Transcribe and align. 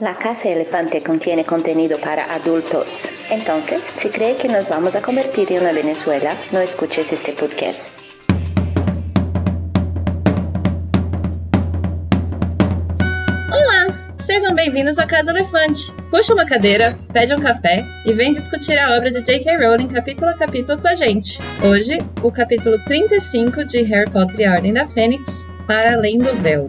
La 0.00 0.16
Casa 0.16 0.48
Elefante 0.48 1.02
contiene 1.02 1.44
contenido 1.44 2.00
para 2.00 2.34
adultos. 2.34 3.06
Entonces, 3.28 3.82
si 3.92 4.08
cree 4.08 4.34
que 4.34 4.48
nos 4.48 4.66
vamos 4.66 4.96
a 4.96 5.02
convertir 5.02 5.52
en 5.52 5.60
una 5.60 5.72
Venezuela, 5.72 6.38
no 6.52 6.60
escuches 6.62 7.12
este 7.12 7.34
podcast. 7.34 7.92
Olá, 13.52 13.88
sejam 14.16 14.54
bem-vindos 14.54 14.98
à 14.98 15.06
Casa 15.06 15.32
Elefante. 15.32 15.92
Puxa 16.10 16.32
uma 16.32 16.46
cadeira, 16.46 16.96
pede 17.12 17.34
um 17.34 17.38
café 17.38 17.84
e 18.06 18.14
vem 18.14 18.32
discutir 18.32 18.78
a 18.78 18.96
obra 18.96 19.10
de 19.10 19.20
J.K. 19.20 19.58
Rowling 19.58 19.88
capítulo 19.88 20.30
a 20.30 20.38
capítulo 20.38 20.80
com 20.80 20.88
a 20.88 20.94
gente. 20.94 21.38
Hoje, 21.62 21.98
o 22.22 22.32
capítulo 22.32 22.82
35 22.86 23.66
de 23.66 23.82
Harry 23.82 24.10
Potter 24.10 24.40
e 24.40 24.44
a 24.46 24.52
Ordem 24.52 24.72
da 24.72 24.86
Fênix, 24.86 25.46
Para 25.66 25.92
Além 25.92 26.16
do 26.16 26.32
Véu. 26.40 26.68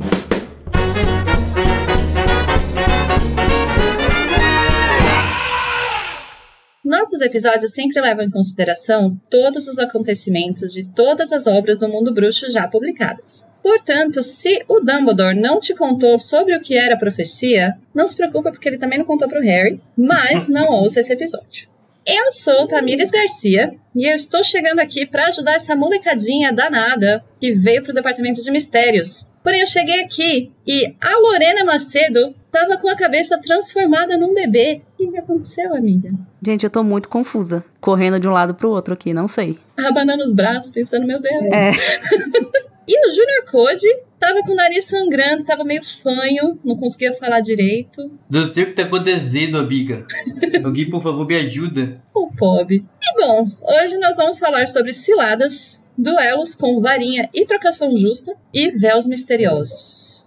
Nossos 7.02 7.20
episódios 7.22 7.72
sempre 7.72 8.00
levam 8.00 8.24
em 8.24 8.30
consideração 8.30 9.20
todos 9.28 9.68
os 9.68 9.80
acontecimentos 9.80 10.72
de 10.72 10.84
todas 10.84 11.32
as 11.32 11.48
obras 11.48 11.80
do 11.80 11.90
mundo 11.90 12.14
bruxo 12.14 12.48
já 12.52 12.68
publicadas. 12.68 13.44
Portanto, 13.64 14.22
se 14.22 14.64
o 14.68 14.80
Dumbledore 14.80 15.36
não 15.36 15.60
te 15.60 15.74
contou 15.74 16.20
sobre 16.20 16.56
o 16.56 16.62
que 16.62 16.78
era 16.78 16.94
a 16.94 17.00
profecia, 17.00 17.74
não 17.92 18.06
se 18.06 18.16
preocupa 18.16 18.52
porque 18.52 18.70
ele 18.70 18.78
também 18.78 19.00
não 19.00 19.06
contou 19.06 19.28
para 19.28 19.40
o 19.40 19.44
Harry, 19.44 19.82
mas 19.98 20.46
não 20.48 20.68
ouça 20.68 21.00
esse 21.00 21.12
episódio. 21.12 21.68
Eu 22.06 22.32
sou 22.32 22.68
Tamires 22.68 23.10
Garcia 23.10 23.74
e 23.96 24.08
eu 24.08 24.16
estou 24.16 24.44
chegando 24.44 24.78
aqui 24.78 25.04
para 25.08 25.26
ajudar 25.26 25.56
essa 25.56 25.76
molecadinha 25.76 26.54
danada 26.54 27.26
que 27.40 27.52
veio 27.52 27.82
para 27.82 27.94
o 27.94 27.96
departamento 27.96 28.44
de 28.44 28.52
mistérios. 28.52 29.26
Porém, 29.44 29.62
eu 29.62 29.68
cheguei 29.68 30.02
aqui 30.02 30.52
e 30.66 30.96
a 31.02 31.20
Lorena 31.20 31.66
Macedo 31.66 32.34
tava 32.52 32.78
com 32.78 32.90
a 32.90 32.96
cabeça 32.96 33.40
transformada 33.40 34.18
num 34.18 34.34
bebê. 34.34 34.82
O 34.94 34.98
que, 34.98 35.12
que 35.12 35.18
aconteceu, 35.18 35.76
amiga? 35.76 36.12
Gente, 36.44 36.64
eu 36.64 36.70
tô 36.70 36.84
muito 36.84 37.10
confusa. 37.10 37.64
Correndo 37.80 38.20
de 38.20 38.28
um 38.28 38.32
lado 38.32 38.54
pro 38.54 38.70
outro 38.70 38.94
aqui, 38.94 39.14
não 39.14 39.28
sei. 39.28 39.58
Abanando 39.78 40.24
os 40.24 40.34
braços, 40.34 40.72
pensando, 40.72 41.08
meu 41.08 41.20
Deus. 41.20 41.44
É. 41.52 41.72
E 42.88 43.08
o 43.08 43.14
Junior 43.14 43.46
Code 43.50 43.88
tava 44.20 44.42
com 44.42 44.52
o 44.52 44.56
nariz 44.56 44.84
sangrando, 44.86 45.46
tava 45.46 45.64
meio 45.64 45.82
fanho, 45.82 46.60
não 46.62 46.76
conseguia 46.76 47.14
falar 47.14 47.40
direito. 47.40 48.12
Não 48.30 48.44
sei 48.44 48.64
o 48.64 48.68
que 48.68 48.74
tá 48.74 48.84
acontecendo, 48.84 49.58
amiga. 49.58 50.06
Alguém, 50.62 50.90
por 50.90 51.02
favor, 51.02 51.26
me 51.26 51.36
ajuda. 51.36 52.02
O 52.14 52.30
pobre. 52.36 52.84
E 53.02 53.22
bom, 53.22 53.50
hoje 53.62 53.98
nós 53.98 54.18
vamos 54.18 54.40
falar 54.40 54.68
sobre 54.68 54.94
ciladas, 54.94 55.81
duelos 56.02 56.56
com 56.56 56.82
varinha 56.82 57.30
e 57.32 57.46
trocação 57.46 57.96
justa 57.96 58.34
e 58.52 58.72
véus 58.72 59.06
misteriosos. 59.06 60.26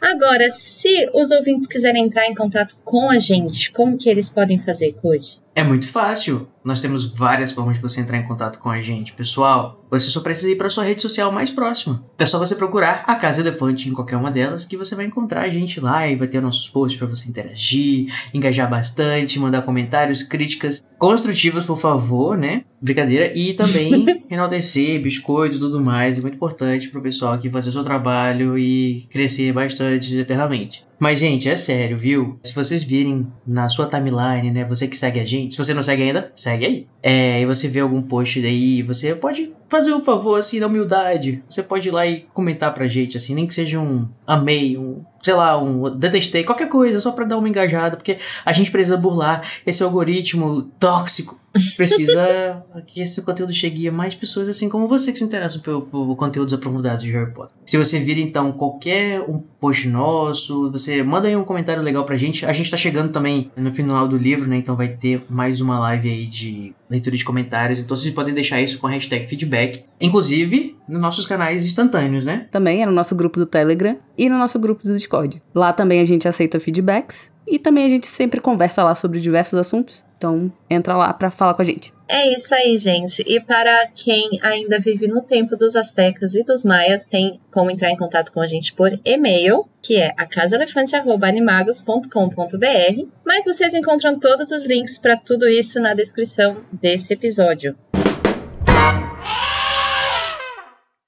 Agora, 0.00 0.48
se 0.50 1.10
os 1.12 1.30
ouvintes 1.32 1.66
quiserem 1.66 2.04
entrar 2.04 2.26
em 2.26 2.34
contato 2.34 2.76
com 2.84 3.10
a 3.10 3.18
gente, 3.18 3.72
como 3.72 3.98
que 3.98 4.08
eles 4.08 4.30
podem 4.30 4.58
fazer, 4.58 4.92
Code? 4.92 5.42
É 5.54 5.64
muito 5.64 5.88
fácil. 5.88 6.48
Nós 6.64 6.80
temos 6.80 7.04
várias 7.04 7.52
formas 7.52 7.76
de 7.76 7.82
você 7.82 8.00
entrar 8.00 8.16
em 8.16 8.26
contato 8.26 8.58
com 8.58 8.70
a 8.70 8.80
gente. 8.80 9.12
Pessoal, 9.12 9.84
você 9.90 10.08
só 10.08 10.20
precisa 10.20 10.50
ir 10.50 10.56
para 10.56 10.70
sua 10.70 10.84
rede 10.84 11.02
social 11.02 11.30
mais 11.30 11.50
próxima. 11.50 12.02
É 12.18 12.24
só 12.24 12.38
você 12.38 12.54
procurar 12.54 13.04
a 13.06 13.14
Casa 13.14 13.42
Elefante 13.42 13.88
em 13.88 13.92
qualquer 13.92 14.16
uma 14.16 14.30
delas 14.30 14.64
que 14.64 14.76
você 14.76 14.94
vai 14.94 15.04
encontrar 15.04 15.42
a 15.42 15.48
gente 15.48 15.78
lá 15.78 16.08
e 16.08 16.16
vai 16.16 16.26
ter 16.26 16.40
nossos 16.40 16.68
posts 16.68 16.98
para 16.98 17.06
você 17.06 17.28
interagir, 17.28 18.12
engajar 18.32 18.68
bastante, 18.68 19.38
mandar 19.38 19.60
comentários, 19.62 20.22
críticas 20.22 20.82
construtivas, 20.98 21.64
por 21.64 21.78
favor, 21.78 22.38
né? 22.38 22.64
Brincadeira. 22.80 23.30
E 23.36 23.52
também 23.52 24.24
enaltecer, 24.30 25.02
biscoitos 25.02 25.58
e 25.58 25.60
tudo 25.60 25.84
mais. 25.84 26.18
É 26.18 26.20
muito 26.22 26.36
importante 26.36 26.88
pro 26.88 27.02
pessoal 27.02 27.34
aqui 27.34 27.50
fazer 27.50 27.68
o 27.68 27.72
seu 27.72 27.84
trabalho 27.84 28.58
e 28.58 29.06
crescer 29.10 29.52
bastante 29.52 30.16
eternamente. 30.16 30.84
Mas, 30.98 31.18
gente, 31.18 31.48
é 31.48 31.56
sério, 31.56 31.98
viu? 31.98 32.38
Se 32.42 32.54
vocês 32.54 32.82
virem 32.82 33.26
na 33.46 33.68
sua 33.68 33.86
timeline, 33.86 34.50
né? 34.50 34.64
Você 34.64 34.86
que 34.86 34.96
segue 34.96 35.20
a 35.20 35.26
gente, 35.26 35.54
se 35.54 35.58
você 35.58 35.74
não 35.74 35.82
segue 35.82 36.02
ainda, 36.02 36.30
segue 36.34 36.53
aí. 36.62 36.86
É, 37.02 37.40
e 37.40 37.46
você 37.46 37.68
vê 37.68 37.80
algum 37.80 38.02
post 38.02 38.40
daí, 38.40 38.82
você 38.82 39.14
pode 39.14 39.52
fazer 39.68 39.92
um 39.92 40.00
favor, 40.00 40.38
assim, 40.38 40.60
na 40.60 40.66
humildade. 40.66 41.42
Você 41.48 41.62
pode 41.62 41.88
ir 41.88 41.90
lá 41.90 42.06
e 42.06 42.26
comentar 42.32 42.72
pra 42.72 42.86
gente, 42.86 43.16
assim, 43.16 43.34
nem 43.34 43.46
que 43.46 43.54
seja 43.54 43.80
um 43.80 44.08
amei, 44.26 44.76
um, 44.76 45.02
sei 45.20 45.34
lá, 45.34 45.60
um 45.60 45.90
detestei, 45.96 46.44
qualquer 46.44 46.68
coisa, 46.68 47.00
só 47.00 47.12
pra 47.12 47.24
dar 47.24 47.38
uma 47.38 47.48
engajada, 47.48 47.96
porque 47.96 48.18
a 48.44 48.52
gente 48.52 48.70
precisa 48.70 48.96
burlar 48.96 49.42
esse 49.66 49.82
algoritmo 49.82 50.62
tóxico. 50.78 51.40
Precisa 51.76 52.64
que 52.86 53.00
esse 53.00 53.22
conteúdo 53.22 53.52
chegue 53.52 53.88
a 53.88 53.92
mais 53.92 54.14
pessoas 54.14 54.48
assim 54.48 54.68
como 54.68 54.88
você 54.88 55.12
que 55.12 55.18
se 55.18 55.24
interessam 55.24 55.60
por, 55.60 55.82
por 55.82 56.16
conteúdos 56.16 56.52
aprofundados 56.52 57.04
de 57.04 57.12
Harry 57.12 57.32
Potter. 57.32 57.54
Se 57.64 57.76
você 57.76 57.98
vir 57.98 58.18
então 58.18 58.52
qualquer 58.52 59.20
um 59.22 59.38
post 59.38 59.88
nosso, 59.88 60.70
você 60.70 61.02
manda 61.02 61.28
aí 61.28 61.36
um 61.36 61.44
comentário 61.44 61.82
legal 61.82 62.04
pra 62.04 62.16
gente. 62.16 62.44
A 62.44 62.52
gente 62.52 62.70
tá 62.70 62.76
chegando 62.76 63.12
também 63.12 63.50
no 63.56 63.72
final 63.72 64.06
do 64.08 64.16
livro, 64.16 64.48
né? 64.48 64.56
Então 64.56 64.76
vai 64.76 64.88
ter 64.88 65.22
mais 65.28 65.60
uma 65.60 65.78
live 65.78 66.08
aí 66.08 66.26
de 66.26 66.74
leitura 66.90 67.16
de 67.16 67.24
comentários. 67.24 67.80
Então 67.80 67.96
vocês 67.96 68.14
podem 68.14 68.34
deixar 68.34 68.60
isso 68.60 68.78
com 68.78 68.86
a 68.86 68.90
hashtag 68.90 69.28
feedback. 69.28 69.84
Inclusive 70.00 70.76
nos 70.88 71.00
nossos 71.00 71.26
canais 71.26 71.64
instantâneos, 71.64 72.26
né? 72.26 72.46
Também 72.50 72.82
é 72.82 72.86
no 72.86 72.92
nosso 72.92 73.14
grupo 73.14 73.38
do 73.38 73.46
Telegram 73.46 73.96
e 74.18 74.28
no 74.28 74.38
nosso 74.38 74.58
grupo 74.58 74.82
do 74.82 74.94
Discord. 74.94 75.42
Lá 75.54 75.72
também 75.72 76.00
a 76.00 76.04
gente 76.04 76.28
aceita 76.28 76.60
feedbacks 76.60 77.32
e 77.46 77.58
também 77.58 77.84
a 77.84 77.88
gente 77.88 78.06
sempre 78.06 78.40
conversa 78.40 78.82
lá 78.82 78.94
sobre 78.94 79.20
diversos 79.20 79.58
assuntos. 79.58 80.04
Então 80.24 80.50
entra 80.70 80.96
lá 80.96 81.12
pra 81.12 81.30
falar 81.30 81.52
com 81.52 81.60
a 81.60 81.64
gente. 81.64 81.92
É 82.08 82.32
isso 82.32 82.54
aí, 82.54 82.78
gente. 82.78 83.22
E 83.26 83.38
para 83.40 83.88
quem 83.94 84.40
ainda 84.42 84.78
vive 84.78 85.06
no 85.06 85.20
tempo 85.20 85.54
dos 85.54 85.76
astecas 85.76 86.34
e 86.34 86.42
dos 86.42 86.64
maias, 86.64 87.04
tem 87.04 87.38
como 87.50 87.70
entrar 87.70 87.90
em 87.90 87.96
contato 87.96 88.32
com 88.32 88.40
a 88.40 88.46
gente 88.46 88.72
por 88.72 88.98
e-mail, 89.04 89.66
que 89.82 89.96
é 89.96 90.14
acasaelefante.animagos.com.br. 90.16 93.06
Mas 93.24 93.44
vocês 93.44 93.74
encontram 93.74 94.18
todos 94.18 94.50
os 94.50 94.64
links 94.64 94.96
para 94.96 95.18
tudo 95.18 95.46
isso 95.46 95.78
na 95.78 95.92
descrição 95.92 96.56
desse 96.72 97.12
episódio. 97.12 97.76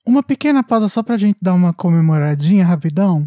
Uma 0.07 0.23
pequena 0.23 0.63
pausa 0.63 0.91
só 0.91 1.03
pra 1.03 1.17
gente 1.17 1.39
dar 1.41 1.55
uma 1.55 1.73
comemoradinha 1.73 2.67
rapidão. 2.67 3.27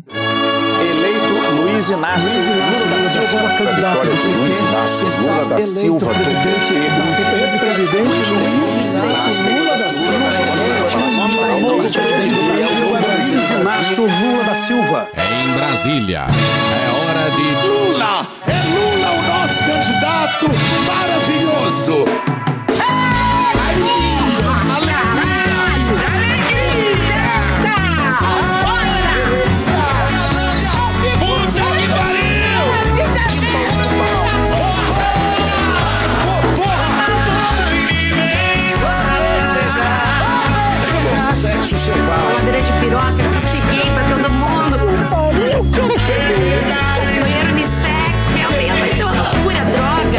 Luiz 1.80 1.92
Inácio 1.92 2.28
Lula 2.28 3.00
da 3.00 3.10
Silva. 3.10 3.48
Candidato 3.58 4.00
Vitória 4.02 4.16
de 4.16 4.28
do 4.28 4.38
Luiz 4.38 4.58
PT, 4.58 4.70
Inácio 4.70 5.22
Lula 5.22 5.46
da 5.46 5.58
Silva 5.60 6.14
presidente. 6.14 6.74
Ex-presidente 7.42 8.20
Luiz 8.34 8.96
Inácio 8.96 9.52
Lula 9.54 9.78
da 9.78 9.88
Silva. 9.88 10.28
Luiz 11.72 13.50
Inácio 13.50 14.04
Lula 14.04 14.44
da 14.44 14.56
Silva. 14.56 15.08
Em 15.16 15.48
Brasília, 15.54 16.28
é 16.28 16.90
hora 16.92 17.32
de 17.32 17.44
Lula! 17.66 18.28
É 18.46 18.60
Lula 18.76 19.10
o 19.12 19.22
nosso 19.22 19.64
candidato 19.64 20.48
maravilhoso! 20.86 22.49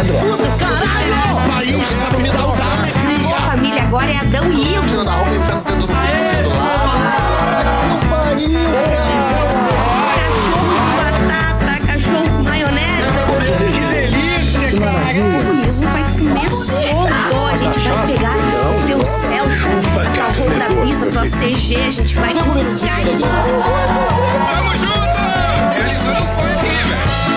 Puta 0.00 0.48
caralho! 0.56 1.36
O 1.36 1.50
país 1.52 1.90
está 1.90 2.08
no 2.10 2.20
metal 2.20 2.56
da 2.56 2.64
alegria. 2.64 3.28
Pô, 3.28 3.34
família 3.50 3.82
agora 3.82 4.10
é 4.10 4.16
Adão 4.16 4.50
e 4.50 4.74
Ivo. 4.74 4.88
Tirando 4.88 5.08
a 5.08 5.12
roupa 5.12 5.30
e 5.30 5.36
enfiando 5.36 5.60
o 5.60 5.64
dedo 5.64 5.80
no 5.80 5.86
do 5.86 6.48
lado. 6.56 7.00
Que 8.00 8.06
pariu, 8.08 8.70
Cachorro 10.16 10.68
com 10.72 10.90
batata, 10.96 11.72
cachorro 11.86 12.28
com 12.30 12.42
maionese. 12.48 13.08
Que 13.72 13.80
delícia, 13.92 14.68
O 14.70 15.44
comunismo 15.44 15.86
vai 15.90 16.04
comer 16.12 16.48
solto. 16.48 17.36
A 17.50 17.54
gente 17.56 17.78
vai 17.80 18.06
pegar 18.06 18.36
o 18.38 18.86
teu 18.86 19.04
Celta, 19.04 19.52
a 20.00 20.04
tua 20.14 20.28
roupa 20.32 20.64
bisa, 20.82 21.06
tua 21.10 21.24
CG, 21.24 21.76
a 21.76 21.90
gente 21.90 22.16
vai. 22.16 22.32
Tamo 22.32 22.54
junto! 22.54 22.80
Realizando 25.74 26.22
o 26.22 26.26
sonho 26.26 26.58
aqui, 26.58 26.68
velho. 26.68 27.29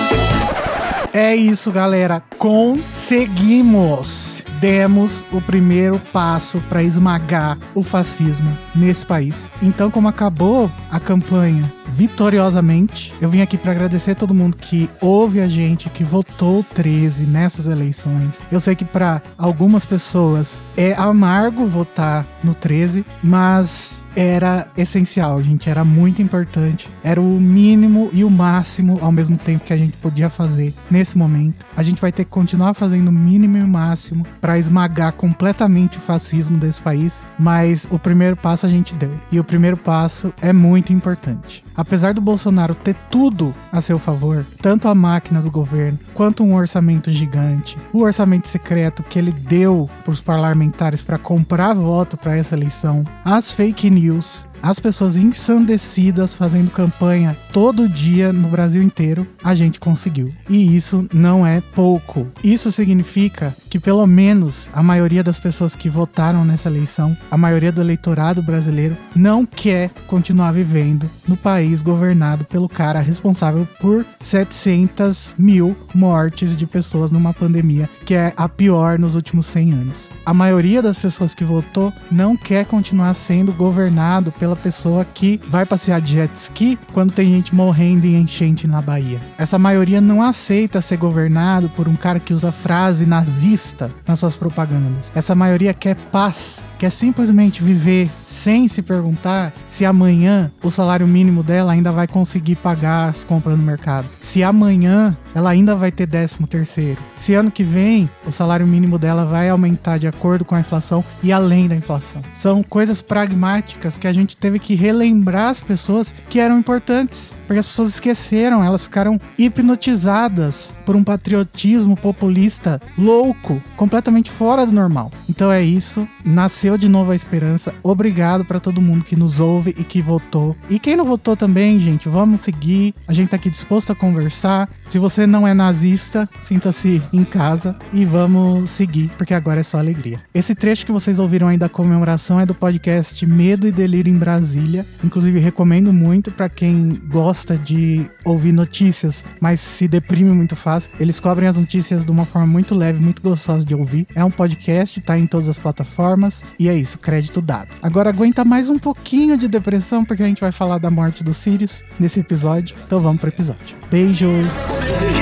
É 1.13 1.35
isso, 1.35 1.71
galera. 1.71 2.23
Conseguimos! 2.39 4.41
Demos 4.59 5.23
o 5.31 5.39
primeiro 5.41 5.99
passo 6.11 6.59
para 6.69 6.81
esmagar 6.81 7.57
o 7.75 7.83
fascismo 7.83 8.57
nesse 8.73 9.05
país. 9.05 9.51
Então, 9.61 9.91
como 9.91 10.07
acabou 10.07 10.71
a 10.89 10.99
campanha 10.99 11.71
vitoriosamente, 11.89 13.13
eu 13.21 13.29
vim 13.29 13.41
aqui 13.41 13.57
para 13.57 13.73
agradecer 13.73 14.15
todo 14.15 14.33
mundo 14.33 14.57
que 14.57 14.89
ouve 14.99 15.39
a 15.41 15.47
gente, 15.47 15.89
que 15.89 16.03
votou 16.03 16.65
13 16.73 17.25
nessas 17.25 17.67
eleições. 17.67 18.39
Eu 18.51 18.59
sei 18.59 18.75
que 18.75 18.85
para 18.85 19.21
algumas 19.37 19.85
pessoas 19.85 20.63
é 20.75 20.93
amargo 20.93 21.67
votar 21.67 22.25
no 22.43 22.55
13, 22.55 23.05
mas 23.21 24.01
era 24.15 24.67
essencial, 24.77 25.41
gente. 25.41 25.69
Era 25.69 25.83
muito 25.83 26.21
importante. 26.21 26.89
Era 27.03 27.21
o 27.21 27.39
mínimo 27.39 28.09
e 28.13 28.23
o 28.23 28.29
máximo 28.29 28.99
ao 29.01 29.11
mesmo 29.11 29.37
tempo 29.37 29.63
que 29.63 29.73
a 29.73 29.77
gente 29.77 29.97
podia 29.97 30.29
fazer 30.29 30.73
nesse 30.89 31.17
momento. 31.17 31.65
A 31.75 31.83
gente 31.83 32.01
vai 32.01 32.11
ter 32.11 32.23
que 32.23 32.29
continuar 32.29 32.73
fazendo 32.73 33.07
o 33.07 33.11
mínimo 33.11 33.57
e 33.57 33.61
o 33.61 33.67
máximo 33.67 34.25
para 34.39 34.57
esmagar 34.57 35.13
completamente 35.13 35.97
o 35.97 36.01
fascismo 36.01 36.57
desse 36.57 36.81
país, 36.81 37.21
mas 37.37 37.87
o 37.89 37.97
primeiro 37.97 38.35
passo 38.35 38.65
a 38.65 38.69
gente 38.69 38.93
deu. 38.93 39.11
E 39.31 39.39
o 39.39 39.43
primeiro 39.43 39.77
passo 39.77 40.33
é 40.41 40.53
muito 40.53 40.93
importante. 40.93 41.63
Apesar 41.75 42.13
do 42.13 42.21
Bolsonaro 42.21 42.75
ter 42.75 42.95
tudo 43.09 43.53
a 43.71 43.81
seu 43.81 43.97
favor, 43.97 44.45
tanto 44.61 44.87
a 44.87 44.95
máquina 44.95 45.41
do 45.41 45.49
governo 45.49 45.99
quanto 46.13 46.43
um 46.43 46.55
orçamento 46.55 47.09
gigante, 47.09 47.77
o 47.91 47.99
orçamento 47.99 48.47
secreto 48.47 49.03
que 49.03 49.17
ele 49.17 49.31
deu 49.31 49.89
para 50.03 50.11
os 50.11 50.21
parlamentares 50.21 51.01
para 51.01 51.17
comprar 51.17 51.73
voto 51.73 52.15
para 52.15 52.37
essa 52.37 52.55
eleição, 52.55 53.03
as 53.25 53.51
fake 53.51 53.89
news, 53.89 54.47
as 54.63 54.79
pessoas 54.79 55.17
ensandecidas 55.17 56.33
fazendo 56.33 56.71
campanha 56.71 57.35
todo 57.51 57.89
dia 57.89 58.31
no 58.31 58.47
Brasil 58.47 58.81
inteiro, 58.81 59.27
a 59.43 59.53
gente 59.53 59.77
conseguiu. 59.77 60.33
E 60.49 60.73
isso 60.73 61.05
não 61.13 61.45
é 61.45 61.59
pouco. 61.59 62.25
Isso 62.41 62.71
significa 62.71 63.53
que 63.69 63.77
pelo 63.77 64.07
menos 64.07 64.69
a 64.71 64.81
maioria 64.81 65.21
das 65.21 65.37
pessoas 65.37 65.75
que 65.75 65.89
votaram 65.89 66.45
nessa 66.45 66.69
eleição, 66.69 67.15
a 67.29 67.37
maioria 67.37 67.73
do 67.73 67.81
eleitorado 67.81 68.41
brasileiro, 68.41 68.95
não 69.13 69.45
quer 69.45 69.89
continuar 70.07 70.53
vivendo 70.53 71.09
no 71.27 71.35
país 71.35 71.81
governado 71.81 72.45
pelo 72.45 72.69
cara 72.69 73.01
responsável 73.01 73.67
por 73.81 74.05
700 74.21 75.35
mil 75.37 75.75
mortes 75.93 76.55
de 76.55 76.65
pessoas 76.65 77.11
numa 77.11 77.33
pandemia, 77.33 77.89
que 78.05 78.13
é 78.13 78.33
a 78.37 78.47
pior 78.47 78.97
nos 78.97 79.15
últimos 79.15 79.45
100 79.47 79.73
anos. 79.73 80.09
A 80.25 80.33
maioria 80.33 80.81
das 80.81 80.97
pessoas 80.97 81.35
que 81.35 81.43
votou 81.43 81.91
não 82.09 82.37
quer 82.37 82.65
continuar 82.65 83.13
sendo 83.13 83.51
governado 83.51 84.31
pela 84.31 84.52
pessoa 84.55 85.05
que 85.05 85.39
vai 85.47 85.65
passear 85.65 86.01
de 86.01 86.13
jet 86.13 86.35
ski 86.35 86.77
quando 86.91 87.13
tem 87.13 87.27
gente 87.27 87.53
morrendo 87.53 88.05
em 88.05 88.15
enchente 88.15 88.67
na 88.67 88.81
Bahia. 88.81 89.19
Essa 89.37 89.59
maioria 89.59 90.01
não 90.01 90.21
aceita 90.21 90.81
ser 90.81 90.97
governado 90.97 91.69
por 91.69 91.87
um 91.87 91.95
cara 91.95 92.19
que 92.19 92.33
usa 92.33 92.51
frase 92.51 93.05
nazista 93.05 93.91
nas 94.07 94.19
suas 94.19 94.35
propagandas. 94.35 95.11
Essa 95.15 95.35
maioria 95.35 95.73
quer 95.73 95.95
paz, 96.11 96.63
quer 96.77 96.89
simplesmente 96.89 97.63
viver 97.63 98.09
sem 98.27 98.67
se 98.67 98.81
perguntar 98.81 99.53
se 99.67 99.85
amanhã 99.85 100.51
o 100.61 100.71
salário 100.71 101.07
mínimo 101.07 101.43
dela 101.43 101.73
ainda 101.73 101.91
vai 101.91 102.07
conseguir 102.07 102.55
pagar 102.55 103.09
as 103.09 103.23
compras 103.23 103.57
no 103.57 103.63
mercado. 103.63 104.07
Se 104.19 104.43
amanhã 104.43 105.17
ela 105.33 105.49
ainda 105.49 105.75
vai 105.75 105.91
ter 105.91 106.07
13 106.07 106.37
terceiro. 106.47 107.01
Se 107.15 107.33
ano 107.33 107.51
que 107.51 107.63
vem 107.63 108.09
o 108.25 108.31
salário 108.31 108.67
mínimo 108.67 108.97
dela 108.97 109.25
vai 109.25 109.49
aumentar 109.49 109.97
de 109.97 110.07
acordo 110.07 110.45
com 110.45 110.55
a 110.55 110.59
inflação 110.59 111.03
e 111.21 111.31
além 111.31 111.67
da 111.67 111.75
inflação. 111.75 112.21
São 112.35 112.63
coisas 112.63 113.01
pragmáticas 113.01 113.97
que 113.97 114.07
a 114.07 114.13
gente 114.13 114.37
teve 114.37 114.59
que 114.59 114.75
relembrar 114.75 115.49
as 115.49 115.59
pessoas 115.59 116.13
que 116.29 116.39
eram 116.39 116.59
importantes. 116.59 117.33
Porque 117.45 117.59
as 117.59 117.67
pessoas 117.67 117.89
esqueceram, 117.89 118.63
elas 118.63 118.83
ficaram 118.83 119.19
hipnotizadas 119.37 120.71
por 120.85 120.95
um 120.95 121.03
patriotismo 121.03 121.95
populista 121.95 122.81
louco, 122.97 123.61
completamente 123.75 124.31
fora 124.31 124.65
do 124.65 124.71
normal. 124.71 125.11
Então 125.29 125.51
é 125.51 125.61
isso, 125.61 126.07
nasceu 126.23 126.77
de 126.77 126.89
novo 126.89 127.11
a 127.11 127.15
esperança. 127.15 127.73
Obrigado 127.83 128.45
para 128.45 128.59
todo 128.59 128.81
mundo 128.81 129.05
que 129.05 129.15
nos 129.15 129.39
ouve 129.39 129.73
e 129.77 129.83
que 129.83 130.01
votou. 130.01 130.55
E 130.69 130.79
quem 130.79 130.95
não 130.95 131.05
votou 131.05 131.35
também, 131.35 131.79
gente, 131.79 132.09
vamos 132.09 132.41
seguir. 132.41 132.93
A 133.07 133.13
gente 133.13 133.29
tá 133.29 133.35
aqui 133.35 133.49
disposto 133.49 133.91
a 133.91 133.95
conversar. 133.95 134.69
Se 134.85 134.97
você 134.97 135.22
não 135.27 135.47
é 135.47 135.53
nazista, 135.53 136.29
sinta-se 136.41 137.01
em 137.11 137.23
casa 137.23 137.75
e 137.91 138.05
vamos 138.05 138.69
seguir, 138.69 139.09
porque 139.17 139.33
agora 139.33 139.59
é 139.59 139.63
só 139.63 139.77
alegria. 139.77 140.19
Esse 140.33 140.55
trecho 140.55 140.85
que 140.85 140.91
vocês 140.91 141.19
ouviram 141.19 141.47
aí 141.47 141.57
da 141.57 141.69
comemoração 141.69 142.39
é 142.39 142.45
do 142.45 142.53
podcast 142.53 143.25
Medo 143.25 143.67
e 143.67 143.71
Delírio 143.71 144.13
em 144.13 144.17
Brasília. 144.17 144.85
Inclusive 145.03 145.39
recomendo 145.39 145.91
muito 145.93 146.31
para 146.31 146.49
quem 146.49 147.01
gosta 147.07 147.57
de 147.57 148.05
ouvir 148.23 148.51
notícias, 148.51 149.23
mas 149.39 149.59
se 149.59 149.87
deprime 149.87 150.31
muito 150.31 150.55
fácil. 150.55 150.91
Eles 150.99 151.19
cobrem 151.19 151.47
as 151.47 151.57
notícias 151.57 152.03
de 152.05 152.11
uma 152.11 152.25
forma 152.25 152.47
muito 152.47 152.75
leve, 152.75 152.99
muito 152.99 153.21
gostosa 153.21 153.65
de 153.65 153.75
ouvir. 153.75 154.07
É 154.15 154.23
um 154.23 154.31
podcast, 154.31 154.99
tá 155.01 155.17
em 155.17 155.27
todas 155.27 155.49
as 155.49 155.59
plataformas. 155.59 156.43
E 156.57 156.69
é 156.69 156.75
isso, 156.75 156.97
crédito 156.97 157.41
dado. 157.41 157.69
Agora 157.81 158.09
aguenta 158.09 158.43
mais 158.45 158.69
um 158.69 158.79
pouquinho 158.79 159.37
de 159.37 159.47
depressão, 159.47 160.03
porque 160.03 160.23
a 160.23 160.27
gente 160.27 160.41
vai 160.41 160.51
falar 160.51 160.77
da 160.77 160.89
morte 160.89 161.23
do 161.23 161.33
Sirius 161.33 161.83
nesse 161.99 162.19
episódio. 162.19 162.75
Então 162.85 162.99
vamos 162.99 163.19
pro 163.19 163.29
episódio. 163.29 163.75
Beijos! 163.89 165.12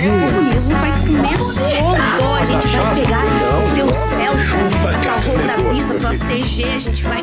O 0.00 0.32
comunismo 0.32 0.74
vai 0.76 0.90
comer 1.00 1.38
solto. 1.38 2.24
A 2.38 2.42
gente 2.42 2.68
vai 2.68 2.94
pegar 2.94 3.24
o 3.24 3.74
teu 3.74 3.92
Celta, 3.92 4.38
tua 5.02 5.16
Honda 5.16 5.70
Bisa, 5.70 5.94
tua 6.00 6.10
CG, 6.12 6.64
a 6.64 6.78
gente 6.78 7.02
vai 7.04 7.20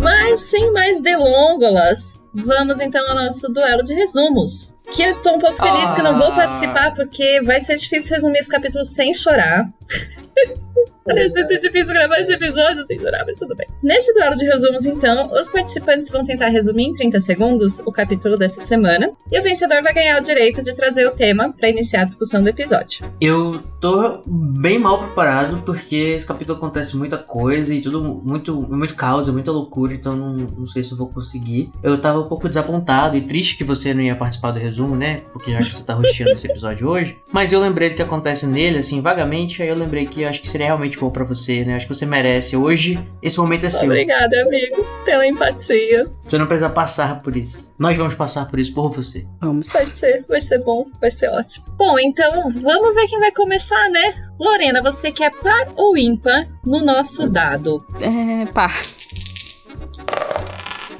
Mas 0.00 0.42
sem 0.42 0.72
mais 0.72 1.00
delongas, 1.00 2.20
vamos 2.34 2.80
então 2.80 3.08
ao 3.08 3.14
nosso 3.14 3.48
duelo 3.48 3.82
de 3.82 3.94
resumos. 3.94 4.74
Que 4.92 5.02
eu 5.02 5.10
estou 5.10 5.36
um 5.36 5.38
pouco 5.38 5.62
feliz 5.62 5.92
que 5.92 6.02
não 6.02 6.18
vou 6.18 6.34
participar, 6.34 6.94
porque 6.94 7.40
vai 7.42 7.60
ser 7.60 7.76
difícil 7.76 8.14
resumir 8.14 8.38
esse 8.38 8.50
capítulo 8.50 8.84
sem 8.84 9.12
chorar. 9.14 9.68
Aliás, 11.06 11.34
vai 11.34 11.44
ser 11.44 11.58
difícil 11.58 11.92
gravar 11.92 12.18
esse 12.18 12.32
episódio 12.32 12.84
sem 12.86 12.98
chorar, 12.98 13.24
mas 13.26 13.38
tudo 13.38 13.54
bem. 13.54 13.66
Nesse 13.82 14.12
duelo 14.14 14.34
de 14.34 14.46
resumos, 14.46 14.86
então, 14.86 15.30
os 15.32 15.48
participantes 15.48 16.08
vão 16.08 16.24
tentar 16.24 16.48
resumir 16.48 16.84
em 16.84 16.92
30 16.92 17.20
segundos 17.20 17.80
o 17.80 17.92
capítulo 17.92 18.38
dessa 18.38 18.62
semana, 18.62 19.12
e 19.30 19.38
o 19.38 19.42
vencedor 19.42 19.82
vai 19.82 19.92
ganhar 19.92 20.18
o 20.18 20.22
direito 20.22 20.62
de 20.62 20.74
trazer 20.74 21.06
o 21.06 21.10
tema 21.10 21.52
para 21.52 21.68
iniciar 21.68 22.02
a 22.02 22.04
discussão 22.04 22.42
do 22.42 22.48
episódio. 22.48 23.04
Eu 23.20 23.62
tô 23.82 24.22
bem 24.26 24.78
mal 24.78 24.98
preparado 24.98 25.62
porque 25.62 25.94
esse 25.94 26.24
capítulo 26.24 26.56
acontece 26.56 26.96
muita 26.96 27.18
coisa 27.18 27.74
e 27.74 27.82
tudo 27.82 28.02
muito, 28.02 28.54
muito 28.62 28.94
caos, 28.94 29.28
muita 29.28 29.52
loucura, 29.52 29.92
então 29.92 30.16
não, 30.16 30.32
não 30.32 30.66
sei 30.66 30.82
se 30.82 30.92
eu 30.92 30.96
vou 30.96 31.08
conseguir. 31.08 31.70
Eu 31.82 31.98
tava 31.98 32.20
um 32.20 32.28
pouco 32.28 32.48
desapontado 32.48 33.14
e 33.14 33.20
triste 33.20 33.58
que 33.58 33.64
você 33.64 33.92
não 33.92 34.00
ia 34.00 34.16
participar 34.16 34.52
do 34.52 34.58
resumo, 34.58 34.73
né? 34.96 35.22
Porque 35.32 35.52
já 35.52 35.58
que 35.58 35.74
você 35.74 35.84
tá 35.84 35.94
rosteando 35.94 36.32
esse 36.32 36.46
episódio 36.46 36.88
hoje. 36.88 37.18
Mas 37.32 37.52
eu 37.52 37.60
lembrei 37.60 37.90
do 37.90 37.96
que 37.96 38.02
acontece 38.02 38.46
nele, 38.46 38.78
assim, 38.78 39.00
vagamente, 39.00 39.62
aí 39.62 39.68
eu 39.68 39.76
lembrei 39.76 40.06
que 40.06 40.22
eu 40.22 40.28
acho 40.28 40.40
que 40.40 40.48
seria 40.48 40.66
realmente 40.66 40.98
bom 40.98 41.10
pra 41.10 41.24
você, 41.24 41.64
né? 41.64 41.76
Acho 41.76 41.86
que 41.86 41.94
você 41.94 42.06
merece. 42.06 42.56
Hoje, 42.56 42.98
esse 43.22 43.38
momento 43.38 43.66
é 43.66 43.70
seu. 43.70 43.86
Obrigada, 43.88 44.42
amigo, 44.42 44.84
pela 45.04 45.26
empatia. 45.26 46.06
Você 46.26 46.38
não 46.38 46.46
precisa 46.46 46.70
passar 46.70 47.22
por 47.22 47.36
isso. 47.36 47.66
Nós 47.78 47.96
vamos 47.96 48.14
passar 48.14 48.48
por 48.48 48.58
isso 48.58 48.72
por 48.72 48.90
você. 48.90 49.26
Vamos. 49.40 49.72
Vai 49.72 49.84
ser, 49.84 50.24
vai 50.28 50.40
ser 50.40 50.58
bom, 50.58 50.86
vai 51.00 51.10
ser 51.10 51.28
ótimo. 51.28 51.66
Bom, 51.76 51.98
então 51.98 52.48
vamos 52.50 52.94
ver 52.94 53.06
quem 53.06 53.18
vai 53.18 53.32
começar, 53.32 53.90
né? 53.90 54.14
Lorena, 54.38 54.80
você 54.82 55.10
quer 55.10 55.30
par 55.30 55.68
ou 55.76 55.96
ímpar 55.96 56.46
no 56.64 56.84
nosso 56.84 57.28
dado? 57.28 57.84
É, 58.00 58.46
pá. 58.46 58.70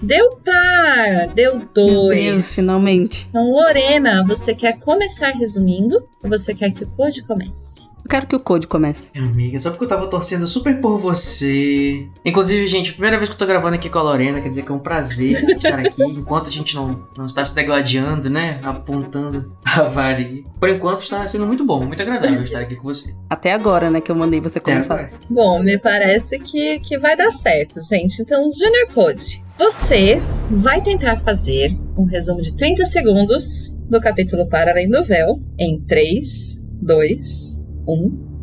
Deu 0.05 0.37
par, 0.45 1.29
deu 1.35 1.67
dois. 1.73 2.21
Meu 2.23 2.35
Deus, 2.35 2.55
finalmente. 2.55 3.27
Então, 3.31 3.51
Lorena, 3.51 4.23
você 4.27 4.55
quer 4.55 4.79
começar 4.79 5.31
resumindo 5.31 5.97
ou 6.23 6.29
você 6.29 6.55
quer 6.55 6.71
que 6.73 6.85
o 6.85 6.87
Code 6.89 7.23
comece? 7.23 7.85
Eu 8.05 8.11
quero 8.11 8.27
que 8.27 8.37
o 8.37 8.41
Code 8.41 8.67
comece. 8.67 9.11
Amiga, 9.17 9.59
só 9.59 9.71
porque 9.71 9.85
eu 9.85 9.89
tava 9.89 10.07
torcendo 10.09 10.47
super 10.47 10.79
por 10.79 10.99
você. 10.99 12.07
Inclusive, 12.23 12.67
gente, 12.67 12.93
primeira 12.93 13.17
vez 13.17 13.31
que 13.31 13.35
eu 13.35 13.39
tô 13.39 13.47
gravando 13.47 13.77
aqui 13.77 13.89
com 13.89 13.99
a 13.99 14.03
Lorena, 14.03 14.43
quer 14.43 14.51
dizer 14.51 14.63
que 14.63 14.71
é 14.71 14.75
um 14.75 14.79
prazer 14.79 15.43
estar 15.57 15.79
aqui, 15.79 16.03
enquanto 16.03 16.49
a 16.49 16.51
gente 16.51 16.75
não, 16.75 17.03
não 17.17 17.25
está 17.25 17.43
se 17.43 17.55
degladiando, 17.55 18.29
né? 18.29 18.61
Apontando 18.63 19.57
a 19.65 19.85
varia. 19.85 20.45
Por 20.61 20.69
enquanto 20.69 21.01
está 21.01 21.27
sendo 21.27 21.47
muito 21.47 21.65
bom, 21.65 21.83
muito 21.83 22.03
agradável 22.03 22.43
estar 22.43 22.61
aqui 22.61 22.77
com 22.77 22.83
você. 22.83 23.15
Até 23.31 23.55
agora, 23.55 23.91
né, 23.91 24.03
que 24.03 24.13
eu 24.13 24.17
mandei 24.17 24.39
você 24.39 24.61
começar. 24.61 25.11
Bom, 25.31 25.63
me 25.63 25.79
parece 25.79 26.39
que, 26.39 26.81
que 26.81 26.99
vai 26.99 27.17
dar 27.17 27.33
certo, 27.33 27.81
gente. 27.83 28.21
Então, 28.21 28.47
Junior 28.51 28.87
Code, 28.93 29.44
você 29.57 30.17
vai 30.51 30.83
tentar 30.83 31.17
fazer 31.19 31.71
um 31.97 32.05
resumo 32.05 32.41
de 32.41 32.55
30 32.57 32.85
segundos 32.87 33.75
do 33.89 34.01
capítulo 34.01 34.49
Para 34.49 34.73
Além 34.73 34.89
do 34.89 35.05
Véu 35.05 35.41
em 35.59 35.81
3, 35.81 36.61
2, 36.83 37.61
1. 37.87 38.34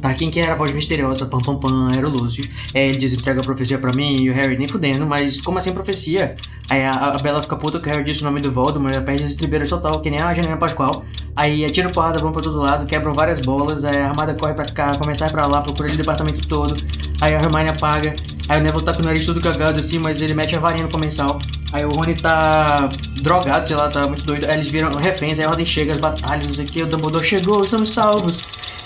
Tá, 0.00 0.12
quem 0.14 0.30
que 0.30 0.40
era 0.40 0.52
a 0.52 0.56
voz 0.56 0.72
misteriosa, 0.72 1.26
pam 1.26 1.38
pam 1.38 1.56
pam, 1.56 1.88
era 1.96 2.06
o 2.06 2.10
Lúcio. 2.10 2.48
É, 2.72 2.86
ele 2.86 2.98
diz 2.98 3.12
entrega 3.12 3.40
a 3.40 3.44
profecia 3.44 3.78
pra 3.78 3.92
mim 3.92 4.22
e 4.22 4.30
o 4.30 4.34
Harry 4.34 4.58
nem 4.58 4.68
fudendo, 4.68 5.06
mas 5.06 5.40
como 5.40 5.58
assim 5.58 5.72
profecia? 5.72 6.34
Aí 6.68 6.84
a, 6.84 6.92
a 6.92 7.18
Bela 7.18 7.42
fica 7.42 7.56
puta 7.56 7.80
que 7.80 7.88
o 7.88 7.90
Harry 7.92 8.04
disse 8.04 8.20
o 8.20 8.24
nome 8.24 8.40
do 8.40 8.50
Voldemort, 8.50 9.00
perde 9.02 9.22
as 9.22 9.30
estribeiras 9.30 9.68
total, 9.68 10.00
que 10.00 10.10
nem 10.10 10.20
a 10.20 10.34
Janina 10.34 10.56
Pascoal. 10.56 11.04
Aí 11.36 11.64
atira 11.64 11.88
porrada, 11.88 12.18
vão 12.18 12.32
pra 12.32 12.42
todo 12.42 12.58
lado, 12.58 12.86
quebram 12.86 13.12
várias 13.12 13.40
bolas, 13.40 13.84
aí 13.84 13.96
a 13.96 14.08
armada 14.08 14.34
corre 14.34 14.54
pra 14.54 14.66
cá, 14.66 14.96
começa 14.96 15.24
a 15.24 15.28
ir 15.28 15.30
pra 15.30 15.46
lá, 15.46 15.62
procura 15.62 15.90
o 15.90 15.96
departamento 15.96 16.46
todo. 16.46 16.76
Aí 17.20 17.34
a 17.34 17.38
Hermione 17.38 17.68
apaga, 17.68 18.14
aí 18.48 18.60
o 18.60 18.62
Neville 18.62 18.84
tá 18.84 18.92
com 18.92 19.02
o 19.02 19.04
nariz 19.04 19.24
todo 19.24 19.40
cagado 19.40 19.78
assim, 19.78 19.98
mas 19.98 20.20
ele 20.20 20.34
mete 20.34 20.56
a 20.56 20.58
varinha 20.58 20.84
no 20.84 20.90
comensal. 20.90 21.38
Aí 21.72 21.84
o 21.84 21.90
Rony 21.90 22.14
tá 22.14 22.88
drogado, 23.20 23.66
sei 23.66 23.76
lá, 23.76 23.88
tá 23.88 24.06
muito 24.06 24.24
doido. 24.24 24.44
Aí 24.44 24.54
eles 24.54 24.68
viram 24.68 24.94
reféns, 24.94 25.38
aí 25.38 25.44
a 25.44 25.50
ordem 25.50 25.66
chega, 25.66 25.92
as 25.92 25.98
batalhas, 25.98 26.46
não 26.46 26.54
sei 26.54 26.64
o 26.64 26.68
que, 26.68 26.82
o 26.82 26.86
Dumbledore 26.86 27.24
chegou, 27.24 27.64
estamos 27.64 27.90
salvos. 27.90 28.38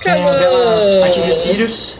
É, 0.05 0.11
a 0.11 0.33
Bela 0.39 1.05
atinge 1.05 1.31
o 1.31 1.35
Sirius. 1.35 1.95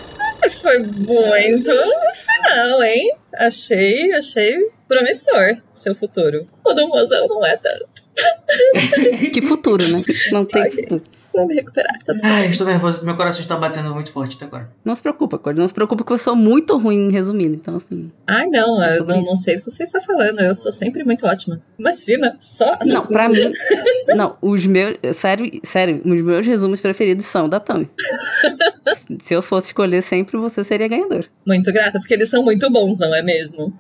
Foi 0.63 0.79
muito 0.79 1.71
no 1.71 2.15
final, 2.15 2.83
hein? 2.83 3.13
Achei, 3.35 4.13
achei 4.13 4.57
promissor 4.87 5.57
seu 5.71 5.95
futuro. 5.95 6.47
O 6.65 6.73
do 6.73 6.89
mozão 6.89 7.27
não 7.27 7.45
é 7.45 7.57
tanto. 7.57 7.87
Que 9.33 9.41
futuro, 9.43 9.87
né? 9.87 10.03
Não 10.33 10.45
tem 10.45 10.63
Ok. 10.63 10.83
futuro. 10.83 11.05
Vou 11.39 11.47
me 11.47 11.55
recuperar. 11.55 11.93
Tá 12.05 12.13
tudo 12.15 12.21
Ai, 12.25 12.43
bem. 12.43 12.51
estou 12.51 12.67
nervoso, 12.67 13.05
meu 13.05 13.15
coração 13.17 13.43
está 13.43 13.57
batendo 13.57 13.95
muito 13.95 14.11
forte 14.11 14.35
até 14.37 14.47
agora. 14.47 14.71
Não 14.85 14.95
se 14.97 15.01
preocupa, 15.03 15.39
Cody. 15.39 15.61
Não 15.61 15.69
se 15.69 15.75
preocupa 15.75 16.03
que 16.05 16.13
eu 16.13 16.19
sou 16.19 16.35
muito 16.35 16.77
ruim 16.77 17.09
em 17.09 17.13
resumindo. 17.13 17.55
Então, 17.55 17.77
assim. 17.77 18.11
Ai, 18.27 18.47
não, 18.49 18.83
É 18.83 18.99
eu 18.99 19.05
não, 19.05 19.23
não 19.23 19.37
sei 19.37 19.57
o 19.57 19.61
que 19.61 19.71
você 19.71 19.85
está 19.85 20.01
falando. 20.01 20.41
Eu 20.41 20.55
sou 20.57 20.73
sempre 20.73 21.05
muito 21.05 21.25
ótima. 21.27 21.61
Imagina, 21.79 22.35
só. 22.41 22.77
Não, 22.85 23.07
pra 23.07 23.29
mim. 23.29 23.53
Não, 24.17 24.37
os 24.41 24.65
meus. 24.67 24.97
Sério, 25.15 25.49
sério, 25.63 26.01
os 26.05 26.23
meus 26.23 26.47
resumos 26.47 26.81
preferidos 26.81 27.27
são 27.27 27.45
o 27.45 27.49
da 27.49 27.61
Tami. 27.61 27.89
Se 29.21 29.35
eu 29.35 29.43
fosse 29.43 29.69
escolher 29.69 30.03
sempre, 30.03 30.37
você 30.39 30.65
seria 30.65 30.89
ganhador. 30.89 31.27
Muito 31.47 31.71
grata, 31.73 31.99
porque 31.99 32.15
eles 32.15 32.29
são 32.29 32.43
muito 32.43 32.71
bons, 32.71 32.99
não 32.99 33.15
é 33.15 33.23
mesmo? 33.23 33.73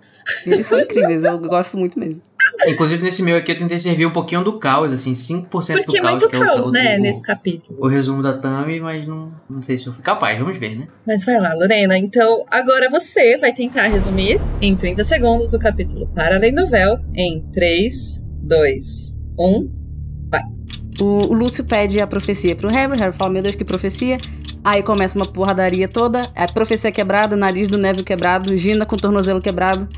Eles 0.47 0.67
são 0.67 0.79
incríveis, 0.81 1.25
eu 1.25 1.39
gosto 1.39 1.77
muito 1.79 1.99
mesmo. 1.99 2.21
Inclusive, 2.67 3.03
nesse 3.03 3.23
meu 3.23 3.37
aqui, 3.37 3.53
eu 3.53 3.57
tentei 3.57 3.79
servir 3.79 4.07
um 4.07 4.11
pouquinho 4.13 4.43
do 4.43 4.59
caos, 4.59 4.93
assim, 4.93 5.13
5% 5.15 5.43
do 5.79 5.85
Porque 5.85 5.99
é 5.99 6.01
caos. 6.01 6.11
muito 6.13 6.29
que 6.29 6.37
é 6.37 6.39
o- 6.39 6.43
caos, 6.43 6.67
o, 6.67 6.73
né, 6.73 6.97
o, 6.99 7.01
nesse 7.01 7.23
capítulo. 7.23 7.79
o 7.81 7.87
resumo 7.89 8.23
da 8.23 8.33
Tami, 8.33 8.81
mas 8.81 9.07
não, 9.07 9.33
não 9.49 9.63
sei 9.63 9.79
se 9.79 9.87
eu 9.87 9.93
fui 9.93 10.03
capaz. 10.03 10.39
Vamos 10.39 10.57
ver, 10.59 10.77
né? 10.77 10.89
Mas 11.07 11.25
vai 11.25 11.39
lá, 11.41 11.55
Lorena. 11.55 11.97
Então, 11.97 12.45
agora 12.51 12.89
você 12.91 13.37
vai 13.39 13.53
tentar 13.53 13.87
resumir 13.89 14.41
em 14.61 14.75
30 14.75 15.05
segundos 15.05 15.53
o 15.53 15.59
capítulo 15.59 16.07
Para 16.09 16.37
Além 16.37 16.53
do 16.55 16.67
Véu 16.67 16.99
em 17.15 17.41
3, 17.53 18.21
2, 18.43 19.15
1. 19.39 19.79
O, 21.01 21.05
o 21.05 21.33
Lúcio 21.33 21.63
pede 21.65 22.01
a 22.01 22.07
profecia 22.09 22.57
pro 22.57 22.69
Harry, 22.69 22.93
o 22.93 22.99
Harry 22.99 23.13
fala, 23.15 23.31
meu 23.33 23.41
Deus, 23.43 23.55
que 23.55 23.65
profecia. 23.65 24.19
Aí 24.65 24.83
começa 24.83 25.17
uma 25.17 25.27
porradaria 25.27 25.87
toda, 25.87 26.23
a 26.35 26.53
profecia 26.53 26.91
quebrada, 26.91 27.37
nariz 27.37 27.69
do 27.69 27.79
Neville 27.79 28.03
quebrado, 28.05 28.57
Gina 28.57 28.85
com 28.85 28.97
o 28.97 28.99
tornozelo 28.99 29.41
quebrado. 29.41 29.89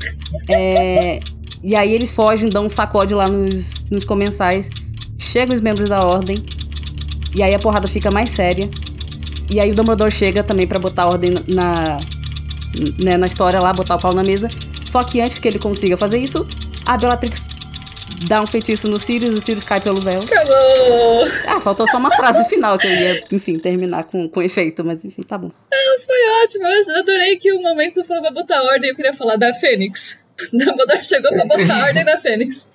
É, 0.47 1.19
e 1.63 1.75
aí 1.75 1.93
eles 1.93 2.11
fogem, 2.11 2.49
dão 2.49 2.65
um 2.65 2.69
sacode 2.69 3.13
lá 3.13 3.27
nos, 3.27 3.87
nos 3.89 4.03
comensais. 4.03 4.69
Chegam 5.17 5.55
os 5.55 5.61
membros 5.61 5.89
da 5.89 6.05
ordem. 6.05 6.43
E 7.35 7.43
aí 7.43 7.53
a 7.53 7.59
porrada 7.59 7.87
fica 7.87 8.09
mais 8.11 8.31
séria. 8.31 8.69
E 9.49 9.59
aí 9.59 9.71
o 9.71 9.75
Dumbledore 9.75 10.11
chega 10.11 10.43
também 10.43 10.65
pra 10.65 10.79
botar 10.79 11.07
ordem 11.07 11.31
na, 11.47 11.99
né, 12.99 13.17
na 13.17 13.27
história 13.27 13.59
lá, 13.59 13.71
botar 13.73 13.95
o 13.95 13.99
pau 13.99 14.13
na 14.13 14.23
mesa. 14.23 14.47
Só 14.89 15.03
que 15.03 15.21
antes 15.21 15.39
que 15.39 15.47
ele 15.47 15.59
consiga 15.59 15.95
fazer 15.95 16.17
isso, 16.17 16.47
a 16.85 16.97
Bellatrix 16.97 17.47
dá 18.27 18.41
um 18.41 18.47
feitiço 18.47 18.87
no 18.87 18.99
Sirius, 18.99 19.35
o 19.35 19.41
Sirius 19.41 19.63
cai 19.63 19.79
pelo 19.79 20.01
véu. 20.01 20.21
Acabou! 20.21 21.23
Ah, 21.47 21.59
faltou 21.61 21.87
só 21.87 21.97
uma 21.97 22.11
frase 22.11 22.47
final 22.49 22.77
que 22.77 22.87
eu 22.87 22.91
ia, 22.91 23.21
enfim, 23.31 23.57
terminar 23.57 24.03
com, 24.05 24.27
com 24.27 24.41
efeito, 24.41 24.83
mas 24.83 25.03
enfim, 25.05 25.21
tá 25.21 25.37
bom. 25.37 25.51
Foi 26.05 26.43
ótimo. 26.43 26.65
Eu 26.65 26.99
adorei 26.99 27.37
que 27.37 27.51
o 27.53 27.61
momento 27.61 27.95
você 27.95 28.03
falou 28.03 28.23
pra 28.23 28.31
botar 28.31 28.61
ordem. 28.63 28.89
Eu 28.89 28.95
queria 28.95 29.13
falar 29.13 29.35
da 29.35 29.53
Fênix. 29.53 30.20
Dumbledore 30.51 31.03
chegou 31.03 31.31
pra 31.31 31.45
botar 31.45 31.85
ordem 31.85 32.03
na 32.03 32.17
Fênix. 32.17 32.69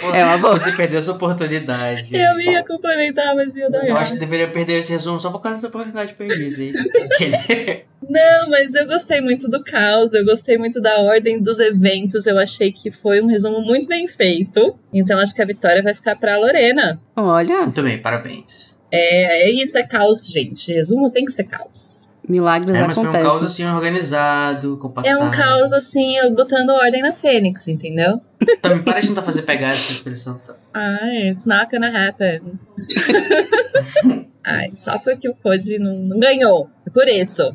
Pô, 0.00 0.10
É 0.14 0.24
uma 0.24 0.38
boa. 0.38 0.58
Você 0.58 0.72
perdeu 0.72 1.00
essa 1.00 1.12
oportunidade. 1.12 2.08
Eu 2.12 2.40
ia 2.40 2.64
complementar, 2.64 3.34
mas 3.34 3.54
ia 3.54 3.68
dar 3.70 3.86
Eu 3.86 3.96
acho 3.96 4.14
que 4.14 4.18
deveria 4.18 4.48
perder 4.48 4.78
esse 4.78 4.92
resumo 4.92 5.18
só 5.20 5.30
por 5.30 5.40
causa 5.40 5.56
dessa 5.56 5.68
oportunidade 5.68 6.14
perdida. 6.14 6.62
hein? 6.62 7.84
Não, 8.08 8.50
mas 8.50 8.74
eu 8.74 8.86
gostei 8.86 9.20
muito 9.20 9.48
do 9.48 9.62
caos, 9.62 10.14
eu 10.14 10.24
gostei 10.24 10.58
muito 10.58 10.80
da 10.80 10.98
ordem 10.98 11.40
dos 11.40 11.60
eventos, 11.60 12.26
eu 12.26 12.38
achei 12.38 12.72
que 12.72 12.90
foi 12.90 13.20
um 13.20 13.26
resumo 13.26 13.60
muito 13.60 13.86
bem 13.86 14.08
feito. 14.08 14.76
Então 14.92 15.18
acho 15.18 15.34
que 15.34 15.42
a 15.42 15.46
vitória 15.46 15.82
vai 15.82 15.94
ficar 15.94 16.16
pra 16.16 16.38
Lorena. 16.38 17.00
Olha, 17.14 17.60
Muito 17.60 17.82
bem, 17.82 17.98
parabéns. 17.98 18.76
É, 18.90 19.44
é 19.44 19.50
isso, 19.50 19.78
é 19.78 19.84
caos, 19.86 20.26
gente. 20.26 20.72
Resumo 20.72 21.10
tem 21.10 21.24
que 21.24 21.32
ser 21.32 21.44
caos. 21.44 22.08
Milagres 22.30 22.74
É, 22.76 22.86
mas 22.86 22.94
foi 22.96 23.04
um 23.04 23.08
acontecem. 23.08 23.30
caos 23.30 23.44
assim 23.44 23.66
organizado, 23.66 24.74
É 24.74 24.80
compassado. 24.80 25.24
um 25.24 25.30
caos 25.30 25.72
assim, 25.72 26.14
botando 26.34 26.70
ordem 26.70 27.02
na 27.02 27.12
Fênix, 27.12 27.68
entendeu? 27.68 28.20
Também 28.62 28.82
para 28.82 29.00
de 29.00 29.08
tentar 29.08 29.22
fazer 29.22 29.42
pegar 29.42 29.68
essa 29.68 29.92
expressão. 29.92 30.40
Tá? 30.46 30.54
Ai, 30.72 31.30
it's 31.30 31.44
not 31.46 31.68
gonna 31.70 31.88
happen. 32.08 32.40
Ai, 34.44 34.70
só 34.74 34.98
porque 34.98 35.28
o 35.28 35.34
Code 35.34 35.78
não, 35.78 35.94
não 35.96 36.18
ganhou. 36.18 36.68
É 36.86 36.90
por 36.90 37.06
isso. 37.06 37.54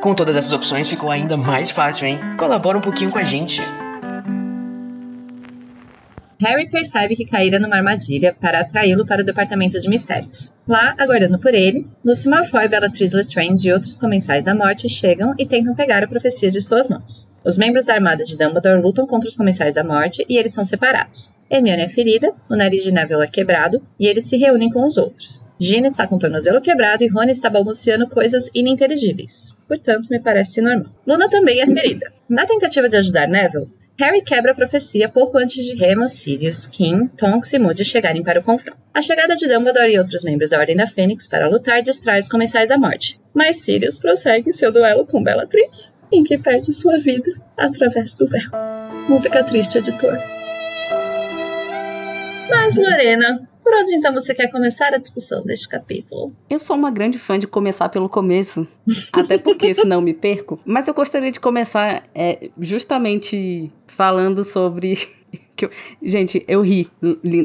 Com 0.00 0.14
todas 0.14 0.34
essas 0.34 0.52
opções 0.52 0.88
ficou 0.88 1.10
ainda 1.10 1.36
mais 1.36 1.70
fácil, 1.70 2.06
hein? 2.06 2.18
Colabora 2.38 2.78
um 2.78 2.80
pouquinho 2.80 3.10
com 3.10 3.18
a 3.18 3.22
gente. 3.22 3.60
Harry 6.40 6.70
percebe 6.70 7.14
que 7.14 7.26
caíra 7.26 7.58
numa 7.58 7.76
armadilha 7.76 8.34
para 8.40 8.60
atraí-lo 8.60 9.04
para 9.04 9.20
o 9.20 9.24
departamento 9.24 9.78
de 9.78 9.86
mistérios. 9.90 10.50
Lá, 10.66 10.94
aguardando 10.98 11.38
por 11.38 11.52
ele, 11.52 11.86
Lucy 12.02 12.30
Malfoy, 12.30 12.66
Bellatrix 12.66 13.12
Lestrange 13.12 13.68
e 13.68 13.72
outros 13.74 13.98
comensais 13.98 14.46
da 14.46 14.54
morte 14.54 14.88
chegam 14.88 15.34
e 15.38 15.44
tentam 15.44 15.74
pegar 15.74 16.02
a 16.02 16.08
profecia 16.08 16.50
de 16.50 16.62
suas 16.62 16.88
mãos. 16.88 17.30
Os 17.44 17.58
membros 17.58 17.84
da 17.84 17.92
armada 17.92 18.24
de 18.24 18.38
Dumbledore 18.38 18.80
lutam 18.80 19.06
contra 19.06 19.28
os 19.28 19.36
comensais 19.36 19.74
da 19.74 19.84
morte 19.84 20.24
e 20.26 20.38
eles 20.38 20.54
são 20.54 20.64
separados. 20.64 21.34
Hermione 21.50 21.82
é 21.82 21.88
ferida, 21.88 22.32
o 22.48 22.56
nariz 22.56 22.82
de 22.82 22.90
Neville 22.90 23.22
é 23.22 23.26
quebrado 23.26 23.82
e 23.98 24.06
eles 24.06 24.26
se 24.26 24.38
reúnem 24.38 24.70
com 24.70 24.86
os 24.86 24.96
outros. 24.96 25.44
Gina 25.60 25.88
está 25.88 26.06
com 26.06 26.16
o 26.16 26.18
tornozelo 26.18 26.58
quebrado 26.62 27.04
e 27.04 27.08
Rony 27.08 27.32
está 27.32 27.50
balbuciando 27.50 28.08
coisas 28.08 28.48
ininteligíveis. 28.54 29.54
Portanto, 29.68 30.08
me 30.10 30.18
parece 30.18 30.62
normal. 30.62 30.90
Luna 31.06 31.28
também 31.28 31.60
é 31.60 31.66
ferida. 31.66 32.10
Na 32.26 32.46
tentativa 32.46 32.88
de 32.88 32.96
ajudar 32.96 33.28
Neville, 33.28 33.68
Harry 34.00 34.22
quebra 34.22 34.52
a 34.52 34.54
profecia 34.54 35.06
pouco 35.06 35.36
antes 35.36 35.62
de 35.62 35.74
Remus, 35.74 36.12
Sirius, 36.12 36.66
Kim, 36.66 37.08
Tonks 37.08 37.52
e 37.52 37.58
Moody 37.58 37.84
chegarem 37.84 38.22
para 38.22 38.40
o 38.40 38.42
confronto. 38.42 38.78
A 38.94 39.02
chegada 39.02 39.36
de 39.36 39.46
Dumbledore 39.46 39.92
e 39.92 39.98
outros 39.98 40.24
membros 40.24 40.48
da 40.48 40.58
Ordem 40.58 40.74
da 40.74 40.86
Fênix 40.86 41.28
para 41.28 41.46
lutar 41.46 41.82
distrai 41.82 42.20
os 42.20 42.28
comensais 42.28 42.70
da 42.70 42.78
morte. 42.78 43.20
Mas 43.34 43.56
Sirius 43.56 43.98
prossegue 43.98 44.54
seu 44.54 44.72
duelo 44.72 45.04
com 45.04 45.22
Bellatrix, 45.22 45.92
em 46.10 46.24
que 46.24 46.38
perde 46.38 46.72
sua 46.72 46.96
vida 46.96 47.30
através 47.58 48.14
do 48.14 48.26
véu. 48.26 48.50
Música 49.06 49.44
triste, 49.44 49.76
editor. 49.76 50.18
Mas, 52.48 52.76
Lorena, 52.76 53.46
por 53.70 53.78
onde 53.78 53.94
então 53.94 54.12
você 54.12 54.34
quer 54.34 54.50
começar 54.50 54.92
a 54.92 54.98
discussão 54.98 55.44
deste 55.44 55.68
capítulo? 55.68 56.34
Eu 56.50 56.58
sou 56.58 56.74
uma 56.74 56.90
grande 56.90 57.20
fã 57.20 57.38
de 57.38 57.46
começar 57.46 57.88
pelo 57.88 58.08
começo, 58.08 58.66
até 59.12 59.38
porque 59.38 59.72
senão 59.72 60.00
me 60.00 60.12
perco. 60.12 60.58
Mas 60.64 60.88
eu 60.88 60.94
gostaria 60.94 61.30
de 61.30 61.38
começar 61.38 62.02
é, 62.12 62.50
justamente 62.60 63.72
falando 63.86 64.42
sobre. 64.44 64.98
Que 65.60 65.64
eu- 65.66 65.70
Gente, 66.02 66.44
eu 66.48 66.60
ri 66.62 66.88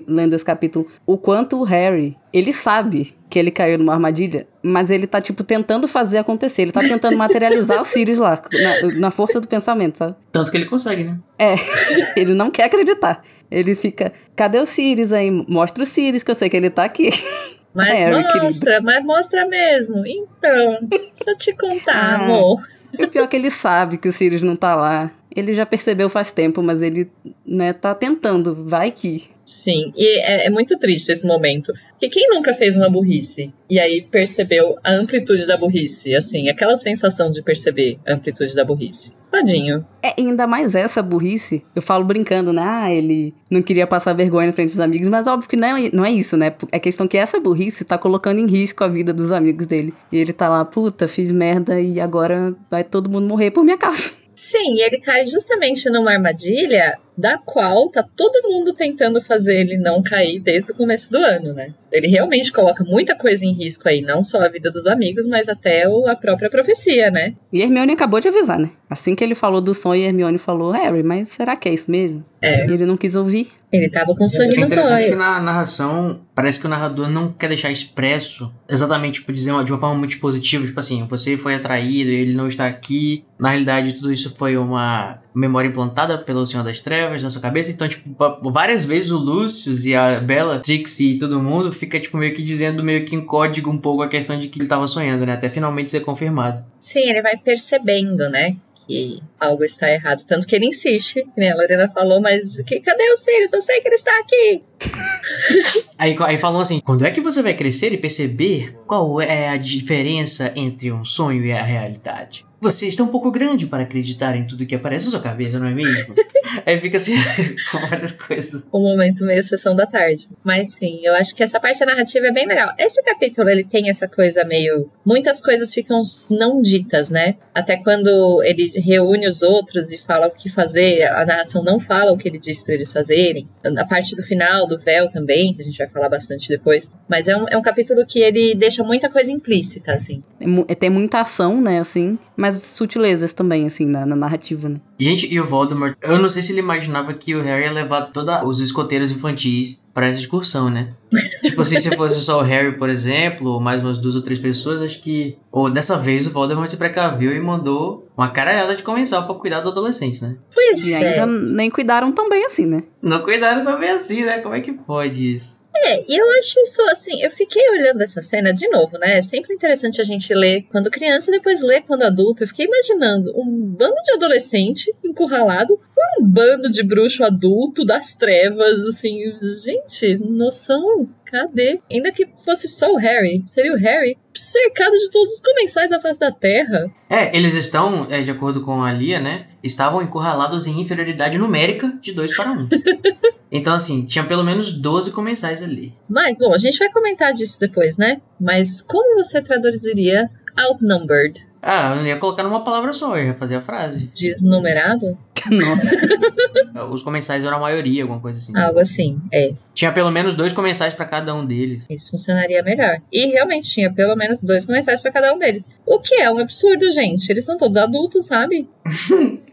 lendo 0.07 0.33
esse 0.33 0.45
capítulo. 0.45 0.87
O 1.05 1.17
quanto 1.17 1.57
o 1.59 1.63
Harry, 1.63 2.17
ele 2.33 2.51
sabe 2.53 3.13
que 3.29 3.37
ele 3.39 3.51
caiu 3.51 3.77
numa 3.77 3.93
armadilha, 3.93 4.47
mas 4.63 4.89
ele 4.89 5.05
tá, 5.07 5.19
tipo, 5.21 5.43
tentando 5.43 5.87
fazer 5.87 6.17
acontecer. 6.19 6.61
Ele 6.63 6.71
tá 6.71 6.79
tentando 6.81 7.17
materializar 7.17 7.81
o 7.81 7.85
Sirius 7.85 8.17
lá, 8.17 8.41
na, 8.83 8.99
na 8.99 9.11
força 9.11 9.39
do 9.41 9.47
pensamento, 9.47 9.97
sabe? 9.97 10.15
Tanto 10.31 10.51
que 10.51 10.57
ele 10.57 10.65
consegue, 10.65 11.03
né? 11.03 11.17
É, 11.37 11.55
ele 12.15 12.33
não 12.33 12.49
quer 12.51 12.63
acreditar. 12.65 13.21
Ele 13.51 13.75
fica, 13.75 14.11
cadê 14.35 14.59
o 14.59 14.65
Sirius 14.65 15.11
aí? 15.13 15.29
Mostra 15.31 15.83
o 15.83 15.85
Sirius, 15.85 16.23
que 16.23 16.31
eu 16.31 16.35
sei 16.35 16.49
que 16.49 16.57
ele 16.57 16.69
tá 16.69 16.83
aqui. 16.85 17.09
Mas 17.73 17.89
Harry, 17.89 18.23
mostra, 18.23 18.39
querido. 18.39 18.83
mas 18.85 19.03
mostra 19.05 19.47
mesmo. 19.49 20.01
Então, 20.07 20.77
deixa 20.83 21.11
eu 21.27 21.35
te 21.35 21.53
contar, 21.53 21.93
Ah. 21.93 22.15
amor. 22.23 22.65
E 22.97 23.03
o 23.03 23.09
pior 23.09 23.25
é 23.25 23.27
que 23.27 23.35
ele 23.35 23.49
sabe 23.49 23.97
que 23.97 24.07
o 24.07 24.13
Sirius 24.13 24.43
não 24.43 24.55
tá 24.55 24.73
lá. 24.75 25.11
Ele 25.35 25.53
já 25.53 25.65
percebeu 25.65 26.09
faz 26.09 26.31
tempo, 26.31 26.61
mas 26.63 26.81
ele, 26.81 27.09
né, 27.45 27.73
tá 27.73 27.93
tentando. 27.93 28.55
Vai 28.65 28.91
que. 28.91 29.23
Sim, 29.43 29.93
e 29.95 30.19
é, 30.21 30.47
é 30.47 30.49
muito 30.49 30.77
triste 30.79 31.11
esse 31.11 31.27
momento. 31.27 31.71
Porque 31.91 32.09
quem 32.09 32.27
nunca 32.29 32.53
fez 32.53 32.75
uma 32.75 32.89
burrice 32.89 33.53
e 33.69 33.79
aí 33.79 34.01
percebeu 34.01 34.75
a 34.83 34.93
amplitude 34.93 35.45
da 35.45 35.55
burrice? 35.55 36.15
Assim, 36.15 36.49
aquela 36.49 36.77
sensação 36.77 37.29
de 37.29 37.43
perceber 37.43 37.99
a 38.07 38.13
amplitude 38.13 38.55
da 38.55 38.65
burrice. 38.65 39.13
Tadinho. 39.29 39.85
É, 40.01 40.13
ainda 40.17 40.47
mais 40.47 40.73
essa 40.75 41.01
burrice. 41.01 41.61
Eu 41.75 41.81
falo 41.81 42.05
brincando, 42.05 42.53
né? 42.53 42.63
Ah, 42.65 42.93
ele 42.93 43.33
não 43.49 43.61
queria 43.61 43.85
passar 43.85 44.13
vergonha 44.13 44.47
na 44.47 44.53
frente 44.53 44.69
dos 44.69 44.79
amigos, 44.79 45.09
mas 45.09 45.27
óbvio 45.27 45.49
que 45.49 45.57
não 45.57 45.77
é, 45.77 45.89
não 45.91 46.05
é 46.05 46.11
isso, 46.11 46.37
né? 46.37 46.55
É 46.71 46.79
questão 46.79 47.07
que 47.07 47.17
essa 47.17 47.39
burrice 47.39 47.83
tá 47.83 47.97
colocando 47.97 48.39
em 48.39 48.47
risco 48.47 48.83
a 48.83 48.87
vida 48.87 49.13
dos 49.13 49.31
amigos 49.31 49.67
dele. 49.67 49.93
E 50.11 50.17
ele 50.17 50.33
tá 50.33 50.47
lá, 50.47 50.63
puta, 50.63 51.07
fiz 51.07 51.29
merda 51.29 51.79
e 51.79 51.99
agora 51.99 52.55
vai 52.71 52.83
todo 52.83 53.09
mundo 53.09 53.27
morrer 53.27 53.51
por 53.51 53.63
minha 53.63 53.77
causa. 53.77 54.14
Sim, 54.35 54.81
ele 54.81 54.99
cai 54.99 55.25
justamente 55.25 55.89
numa 55.89 56.11
armadilha 56.11 56.99
da 57.17 57.37
qual 57.37 57.89
tá 57.89 58.03
todo 58.15 58.47
mundo 58.49 58.73
tentando 58.73 59.21
fazer 59.21 59.59
ele 59.61 59.77
não 59.77 60.03
cair 60.03 60.39
desde 60.39 60.71
o 60.71 60.75
começo 60.75 61.11
do 61.11 61.17
ano, 61.17 61.53
né? 61.53 61.73
Ele 61.91 62.07
realmente 62.07 62.51
coloca 62.51 62.83
muita 62.83 63.15
coisa 63.15 63.45
em 63.45 63.53
risco 63.53 63.87
aí, 63.87 64.01
não 64.01 64.21
só 64.21 64.41
a 64.41 64.49
vida 64.49 64.69
dos 64.69 64.85
amigos, 64.85 65.27
mas 65.27 65.47
até 65.47 65.87
o, 65.87 66.07
a 66.07 66.15
própria 66.15 66.49
profecia, 66.49 67.09
né? 67.09 67.33
E 67.53 67.61
Hermione 67.61 67.93
acabou 67.93 68.19
de 68.19 68.27
avisar, 68.27 68.59
né? 68.59 68.69
Assim 68.89 69.15
que 69.15 69.23
ele 69.23 69.33
falou 69.35 69.61
do 69.61 69.73
sonho, 69.73 70.03
Hermione 70.03 70.37
falou, 70.37 70.71
Harry, 70.71 71.03
mas 71.03 71.29
será 71.29 71.55
que 71.55 71.69
é 71.69 71.73
isso 71.73 71.89
mesmo? 71.89 72.23
É. 72.41 72.67
E 72.67 72.71
ele 72.71 72.85
não 72.85 72.97
quis 72.97 73.15
ouvir. 73.15 73.47
Ele 73.71 73.89
tava 73.89 74.13
com 74.15 74.27
sangue 74.27 74.55
É 74.55 74.59
no 74.59 74.65
interessante 74.65 75.03
que 75.03 75.07
sonho. 75.09 75.17
na 75.17 75.39
narração 75.41 76.21
parece 76.35 76.59
que 76.59 76.65
o 76.65 76.69
narrador 76.69 77.09
não 77.09 77.31
quer 77.31 77.47
deixar 77.47 77.71
expresso 77.71 78.53
exatamente, 78.69 79.19
tipo, 79.21 79.31
dizer 79.33 79.51
uma- 79.51 79.63
de 79.63 79.71
uma 79.71 79.79
forma 79.79 79.95
muito 79.95 80.19
positiva, 80.19 80.65
tipo 80.65 80.79
assim, 80.79 81.05
você 81.09 81.37
foi 81.37 81.55
atraído, 81.55 82.09
ele 82.09 82.33
não 82.33 82.47
está 82.47 82.67
aqui. 82.67 83.23
Na 83.39 83.49
realidade, 83.49 83.93
tudo 83.93 84.11
isso 84.13 84.33
foi 84.35 84.55
uma 84.57 85.19
memória 85.35 85.67
implantada 85.67 86.17
pelo 86.17 86.47
Senhor 86.47 86.63
das 86.63 86.79
Trevas 86.79 87.21
na 87.21 87.29
sua 87.29 87.41
cabeça. 87.41 87.69
Então, 87.69 87.87
tipo, 87.87 88.15
várias 88.49 88.85
vezes 88.85 89.11
o 89.11 89.17
Lucius 89.17 89.85
e 89.85 89.93
a 89.93 90.19
Bella, 90.21 90.59
Trixie 90.59 91.15
e 91.15 91.19
todo 91.19 91.41
mundo 91.41 91.71
fica, 91.71 91.99
tipo, 91.99 92.17
meio 92.17 92.33
que 92.33 92.41
dizendo 92.41 92.81
meio 92.81 93.03
que 93.03 93.15
em 93.15 93.21
código 93.21 93.69
um 93.69 93.77
pouco 93.77 94.01
a 94.01 94.07
questão 94.07 94.39
de 94.39 94.47
que 94.47 94.59
ele 94.59 94.67
tava 94.67 94.87
sonhando, 94.87 95.25
né? 95.25 95.33
Até 95.33 95.49
finalmente 95.49 95.91
ser 95.91 95.99
confirmado. 95.99 96.63
Sim, 96.79 97.09
ele 97.09 97.21
vai 97.21 97.35
percebendo, 97.37 98.29
né? 98.29 98.55
Que 98.87 99.19
algo 99.39 99.63
está 99.63 99.91
errado. 99.91 100.23
Tanto 100.25 100.47
que 100.47 100.55
ele 100.55 100.67
insiste, 100.67 101.23
que 101.23 101.39
nem 101.39 101.51
a 101.51 101.55
Lorena 101.55 101.91
falou, 101.93 102.21
mas 102.21 102.55
que, 102.65 102.79
cadê 102.79 103.11
o 103.11 103.17
Sirius? 103.17 103.51
Eu 103.51 103.61
sei 103.61 103.81
que 103.81 103.87
ele 103.87 103.95
está 103.95 104.11
aqui. 104.19 104.63
Aí, 105.97 106.15
aí 106.19 106.37
falam 106.37 106.59
assim: 106.59 106.79
quando 106.81 107.05
é 107.05 107.09
que 107.09 107.21
você 107.21 107.41
vai 107.41 107.53
crescer 107.53 107.91
e 107.93 107.97
perceber 107.97 108.77
qual 108.85 109.21
é 109.21 109.49
a 109.49 109.57
diferença 109.57 110.51
entre 110.55 110.91
um 110.91 111.03
sonho 111.03 111.43
e 111.43 111.51
a 111.51 111.63
realidade? 111.63 112.44
Você 112.61 112.87
está 112.87 113.03
um 113.03 113.07
pouco 113.07 113.29
grande 113.31 113.67
para 113.67 113.83
acreditar 113.83 114.35
em 114.35 114.45
tudo 114.45 114.65
que 114.65 114.75
aparece 114.75 115.05
na 115.05 115.11
sua 115.11 115.21
cabeça, 115.21 115.59
não 115.59 115.67
é 115.67 115.73
mesmo? 115.73 116.13
aí 116.65 116.79
fica 116.79 116.97
assim, 116.97 117.15
com 117.71 117.77
várias 117.79 118.11
coisas. 118.11 118.65
Um 118.73 118.81
momento 118.81 119.23
meio 119.23 119.43
sessão 119.43 119.75
da 119.75 119.85
tarde. 119.85 120.27
Mas 120.43 120.71
sim, 120.71 120.99
eu 121.03 121.13
acho 121.15 121.35
que 121.35 121.43
essa 121.43 121.59
parte 121.59 121.83
narrativa 121.85 122.27
é 122.27 122.31
bem 122.31 122.47
legal. 122.47 122.73
Esse 122.77 123.03
capítulo, 123.03 123.49
ele 123.49 123.63
tem 123.63 123.89
essa 123.89 124.07
coisa 124.07 124.43
meio... 124.43 124.89
Muitas 125.05 125.41
coisas 125.41 125.73
ficam 125.73 126.01
não 126.29 126.61
ditas, 126.61 127.09
né? 127.09 127.35
Até 127.53 127.77
quando 127.77 128.41
ele 128.43 128.71
reúne 128.75 129.27
os 129.27 129.41
outros 129.41 129.91
e 129.91 129.97
fala 129.97 130.27
o 130.27 130.31
que 130.31 130.49
fazer, 130.49 131.03
a 131.03 131.25
narração 131.25 131.63
não 131.63 131.79
fala 131.79 132.11
o 132.11 132.17
que 132.17 132.27
ele 132.27 132.39
disse 132.39 132.63
para 132.63 132.73
eles 132.73 132.91
fazerem. 132.91 133.47
A 133.77 133.85
parte 133.85 134.15
do 134.15 134.23
final, 134.23 134.67
do 134.67 134.77
véu 134.77 135.09
também, 135.09 135.53
que 135.53 135.61
a 135.61 135.65
gente 135.65 135.77
vai 135.77 135.87
falar 135.87 136.09
bastante 136.09 136.49
depois. 136.49 136.91
Mas 137.07 137.27
é 137.27 137.35
um, 137.35 137.45
é 137.49 137.57
um 137.57 137.61
capítulo 137.61 138.05
que 138.05 138.19
ele 138.19 138.55
deixa 138.55 138.83
muita 138.83 139.09
coisa 139.09 139.31
implícita, 139.31 139.93
assim. 139.93 140.23
É 140.39 140.45
é- 140.71 140.75
Tem 140.75 140.89
muita 140.89 141.21
ação, 141.21 141.61
né, 141.61 141.79
assim, 141.79 142.17
mas 142.35 142.54
sutilezas 142.63 143.33
também, 143.33 143.65
assim, 143.65 143.85
na, 143.85 144.05
na 144.05 144.15
narrativa, 144.15 144.69
né? 144.69 144.79
Gente, 144.99 145.31
e 145.31 145.39
o 145.39 145.45
Voldemort, 145.45 145.95
eu 146.01 146.17
não 146.17 146.29
sei 146.29 146.41
se 146.41 146.51
ele 146.51 146.59
imaginava 146.59 147.13
que 147.13 147.35
o 147.35 147.41
Harry 147.41 147.65
ia 147.65 147.71
levar 147.71 148.03
todos 148.11 148.33
os 148.43 148.59
escoteiros 148.59 149.11
infantis 149.11 149.79
para 149.93 150.07
essa 150.07 150.19
excursão, 150.19 150.69
né? 150.69 150.89
tipo 151.43 151.61
assim, 151.61 151.79
se 151.79 151.95
fosse 151.95 152.19
só 152.19 152.39
o 152.39 152.43
Harry, 152.43 152.77
por 152.77 152.89
exemplo, 152.89 153.51
ou 153.51 153.59
mais 153.61 153.81
umas 153.81 153.97
duas 153.97 154.15
ou 154.15 154.21
três 154.21 154.39
pessoas, 154.39 154.81
acho 154.81 155.01
que. 155.01 155.37
Ou 155.51 155.69
dessa 155.69 155.97
vez 155.97 156.27
o 156.27 156.31
Voldemort 156.31 156.69
se 156.69 156.77
precaveu 156.77 157.33
e 157.35 157.39
mandou 157.39 158.07
uma 158.17 158.29
caralhada 158.29 158.75
de 158.75 158.83
comensal 158.83 159.25
pra 159.25 159.35
cuidar 159.35 159.61
do 159.61 159.69
adolescente, 159.69 160.21
né? 160.21 160.35
Pois 160.53 160.79
E 160.85 160.93
é. 160.93 160.97
ainda 160.97 161.25
nem 161.25 161.69
cuidaram 161.69 162.11
tão 162.11 162.29
bem 162.29 162.45
assim, 162.45 162.65
né? 162.65 162.83
Não 163.01 163.19
cuidaram 163.19 163.63
também 163.63 163.89
assim, 163.89 164.23
né? 164.25 164.39
Como 164.39 164.53
é 164.55 164.59
que 164.59 164.73
pode 164.73 165.35
isso? 165.35 165.63
É, 165.77 166.03
e 166.07 166.17
eu 166.17 166.29
acho 166.39 166.59
isso 166.61 166.81
assim, 166.83 167.21
eu 167.21 167.29
fiquei 167.29 167.61
olhando 167.69 168.01
essa 168.01 168.21
cena 168.21 168.53
de 168.53 168.67
novo, 168.69 168.97
né? 168.97 169.17
É 169.17 169.21
sempre 169.21 169.53
interessante 169.53 169.99
a 169.99 170.03
gente 170.03 170.33
ler 170.33 170.63
quando 170.71 170.89
criança 170.89 171.29
e 171.29 171.33
depois 171.33 171.61
ler 171.61 171.81
quando 171.81 172.03
adulto. 172.03 172.43
Eu 172.43 172.47
fiquei 172.47 172.65
imaginando 172.65 173.31
um 173.37 173.45
bando 173.45 174.01
de 174.03 174.13
adolescente 174.13 174.93
encurralado 175.03 175.79
um 176.19 176.25
bando 176.27 176.69
de 176.69 176.83
bruxo 176.83 177.23
adulto 177.23 177.85
das 177.85 178.15
trevas, 178.15 178.85
assim, 178.85 179.19
gente, 179.63 180.17
noção, 180.17 181.07
cadê? 181.25 181.79
Ainda 181.91 182.11
que 182.11 182.27
fosse 182.43 182.67
só 182.67 182.91
o 182.91 182.97
Harry, 182.97 183.43
seria 183.45 183.73
o 183.73 183.77
Harry 183.77 184.17
cercado 184.33 184.93
de 184.93 185.09
todos 185.09 185.35
os 185.35 185.41
comensais 185.41 185.89
da 185.89 185.99
face 185.99 186.19
da 186.19 186.31
terra. 186.31 186.89
É, 187.09 187.35
eles 187.35 187.55
estão, 187.55 188.07
é, 188.09 188.21
de 188.21 188.31
acordo 188.31 188.61
com 188.61 188.83
a 188.83 188.91
Lia, 188.91 189.19
né? 189.19 189.47
Estavam 189.63 190.01
encurralados 190.01 190.67
em 190.67 190.79
inferioridade 190.79 191.37
numérica 191.37 191.97
de 192.01 192.11
2 192.11 192.35
para 192.35 192.51
1. 192.51 192.55
Um. 192.55 192.69
então, 193.51 193.73
assim, 193.73 194.05
tinha 194.05 194.25
pelo 194.25 194.43
menos 194.43 194.73
12 194.73 195.11
comensais 195.11 195.61
ali. 195.61 195.93
Mas, 196.09 196.37
bom, 196.37 196.53
a 196.53 196.57
gente 196.57 196.77
vai 196.77 196.91
comentar 196.91 197.33
disso 197.33 197.59
depois, 197.59 197.97
né? 197.97 198.21
Mas 198.39 198.81
como 198.81 199.15
você 199.15 199.41
traduziria 199.41 200.29
outnumbered? 200.55 201.45
Ah, 201.61 201.95
eu 201.97 202.05
ia 202.05 202.17
colocar 202.17 202.43
numa 202.43 202.63
palavra 202.63 202.93
só, 202.93 203.17
eu 203.17 203.25
ia 203.25 203.33
fazer 203.33 203.55
a 203.55 203.61
frase. 203.61 204.11
Desnumerado? 204.13 205.17
Nossa. 205.51 206.91
Os 206.91 207.03
comensais 207.03 207.43
eram 207.43 207.57
a 207.57 207.59
maioria, 207.59 208.03
alguma 208.03 208.19
coisa 208.19 208.37
assim. 208.37 208.57
Algo 208.57 208.79
assim, 208.79 209.19
é. 209.31 209.53
Tinha 209.75 209.91
pelo 209.91 210.09
menos 210.09 210.35
dois 210.35 210.53
comensais 210.53 210.93
para 210.93 211.05
cada 211.05 211.35
um 211.35 211.45
deles. 211.45 211.83
Isso 211.89 212.09
funcionaria 212.09 212.63
melhor. 212.63 213.01
E 213.11 213.25
realmente 213.27 213.69
tinha 213.69 213.93
pelo 213.93 214.15
menos 214.15 214.41
dois 214.41 214.65
comensais 214.65 215.01
pra 215.01 215.11
cada 215.11 215.33
um 215.33 215.37
deles. 215.37 215.69
O 215.85 215.99
que 215.99 216.15
é 216.15 216.31
um 216.31 216.39
absurdo, 216.39 216.89
gente. 216.91 217.29
Eles 217.29 217.43
são 217.43 217.57
todos 217.57 217.77
adultos, 217.77 218.25
sabe? 218.25 218.67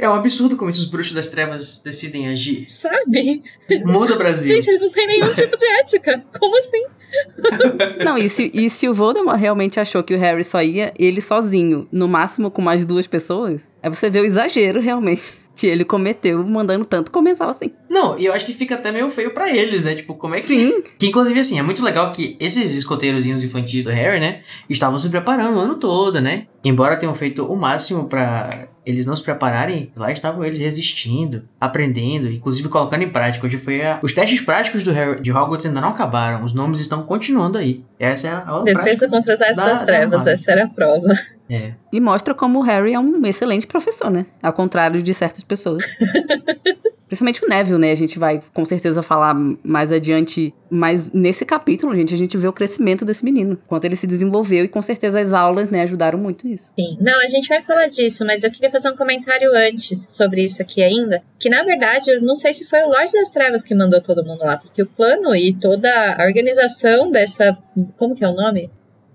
É 0.00 0.08
um 0.08 0.14
absurdo 0.14 0.56
como 0.56 0.70
esses 0.70 0.86
bruxos 0.86 1.12
das 1.12 1.28
trevas 1.28 1.82
decidem 1.84 2.28
agir. 2.28 2.64
Sabe? 2.68 3.42
Muda, 3.84 4.16
Brasil. 4.16 4.48
Gente, 4.48 4.68
eles 4.68 4.80
não 4.80 4.90
têm 4.90 5.06
nenhum 5.06 5.30
tipo 5.32 5.54
de 5.54 5.66
ética. 5.66 6.24
Como 6.38 6.56
assim? 6.56 6.82
Não, 8.04 8.16
e 8.16 8.28
se, 8.28 8.50
e 8.52 8.68
se 8.70 8.88
o 8.88 8.94
Voldemort 8.94 9.38
realmente 9.38 9.78
achou 9.78 10.02
que 10.02 10.14
o 10.14 10.18
Harry 10.18 10.44
só 10.44 10.62
ia 10.62 10.92
ele 10.98 11.20
sozinho, 11.20 11.86
no 11.90 12.08
máximo 12.08 12.50
com 12.50 12.62
mais 12.62 12.84
duas 12.84 13.06
pessoas, 13.06 13.68
aí 13.82 13.90
você 13.90 14.10
vê 14.10 14.20
o 14.20 14.24
exagero 14.24 14.80
realmente 14.80 15.22
que 15.56 15.66
ele 15.66 15.84
cometeu 15.84 16.46
mandando 16.46 16.84
tanto 16.84 17.10
comensal 17.10 17.48
assim. 17.48 17.72
Não, 17.88 18.18
e 18.18 18.26
eu 18.26 18.32
acho 18.34 18.44
que 18.44 18.52
fica 18.52 18.74
até 18.74 18.92
meio 18.92 19.10
feio 19.10 19.32
pra 19.32 19.50
eles, 19.50 19.84
né? 19.84 19.94
Tipo, 19.94 20.14
como 20.14 20.34
é 20.34 20.40
que. 20.40 20.46
Sim. 20.46 20.82
Que 20.98 21.06
inclusive, 21.06 21.40
assim, 21.40 21.58
é 21.58 21.62
muito 21.62 21.82
legal 21.82 22.12
que 22.12 22.36
esses 22.38 22.76
escoteirozinhos 22.76 23.42
infantis 23.42 23.82
do 23.82 23.90
Harry, 23.90 24.20
né? 24.20 24.40
Estavam 24.68 24.98
se 24.98 25.08
preparando 25.08 25.56
o 25.56 25.60
ano 25.60 25.76
todo, 25.76 26.20
né? 26.20 26.46
Embora 26.62 26.98
tenham 26.98 27.14
feito 27.14 27.44
o 27.50 27.56
máximo 27.56 28.06
pra 28.06 28.68
eles 28.86 29.04
não 29.04 29.16
se 29.16 29.22
prepararem, 29.22 29.90
lá 29.96 30.12
estavam 30.12 30.44
eles 30.44 30.60
resistindo, 30.60 31.42
aprendendo, 31.60 32.30
inclusive 32.30 32.68
colocando 32.68 33.02
em 33.02 33.10
prática. 33.10 33.44
Hoje 33.46 33.58
foi 33.58 33.82
a... 33.84 33.98
Os 34.02 34.12
testes 34.12 34.40
práticos 34.40 34.84
do 34.84 34.92
Harry, 34.92 35.20
de 35.20 35.32
Hogwarts 35.32 35.66
ainda 35.66 35.80
não 35.80 35.88
acabaram, 35.88 36.44
os 36.44 36.54
nomes 36.54 36.78
estão 36.78 37.02
continuando 37.02 37.58
aí. 37.58 37.84
Essa 37.98 38.28
é 38.28 38.30
a 38.32 38.62
Defesa 38.62 39.08
contra 39.08 39.34
as 39.34 39.40
da- 39.40 39.46
da 39.74 39.84
trevas. 39.84 40.12
armada. 40.14 40.30
Essa 40.30 40.52
era 40.52 40.64
a 40.64 40.68
prova. 40.68 41.08
É. 41.50 41.72
E 41.92 42.00
mostra 42.00 42.32
como 42.34 42.60
o 42.60 42.62
Harry 42.62 42.94
é 42.94 42.98
um 43.00 43.24
excelente 43.26 43.66
professor, 43.66 44.10
né? 44.10 44.26
Ao 44.42 44.52
contrário 44.52 45.02
de 45.02 45.12
certas 45.12 45.42
pessoas. 45.44 45.84
Principalmente 47.06 47.44
o 47.44 47.48
Neville, 47.48 47.78
né? 47.78 47.92
A 47.92 47.96
gente 47.96 48.18
vai 48.18 48.40
com 48.52 48.64
certeza 48.64 49.02
falar 49.02 49.34
mais 49.62 49.92
adiante. 49.92 50.52
Mas 50.68 51.12
nesse 51.12 51.44
capítulo, 51.44 51.94
gente, 51.94 52.12
a 52.12 52.16
gente 52.16 52.36
vê 52.36 52.48
o 52.48 52.52
crescimento 52.52 53.04
desse 53.04 53.24
menino. 53.24 53.56
Quanto 53.66 53.84
ele 53.84 53.94
se 53.94 54.06
desenvolveu 54.06 54.64
e 54.64 54.68
com 54.68 54.82
certeza 54.82 55.20
as 55.20 55.32
aulas, 55.32 55.70
né, 55.70 55.82
ajudaram 55.82 56.18
muito 56.18 56.48
isso. 56.48 56.72
Sim. 56.78 56.98
Não, 57.00 57.20
a 57.22 57.28
gente 57.28 57.48
vai 57.48 57.62
falar 57.62 57.86
disso, 57.86 58.24
mas 58.24 58.42
eu 58.42 58.50
queria 58.50 58.70
fazer 58.70 58.90
um 58.90 58.96
comentário 58.96 59.54
antes 59.54 60.16
sobre 60.16 60.44
isso 60.44 60.60
aqui 60.60 60.82
ainda. 60.82 61.22
Que 61.38 61.48
na 61.48 61.62
verdade, 61.62 62.10
eu 62.10 62.20
não 62.20 62.34
sei 62.34 62.52
se 62.52 62.64
foi 62.66 62.82
o 62.82 62.88
Lorde 62.88 63.12
das 63.12 63.30
Trevas 63.30 63.62
que 63.62 63.74
mandou 63.74 64.00
todo 64.00 64.24
mundo 64.24 64.40
lá, 64.40 64.56
porque 64.56 64.82
o 64.82 64.86
plano 64.86 65.34
e 65.36 65.54
toda 65.54 65.88
a 65.88 66.24
organização 66.24 67.10
dessa. 67.10 67.56
Como 67.96 68.14
que 68.14 68.24
é 68.24 68.28
o 68.28 68.34
nome? 68.34 68.70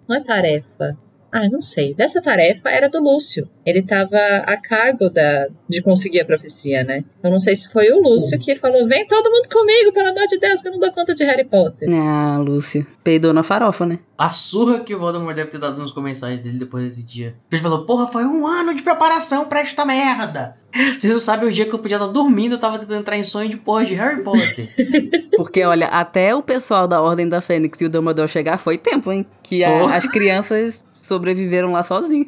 Não 0.07 0.15
é 0.15 0.21
tarefa. 0.21 0.97
Ah, 1.31 1.47
não 1.49 1.61
sei. 1.61 1.93
Dessa 1.93 2.21
tarefa 2.21 2.69
era 2.69 2.89
do 2.89 2.99
Lúcio. 3.01 3.47
Ele 3.65 3.79
estava 3.79 4.17
a 4.45 4.57
cargo 4.57 5.09
da, 5.09 5.47
de 5.69 5.81
conseguir 5.81 6.19
a 6.19 6.25
profecia, 6.25 6.83
né? 6.83 7.03
Eu 7.23 7.29
não 7.31 7.39
sei 7.39 7.55
se 7.55 7.69
foi 7.71 7.89
o 7.91 8.01
Lúcio 8.01 8.37
que 8.39 8.55
falou: 8.55 8.85
vem 8.85 9.07
todo 9.07 9.29
mundo 9.31 9.47
comigo, 9.49 9.93
pelo 9.93 10.09
amor 10.09 10.27
de 10.27 10.37
Deus, 10.39 10.61
que 10.61 10.67
eu 10.67 10.71
não 10.73 10.79
dou 10.79 10.91
conta 10.91 11.13
de 11.13 11.23
Harry 11.23 11.45
Potter. 11.45 11.87
Ah, 11.91 12.37
Lúcio. 12.43 12.85
Peidou 13.03 13.31
na 13.33 13.43
farofa, 13.43 13.85
né? 13.85 13.99
A 14.17 14.29
surra 14.29 14.81
que 14.81 14.93
o 14.93 14.99
Voldemort 14.99 15.35
deve 15.35 15.49
ter 15.51 15.57
dado 15.57 15.77
nos 15.79 15.91
comensais 15.91 16.39
dele 16.41 16.59
depois 16.59 16.89
desse 16.89 17.01
dia. 17.01 17.35
Ele 17.51 17.61
falou, 17.61 17.85
porra, 17.85 18.05
foi 18.07 18.23
um 18.25 18.45
ano 18.45 18.75
de 18.75 18.83
preparação 18.83 19.45
pra 19.45 19.61
esta 19.61 19.83
merda. 19.85 20.55
Vocês 20.99 21.11
não 21.11 21.19
sabem 21.19 21.49
o 21.49 21.51
dia 21.51 21.65
que 21.65 21.73
eu 21.73 21.79
podia 21.79 21.97
estar 21.97 22.07
dormindo, 22.07 22.53
eu 22.55 22.59
tava 22.59 22.77
tentando 22.77 22.99
entrar 22.99 23.17
em 23.17 23.23
sonho 23.23 23.49
de 23.49 23.57
porra 23.57 23.83
de 23.85 23.95
Harry 23.95 24.21
Potter. 24.21 24.69
Porque, 25.35 25.63
olha, 25.63 25.87
até 25.87 26.35
o 26.35 26.43
pessoal 26.43 26.87
da 26.87 27.01
Ordem 27.01 27.27
da 27.27 27.41
Fênix 27.41 27.79
e 27.81 27.85
o 27.85 27.89
Dumbledore 27.89 28.27
chegar 28.29 28.57
foi 28.57 28.77
tempo, 28.77 29.11
hein? 29.11 29.25
Que 29.41 29.63
a- 29.63 29.95
as 29.95 30.05
crianças 30.05 30.85
sobreviveram 31.01 31.71
lá 31.71 31.83
sozinhos. 31.83 32.27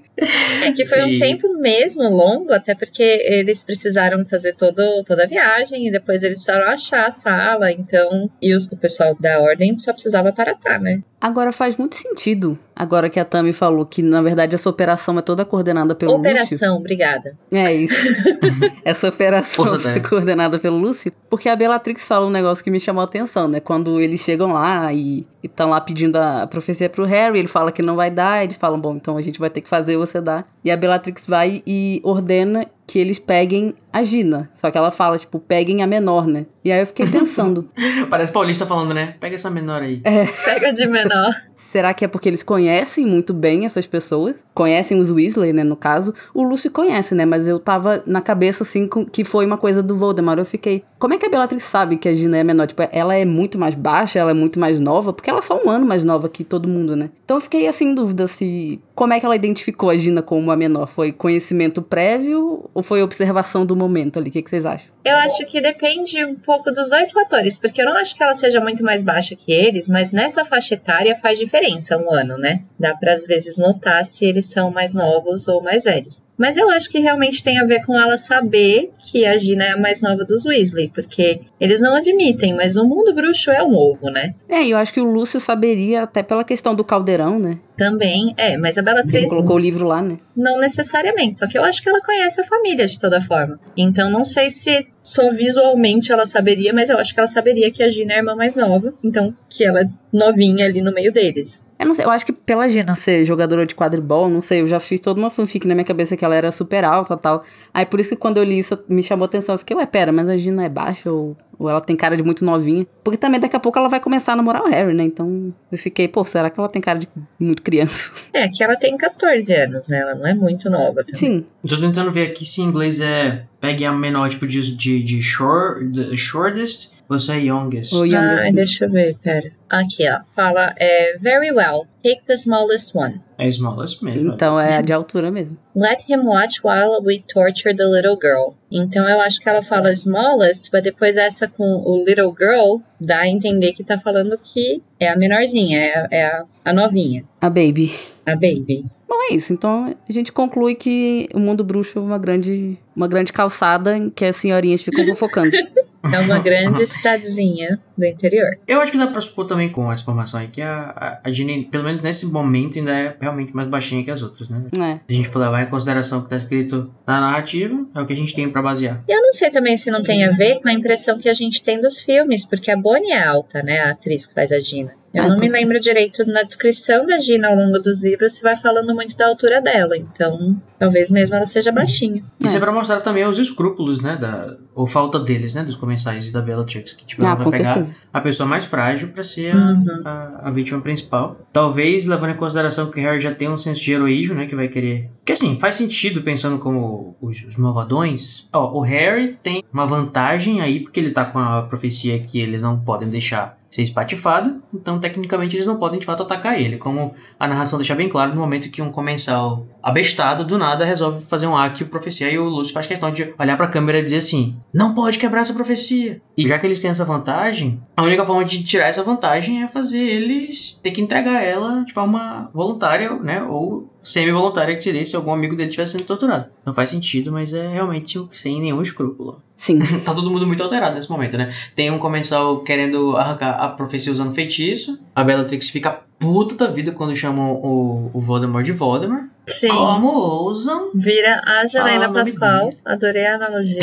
É 0.63 0.71
que 0.71 0.85
foi 0.85 1.01
Sim. 1.01 1.15
um 1.15 1.19
tempo 1.19 1.53
mesmo 1.59 2.03
longo, 2.09 2.51
até 2.53 2.75
porque 2.75 3.03
eles 3.03 3.63
precisaram 3.63 4.25
fazer 4.25 4.55
todo, 4.55 4.81
toda 5.05 5.23
a 5.23 5.27
viagem 5.27 5.87
e 5.87 5.91
depois 5.91 6.23
eles 6.23 6.39
precisaram 6.39 6.71
achar 6.71 7.07
a 7.07 7.11
sala, 7.11 7.71
então. 7.71 8.29
E 8.41 8.53
os, 8.53 8.65
o 8.67 8.77
pessoal 8.77 9.15
da 9.19 9.39
ordem 9.39 9.77
só 9.79 9.93
precisava 9.93 10.29
aparatar, 10.29 10.81
né? 10.81 10.99
Agora 11.23 11.53
faz 11.53 11.77
muito 11.77 11.95
sentido, 11.95 12.59
agora 12.75 13.09
que 13.09 13.17
a 13.17 13.23
Tami 13.23 13.53
falou 13.53 13.85
que, 13.85 14.01
na 14.01 14.21
verdade, 14.21 14.55
essa 14.55 14.69
operação 14.69 15.17
é 15.17 15.21
toda 15.21 15.45
coordenada 15.45 15.95
pelo 15.95 16.17
Lúcio. 16.17 16.31
Operação, 16.31 16.75
obrigada. 16.75 17.37
É 17.49 17.73
isso. 17.73 17.95
Essa 18.83 19.07
operação 19.07 19.65
Força 19.65 19.79
Terra. 19.79 20.01
coordenada 20.01 20.59
pelo 20.59 20.77
Lúcio. 20.77 21.13
Porque 21.29 21.47
a 21.47 21.55
Bellatrix 21.55 22.05
fala 22.05 22.27
um 22.27 22.29
negócio 22.29 22.61
que 22.61 22.69
me 22.69 22.77
chamou 22.77 22.99
a 22.99 23.05
atenção, 23.05 23.47
né? 23.47 23.61
Quando 23.61 24.01
eles 24.01 24.19
chegam 24.19 24.51
lá 24.51 24.91
e 24.91 25.25
estão 25.41 25.69
lá 25.69 25.79
pedindo 25.79 26.17
a 26.17 26.45
profecia 26.45 26.89
pro 26.89 27.05
Harry, 27.05 27.39
ele 27.39 27.47
fala 27.47 27.71
que 27.71 27.81
não 27.81 27.95
vai 27.95 28.11
dar, 28.11 28.43
eles 28.43 28.57
falam, 28.63 28.79
bom, 28.79 28.95
então 28.95 29.17
a 29.17 29.21
gente 29.21 29.39
vai 29.41 29.49
ter 29.49 29.59
que 29.59 29.67
fazer 29.67 29.97
você 29.97 30.21
dar. 30.21 30.47
E 30.63 30.71
a 30.71 30.77
Bellatrix 30.77 31.25
vai 31.25 31.61
e 31.67 31.99
ordena 32.03 32.65
que 32.85 32.99
eles 32.99 33.17
peguem 33.17 33.73
a 33.91 34.03
Gina. 34.03 34.49
Só 34.53 34.69
que 34.69 34.77
ela 34.77 34.91
fala, 34.91 35.17
tipo, 35.17 35.39
peguem 35.39 35.81
a 35.81 35.87
menor, 35.87 36.27
né? 36.27 36.45
E 36.65 36.71
aí 36.71 36.81
eu 36.81 36.87
fiquei 36.87 37.07
pensando. 37.07 37.69
Parece 38.09 38.31
paulista 38.31 38.65
falando, 38.65 38.93
né? 38.93 39.15
Pega 39.19 39.35
essa 39.35 39.49
menor 39.49 39.81
aí. 39.81 40.01
É. 40.03 40.25
Pega 40.25 40.71
de 40.73 40.85
menor. 40.85 41.31
Será 41.55 41.93
que 41.93 42.03
é 42.03 42.07
porque 42.07 42.27
eles 42.27 42.43
conhecem 42.43 43.05
muito 43.05 43.33
bem 43.33 43.65
essas 43.65 43.87
pessoas? 43.87 44.35
Conhecem 44.53 44.99
os 44.99 45.09
Weasley, 45.09 45.53
né, 45.53 45.63
no 45.63 45.75
caso. 45.77 46.13
O 46.33 46.43
Lúcio 46.43 46.69
conhece, 46.69 47.15
né? 47.15 47.25
Mas 47.25 47.47
eu 47.47 47.57
tava 47.57 48.03
na 48.05 48.21
cabeça, 48.21 48.63
assim, 48.63 48.85
com- 48.87 49.05
que 49.05 49.23
foi 49.23 49.45
uma 49.45 49.57
coisa 49.57 49.81
do 49.81 49.95
Voldemort. 49.95 50.37
Eu 50.37 50.45
fiquei, 50.45 50.83
como 50.99 51.13
é 51.13 51.17
que 51.17 51.25
a 51.25 51.29
Bellatrix 51.29 51.63
sabe 51.63 51.95
que 51.97 52.09
a 52.09 52.13
Gina 52.13 52.37
é 52.37 52.43
menor? 52.43 52.67
Tipo, 52.67 52.83
ela 52.91 53.15
é 53.15 53.23
muito 53.25 53.57
mais 53.57 53.75
baixa, 53.75 54.19
ela 54.19 54.31
é 54.31 54.35
muito 54.35 54.59
mais 54.59 54.79
nova, 54.79 55.13
porque 55.13 55.29
ela 55.29 55.39
é 55.39 55.41
só 55.41 55.59
um 55.65 55.69
ano 55.69 55.85
mais 55.85 56.03
nova 56.03 56.27
que 56.27 56.43
todo 56.43 56.67
mundo, 56.67 56.95
né? 56.95 57.09
Então 57.23 57.37
eu 57.37 57.41
fiquei, 57.41 57.65
assim, 57.67 57.85
em 57.91 57.95
dúvida 57.95 58.27
se... 58.27 58.79
Como 58.93 59.13
é 59.13 59.19
que 59.19 59.25
ela 59.25 59.35
identificou 59.35 59.89
a 59.89 59.97
Gina 59.97 60.21
como 60.21 60.41
uma 60.41 60.52
menor? 60.55 60.87
Foi 60.87 61.11
conhecimento 61.11 61.81
prévio 61.81 62.69
ou 62.73 62.83
foi 62.83 63.01
observação 63.01 63.65
do 63.65 63.75
momento 63.75 64.19
ali? 64.19 64.29
O 64.29 64.33
que, 64.33 64.41
que 64.41 64.49
vocês 64.49 64.65
acham? 64.65 64.92
Eu 65.05 65.17
acho 65.17 65.45
que 65.45 65.59
depende 65.59 66.23
um 66.23 66.35
pouco 66.35 66.71
dos 66.71 66.89
dois 66.89 67.11
fatores, 67.11 67.57
porque 67.57 67.81
eu 67.81 67.85
não 67.85 67.97
acho 67.97 68.15
que 68.15 68.23
ela 68.23 68.35
seja 68.35 68.61
muito 68.61 68.83
mais 68.83 69.03
baixa 69.03 69.35
que 69.35 69.51
eles, 69.51 69.89
mas 69.89 70.11
nessa 70.11 70.45
faixa 70.45 70.75
etária 70.75 71.15
faz 71.15 71.37
diferença 71.37 71.97
um 71.97 72.11
ano, 72.11 72.37
né? 72.37 72.61
Dá 72.79 72.95
pra 72.95 73.13
às 73.13 73.25
vezes 73.25 73.57
notar 73.57 74.03
se 74.05 74.25
eles 74.25 74.45
são 74.45 74.71
mais 74.71 74.95
novos 74.95 75.47
ou 75.47 75.61
mais 75.61 75.83
velhos. 75.83 76.21
Mas 76.37 76.57
eu 76.57 76.69
acho 76.69 76.89
que 76.89 76.99
realmente 76.99 77.43
tem 77.43 77.59
a 77.59 77.65
ver 77.65 77.85
com 77.85 77.99
ela 77.99 78.17
saber 78.17 78.91
que 78.97 79.25
a 79.25 79.37
Gina 79.37 79.65
é 79.65 79.71
a 79.71 79.77
mais 79.77 80.01
nova 80.01 80.23
dos 80.25 80.45
Weasley, 80.45 80.89
porque 80.89 81.41
eles 81.59 81.79
não 81.79 81.95
admitem, 81.95 82.55
mas 82.55 82.75
o 82.75 82.83
mundo 82.83 83.13
bruxo 83.13 83.51
é 83.51 83.61
um 83.61 83.75
ovo, 83.75 84.09
né? 84.09 84.33
É, 84.49 84.63
e 84.63 84.71
eu 84.71 84.77
acho 84.77 84.93
que 84.93 85.01
o 85.01 85.05
Lúcio 85.05 85.39
saberia 85.39 86.03
até 86.03 86.23
pela 86.23 86.43
questão 86.43 86.73
do 86.73 86.83
caldeirão, 86.83 87.37
né? 87.37 87.59
Também, 87.77 88.33
é, 88.37 88.57
mas 88.57 88.77
a 88.77 88.81
Ele 88.81 88.91
Bellatrix 88.91 89.29
colocou 89.29 89.55
o 89.55 89.59
livro 89.59 89.85
lá, 89.85 90.01
né? 90.01 90.17
não 90.37 90.59
necessariamente, 90.59 91.37
só 91.37 91.47
que 91.47 91.57
eu 91.57 91.63
acho 91.63 91.81
que 91.81 91.89
ela 91.89 92.01
conhece 92.01 92.41
a 92.41 92.45
família 92.45 92.85
de 92.85 92.99
toda 92.99 93.21
forma. 93.21 93.59
Então 93.77 94.09
não 94.09 94.25
sei 94.25 94.49
se 94.49 94.87
só 95.13 95.29
visualmente 95.29 96.11
ela 96.11 96.25
saberia, 96.25 96.73
mas 96.73 96.89
eu 96.89 96.97
acho 96.97 97.13
que 97.13 97.19
ela 97.19 97.27
saberia 97.27 97.69
que 97.69 97.83
a 97.83 97.89
Gina 97.89 98.13
é 98.13 98.15
a 98.15 98.17
irmã 98.17 98.35
mais 98.35 98.55
nova, 98.55 98.95
então 99.03 99.31
que 99.47 99.63
ela 99.63 99.81
é 99.81 99.89
novinha 100.11 100.65
ali 100.65 100.81
no 100.81 100.91
meio 100.91 101.13
deles. 101.13 101.63
Eu 101.83 101.87
não 101.87 101.93
sei, 101.93 102.05
eu 102.05 102.09
acho 102.09 102.25
que 102.25 102.31
pela 102.31 102.67
Gina 102.69 102.95
ser 102.95 103.25
jogadora 103.25 103.65
de 103.65 103.75
quadribol, 103.75 104.29
não 104.29 104.41
sei, 104.41 104.61
eu 104.61 104.67
já 104.67 104.79
fiz 104.79 105.01
toda 105.01 105.19
uma 105.19 105.29
fanfic 105.29 105.67
na 105.67 105.75
minha 105.75 105.83
cabeça 105.83 106.15
que 106.15 106.23
ela 106.23 106.33
era 106.33 106.49
super 106.49 106.85
alta 106.85 107.13
e 107.13 107.17
tal. 107.17 107.43
Aí 107.73 107.85
por 107.85 107.99
isso 107.99 108.11
que 108.11 108.15
quando 108.15 108.37
eu 108.37 108.43
li 108.43 108.57
isso 108.57 108.79
me 108.87 109.03
chamou 109.03 109.25
atenção. 109.25 109.55
Eu 109.55 109.59
fiquei, 109.59 109.75
ué, 109.75 109.85
pera, 109.85 110.11
mas 110.11 110.29
a 110.29 110.37
Gina 110.37 110.63
é 110.63 110.69
baixa 110.69 111.11
ou, 111.11 111.35
ou 111.59 111.69
ela 111.69 111.81
tem 111.81 111.95
cara 111.95 112.15
de 112.15 112.23
muito 112.23 112.45
novinha? 112.45 112.87
Porque 113.03 113.17
também 113.17 113.37
daqui 113.37 113.55
a 113.55 113.59
pouco 113.59 113.77
ela 113.77 113.89
vai 113.89 113.99
começar 113.99 114.31
a 114.31 114.35
namorar 114.37 114.63
o 114.63 114.69
Harry, 114.69 114.93
né? 114.93 115.03
Então 115.03 115.53
eu 115.69 115.77
fiquei, 115.77 116.07
pô, 116.07 116.23
será 116.23 116.49
que 116.49 116.57
ela 116.57 116.69
tem 116.69 116.81
cara 116.81 116.99
de 116.99 117.07
muito 117.37 117.61
criança? 117.61 118.11
É, 118.33 118.47
que 118.47 118.63
ela 118.63 118.77
tem 118.77 118.95
14 118.97 119.53
anos, 119.53 119.87
né? 119.89 119.99
Ela 119.99 120.15
não 120.15 120.25
é 120.25 120.33
muito 120.33 120.69
nova 120.69 121.03
também. 121.03 121.15
Sim. 121.15 121.45
Eu 121.63 121.69
tô 121.69 121.79
tentando 121.79 122.11
ver 122.11 122.29
aqui 122.29 122.45
se 122.45 122.61
em 122.61 122.65
inglês 122.65 123.01
é. 123.01 123.43
Pegue 123.59 123.85
a 123.85 123.91
menor, 123.91 124.29
tipo, 124.29 124.47
de, 124.47 124.75
de, 124.75 125.03
de 125.03 125.21
short, 125.21 125.85
the 125.93 126.17
shortest, 126.17 126.91
ou 127.07 127.19
se 127.19 127.31
é 127.31 127.39
youngest. 127.39 127.93
Ou 127.93 128.05
youngest. 128.05 128.45
Ah, 128.47 128.51
deixa 128.51 128.85
eu 128.85 128.89
ver, 128.89 129.15
pera. 129.23 129.51
Aqui, 129.75 130.03
ó. 130.07 130.19
Fala, 130.35 130.73
é, 130.77 131.17
very 131.19 131.51
well. 131.51 131.87
Take 132.03 132.21
the 132.27 132.35
smallest 132.35 132.95
one. 132.95 133.19
É 133.39 133.47
smallest 133.47 134.03
mesmo. 134.05 134.33
Então 134.33 134.59
é 134.59 134.77
a 134.77 134.81
de 134.81 134.93
altura 134.93 135.31
mesmo. 135.31 135.57
Let 135.75 136.03
him 136.07 136.19
watch 136.27 136.61
while 136.63 137.01
we 137.03 137.23
torture 137.27 137.75
the 137.75 137.83
little 137.85 138.15
girl. 138.21 138.53
Então 138.71 139.07
eu 139.09 139.19
acho 139.21 139.39
que 139.39 139.49
ela 139.49 139.63
fala 139.63 139.91
smallest, 139.93 140.69
mas 140.71 140.83
depois 140.83 141.17
essa 141.17 141.47
com 141.47 141.63
o 141.83 142.03
little 142.05 142.33
girl 142.37 142.81
dá 143.01 143.21
a 143.21 143.27
entender 143.27 143.73
que 143.73 143.83
tá 143.83 143.97
falando 143.99 144.37
que 144.37 144.81
é 144.99 145.09
a 145.09 145.15
menorzinha, 145.17 145.79
é, 145.79 145.97
a- 145.97 146.07
é 146.11 146.23
a, 146.25 146.43
a 146.65 146.73
novinha, 146.73 147.23
A 147.41 147.49
Baby. 147.49 147.91
a 148.25 148.35
baby. 148.35 148.85
Bom, 149.09 149.15
é 149.31 149.33
isso. 149.33 149.53
Então 149.53 149.95
a 150.07 150.11
gente 150.11 150.31
conclui 150.31 150.75
que 150.75 151.27
o 151.33 151.39
mundo 151.39 151.63
bruxo 151.63 151.97
é 151.97 152.01
uma 152.01 152.19
grande, 152.19 152.77
uma 152.95 153.07
grande 153.07 153.33
calçada 153.33 153.97
em 153.97 154.09
que 154.11 154.23
as 154.25 154.35
senhorinhas 154.35 154.83
ficam 154.83 155.03
fofocando. 155.05 155.49
É 156.11 156.19
uma 156.19 156.39
grande 156.39 156.85
cidadezinha 156.85 157.79
do 157.97 158.05
interior. 158.05 158.49
Eu 158.67 158.81
acho 158.81 158.91
que 158.91 158.97
dá 158.97 159.07
pra 159.07 159.21
supor 159.21 159.45
também 159.47 159.69
com 159.71 159.91
essa 159.91 160.01
informação 160.01 160.39
aí 160.39 160.47
que 160.47 160.61
a, 160.61 161.21
a, 161.23 161.29
a 161.29 161.69
pelo 161.71 161.83
menos 161.83 162.01
nesse 162.01 162.31
momento, 162.31 162.77
ainda 162.77 162.91
é 162.91 163.15
realmente 163.19 163.55
mais 163.55 163.67
baixinha 163.69 164.03
que 164.03 164.11
as 164.11 164.21
outras, 164.21 164.49
né? 164.49 164.63
É. 164.77 164.95
Se 164.95 165.01
a 165.09 165.13
gente 165.13 165.29
for 165.29 165.39
levar 165.39 165.63
em 165.63 165.69
consideração 165.69 166.19
o 166.19 166.23
que 166.23 166.29
tá 166.29 166.35
escrito 166.35 166.93
na 167.07 167.21
narrativa, 167.21 167.85
é 167.95 168.01
o 168.01 168.05
que 168.05 168.13
a 168.13 168.17
gente 168.17 168.35
tem 168.35 168.49
pra 168.49 168.61
basear. 168.61 169.01
E 169.07 169.11
eu 169.11 169.21
não 169.21 169.33
sei 169.33 169.49
também 169.49 169.77
se 169.77 169.89
não 169.89 170.03
tem 170.03 170.25
a 170.25 170.31
ver 170.31 170.59
com 170.61 170.67
a 170.69 170.73
impressão 170.73 171.17
que 171.17 171.29
a 171.29 171.33
gente 171.33 171.63
tem 171.63 171.79
dos 171.79 172.01
filmes, 172.01 172.45
porque 172.45 172.69
a 172.71 172.77
Bonnie 172.77 173.11
é 173.11 173.23
alta, 173.25 173.63
né? 173.63 173.79
A 173.79 173.91
atriz 173.91 174.25
que 174.25 174.33
faz 174.33 174.51
a 174.51 174.59
Gina. 174.59 174.91
Eu 175.13 175.23
Ah, 175.25 175.27
não 175.27 175.37
me 175.37 175.47
lembro 175.47 175.79
direito 175.79 176.25
na 176.25 176.41
descrição 176.41 177.05
da 177.05 177.19
Gina 177.19 177.47
ao 177.47 177.55
longo 177.55 177.77
dos 177.77 178.01
livros 178.01 178.33
se 178.35 178.41
vai 178.41 178.57
falando 178.57 178.95
muito 178.95 179.15
da 179.15 179.27
altura 179.27 179.61
dela. 179.61 179.95
Então, 179.95 180.59
talvez 180.79 181.11
mesmo 181.11 181.35
ela 181.35 181.45
seja 181.45 181.71
baixinha. 181.71 182.23
Isso 182.43 182.55
é 182.55 182.57
É. 182.57 182.59
pra 182.59 182.71
mostrar 182.71 182.99
também 183.01 183.23
os 183.25 183.37
escrúpulos, 183.37 184.01
né? 184.01 184.17
Da, 184.19 184.57
ou 184.75 184.87
falta 184.87 185.19
deles, 185.19 185.53
né? 185.53 185.63
Dos 185.63 185.75
comensais 185.75 186.27
e 186.27 186.31
da 186.31 186.41
Bellatrix. 186.41 186.93
Que, 186.93 187.05
tipo, 187.05 187.23
Ah, 187.23 187.27
ela 187.27 187.35
vai 187.35 187.51
pegar 187.51 187.73
certeza. 187.75 187.95
a 188.11 188.21
pessoa 188.21 188.47
mais 188.49 188.65
frágil 188.65 189.09
pra 189.09 189.23
ser 189.23 189.55
a, 189.55 189.57
Uhum. 189.57 189.85
a, 190.05 190.39
a 190.45 190.51
vítima 190.51 190.79
principal. 190.81 191.37
Talvez 191.51 192.05
levando 192.05 192.31
em 192.31 192.35
consideração 192.37 192.89
que 192.89 192.99
o 192.99 193.03
Harry 193.03 193.21
já 193.21 193.33
tem 193.33 193.49
um 193.49 193.57
senso 193.57 193.81
de 193.81 193.91
heroísmo, 193.91 194.35
né? 194.35 194.45
Que 194.45 194.55
vai 194.55 194.67
querer. 194.67 195.09
Porque 195.19 195.31
assim, 195.33 195.57
faz 195.59 195.75
sentido 195.75 196.21
pensando 196.21 196.57
como 196.59 197.15
os, 197.21 197.43
os 197.45 197.55
malvadões. 197.57 198.47
Ó, 198.53 198.77
o 198.77 198.81
Harry 198.81 199.37
tem 199.41 199.63
uma 199.71 199.85
vantagem 199.85 200.61
aí, 200.61 200.79
porque 200.81 200.99
ele 200.99 201.11
tá 201.11 201.25
com 201.25 201.39
a 201.39 201.61
profecia 201.63 202.19
que 202.19 202.39
eles 202.39 202.61
não 202.61 202.79
podem 202.79 203.09
deixar 203.09 203.57
ser 203.73 203.81
espatifado, 203.81 204.61
então 204.71 204.99
tecnicamente 204.99 205.55
eles 205.55 205.65
não 205.65 205.77
podem 205.77 205.99
de 205.99 206.05
fato 206.05 206.21
atacar 206.21 206.59
ele, 206.61 206.77
como 206.77 207.15
a 207.39 207.47
narração 207.47 207.79
deixa 207.79 207.95
bem 207.95 208.07
claro 208.07 208.33
no 208.33 208.39
momento 208.39 208.69
que 208.69 208.83
um 208.83 208.91
comensal 208.91 209.65
abestado 209.81 210.45
do 210.45 210.59
nada 210.59 210.85
resolve 210.85 211.25
fazer 211.25 211.47
um 211.47 211.57
acto 211.57 211.83
profecia 211.87 212.29
e 212.29 212.37
o 212.37 212.45
Lúcio 212.45 212.73
faz 212.73 212.85
questão 212.85 213.11
de 213.11 213.33
olhar 213.37 213.57
pra 213.57 213.67
câmera 213.67 213.97
e 213.97 214.03
dizer 214.03 214.17
assim: 214.17 214.55
"Não 214.71 214.93
pode 214.93 215.17
quebrar 215.17 215.41
essa 215.41 215.53
profecia". 215.53 216.21
E 216.37 216.47
já 216.47 216.59
que 216.59 216.67
eles 216.67 216.79
têm 216.79 216.91
essa 216.91 217.03
vantagem, 217.03 217.81
a 217.97 218.03
única 218.03 218.25
forma 218.25 218.45
de 218.45 218.63
tirar 218.63 218.87
essa 218.87 219.03
vantagem 219.03 219.63
é 219.63 219.67
fazer 219.67 220.01
eles 220.01 220.73
ter 220.73 220.91
que 220.91 221.01
entregar 221.01 221.43
ela 221.43 221.83
de 221.83 221.93
forma 221.93 222.51
voluntária, 222.53 223.11
né, 223.17 223.41
ou 223.43 223.89
semi-voluntária 224.03 224.75
que 224.75 224.83
seria 224.83 225.05
se 225.05 225.15
algum 225.15 225.31
amigo 225.31 225.55
dele 225.55 225.69
estivesse 225.69 225.93
sendo 225.93 226.05
torturado. 226.05 226.47
Não 226.65 226.73
faz 226.73 226.89
sentido, 226.89 227.31
mas 227.31 227.53
é 227.53 227.67
realmente 227.67 228.19
sem 228.33 228.59
nenhum 228.61 228.81
escrúpulo. 228.81 229.41
Sim. 229.55 229.79
tá 230.03 230.13
todo 230.13 230.29
mundo 230.29 230.45
muito 230.45 230.61
alterado 230.61 230.95
nesse 230.95 231.09
momento, 231.09 231.37
né? 231.37 231.51
Tem 231.75 231.89
um 231.89 231.97
comensal 231.97 232.59
querendo 232.59 233.15
arrancar 233.15 233.51
a 233.51 233.69
profecia 233.69 234.11
usando 234.11 234.35
feitiço. 234.35 234.99
A 235.15 235.23
Bellatrix 235.23 235.69
fica 235.69 236.01
puta 236.19 236.55
da 236.55 236.71
vida 236.71 236.91
quando 236.91 237.15
chamam 237.15 237.53
o, 237.53 238.11
o 238.13 238.19
Voldemort 238.19 238.65
de 238.65 238.71
Voldemort. 238.73 239.25
Sim. 239.45 239.67
Como 239.67 240.07
ousam? 240.07 240.91
Vira 240.95 241.41
a 241.45 241.65
Janaína 241.65 242.11
Pascoal. 242.11 242.73
Adorei 242.85 243.25
a 243.25 243.35
analogia. 243.35 243.81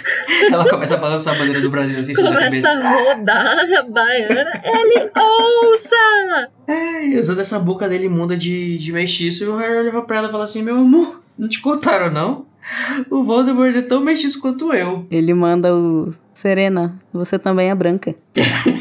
Ela 0.50 0.68
começa 0.68 0.94
a 0.94 0.98
balançar 0.98 1.34
a 1.34 1.38
bandeira 1.38 1.60
do 1.60 1.70
Brasil 1.70 1.98
assim, 1.98 2.14
Começa 2.14 2.70
a 2.70 3.14
rodar 3.14 3.58
a 3.58 3.82
baiana. 3.82 4.62
Ele 4.64 5.10
ousa! 5.14 6.50
É, 6.66 7.18
usando 7.18 7.40
essa 7.40 7.58
boca 7.58 7.88
dele 7.88 8.06
imunda 8.06 8.36
de, 8.36 8.78
de 8.78 8.92
mestiço. 8.92 9.44
E 9.44 9.48
o 9.48 9.56
Harry 9.56 9.88
olha 9.88 10.02
pra 10.02 10.18
ela 10.18 10.28
e 10.28 10.32
fala 10.32 10.44
assim: 10.44 10.62
Meu 10.62 10.76
amor, 10.76 11.22
não 11.38 11.48
te 11.48 11.60
contaram 11.60 12.10
não? 12.10 12.46
O 13.10 13.24
Voldemort 13.24 13.74
é 13.76 13.82
tão 13.82 14.00
mestiço 14.00 14.40
quanto 14.40 14.72
eu. 14.72 15.06
Ele 15.10 15.34
manda 15.34 15.74
o. 15.74 16.12
Serena, 16.32 16.98
você 17.12 17.38
também 17.38 17.70
é 17.70 17.74
branca. 17.74 18.14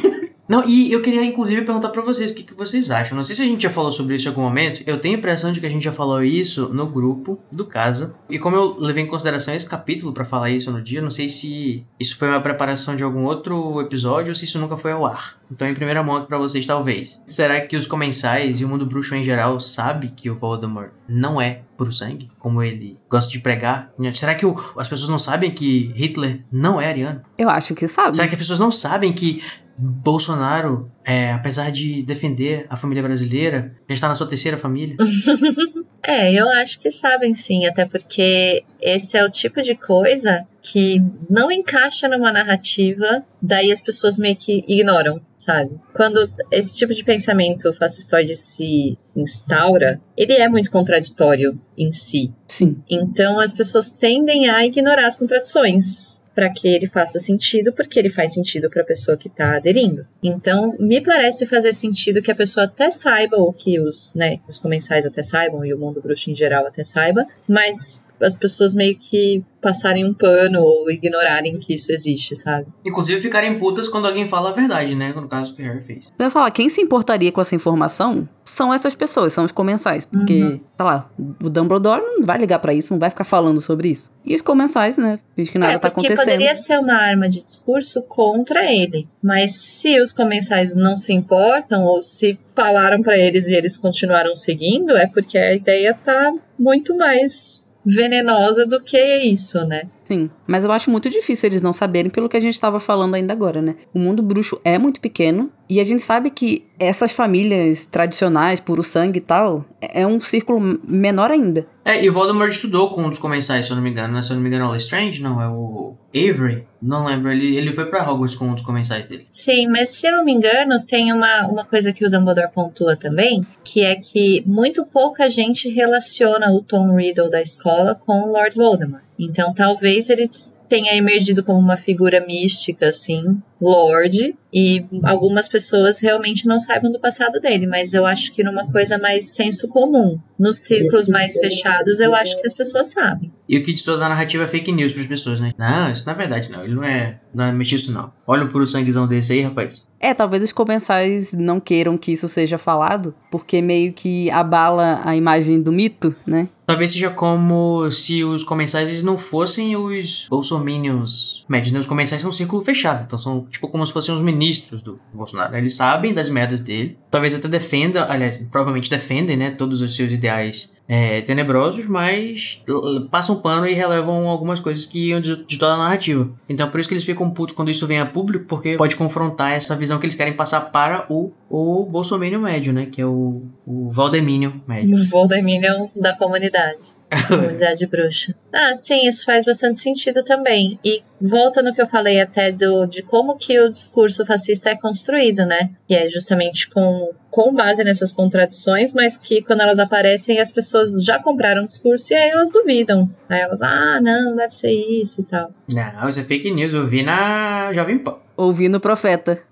Não, 0.52 0.64
e 0.68 0.92
eu 0.92 1.02
queria 1.02 1.24
inclusive 1.24 1.62
perguntar 1.62 1.88
pra 1.90 2.02
vocês 2.02 2.30
o 2.32 2.36
que, 2.36 2.44
que 2.44 2.54
vocês 2.54 2.92
acham. 2.92 3.16
Não 3.16 3.24
sei 3.24 3.36
se 3.38 3.42
a 3.42 3.46
gente 3.46 3.64
já 3.64 3.70
falou 3.70 3.90
sobre 3.92 4.18
isso 4.18 4.28
em 4.28 4.30
algum 4.30 4.42
momento. 4.42 4.84
Eu 4.86 5.00
tenho 5.00 5.16
a 5.16 5.18
impressão 5.18 5.54
de 5.54 5.62
que 5.62 5.66
a 5.66 5.70
gente 5.70 5.84
já 5.84 5.94
falou 5.94 6.22
isso 6.22 6.68
no 6.74 6.86
grupo 6.88 7.40
do 7.50 7.66
Casa. 7.66 8.16
E 8.30 8.38
como 8.38 8.58
eu 8.58 8.76
levei 8.78 9.04
em 9.04 9.08
consideração 9.08 9.54
esse 9.56 9.66
capítulo 9.70 10.12
pra 10.12 10.26
falar 10.26 10.50
isso 10.50 10.70
no 10.70 10.82
dia, 10.82 11.02
não 11.02 11.10
sei 11.10 11.30
se 11.30 11.86
isso 11.98 12.18
foi 12.18 12.28
uma 12.28 12.42
preparação 12.42 12.98
de 12.98 13.04
algum 13.04 13.24
outro 13.24 13.80
episódio 13.80 14.30
ou 14.30 14.36
se 14.36 14.44
isso 14.44 14.60
nunca 14.60 14.76
foi 14.78 14.92
ao 14.92 15.06
ar. 15.06 15.40
Então, 15.50 15.68
em 15.68 15.74
primeira 15.74 16.02
mão 16.04 16.18
aqui 16.18 16.28
pra 16.28 16.38
vocês, 16.38 16.66
talvez. 16.66 17.20
Será 17.28 17.60
que 17.62 17.76
os 17.78 17.86
comensais 17.88 18.60
e 18.60 18.66
o 18.66 18.70
mundo 18.70 18.86
bruxo 18.86 19.16
em 19.16 19.24
geral 19.24 19.60
sabe 19.60 20.10
que 20.16 20.30
o 20.30 20.36
Voldemort 20.36 20.92
não 21.08 21.42
é 21.42 21.64
puro 21.78 21.92
sangue, 21.92 22.30
como 22.40 22.62
ele 22.64 22.98
gosta 23.10 23.30
de 23.32 23.40
pregar? 23.40 23.92
Será 24.14 24.34
que 24.36 24.46
o- 24.46 24.58
as 24.78 24.88
pessoas 24.88 25.10
não 25.10 25.20
sabem 25.20 25.52
que 25.52 25.92
Hitler 25.96 26.44
não 26.52 26.80
é 26.80 26.88
ariano? 26.88 27.22
Eu 27.38 27.50
acho 27.50 27.74
que 27.76 27.86
sabe. 27.88 28.16
Será 28.16 28.28
que 28.30 28.36
as 28.36 28.40
pessoas 28.40 28.60
não 28.60 28.72
sabem 28.72 29.12
que 29.12 29.44
Bolsonaro, 29.82 30.92
é, 31.04 31.32
apesar 31.32 31.72
de 31.72 32.04
defender 32.04 32.68
a 32.70 32.78
família 32.78 33.02
brasileira, 33.02 33.76
já 33.90 33.96
está 33.96 34.08
na 34.08 34.16
sua 34.16 34.28
terceira 34.28 34.58
família? 34.58 34.96
É, 36.04 36.34
eu 36.34 36.50
acho 36.50 36.80
que 36.80 36.90
sabem 36.90 37.36
sim, 37.36 37.68
até 37.68 37.86
porque 37.86 38.64
esse 38.82 39.16
é 39.16 39.24
o 39.24 39.30
tipo 39.30 39.62
de 39.62 39.76
coisa 39.76 40.48
que 40.60 41.00
não 41.30 41.52
encaixa 41.52 42.08
numa 42.08 42.32
narrativa, 42.32 43.24
daí 43.40 43.72
as 43.72 43.82
pessoas 43.82 44.18
meio 44.18 44.36
que 44.36 44.64
ignoram, 44.68 45.22
sabe? 45.38 45.80
Quando 45.94 46.28
esse 46.52 46.78
tipo 46.78 46.94
de 46.94 47.04
pensamento 47.04 47.72
fascistoide 47.74 48.36
se 48.36 48.98
instaura, 49.16 50.02
ele 50.18 50.34
é 50.34 50.50
muito 50.50 50.72
contraditório 50.72 51.60
em 51.78 51.92
si. 51.92 52.34
Sim. 52.48 52.82
Então 52.90 53.40
as 53.40 53.54
pessoas 53.54 53.92
tendem 53.92 54.50
a 54.50 54.66
ignorar 54.66 55.06
as 55.06 55.18
contradições 55.18 56.21
para 56.34 56.50
que 56.50 56.68
ele 56.68 56.88
faça 56.88 57.20
sentido, 57.20 57.74
porque 57.74 58.00
ele 58.00 58.10
faz 58.10 58.34
sentido 58.34 58.70
para 58.70 58.82
a 58.82 58.86
pessoa 58.86 59.18
que 59.18 59.28
está 59.28 59.58
aderindo. 59.58 60.06
Então, 60.24 60.76
me 60.80 61.02
parece 61.02 61.46
fazer 61.46 61.72
sentido 61.72 62.22
que 62.22 62.32
a 62.32 62.36
pessoa 62.36 62.66
até 62.66 62.90
saiba, 62.90 63.38
ou 63.38 63.52
que 63.52 63.80
os, 63.80 64.14
né, 64.16 64.40
os 64.48 64.58
comensais 64.58 65.06
até 65.06 65.22
saibam, 65.22 65.66
e 65.66 65.74
o 65.74 65.78
mundo 65.78 66.02
bruxo 66.02 66.30
em 66.30 66.36
geral 66.36 66.66
até 66.66 66.84
saiba, 66.84 67.26
mas 67.48 68.02
as 68.22 68.36
pessoas 68.36 68.74
meio 68.74 68.98
que 68.98 69.44
passarem 69.62 70.04
um 70.04 70.14
pano 70.14 70.60
ou 70.60 70.90
ignorarem 70.90 71.52
que 71.60 71.76
isso 71.76 71.92
existe, 71.92 72.36
sabe? 72.36 72.66
Inclusive 72.86 73.22
ficarem 73.22 73.60
putas 73.60 73.88
quando 73.88 74.08
alguém 74.08 74.28
fala 74.28 74.50
a 74.50 74.54
verdade, 74.54 74.96
né? 74.96 75.14
No 75.16 75.28
caso 75.28 75.56
que 75.56 75.62
o 75.62 75.66
Harry 75.66 75.82
fez. 75.84 76.06
Eu 76.18 76.26
ia 76.26 76.32
falar, 76.32 76.50
quem 76.50 76.68
se 76.68 76.82
importaria 76.82 77.32
com 77.32 77.40
essa 77.40 77.54
informação 77.54 78.28
são 78.44 78.74
essas 78.74 78.96
pessoas, 78.96 79.34
são 79.34 79.46
os 79.46 79.52
comensais. 79.52 80.04
Porque, 80.04 80.42
Uhum. 80.42 80.50
sei 80.76 80.86
lá, 80.86 81.10
o 81.42 81.48
Dumbledore 81.50 82.02
não 82.02 82.24
vai 82.24 82.40
ligar 82.40 82.58
pra 82.58 82.74
isso, 82.74 82.92
não 82.92 83.00
vai 83.00 83.12
ficar 83.12 83.24
falando 83.24 83.62
sobre 83.62 83.90
isso. 83.90 84.10
E 84.26 84.34
os 84.34 84.42
comensais, 84.42 84.98
né? 84.98 85.20
Finge 85.36 85.52
que 85.52 85.60
nada 85.60 85.74
é, 85.74 85.78
tá 85.78 85.92
porque 85.92 86.08
acontecendo. 86.08 86.34
poderia 86.34 86.56
ser 86.56 86.80
uma 86.80 86.96
arma 86.96 87.30
de 87.30 87.44
discurso 87.44 88.02
contra 88.02 88.64
ele. 88.66 89.08
Mas 89.22 89.54
se 89.62 90.00
os 90.02 90.12
comensais 90.12 90.76
não 90.76 90.96
se 90.98 91.14
importam, 91.14 91.84
ou 91.84 92.02
se 92.02 92.38
falaram 92.56 93.02
pra 93.04 93.16
eles 93.18 93.48
e 93.48 93.54
eles 93.54 93.78
continuaram 93.78 94.36
seguindo, 94.36 94.98
é 94.98 95.06
porque 95.08 95.38
a 95.38 95.54
ideia 95.54 95.94
tá 95.94 96.34
muito 96.58 96.96
mais 96.98 97.70
venenosa 97.86 98.66
do 98.66 98.82
que 98.82 99.00
isso, 99.24 99.64
né? 99.66 99.84
Sim, 100.04 100.30
mas 100.46 100.66
eu 100.66 100.72
acho 100.72 100.92
muito 100.92 101.10
difícil 101.10 101.48
eles 101.48 101.62
não 101.62 101.74
saberem 101.74 102.12
pelo 102.12 102.28
que 102.28 102.38
a 102.38 102.40
gente 102.40 102.54
estava 102.54 102.80
falando 102.80 103.16
ainda 103.16 103.34
agora, 103.34 103.62
né? 103.62 103.76
O 103.94 104.00
mundo 104.00 104.22
bruxo 104.22 104.60
é 104.64 104.78
muito 104.78 105.00
pequeno 105.00 105.52
e 105.72 105.80
a 105.80 105.86
gente 105.86 106.02
sabe 106.02 106.30
que 106.30 106.66
essas 106.78 107.14
famílias 107.14 107.86
tradicionais, 107.86 108.60
puro 108.60 108.84
sangue 108.84 109.20
e 109.20 109.22
tal, 109.22 109.64
é 109.80 110.06
um 110.06 110.20
círculo 110.20 110.60
menor 110.86 111.32
ainda. 111.32 111.66
É, 111.86 112.04
e 112.04 112.10
o 112.10 112.14
Voldemort 112.14 112.52
estudou 112.52 112.90
com 112.90 113.04
um 113.04 113.10
dos 113.10 113.20
comensais, 113.20 113.68
se 113.68 113.72
eu 113.72 113.78
não 113.78 113.82
me 113.82 113.90
engano, 113.90 114.14
né? 114.14 114.22
Se 114.22 114.34
eu 114.34 114.36
não 114.36 114.44
me 114.44 114.50
engano 114.50 114.66
é 114.66 114.68
o 114.68 114.72
Lestrange, 114.72 115.24
não, 115.24 115.42
é 115.42 115.48
o 115.48 115.96
Avery. 116.14 116.68
Não 116.82 117.06
lembro, 117.06 117.32
ele, 117.32 117.56
ele 117.56 117.72
foi 117.72 117.86
pra 117.86 118.04
Hogwarts 118.04 118.36
com 118.36 118.50
um 118.50 118.54
dos 118.54 118.66
comensais 118.66 119.06
dele. 119.08 119.26
Sim, 119.30 119.68
mas 119.68 119.88
se 119.92 120.06
eu 120.06 120.12
não 120.12 120.26
me 120.26 120.34
engano, 120.34 120.84
tem 120.86 121.14
uma, 121.14 121.48
uma 121.48 121.64
coisa 121.64 121.94
que 121.94 122.06
o 122.06 122.10
Dumbledore 122.10 122.52
pontua 122.52 122.98
também, 122.98 123.42
que 123.64 123.82
é 123.82 123.96
que 123.96 124.44
muito 124.46 124.86
pouca 124.86 125.30
gente 125.30 125.70
relaciona 125.70 126.52
o 126.52 126.62
Tom 126.62 126.98
Riddle 126.98 127.30
da 127.30 127.42
escola 127.42 127.96
com 127.96 128.24
o 128.24 128.34
Lord 128.34 128.58
Voldemort. 128.58 129.04
Então 129.18 129.54
talvez 129.54 130.10
ele 130.10 130.28
tenha 130.72 130.96
emergido 130.96 131.44
como 131.44 131.60
uma 131.60 131.76
figura 131.76 132.26
mística, 132.26 132.88
assim, 132.88 133.38
Lorde, 133.60 134.34
e 134.54 134.86
algumas 135.04 135.50
pessoas 135.50 136.00
realmente 136.00 136.48
não 136.48 136.62
saibam 136.62 136.90
do 136.90 136.98
passado 136.98 137.42
dele, 137.42 137.68
mas 137.68 137.94
eu 137.94 138.06
acho 138.06 138.32
que 138.32 138.42
numa 138.42 138.66
coisa 138.72 138.98
mais 138.98 139.34
senso 139.36 139.68
comum. 139.68 140.18
Nos 140.40 140.60
círculos 140.60 141.10
mais 141.10 141.34
fechados, 141.34 142.00
eu 142.00 142.16
acho 142.16 142.40
que 142.40 142.48
as 142.48 142.54
pessoas 142.54 142.88
sabem. 142.88 143.34
E 143.50 143.58
o 143.58 143.64
que 143.64 143.74
diz 143.74 143.84
toda 143.84 144.06
a 144.06 144.10
narrativa 144.10 144.46
é 144.46 144.48
fake 144.48 144.72
news 144.72 144.94
pras 144.94 145.08
pessoas, 145.08 145.42
né? 145.42 145.52
Não, 145.58 145.92
isso 145.92 146.06
não 146.06 146.14
é 146.14 146.16
verdade, 146.16 146.50
não. 146.50 146.64
Ele 146.64 146.74
não 146.74 146.84
é, 146.86 147.20
não 147.34 147.46
é 147.46 147.52
mestiço, 147.52 147.92
não. 147.92 148.14
Olha 148.26 148.46
o 148.46 148.48
puro 148.48 148.66
sanguezão 148.66 149.06
desse 149.06 149.34
aí, 149.34 149.42
rapaz. 149.42 149.84
É, 150.00 150.14
talvez 150.14 150.42
os 150.42 150.54
comensais 150.54 151.34
não 151.34 151.60
queiram 151.60 151.96
que 151.98 152.14
isso 152.14 152.28
seja 152.28 152.58
falado, 152.58 153.14
porque 153.30 153.62
meio 153.62 153.94
que 153.94 154.32
abala 154.32 155.02
a 155.04 155.16
imagem 155.16 155.62
do 155.62 155.72
mito, 155.72 156.16
né? 156.26 156.48
Talvez 156.66 156.92
seja 156.94 157.10
como 157.10 157.90
se 157.92 158.24
os 158.24 158.44
comensais 158.44 158.88
eles 158.88 159.04
não 159.04 159.18
fossem 159.18 159.76
os 159.76 160.28
bolsominions 160.30 161.46
né? 161.50 161.80
Os 161.80 161.86
comensais 161.86 162.22
são 162.22 162.30
um 162.30 162.34
círculo 162.34 162.64
fechado, 162.64 163.04
então 163.06 163.20
são 163.20 163.46
tipo 163.50 163.68
como 163.68 163.86
se 163.86 163.92
fossem 163.92 164.16
os 164.16 164.22
ministros 164.22 164.82
do 164.82 165.00
Bolsonaro. 165.14 165.56
Eles 165.58 165.76
sabem 165.76 166.14
das 166.14 166.30
merdas 166.30 166.62
dele, 166.62 166.98
talvez 167.10 167.36
até 167.36 167.48
defendam, 167.48 168.06
aliás, 168.10 168.38
provavelmente 168.50 168.90
defendem, 168.90 169.36
né, 169.36 169.52
todos 169.52 169.82
os 169.82 169.94
seus 169.94 170.12
ideais 170.14 170.74
é, 170.88 171.20
tenebrosos, 171.22 171.86
mas 171.88 172.62
l- 172.68 173.08
passam 173.12 173.36
pano 173.42 173.68
e 173.68 173.74
relevam 173.74 174.30
algumas 174.30 174.60
coisas 174.62 174.86
que 174.86 175.10
iam 175.10 175.20
de, 175.20 175.44
de 175.46 175.58
toda 175.58 175.74
a 175.74 175.78
narrativa. 175.78 176.30
Então 176.48 176.70
por 176.70 176.80
isso 176.80 176.88
que 176.88 176.94
eles 176.96 177.04
ficam 177.04 177.30
putos 177.30 177.54
quando 177.56 177.70
isso 177.72 177.86
vem 177.86 178.00
a 178.00 178.06
público, 178.06 178.46
porque 178.48 178.78
pode 178.78 178.96
confrontar 178.96 179.52
essa 179.52 179.76
visão 179.76 180.00
que 180.00 180.06
eles 180.06 180.16
querem 180.16 180.34
passar 180.34 180.62
para 180.72 181.06
o, 181.10 181.32
o 181.52 181.86
bolsominion 181.86 182.40
médio, 182.40 182.72
né, 182.72 182.86
que 182.86 183.02
é 183.02 183.06
o, 183.06 183.44
o 183.68 183.90
Valdeminion 183.90 184.54
médio. 184.66 184.96
O 184.96 185.06
Voldeminion 185.06 185.90
da 185.94 186.16
comunidade. 186.16 186.80
Comunidade 187.28 187.86
bruxa. 187.88 188.34
Ah, 188.54 188.74
sim, 188.74 189.06
isso 189.06 189.26
faz 189.26 189.44
bastante 189.44 189.82
sentido 189.82 190.24
também. 190.24 190.80
E 190.82 191.04
volta 191.20 191.62
no 191.62 191.74
que 191.74 191.82
eu 191.82 191.88
falei 191.88 192.22
até 192.22 192.54
do, 192.54 192.86
de 192.86 193.04
como 193.04 193.38
que 193.38 193.60
o 193.60 193.70
discurso 193.70 194.26
fascista 194.26 194.70
é 194.70 194.78
construído, 194.78 195.46
né? 195.46 195.72
Que 195.86 195.94
é 195.94 196.08
justamente 196.08 196.70
com, 196.70 197.12
com 197.30 197.54
base 197.54 197.84
nessas 197.84 198.14
contradições, 198.14 198.94
mas 198.94 199.18
que 199.18 199.42
quando 199.42 199.60
elas 199.60 199.78
aparecem 199.78 200.40
as 200.40 200.52
pessoas 200.52 201.04
já 201.04 201.20
compraram 201.20 201.64
o 201.64 201.68
discurso 201.68 202.14
e 202.14 202.16
aí 202.16 202.30
elas 202.30 202.50
duvidam. 202.50 203.10
Aí 203.28 203.42
elas, 203.42 203.62
ah, 203.62 204.00
não, 204.02 204.34
deve 204.38 204.56
ser 204.56 204.72
isso 204.72 205.20
e 205.20 205.26
tal. 205.26 205.52
Não, 205.70 206.08
isso 206.08 206.22
é 206.22 206.24
fake 206.24 206.50
news, 206.50 206.74
eu 206.74 206.88
vi 206.88 207.04
na 207.04 207.74
Jovem 207.74 208.00
Pan. 208.00 208.16
Ouvindo 208.42 208.76
o 208.76 208.80
profeta. 208.80 209.44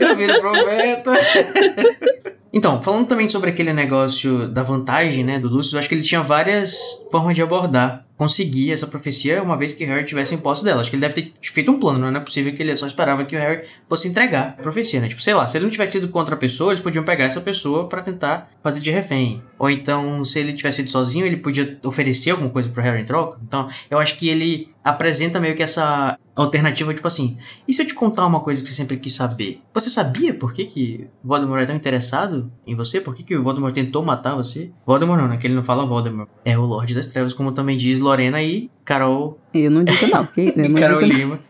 Eu 0.00 0.16
vi 0.16 0.26
no 0.26 0.40
profeta. 0.40 1.12
Então, 2.52 2.80
falando 2.80 3.06
também 3.06 3.28
sobre 3.28 3.50
aquele 3.50 3.70
negócio 3.70 4.48
da 4.48 4.62
vantagem, 4.62 5.22
né, 5.22 5.38
do 5.38 5.46
Lúcio, 5.46 5.76
eu 5.76 5.78
acho 5.78 5.90
que 5.90 5.94
ele 5.94 6.02
tinha 6.02 6.22
várias 6.22 7.06
formas 7.10 7.34
de 7.34 7.42
abordar, 7.42 8.05
conseguir 8.16 8.72
essa 8.72 8.86
profecia 8.86 9.42
uma 9.42 9.56
vez 9.56 9.72
que 9.72 9.84
Harry 9.84 10.04
tivesse 10.04 10.34
em 10.34 10.38
posse 10.38 10.64
dela. 10.64 10.80
Acho 10.80 10.90
que 10.90 10.96
ele 10.96 11.06
deve 11.06 11.14
ter 11.14 11.32
feito 11.42 11.70
um 11.70 11.78
plano, 11.78 12.10
não 12.10 12.18
é 12.18 12.22
possível 12.22 12.54
que 12.54 12.62
ele 12.62 12.74
só 12.76 12.86
esperava 12.86 13.24
que 13.24 13.36
o 13.36 13.38
Harry 13.38 13.64
fosse 13.88 14.08
entregar 14.08 14.56
a 14.58 14.62
profecia, 14.62 15.00
né? 15.00 15.08
Tipo, 15.08 15.22
sei 15.22 15.34
lá, 15.34 15.46
se 15.46 15.58
ele 15.58 15.64
não 15.64 15.70
tivesse 15.70 15.92
sido 15.92 16.08
contra 16.08 16.34
a 16.34 16.38
pessoa, 16.38 16.72
eles 16.72 16.80
podiam 16.80 17.04
pegar 17.04 17.24
essa 17.24 17.40
pessoa 17.40 17.88
pra 17.88 18.02
tentar 18.02 18.50
fazer 18.62 18.80
de 18.80 18.90
refém. 18.90 19.42
Ou 19.58 19.70
então, 19.70 20.24
se 20.24 20.38
ele 20.38 20.52
tivesse 20.52 20.82
ido 20.82 20.90
sozinho, 20.90 21.26
ele 21.26 21.36
podia 21.36 21.78
oferecer 21.84 22.30
alguma 22.30 22.50
coisa 22.50 22.68
pro 22.68 22.82
Harry 22.82 23.02
em 23.02 23.04
troca. 23.04 23.38
Então, 23.42 23.68
eu 23.90 23.98
acho 23.98 24.16
que 24.16 24.28
ele 24.28 24.68
apresenta 24.82 25.40
meio 25.40 25.56
que 25.56 25.62
essa 25.62 26.16
alternativa, 26.36 26.92
tipo 26.94 27.08
assim, 27.08 27.38
e 27.66 27.72
se 27.72 27.82
eu 27.82 27.86
te 27.86 27.94
contar 27.94 28.26
uma 28.26 28.40
coisa 28.40 28.62
que 28.62 28.68
você 28.68 28.74
sempre 28.74 28.98
quis 28.98 29.14
saber? 29.14 29.60
Você 29.72 29.88
sabia 29.88 30.34
por 30.34 30.52
que, 30.52 30.66
que 30.66 31.08
Voldemort 31.24 31.62
é 31.62 31.66
tão 31.66 31.74
interessado 31.74 32.52
em 32.66 32.76
você? 32.76 33.00
Por 33.00 33.14
que, 33.14 33.22
que 33.22 33.34
o 33.34 33.42
Voldemort 33.42 33.74
tentou 33.74 34.04
matar 34.04 34.36
você? 34.36 34.70
Voldemort 34.86 35.18
não, 35.18 35.28
né? 35.28 35.38
Que 35.38 35.46
ele 35.46 35.54
não 35.54 35.64
fala 35.64 35.86
Voldemort. 35.86 36.28
É 36.44 36.56
o 36.56 36.62
Lorde 36.62 36.94
das 36.94 37.08
Trevas, 37.08 37.32
como 37.32 37.52
também 37.52 37.78
diz 37.78 37.98
Lorena 38.06 38.42
e 38.42 38.70
Carol, 38.84 39.38
Eu 39.52 39.70
não 39.70 39.84
digo 39.84 40.06
não. 40.08 40.24
que- 40.26 40.52
Eu 40.56 40.68
não 40.70 40.80
Carol 40.80 41.00
digo 41.02 41.12
não. 41.12 41.18
Lima. 41.18 41.40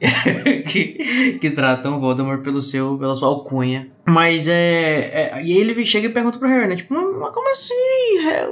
que, 0.66 1.38
que 1.38 1.50
tratam 1.50 2.00
Voldemort 2.00 2.40
pelo 2.42 2.62
seu, 2.62 2.96
pela 2.98 3.14
sua 3.14 3.28
alcunha. 3.28 3.88
Mas 4.08 4.48
é, 4.48 5.10
é. 5.38 5.42
E 5.44 5.52
ele 5.58 5.84
chega 5.84 6.06
e 6.06 6.10
pergunta 6.10 6.38
pro 6.38 6.48
Harry, 6.48 6.66
né? 6.66 6.76
Tipo, 6.76 6.94
mas, 6.94 7.16
mas 7.18 7.30
como 7.34 7.50
assim? 7.50 7.74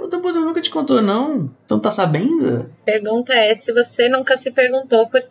O 0.02 0.06
Dumbledore 0.08 0.44
nunca 0.44 0.60
te 0.60 0.68
contou, 0.70 1.00
não? 1.00 1.50
Então 1.64 1.78
tá 1.80 1.90
sabendo? 1.90 2.70
Pergunta 2.84 3.32
é 3.32 3.54
se 3.54 3.72
você 3.72 4.08
nunca 4.10 4.36
se 4.36 4.50
perguntou 4.50 5.08
por 5.08 5.22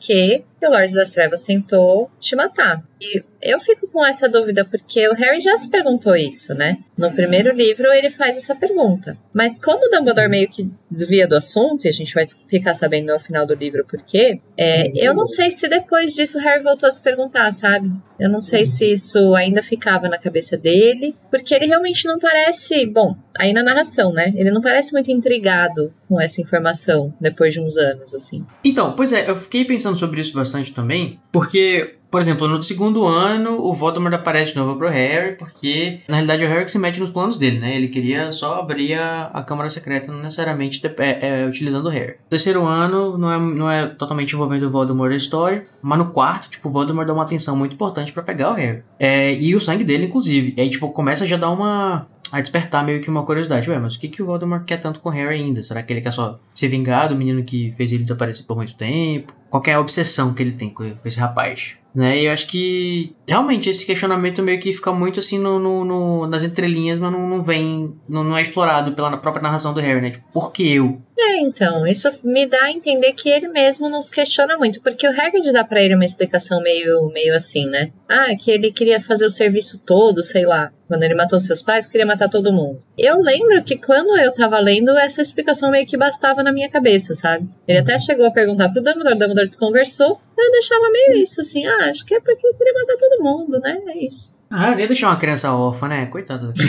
que 0.60 0.65
o 0.65 0.70
Lorde 0.70 0.93
das 0.93 1.12
Trevas 1.12 1.41
tentou 1.41 2.10
te 2.20 2.36
matar. 2.36 2.84
E 3.00 3.24
eu 3.41 3.60
fico 3.60 3.88
com 3.88 4.04
essa 4.04 4.28
dúvida 4.28 4.65
porque 4.65 5.08
o 5.08 5.13
Harry 5.13 5.39
já 5.39 5.56
se 5.56 5.70
perguntou 5.70 6.15
isso, 6.15 6.54
né? 6.56 6.78
No 6.98 7.12
primeiro 7.12 7.54
livro 7.54 7.91
ele 7.91 8.10
faz 8.10 8.38
essa 8.38 8.56
pergunta. 8.56 9.15
Mas 9.32 9.60
como 9.60 9.86
o 9.86 9.89
Dumbledore 9.89 10.28
meio 10.28 10.50
que 10.50 10.70
desvia 10.89 11.28
do 11.28 11.36
assunto, 11.36 11.86
e 11.86 11.89
a 11.89 11.91
gente 11.91 12.13
vai 12.13 12.24
ficar 12.48 12.74
sabendo 12.74 13.12
ao 13.12 13.20
final 13.20 13.46
do 13.46 13.54
livro 13.54 13.86
por 13.86 14.02
quê, 14.02 14.39
é, 14.58 14.91
eu 14.96 15.13
não 15.13 15.28
sei 15.28 15.52
se 15.52 15.67
depois 15.67 16.15
disso 16.15 16.39
o 16.39 16.41
Harry 16.41 16.63
voltou 16.63 16.88
a 16.88 16.91
se 16.91 17.02
perguntar, 17.02 17.52
sabe? 17.52 17.91
Eu 18.20 18.30
não 18.30 18.41
sei 18.41 18.65
se 18.65 18.91
isso 18.91 19.36
ainda 19.36 19.62
ficava 19.62 20.10
na 20.10 20.17
cabeça 20.17 20.58
dele, 20.58 21.15
porque 21.30 21.54
ele 21.54 21.67
realmente 21.67 22.08
não 22.08 22.17
parece. 22.17 22.88
Bom, 22.88 23.15
aí 23.38 23.54
na 23.54 23.62
narração, 23.62 24.12
né? 24.12 24.34
Ele 24.36 24.50
não 24.50 24.62
parece 24.62 24.91
muito 24.91 25.12
intrigado 25.12 25.93
com 26.08 26.20
essa 26.20 26.41
informação 26.41 27.13
depois 27.20 27.54
de 27.54 27.60
uns 27.60 27.78
anos, 27.78 28.13
assim. 28.13 28.46
Então, 28.63 28.93
pois 28.93 29.12
é, 29.13 29.30
eu 29.30 29.36
fiquei 29.36 29.65
pensando 29.65 29.98
sobre 29.98 30.22
isso 30.22 30.34
bastante 30.34 30.74
também, 30.74 31.20
porque, 31.32 31.96
por 32.10 32.22
exemplo, 32.22 32.48
no 32.48 32.62
segundo 32.62 33.06
ano, 33.06 33.62
o 33.62 33.74
Voldemort 33.74 34.13
aparece 34.13 34.54
de 34.54 34.58
novo 34.58 34.78
pro 34.78 34.89
Harry, 34.89 35.36
porque, 35.36 36.00
na 36.08 36.15
realidade, 36.15 36.43
é 36.43 36.48
o 36.48 36.50
Harry 36.50 36.65
que 36.65 36.72
se 36.72 36.80
mete 36.80 37.00
nos 37.00 37.10
planos 37.10 37.38
dele, 37.38 37.60
né? 37.60 37.76
Ele 37.76 37.89
queria 37.89 38.32
só 38.32 38.60
abrir 38.60 38.93
a, 38.93 39.30
a 39.34 39.43
Câmara 39.43 39.70
Secreta, 39.70 40.12
não 40.12 40.22
necessariamente 40.22 40.82
é, 40.86 41.41
é, 41.41 41.46
utilizando 41.46 41.86
o 41.86 41.89
Harry. 41.89 42.13
No 42.24 42.30
terceiro 42.30 42.65
ano, 42.65 43.17
não 43.17 43.32
é, 43.32 43.39
não 43.39 43.72
é 43.72 43.88
totalmente 43.88 44.34
envolvendo 44.34 44.63
o 44.63 44.72
Voldemort 44.72 45.10
na 45.10 45.17
história, 45.17 45.65
mas 45.82 45.98
no 45.98 46.12
quarto, 46.12 46.50
tipo, 46.50 46.70
o 46.70 46.72
Voldemort 46.72 47.08
dá 47.08 47.13
uma 47.13 47.24
atenção 47.24 47.56
muito 47.56 47.74
importante 47.74 48.13
pra 48.13 48.24
pegar 48.24 48.52
o 48.52 48.54
Harry. 48.54 48.84
É, 49.00 49.34
e 49.34 49.56
o 49.56 49.62
sangue 49.62 49.84
dele, 49.84 50.06
inclusive. 50.06 50.54
E 50.56 50.62
aí, 50.62 50.70
tipo, 50.70 50.89
começa 50.89 51.26
a 51.26 51.28
já 51.28 51.38
dar 51.38 51.50
uma 51.50 52.08
a 52.32 52.42
despertar 52.42 52.84
meio 52.86 53.02
que 53.02 53.10
uma 53.10 53.24
curiosidade. 53.26 53.70
Ué, 53.70 53.78
mas 53.80 53.96
o 53.96 54.00
que, 54.00 54.08
que 54.08 54.22
o 54.22 54.26
Voldemort 54.26 54.63
quer 54.66 54.78
tanto 54.78 55.00
com 55.00 55.10
o 55.10 55.12
Harry 55.12 55.36
ainda? 55.36 55.63
Será 55.63 55.82
que 55.84 55.92
ele 55.94 56.02
quer 56.02 56.13
só 56.13 56.40
se 56.54 56.68
vingar 56.68 57.10
do 57.10 57.16
menino 57.16 57.44
que 57.44 57.74
fez 57.78 57.92
ele 57.92 58.04
desaparecer 58.04 58.46
por 58.46 58.56
muito 58.58 58.76
tempo? 58.76 59.34
Qual 59.50 59.63
é 59.68 59.74
a 59.74 59.80
obsessão 59.80 60.34
que 60.34 60.44
ele 60.44 60.52
tem 60.52 60.70
com 60.70 60.84
com 60.90 61.08
esse 61.08 61.20
rapaz? 61.20 61.76
Né? 61.96 62.20
E 62.22 62.26
eu 62.26 62.32
acho 62.32 62.48
que 62.48 63.16
realmente 63.28 63.70
esse 63.72 63.84
questionamento 63.84 64.44
meio 64.44 64.60
que 64.60 64.72
fica 64.72 64.92
muito 64.92 65.20
assim 65.20 65.40
no, 65.40 65.58
no- 65.58 65.84
no- 65.84 66.28
nas 66.28 66.44
entrelinhas, 66.44 67.00
mas 67.00 67.12
não, 67.12 67.28
não 67.28 67.42
vem, 67.42 67.96
não, 68.08 68.24
não 68.24 68.38
é 68.38 68.42
explorado 68.44 68.92
pela 68.92 69.18
própria 69.18 69.42
narração 69.42 69.74
do 69.74 69.80
Harry, 69.80 70.00
né? 70.02 70.12
Tipo, 70.12 70.26
por 70.32 70.52
que 70.52 70.72
eu? 70.76 71.02
É, 71.18 71.40
então, 71.40 71.88
isso 71.88 72.08
me 72.24 72.46
dá 72.46 72.66
a 72.66 72.72
entender 72.72 73.13
que 73.13 73.30
ele 73.30 73.48
mesmo 73.48 73.90
nos 73.90 74.12
questiona 74.12 74.58
muito, 74.58 74.80
porque 74.82 75.08
o 75.08 75.12
Hagrid 75.12 75.52
dá 75.52 75.63
pra 75.63 75.82
ele 75.82 75.96
uma 75.96 76.06
explicação 76.06 76.62
meio, 76.62 77.10
meio 77.12 77.36
assim, 77.36 77.66
né? 77.68 77.92
Ah, 78.08 78.36
que 78.40 78.52
ele 78.52 78.72
queria 78.72 79.02
fazer 79.02 79.26
o 79.26 79.30
serviço 79.32 79.80
todo, 79.84 80.22
sei 80.22 80.46
lá. 80.46 80.72
Quando 80.88 81.04
ele 81.04 81.15
matou 81.15 81.39
seus 81.39 81.62
pais, 81.62 81.89
queria 81.89 82.06
matar 82.06 82.30
todo 82.30 82.54
mundo. 82.54 82.82
Eu 82.97 83.21
lembro 83.21 83.62
que 83.63 83.78
quando 83.78 84.17
eu 84.17 84.34
tava 84.34 84.58
lendo, 84.60 84.97
essa 84.97 85.21
explicação 85.21 85.69
meio 85.69 85.86
que 85.86 85.97
bastava 85.97 86.41
na 86.41 86.52
minha 86.52 86.69
cabeça, 86.69 87.13
sabe? 87.13 87.47
Ele 87.67 87.80
até 87.80 88.00
chegou 88.00 88.26
a 88.26 88.32
perguntar 88.32 88.69
pro 88.69 88.82
Dumbledore, 88.82 89.15
o 89.15 89.19
Dumbledore 89.19 89.47
desconversou, 89.47 90.19
eu 90.38 90.52
deixava 90.52 90.89
meio 90.89 91.21
isso, 91.21 91.41
assim, 91.41 91.65
ah, 91.65 91.89
acho 91.89 92.06
que 92.06 92.15
é 92.15 92.19
porque 92.21 92.47
eu 92.47 92.54
queria 92.54 92.73
matar 92.73 92.95
todo 92.97 93.23
mundo, 93.23 93.60
né? 93.60 93.82
É 93.88 94.06
isso. 94.06 94.36
Ah, 94.50 94.71
eu 94.71 94.80
ia 94.80 94.88
deixar 94.88 95.10
uma 95.10 95.17
criança 95.17 95.54
órfã, 95.54 95.89
né? 95.89 96.06
Coitada. 96.06 96.54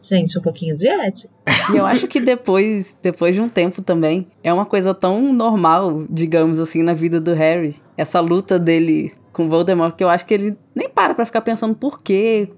Gente, 0.00 0.36
um 0.36 0.42
pouquinho 0.42 0.74
de 0.74 0.88
ética. 0.88 1.32
E 1.72 1.76
eu 1.76 1.86
acho 1.86 2.08
que 2.08 2.20
depois, 2.20 2.98
depois 3.00 3.36
de 3.36 3.40
um 3.40 3.48
tempo 3.48 3.80
também, 3.80 4.26
é 4.42 4.52
uma 4.52 4.66
coisa 4.66 4.92
tão 4.92 5.32
normal, 5.32 6.04
digamos 6.10 6.58
assim, 6.58 6.82
na 6.82 6.92
vida 6.92 7.20
do 7.20 7.32
Harry. 7.34 7.76
Essa 7.96 8.18
luta 8.18 8.58
dele 8.58 9.12
com 9.32 9.48
Voldemort, 9.48 9.94
que 9.96 10.04
eu 10.04 10.08
acho 10.08 10.26
que 10.26 10.34
ele 10.34 10.56
nem 10.74 10.88
para 10.88 11.14
pra 11.14 11.24
ficar 11.24 11.40
pensando 11.40 11.74
por 11.74 12.02
quê, 12.02 12.50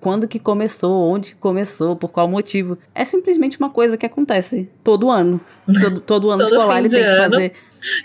quando 0.00 0.28
que 0.28 0.38
começou, 0.38 1.10
onde 1.10 1.30
que 1.30 1.34
começou, 1.36 1.96
por 1.96 2.10
qual 2.10 2.28
motivo. 2.28 2.78
É 2.94 3.04
simplesmente 3.04 3.58
uma 3.58 3.70
coisa 3.70 3.96
que 3.96 4.06
acontece 4.06 4.70
todo 4.84 5.10
ano. 5.10 5.40
Todo, 5.80 6.00
todo 6.00 6.30
ano 6.30 6.38
Todo 6.44 6.54
escolar 6.54 6.78
ele 6.78 6.88
tem 6.88 7.02
que 7.02 7.08
ano. 7.08 7.30
fazer. 7.30 7.52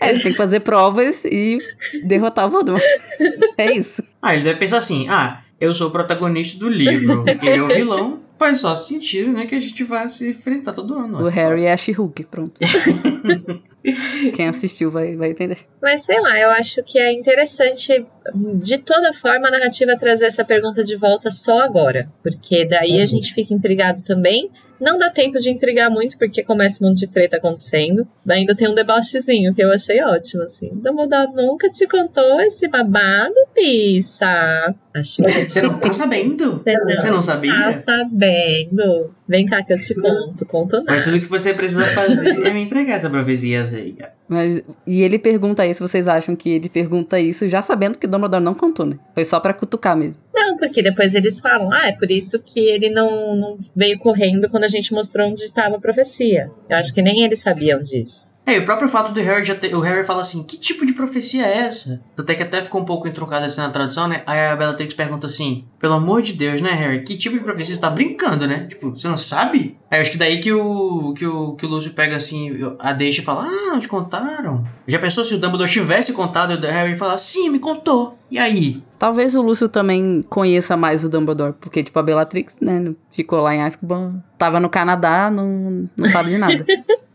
É, 0.01 0.09
ele 0.09 0.19
tem 0.19 0.31
que 0.31 0.37
fazer 0.37 0.59
provas 0.61 1.23
e 1.25 1.59
derrotar 2.03 2.47
o 2.47 2.49
Voldemort. 2.49 2.83
É 3.57 3.71
isso. 3.71 4.03
Ah, 4.21 4.35
ele 4.35 4.43
deve 4.43 4.59
pensar 4.59 4.77
assim: 4.77 5.07
ah, 5.09 5.41
eu 5.59 5.73
sou 5.73 5.87
o 5.87 5.91
protagonista 5.91 6.59
do 6.59 6.69
livro, 6.69 7.25
ele 7.41 7.57
é 7.57 7.61
o 7.61 7.67
vilão. 7.67 8.27
Faz 8.37 8.59
só 8.59 8.75
sentido, 8.75 9.31
né, 9.31 9.47
que 9.47 9.55
a 9.55 9.59
gente 9.59 9.83
vai 9.83 10.07
se 10.09 10.29
enfrentar 10.29 10.71
todo 10.71 10.93
ano. 10.93 11.23
O 11.23 11.27
Harry 11.27 11.65
é 11.65 11.73
a 11.73 11.77
She-Hulk, 11.77 12.25
pronto. 12.25 12.59
Quem 14.35 14.47
assistiu 14.47 14.91
vai, 14.91 15.15
vai 15.15 15.31
entender. 15.31 15.57
Mas 15.81 16.01
sei 16.01 16.19
lá, 16.21 16.39
eu 16.39 16.51
acho 16.51 16.83
que 16.83 16.99
é 16.99 17.11
interessante, 17.11 18.05
de 18.35 18.77
toda 18.77 19.11
forma, 19.11 19.47
a 19.47 19.51
narrativa 19.51 19.97
trazer 19.97 20.27
essa 20.27 20.45
pergunta 20.45 20.83
de 20.83 20.95
volta 20.95 21.31
só 21.31 21.61
agora. 21.61 22.07
Porque 22.21 22.63
daí 22.65 23.01
a 23.01 23.05
gente 23.07 23.33
fica 23.33 23.53
intrigado 23.53 24.03
também. 24.03 24.51
Não 24.79 24.97
dá 24.97 25.09
tempo 25.09 25.39
de 25.39 25.49
intrigar 25.49 25.89
muito, 25.89 26.17
porque 26.17 26.43
começa 26.43 26.83
um 26.83 26.89
monte 26.89 26.99
de 26.99 27.07
treta 27.07 27.37
acontecendo. 27.37 28.07
Ainda 28.29 28.55
tem 28.55 28.69
um 28.69 28.75
debochezinho 28.75 29.53
que 29.53 29.63
eu 29.63 29.71
achei 29.71 30.01
ótimo, 30.01 30.43
assim. 30.43 30.69
Dumbledore 30.73 31.33
nunca 31.33 31.69
te 31.69 31.87
contou 31.87 32.39
esse 32.41 32.67
babado, 32.67 33.35
bicha. 33.55 34.73
Acho 34.93 35.21
Você 35.23 35.61
não 35.61 35.79
tá 35.79 35.93
sabendo? 35.93 36.63
Você 36.99 37.11
não 37.11 37.21
sabia? 37.21 37.53
Tá 37.53 37.73
sabendo. 37.73 39.11
Vem 39.27 39.45
cá 39.45 39.63
que 39.63 39.73
eu 39.73 39.79
te 39.79 39.93
conto. 39.93 40.45
Conto 40.45 40.77
nada. 40.77 40.91
Mas 40.91 41.03
tudo 41.03 41.19
que 41.19 41.27
você 41.27 41.53
precisa 41.53 41.85
fazer 41.87 42.45
é 42.45 42.53
me 42.53 42.63
entregar 42.63 42.95
essa 42.95 43.09
profecia 43.09 43.63
aí. 43.63 43.97
Mas, 44.27 44.61
e 44.85 45.01
ele 45.01 45.19
pergunta 45.19 45.65
isso, 45.65 45.85
vocês 45.85 46.07
acham 46.07 46.35
que 46.35 46.49
ele 46.49 46.69
pergunta 46.69 47.19
isso 47.19 47.47
já 47.47 47.61
sabendo 47.61 47.97
que 47.97 48.05
o 48.05 48.09
Dumbledore 48.09 48.43
não 48.43 48.53
contou, 48.53 48.85
né? 48.85 48.97
Foi 49.13 49.25
só 49.25 49.39
pra 49.39 49.53
cutucar 49.53 49.97
mesmo. 49.97 50.15
Não, 50.33 50.55
porque 50.57 50.81
depois 50.81 51.13
eles 51.13 51.39
falam, 51.39 51.71
ah, 51.71 51.87
é 51.87 51.91
por 51.93 52.09
isso 52.09 52.39
que 52.39 52.59
ele 52.59 52.89
não, 52.89 53.35
não 53.35 53.57
veio 53.75 53.99
correndo 53.99 54.49
quando 54.49 54.63
a 54.63 54.69
gente 54.69 54.93
mostrou 54.93 55.27
onde 55.27 55.43
estava 55.43 55.75
a 55.75 55.81
profecia. 55.81 56.49
Eu 56.69 56.77
acho 56.77 56.93
que 56.93 57.01
nem 57.01 57.23
eles 57.23 57.39
sabiam 57.39 57.81
disso. 57.81 58.29
É, 58.47 58.55
e 58.55 58.59
o 58.59 58.65
próprio 58.65 58.87
fato 58.87 59.11
do 59.11 59.19
Harry 59.19 59.43
já 59.43 59.53
ter, 59.53 59.75
o 59.75 59.81
Harry 59.81 60.05
fala 60.05 60.21
assim, 60.21 60.41
que 60.41 60.57
tipo 60.57 60.85
de 60.85 60.93
profecia 60.93 61.45
é 61.45 61.57
essa? 61.57 62.01
Até 62.17 62.33
que 62.33 62.41
até 62.41 62.61
ficou 62.61 62.79
um 62.79 62.85
pouco 62.85 63.05
entroncado 63.05 63.45
assim 63.45 63.59
na 63.59 63.69
tradução, 63.69 64.07
né? 64.07 64.23
Aí 64.25 64.39
a 64.39 64.55
Bellatrix 64.55 64.93
pergunta 64.93 65.27
assim, 65.27 65.65
pelo 65.77 65.95
amor 65.95 66.21
de 66.21 66.31
Deus, 66.31 66.61
né, 66.61 66.71
Harry? 66.71 67.03
Que 67.03 67.17
tipo 67.17 67.37
de 67.37 67.43
profecia 67.43 67.75
você 67.75 67.81
tá 67.81 67.89
brincando, 67.89 68.47
né? 68.47 68.65
Tipo, 68.69 68.91
você 68.91 69.09
não 69.09 69.17
sabe? 69.17 69.77
Aí 69.91 69.99
eu 69.99 70.01
acho 70.01 70.11
que 70.11 70.17
daí 70.17 70.39
que 70.39 70.53
o, 70.53 71.13
que 71.13 71.27
o, 71.27 71.55
que 71.55 71.65
o 71.65 71.69
Lúcio 71.69 71.91
pega 71.91 72.15
assim, 72.15 72.57
a 72.79 72.93
deixa 72.93 73.19
e 73.19 73.25
fala, 73.25 73.49
ah, 73.49 73.79
te 73.79 73.89
contaram. 73.89 74.65
Já 74.87 74.97
pensou 74.97 75.25
se 75.25 75.35
o 75.35 75.39
Dumbledore 75.39 75.69
tivesse 75.69 76.13
contado 76.13 76.53
e 76.53 76.55
o 76.55 76.71
Harry 76.71 76.97
falar, 76.97 77.17
sim, 77.17 77.49
me 77.49 77.59
contou. 77.59 78.17
E 78.31 78.39
aí? 78.39 78.81
Talvez 78.97 79.35
o 79.35 79.41
Lúcio 79.41 79.67
também 79.67 80.21
conheça 80.21 80.77
mais 80.77 81.03
o 81.03 81.09
Dumbledore, 81.09 81.53
porque, 81.59 81.83
tipo, 81.83 81.99
a 81.99 82.03
Bellatrix, 82.03 82.55
né, 82.61 82.93
ficou 83.11 83.41
lá 83.41 83.53
em 83.53 83.61
Azkaban, 83.61 84.23
tava 84.37 84.57
no 84.61 84.69
Canadá, 84.69 85.29
não, 85.29 85.89
não 85.97 86.07
sabe 86.07 86.29
de 86.29 86.37
nada. 86.37 86.65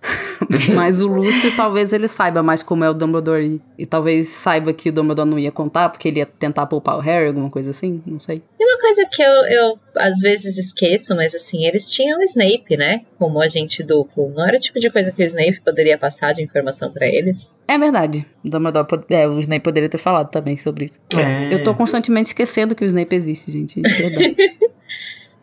Mas 0.75 1.01
o 1.01 1.09
Lúcio, 1.13 1.55
talvez 1.57 1.93
ele 1.93 2.09
saiba 2.09 2.43
mais 2.43 2.63
como 2.63 2.85
é 2.85 2.91
o 2.91 2.95
Dumbledore 2.95 3.45
e, 3.45 3.83
e 3.83 3.87
talvez 3.87 4.29
saiba 4.29 4.73
que 4.73 4.89
o 4.89 4.93
Dumbledore 4.93 5.29
não 5.29 5.39
ia 5.39 5.51
contar, 5.53 5.89
porque 5.89 6.09
ele 6.09 6.21
ia 6.21 6.27
tentar 6.27 6.67
poupar 6.67 6.97
o 6.97 7.01
Harry, 7.01 7.27
alguma 7.29 7.51
coisa 7.51 7.71
assim, 7.71 8.03
não 8.07 8.19
sei. 8.21 8.43
E 8.59 8.65
uma 8.65 8.81
coisa 8.81 9.07
que 9.11 9.23
eu, 9.23 9.31
eu 9.47 9.79
às 9.97 10.19
vezes 10.21 10.57
esqueço, 10.59 11.15
mas 11.15 11.35
assim, 11.35 11.65
eles 11.67 11.91
tinham 11.91 12.19
o 12.19 12.23
Snape, 12.23 12.77
né? 12.77 13.03
Como 13.19 13.41
agente 13.41 13.83
duplo. 13.83 14.33
Não 14.35 14.47
era 14.47 14.57
o 14.57 14.61
tipo 14.61 14.79
de 14.81 14.91
coisa 14.91 15.13
que 15.13 15.23
o 15.23 15.25
Snape 15.25 15.61
poderia 15.65 15.99
passar 15.99 16.33
de 16.33 16.43
informação 16.43 16.91
pra 16.91 17.07
eles? 17.07 17.51
É 17.69 17.77
verdade. 17.79 18.27
O 18.45 18.49
Dumbledore, 18.51 18.87
pod- 18.87 19.05
é, 19.11 19.27
o 19.29 19.39
Snape 19.41 19.63
poderia 19.63 19.89
ter 19.89 19.99
falado 19.99 20.31
também 20.31 20.57
sobre 20.57 20.87
isso. 20.87 20.99
É. 21.19 21.53
Eu 21.55 21.63
tô 21.63 21.75
constantemente 21.75 22.29
esquecendo 22.29 22.75
que 22.75 22.85
o 22.85 22.87
Snape 22.87 23.15
existe, 23.15 23.51
gente. 23.51 23.81
de 23.81 23.93
verdade. 23.93 24.37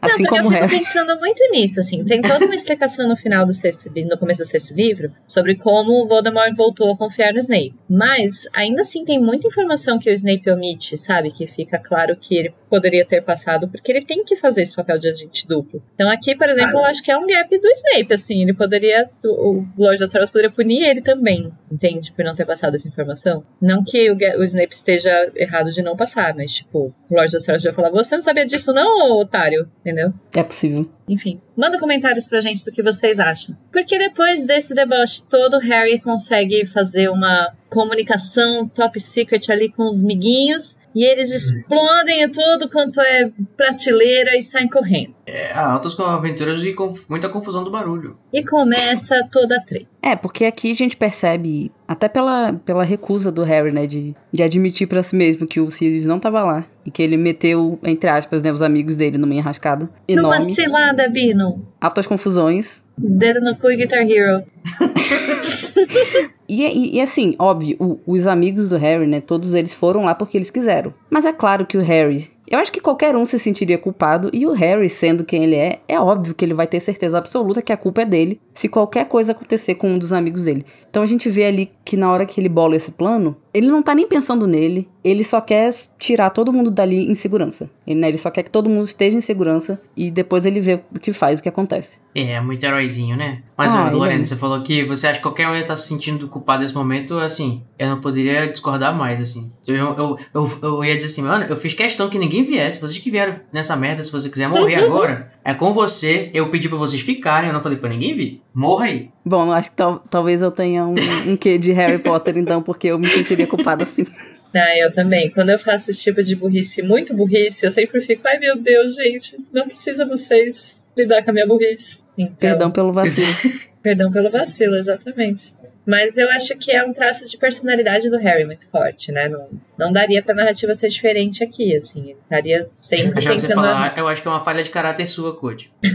Assim 0.02 0.24
não, 0.24 0.30
como 0.30 0.44
eu 0.44 0.52
fico 0.52 0.66
Harry. 0.66 0.80
pensando 0.80 1.20
muito 1.20 1.44
nisso, 1.52 1.80
assim. 1.80 2.04
Tem 2.06 2.22
toda 2.22 2.46
uma 2.46 2.56
explicação 2.56 3.08
no 3.08 3.18
final 3.18 3.46
do 3.46 3.54
sexto 3.54 3.90
livro, 3.90 4.12
no 4.12 4.18
começo 4.18 4.42
do 4.42 4.46
sexto 4.46 4.74
livro, 4.74 5.12
sobre 5.28 5.56
como 5.56 6.04
o 6.04 6.08
Voldemort 6.08 6.56
voltou 6.56 6.92
a 6.94 6.98
confiar 6.98 7.34
no 7.34 7.40
Snape. 7.40 7.76
Mas, 7.90 8.48
ainda 8.54 8.82
assim, 8.82 9.04
tem 9.04 9.20
muita 9.20 9.48
informação 9.48 10.00
que 10.00 10.10
o 10.10 10.14
Snape 10.14 10.50
omite, 10.50 10.96
sabe? 10.96 11.32
Que 11.32 11.48
fica 11.48 11.78
claro 11.78 12.16
que 12.16 12.36
ele 12.36 12.54
poderia 12.70 13.04
ter 13.04 13.22
passado, 13.22 13.68
porque 13.68 13.92
ele 13.92 14.02
tem 14.02 14.24
que 14.24 14.36
fazer 14.36 14.62
esse 14.62 14.76
papel 14.76 14.98
de 14.98 15.10
agente 15.10 15.48
duplo. 15.48 15.84
Então, 15.96 16.10
aqui, 16.10 16.36
por 16.36 16.48
exemplo, 16.48 16.80
eu 16.80 16.86
acho 16.86 17.04
que 17.04 17.12
é 17.12 17.18
um 17.18 17.28
gap 17.28 17.50
do 17.58 17.68
Snape, 17.68 18.14
assim. 18.14 18.42
Ele 18.44 18.54
poderia. 18.54 19.10
O 19.26 19.66
Lorde 19.78 20.00
das 20.00 20.12
Trevas 20.12 20.30
poderia 20.30 20.52
punir 20.52 20.84
ele 20.84 21.02
também, 21.02 21.52
entende? 21.70 22.12
Por 22.14 22.24
não 22.24 22.36
ter 22.36 22.46
passado 22.46 22.76
essa 22.76 22.88
informação. 22.88 23.44
Não 23.62 23.84
que 23.84 24.10
o, 24.10 24.18
o 24.40 24.44
Snape 24.44 24.74
esteja 24.74 25.32
errado 25.36 25.72
de 25.72 25.82
não 25.82 25.98
passar, 25.98 26.34
mas, 26.36 26.54
tipo, 26.54 26.94
o 27.10 27.14
Lorde 27.14 27.34
das 27.34 27.44
Trevas 27.44 27.64
vai 27.64 27.74
falar: 27.74 27.90
Você 27.90 28.16
não 28.16 28.22
sabia 28.22 28.46
disso, 28.46 28.72
não, 28.72 29.18
otário? 29.18 29.68
Entendeu? 29.89 30.13
É 30.34 30.43
possível. 30.43 30.88
Enfim, 31.08 31.41
manda 31.58 31.80
comentários 31.80 32.28
pra 32.28 32.39
gente 32.39 32.63
do 32.63 32.71
que 32.71 32.84
vocês 32.84 33.19
acham. 33.19 33.58
Porque 33.71 33.97
depois 33.97 34.45
desse 34.45 34.75
deboche 34.75 35.23
todo, 35.28 35.58
Harry 35.58 35.99
consegue 35.99 36.63
fazer 36.67 37.10
uma 37.10 37.56
comunicação 37.69 38.67
top 38.67 38.99
secret 38.99 39.52
ali 39.52 39.67
com 39.67 39.84
os 39.84 40.04
miguinhos. 40.04 40.75
E 41.00 41.04
eles 41.06 41.32
explodem 41.32 42.24
em 42.24 42.30
tudo 42.30 42.70
quanto 42.70 43.00
é 43.00 43.32
prateleira 43.56 44.36
e 44.38 44.44
saem 44.44 44.68
correndo. 44.68 45.16
É, 45.26 45.54
altas 45.54 45.94
com 45.94 46.04
aventuras 46.04 46.62
e 46.66 46.74
com 46.74 46.94
muita 47.10 47.30
confusão 47.30 47.64
do 47.64 47.72
barulho. 47.72 48.18
E 48.34 48.44
começa 48.44 49.16
toda 49.32 49.56
a 49.56 49.62
treta. 49.62 49.88
É, 50.02 50.14
porque 50.18 50.44
aqui 50.44 50.72
a 50.72 50.76
gente 50.76 50.98
percebe, 50.98 51.72
até 51.88 52.10
pela, 52.10 52.52
pela 52.66 52.84
recusa 52.84 53.32
do 53.32 53.44
Harry, 53.44 53.72
né, 53.72 53.88
de, 53.88 54.14
de 54.30 54.44
admitir 54.44 54.88
pra 54.90 55.02
si 55.02 55.16
mesmo 55.16 55.48
que 55.48 55.62
o 55.62 55.72
Sirius 55.72 56.06
não 56.06 56.20
tava 56.20 56.44
lá. 56.44 56.66
E 56.86 56.92
que 56.92 57.02
ele 57.02 57.16
meteu, 57.16 57.80
entre 57.82 58.10
aspas, 58.10 58.44
né, 58.44 58.52
os 58.52 58.62
amigos 58.62 58.98
dele 58.98 59.18
numa 59.18 59.34
enrascada 59.34 59.90
Numa 60.10 60.36
enorme. 60.36 60.54
cilada, 60.54 61.08
Bino. 61.08 61.66
Altas 61.80 62.08
confusões. 62.08 62.84
Dedo 62.98 63.40
no 63.40 63.56
cu 63.56 63.72
e 63.72 63.78
Guitar 63.78 64.02
Hero. 64.06 64.44
E, 66.50 66.64
e, 66.64 66.96
e 66.96 67.02
assim, 67.02 67.36
óbvio, 67.38 67.78
o- 67.80 68.00
os 68.08 68.26
amigos 68.26 68.68
do 68.68 68.76
Harry, 68.78 69.06
né, 69.06 69.22
todos 69.22 69.54
eles 69.54 69.74
foram 69.74 70.04
lá 70.06 70.16
porque 70.16 70.36
eles 70.38 70.50
quiseram. 70.50 70.92
Mas 71.10 71.24
é 71.26 71.32
claro 71.32 71.66
que 71.66 71.78
o 71.78 71.82
Harry... 71.82 72.28
Eu 72.52 72.58
acho 72.58 72.72
que 72.72 72.82
qualquer 72.82 73.16
um 73.16 73.26
se 73.28 73.38
sentiria 73.38 73.78
culpado, 73.78 74.28
e 74.34 74.44
o 74.48 74.54
Harry, 74.54 74.90
sendo 74.90 75.24
quem 75.24 75.44
ele 75.44 75.56
é, 75.56 75.82
é 75.88 76.00
óbvio 76.00 76.34
que 76.34 76.44
ele 76.44 76.56
vai 76.56 76.66
ter 76.66 76.80
certeza 76.80 77.16
absoluta 77.16 77.62
que 77.62 77.72
a 77.72 77.78
culpa 77.78 78.02
é 78.02 78.06
dele 78.06 78.42
se 78.56 78.68
qualquer 78.68 79.06
coisa 79.08 79.34
acontecer 79.34 79.76
com 79.76 79.88
um 79.92 80.00
dos 80.00 80.12
amigos 80.12 80.46
dele. 80.46 80.66
Então 80.90 81.04
a 81.04 81.06
gente 81.06 81.30
vê 81.30 81.46
ali 81.46 81.70
que 81.86 81.96
na 81.96 82.12
hora 82.12 82.26
que 82.26 82.42
ele 82.42 82.50
bola 82.50 82.76
esse 82.76 82.90
plano, 82.90 83.38
ele 83.54 83.68
não 83.68 83.84
tá 83.84 83.94
nem 83.94 84.08
pensando 84.08 84.48
nele, 84.48 84.90
ele 85.04 85.24
só 85.24 85.40
quer 85.40 85.70
tirar 86.00 86.32
todo 86.32 86.52
mundo 86.52 86.72
dali 86.72 87.06
em 87.10 87.14
segurança. 87.14 87.70
Ele, 87.86 88.00
né, 88.00 88.08
ele 88.08 88.18
só 88.18 88.32
quer 88.32 88.42
que 88.42 88.50
todo 88.50 88.68
mundo 88.68 88.86
esteja 88.86 89.16
em 89.16 89.22
segurança 89.22 89.80
e 89.96 90.10
depois 90.10 90.44
ele 90.44 90.60
vê 90.60 90.80
o 90.96 91.00
que 91.00 91.14
faz, 91.14 91.40
o 91.40 91.44
que 91.44 91.50
acontece. 91.50 92.00
É, 92.16 92.42
muito 92.42 92.64
heróizinho, 92.66 93.16
né? 93.16 93.44
Mas, 93.56 93.72
Ah, 93.76 93.92
Lorena, 93.92 94.22
é. 94.22 94.24
você 94.24 94.36
falou 94.36 94.60
que 94.64 94.84
você 94.86 95.06
acha 95.06 95.18
que 95.18 95.24
qualquer 95.24 95.48
um 95.48 95.54
ia 95.54 95.62
estar 95.62 95.78
se 95.78 95.88
sentindo 95.88 96.28
culpado 96.28 96.38
nesse 96.60 96.75
momento, 96.75 97.17
assim, 97.17 97.63
eu 97.78 97.89
não 97.89 98.02
poderia 98.02 98.47
discordar 98.47 98.95
mais, 98.95 99.21
assim. 99.21 99.52
Eu, 99.67 99.75
eu, 99.75 100.17
eu, 100.34 100.49
eu 100.63 100.86
ia 100.86 100.95
dizer 100.95 101.08
assim, 101.08 101.21
mano, 101.23 101.45
eu 101.49 101.56
fiz 101.56 101.73
questão 101.73 102.10
que 102.10 102.17
ninguém 102.19 102.43
viesse, 102.43 102.80
vocês 102.82 102.97
que 102.97 103.12
vieram 103.12 103.39
nessa 103.52 103.75
merda, 103.75 104.04
se 104.04 104.12
você 104.12 104.30
quiser 104.30 104.47
morrer 104.49 104.75
agora, 104.75 105.32
é 105.43 105.54
com 105.54 105.73
você, 105.73 106.30
eu 106.34 106.49
pedi 106.49 106.67
pra 106.69 106.78
vocês 106.78 107.02
ficarem, 107.02 107.49
eu 107.49 107.54
não 107.54 107.62
falei 107.63 107.78
pra 107.78 107.89
ninguém 107.89 108.15
vir. 108.15 108.41
Morra 108.54 108.86
aí. 108.86 109.10
Bom, 109.25 109.47
eu 109.47 109.54
acho 109.54 109.69
que 109.71 109.75
tal- 109.78 110.04
talvez 110.10 110.41
eu 110.41 110.52
tenha 110.52 110.86
um, 110.86 110.95
um 111.28 111.38
quê 111.38 111.58
de 111.58 111.71
Harry 111.71 111.99
Potter, 111.99 112.38
então, 112.38 112.62
porque 112.62 112.88
eu 112.88 112.99
me 112.99 113.08
sentiria 113.08 113.47
culpada 113.47 113.84
assim. 113.84 114.06
Ah, 114.52 114.75
eu 114.80 114.91
também. 114.91 115.30
Quando 115.30 115.52
eu 115.52 115.60
faço 115.60 115.91
esse 115.91 116.02
tipo 116.02 116.23
de 116.23 116.36
burrice, 116.36 116.82
muito 116.82 117.13
burrice, 117.13 117.63
eu 117.63 117.69
sempre 117.69 118.02
fico, 118.02 118.28
ai 118.28 118.39
meu 118.39 118.58
Deus, 118.60 118.95
gente, 118.95 119.38
não 119.54 119.65
precisa 119.65 120.08
vocês 120.08 120.82
lidar 120.97 121.23
com 121.23 121.30
a 121.30 121.34
minha 121.34 121.45
burrice. 121.45 121.99
Então, 122.17 122.36
Perdão 122.39 122.71
pelo 122.71 122.91
vacilo. 122.91 123.28
Perdão 123.84 124.12
pelo 124.12 124.32
vacilo, 124.32 124.75
exatamente. 124.75 125.54
Mas 125.86 126.18
eu 126.18 126.30
acho 126.30 126.56
que 126.58 126.72
é 126.72 126.84
um 126.84 126.94
traço 126.94 127.26
de 127.26 127.38
personalidade 127.38 128.10
do 128.10 128.18
Harry 128.18 128.46
muito 128.46 128.68
forte, 128.70 129.12
né? 129.12 129.28
Não, 129.28 129.50
não 129.80 129.92
daria 129.92 130.22
pra 130.22 130.36
narrativa 130.36 130.76
ser 130.76 130.89
diferente 130.89 131.44
aqui, 131.44 131.76
assim. 131.76 132.15
Estaria 132.22 132.68
sempre 132.72 133.18
Achava 133.20 133.36
que 133.36 133.42
você 133.42 133.48
tentando. 133.48 133.65
falar, 133.65 133.98
eu 133.98 134.08
acho 134.08 134.22
que 134.22 134.28
é 134.28 134.32
uma 134.32 134.44
falha 134.44 134.62
de 134.63 134.70
caráter 134.70 135.08
sua, 135.08 135.34
Code. 135.36 135.72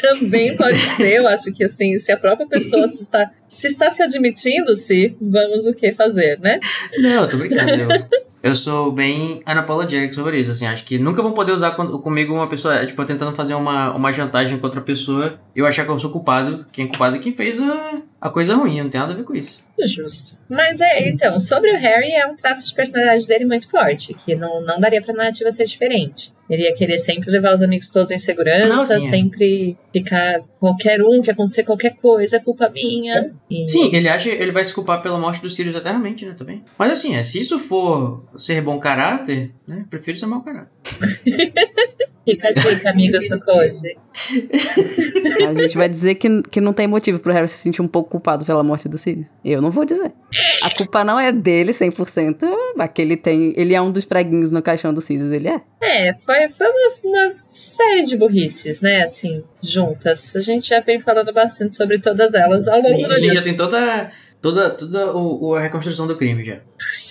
Também 0.00 0.56
pode 0.56 0.78
ser, 0.78 1.18
eu 1.18 1.28
acho 1.28 1.52
que 1.52 1.62
assim, 1.64 1.96
se 1.98 2.10
a 2.10 2.16
própria 2.16 2.46
pessoa 2.46 2.88
se, 2.88 3.04
tá, 3.06 3.30
se 3.46 3.68
está 3.68 3.90
se 3.90 4.02
admitindo, 4.02 4.74
se 4.74 5.16
vamos 5.20 5.66
o 5.66 5.74
que 5.74 5.92
fazer, 5.92 6.38
né? 6.40 6.58
Não, 6.98 7.22
eu 7.22 7.28
tô 7.28 7.36
brincando. 7.36 7.70
Eu, 7.70 7.88
eu 8.42 8.54
sou 8.54 8.90
bem 8.90 9.42
unapologetic 9.46 10.12
sobre 10.14 10.40
isso, 10.40 10.50
assim. 10.50 10.66
Acho 10.66 10.84
que 10.84 10.98
nunca 10.98 11.22
vão 11.22 11.32
poder 11.32 11.52
usar 11.52 11.72
com- 11.72 11.98
comigo 11.98 12.34
uma 12.34 12.48
pessoa, 12.48 12.84
tipo, 12.84 13.04
tentando 13.04 13.36
fazer 13.36 13.54
uma, 13.54 13.94
uma 13.94 14.12
jantagem 14.12 14.58
com 14.58 14.66
outra 14.66 14.80
pessoa 14.80 15.38
e 15.54 15.60
eu 15.60 15.66
achar 15.66 15.84
que 15.84 15.90
eu 15.90 15.98
sou 16.00 16.10
culpado. 16.10 16.66
Quem 16.72 16.86
é 16.86 16.88
culpado 16.88 17.14
é 17.16 17.18
quem 17.20 17.32
fez 17.34 17.60
a, 17.60 18.02
a 18.20 18.28
coisa 18.30 18.56
ruim, 18.56 18.80
não 18.82 18.90
tem 18.90 19.00
nada 19.00 19.12
a 19.12 19.16
ver 19.16 19.22
com 19.24 19.34
isso. 19.34 19.60
Justo. 19.84 20.36
Mas 20.48 20.80
é, 20.80 21.08
então, 21.08 21.38
sobre 21.38 21.72
o 21.72 21.76
Harry, 21.78 22.12
é 22.12 22.26
um 22.26 22.36
traço 22.36 22.68
de 22.68 22.74
personalidade 22.74 23.26
dele 23.26 23.44
muito 23.44 23.68
forte, 23.70 24.12
que 24.14 24.34
não, 24.34 24.60
não 24.60 24.78
daria 24.78 25.00
pra 25.02 25.14
narrativa 25.14 25.50
ser 25.50 25.64
diferente. 25.64 26.32
Ele 26.48 26.64
ia 26.64 26.74
querer 26.74 26.98
sempre 26.98 27.30
levar 27.30 27.54
os 27.54 27.62
amigos 27.62 27.88
todos 27.88 28.10
em 28.10 28.18
segurança, 28.18 28.68
Não, 28.98 29.06
é. 29.06 29.10
sempre 29.10 29.76
ficar 29.92 30.40
qualquer 30.60 31.02
um, 31.02 31.22
que 31.22 31.30
acontecer 31.30 31.62
qualquer 31.64 31.96
coisa, 31.96 32.36
é 32.36 32.40
culpa 32.40 32.68
minha. 32.68 33.32
E- 33.50 33.66
Sim, 33.68 33.90
ele 33.94 34.08
acha 34.08 34.28
ele 34.28 34.52
vai 34.52 34.64
se 34.64 34.74
culpar 34.74 35.02
pela 35.02 35.18
morte 35.18 35.40
dos 35.40 35.54
Sirius 35.54 35.74
eternamente, 35.74 36.26
né, 36.26 36.34
também. 36.36 36.62
Mas 36.78 36.92
assim, 36.92 37.16
é, 37.16 37.24
se 37.24 37.40
isso 37.40 37.58
for 37.58 38.22
ser 38.36 38.60
bom 38.60 38.78
caráter, 38.78 39.52
né, 39.66 39.86
prefiro 39.88 40.18
ser 40.18 40.26
mau 40.26 40.42
caráter. 40.42 40.70
Fica 42.24 42.48
a 42.48 42.52
dica, 42.52 42.90
amigos 42.90 43.28
do 43.28 43.40
Code. 43.40 43.96
A 45.48 45.54
gente 45.54 45.76
vai 45.76 45.88
dizer 45.88 46.14
que, 46.14 46.42
que 46.42 46.60
não 46.60 46.72
tem 46.72 46.86
motivo 46.86 47.18
pro 47.18 47.32
Harry 47.32 47.48
se 47.48 47.56
sentir 47.58 47.82
um 47.82 47.88
pouco 47.88 48.10
culpado 48.10 48.44
pela 48.44 48.62
morte 48.62 48.88
do 48.88 48.96
Sirius. 48.96 49.26
Eu 49.44 49.60
não 49.60 49.70
vou 49.70 49.84
dizer. 49.84 50.12
A 50.62 50.70
culpa 50.70 51.02
não 51.02 51.18
é 51.18 51.32
dele 51.32 51.72
100%, 51.72 52.38
mas 52.76 52.90
que 52.94 53.02
ele 53.02 53.16
tem... 53.16 53.52
Ele 53.56 53.74
é 53.74 53.82
um 53.82 53.90
dos 53.90 54.04
preguinhos 54.04 54.50
no 54.50 54.62
caixão 54.62 54.94
do 54.94 55.00
Sirius, 55.00 55.32
ele 55.32 55.48
é. 55.48 55.60
É, 55.82 56.14
foi, 56.14 56.48
foi 56.48 56.66
uma, 56.68 56.88
uma 57.04 57.34
série 57.50 58.04
de 58.04 58.16
burrices, 58.16 58.80
né, 58.80 59.02
assim, 59.02 59.42
juntas. 59.62 60.34
A 60.36 60.40
gente 60.40 60.68
já 60.68 60.80
vem 60.80 61.00
falando 61.00 61.32
bastante 61.32 61.74
sobre 61.74 61.98
todas 61.98 62.32
elas 62.34 62.68
ao 62.68 62.80
longo 62.80 62.96
do 63.02 63.06
A 63.06 63.16
gente 63.16 63.20
livro. 63.22 63.34
já 63.34 63.42
tem 63.42 63.56
toda, 63.56 64.10
toda, 64.42 64.68
toda 64.70 65.12
o, 65.16 65.50
o- 65.50 65.54
a 65.54 65.60
reconstrução 65.60 66.06
do 66.06 66.16
crime 66.16 66.44
já. 66.44 66.58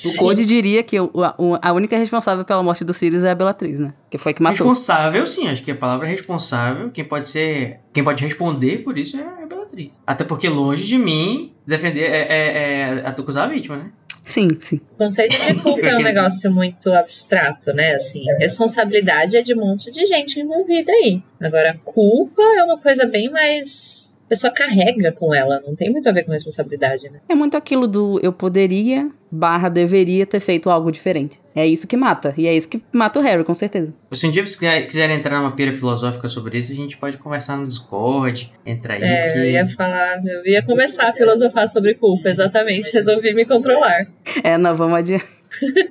O 0.05 0.15
Code 0.17 0.45
diria 0.45 0.83
que 0.83 0.99
o- 0.99 1.09
a, 1.23 1.33
o- 1.37 1.57
a 1.61 1.73
única 1.73 1.97
responsável 1.97 2.43
pela 2.45 2.61
morte 2.61 2.83
do 2.83 2.93
Sirius 2.93 3.23
é 3.23 3.31
a 3.31 3.35
Bellatrix, 3.35 3.79
né? 3.79 3.93
Que 4.09 4.17
foi 4.17 4.33
que 4.33 4.41
matou. 4.43 4.57
Responsável, 4.57 5.25
sim, 5.25 5.47
acho 5.47 5.63
que 5.63 5.71
a 5.71 5.75
palavra 5.75 6.05
responsável, 6.07 6.91
quem 6.91 7.03
pode 7.05 7.27
ser. 7.29 7.79
Quem 7.93 8.03
pode 8.03 8.23
responder 8.23 8.79
por 8.83 8.97
isso 8.97 9.17
é 9.17 9.23
a 9.23 9.45
Bellatrix. 9.47 9.91
Até 10.05 10.23
porque 10.23 10.47
longe 10.49 10.85
de 10.85 10.97
mim 10.97 11.53
defender 11.65 12.03
é, 12.03 12.27
é, 12.29 13.01
é 13.03 13.07
acusar 13.07 13.45
a 13.45 13.47
vítima, 13.51 13.77
né? 13.77 13.91
Sim, 14.23 14.49
sim. 14.59 14.79
O 14.93 14.97
conceito 14.97 15.31
de 15.47 15.55
culpa 15.61 15.81
é 15.87 15.95
um 15.97 16.01
negócio 16.03 16.51
muito 16.51 16.91
abstrato, 16.93 17.73
né? 17.73 17.95
Assim, 17.95 18.23
responsabilidade 18.37 19.35
é 19.35 19.41
de 19.41 19.53
um 19.55 19.57
monte 19.59 19.91
de 19.91 20.05
gente 20.05 20.39
envolvida 20.39 20.91
aí. 20.91 21.23
Agora, 21.41 21.79
culpa 21.83 22.41
é 22.41 22.63
uma 22.63 22.77
coisa 22.77 23.05
bem 23.07 23.31
mais. 23.31 24.00
A 24.31 24.33
pessoa 24.33 24.53
carrega 24.53 25.11
com 25.11 25.35
ela, 25.35 25.59
não 25.67 25.75
tem 25.75 25.91
muito 25.91 26.07
a 26.07 26.11
ver 26.13 26.23
com 26.23 26.31
responsabilidade, 26.31 27.09
né? 27.09 27.19
É 27.27 27.35
muito 27.35 27.57
aquilo 27.57 27.85
do 27.85 28.17
eu 28.23 28.31
poderia 28.31 29.11
barra 29.29 29.67
deveria 29.67 30.25
ter 30.25 30.39
feito 30.39 30.69
algo 30.69 30.89
diferente. 30.89 31.37
É 31.53 31.67
isso 31.67 31.85
que 31.85 31.97
mata. 31.97 32.33
E 32.37 32.47
é 32.47 32.55
isso 32.55 32.69
que 32.69 32.81
mata 32.93 33.19
o 33.19 33.21
Harry, 33.21 33.43
com 33.43 33.53
certeza. 33.53 33.93
Se 34.13 34.25
um 34.25 34.31
dia 34.31 34.41
vocês 34.41 34.55
quiser- 34.57 34.87
quiserem 34.87 35.17
entrar 35.17 35.39
numa 35.41 35.51
pira 35.53 35.73
filosófica 35.75 36.29
sobre 36.29 36.59
isso, 36.59 36.71
a 36.71 36.75
gente 36.75 36.95
pode 36.95 37.17
conversar 37.17 37.57
no 37.57 37.65
Discord, 37.67 38.49
entrar 38.65 38.93
aí. 38.93 39.01
É, 39.03 39.27
eu 39.27 39.33
porque- 39.33 39.51
ia 39.51 39.67
falar, 39.67 40.25
eu 40.25 40.45
ia 40.45 40.63
começar 40.63 41.09
a 41.09 41.13
filosofar 41.13 41.67
sobre 41.67 41.95
culpa, 41.95 42.29
exatamente. 42.29 42.89
Resolvi 42.95 43.33
me 43.33 43.43
controlar. 43.43 44.07
É, 44.45 44.57
não, 44.57 44.73
vamos 44.73 44.97
adiante. 44.97 45.25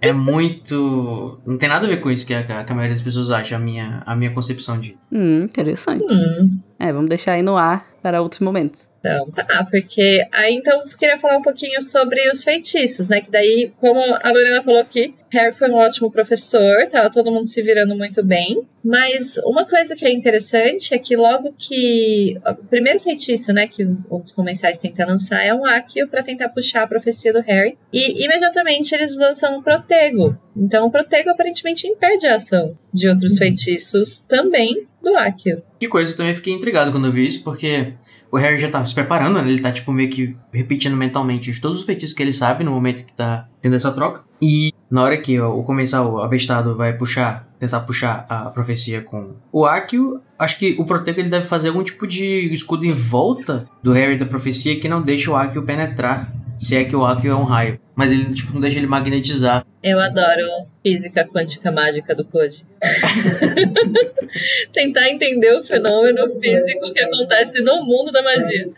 É 0.00 0.12
muito. 0.14 1.38
Não 1.44 1.58
tem 1.58 1.68
nada 1.68 1.86
a 1.86 1.90
ver 1.90 2.00
com 2.00 2.10
isso 2.10 2.26
que 2.26 2.32
a, 2.32 2.42
que 2.42 2.52
a 2.52 2.74
maioria 2.74 2.94
das 2.94 3.02
pessoas 3.02 3.30
acha, 3.30 3.56
a 3.56 3.58
minha, 3.58 4.02
a 4.06 4.16
minha 4.16 4.30
concepção 4.30 4.80
de. 4.80 4.96
Hum, 5.12 5.42
interessante. 5.42 6.02
Hum. 6.10 6.58
É, 6.80 6.90
vamos 6.90 7.10
deixar 7.10 7.34
aí 7.34 7.42
no 7.42 7.58
ar 7.58 7.86
para 8.02 8.22
outros 8.22 8.40
momentos. 8.40 8.88
Então, 9.00 9.30
tá, 9.30 9.66
porque 9.70 10.26
aí 10.32 10.54
então 10.54 10.80
eu 10.80 10.98
queria 10.98 11.18
falar 11.18 11.38
um 11.38 11.42
pouquinho 11.42 11.80
sobre 11.80 12.28
os 12.30 12.44
feitiços, 12.44 13.08
né? 13.08 13.20
Que 13.20 13.30
daí, 13.30 13.72
como 13.78 13.98
a 14.00 14.30
Lorena 14.30 14.62
falou 14.62 14.80
aqui, 14.80 15.14
Harry 15.32 15.52
foi 15.52 15.70
um 15.70 15.76
ótimo 15.76 16.10
professor, 16.10 16.86
tava 16.88 17.10
todo 17.10 17.30
mundo 17.30 17.46
se 17.46 17.62
virando 17.62 17.96
muito 17.96 18.22
bem. 18.22 18.66
Mas 18.82 19.38
uma 19.44 19.66
coisa 19.66 19.94
que 19.94 20.06
é 20.06 20.12
interessante 20.12 20.94
é 20.94 20.98
que 20.98 21.16
logo 21.16 21.54
que. 21.58 22.38
O 22.46 22.66
primeiro 22.66 22.98
feitiço, 22.98 23.52
né, 23.52 23.66
que 23.66 23.84
dos 23.84 24.32
comensais 24.32 24.78
tenta 24.78 25.06
lançar 25.06 25.42
é 25.44 25.54
um 25.54 25.66
Accio 25.66 26.08
pra 26.08 26.22
tentar 26.22 26.48
puxar 26.48 26.82
a 26.82 26.86
profecia 26.86 27.32
do 27.32 27.40
Harry. 27.40 27.78
E 27.92 28.24
imediatamente 28.24 28.94
eles 28.94 29.16
lançam 29.16 29.56
um 29.56 29.62
Protego. 29.62 30.36
Então 30.60 30.86
o 30.86 30.90
Protego 30.90 31.30
aparentemente 31.30 31.86
impede 31.86 32.26
a 32.26 32.34
ação 32.34 32.76
de 32.92 33.08
outros 33.08 33.38
feitiços 33.38 34.18
também 34.18 34.86
do 35.02 35.16
Accio. 35.16 35.62
Que 35.78 35.88
coisa, 35.88 36.12
eu 36.12 36.16
também 36.16 36.34
fiquei 36.34 36.52
intrigado 36.52 36.92
quando 36.92 37.06
eu 37.06 37.12
vi 37.12 37.26
isso, 37.26 37.42
porque 37.42 37.94
o 38.30 38.36
Harry 38.36 38.58
já 38.58 38.70
tá 38.70 38.84
se 38.84 38.94
preparando, 38.94 39.42
né? 39.42 39.48
Ele 39.48 39.60
tá, 39.60 39.72
tipo, 39.72 39.92
meio 39.92 40.10
que 40.10 40.36
repetindo 40.52 40.96
mentalmente 40.96 41.58
todos 41.60 41.80
os 41.80 41.86
feitiços 41.86 42.14
que 42.14 42.22
ele 42.22 42.32
sabe 42.32 42.62
no 42.62 42.70
momento 42.70 43.04
que 43.04 43.12
tá 43.12 43.48
tendo 43.60 43.74
essa 43.74 43.90
troca. 43.90 44.22
E 44.42 44.72
na 44.90 45.02
hora 45.02 45.20
que 45.20 45.38
ó, 45.38 45.50
o 45.50 45.64
comensal 45.64 46.22
abestado 46.22 46.76
vai 46.76 46.92
puxar, 46.92 47.48
tentar 47.58 47.80
puxar 47.80 48.26
a 48.28 48.50
profecia 48.50 49.00
com 49.02 49.34
o 49.52 49.64
Akio, 49.66 50.20
acho 50.38 50.58
que 50.58 50.76
o 50.78 50.86
Protego 50.86 51.20
ele 51.20 51.28
deve 51.28 51.46
fazer 51.46 51.68
algum 51.68 51.82
tipo 51.82 52.06
de 52.06 52.52
escudo 52.52 52.84
em 52.84 52.92
volta 52.92 53.68
do 53.82 53.92
Harry 53.92 54.18
da 54.18 54.24
profecia 54.24 54.78
que 54.78 54.88
não 54.88 55.02
deixa 55.02 55.30
o 55.30 55.36
Akio 55.36 55.62
penetrar. 55.62 56.32
Se 56.60 56.76
é 56.76 56.84
que 56.84 56.94
o 56.94 57.06
Akio 57.06 57.32
é 57.32 57.34
um 57.34 57.44
raio. 57.44 57.80
Mas 57.96 58.12
ele, 58.12 58.34
tipo, 58.34 58.52
não 58.52 58.60
deixa 58.60 58.76
ele 58.76 58.86
magnetizar. 58.86 59.64
Eu 59.82 59.98
adoro 59.98 60.66
física 60.82 61.26
quântica 61.26 61.72
mágica 61.72 62.14
do 62.14 62.22
Code. 62.22 62.66
Tentar 64.70 65.08
entender 65.08 65.54
o 65.54 65.64
fenômeno 65.64 66.28
físico 66.38 66.92
que 66.92 67.00
acontece 67.00 67.62
no 67.62 67.82
mundo 67.82 68.12
da 68.12 68.22
magia. 68.22 68.68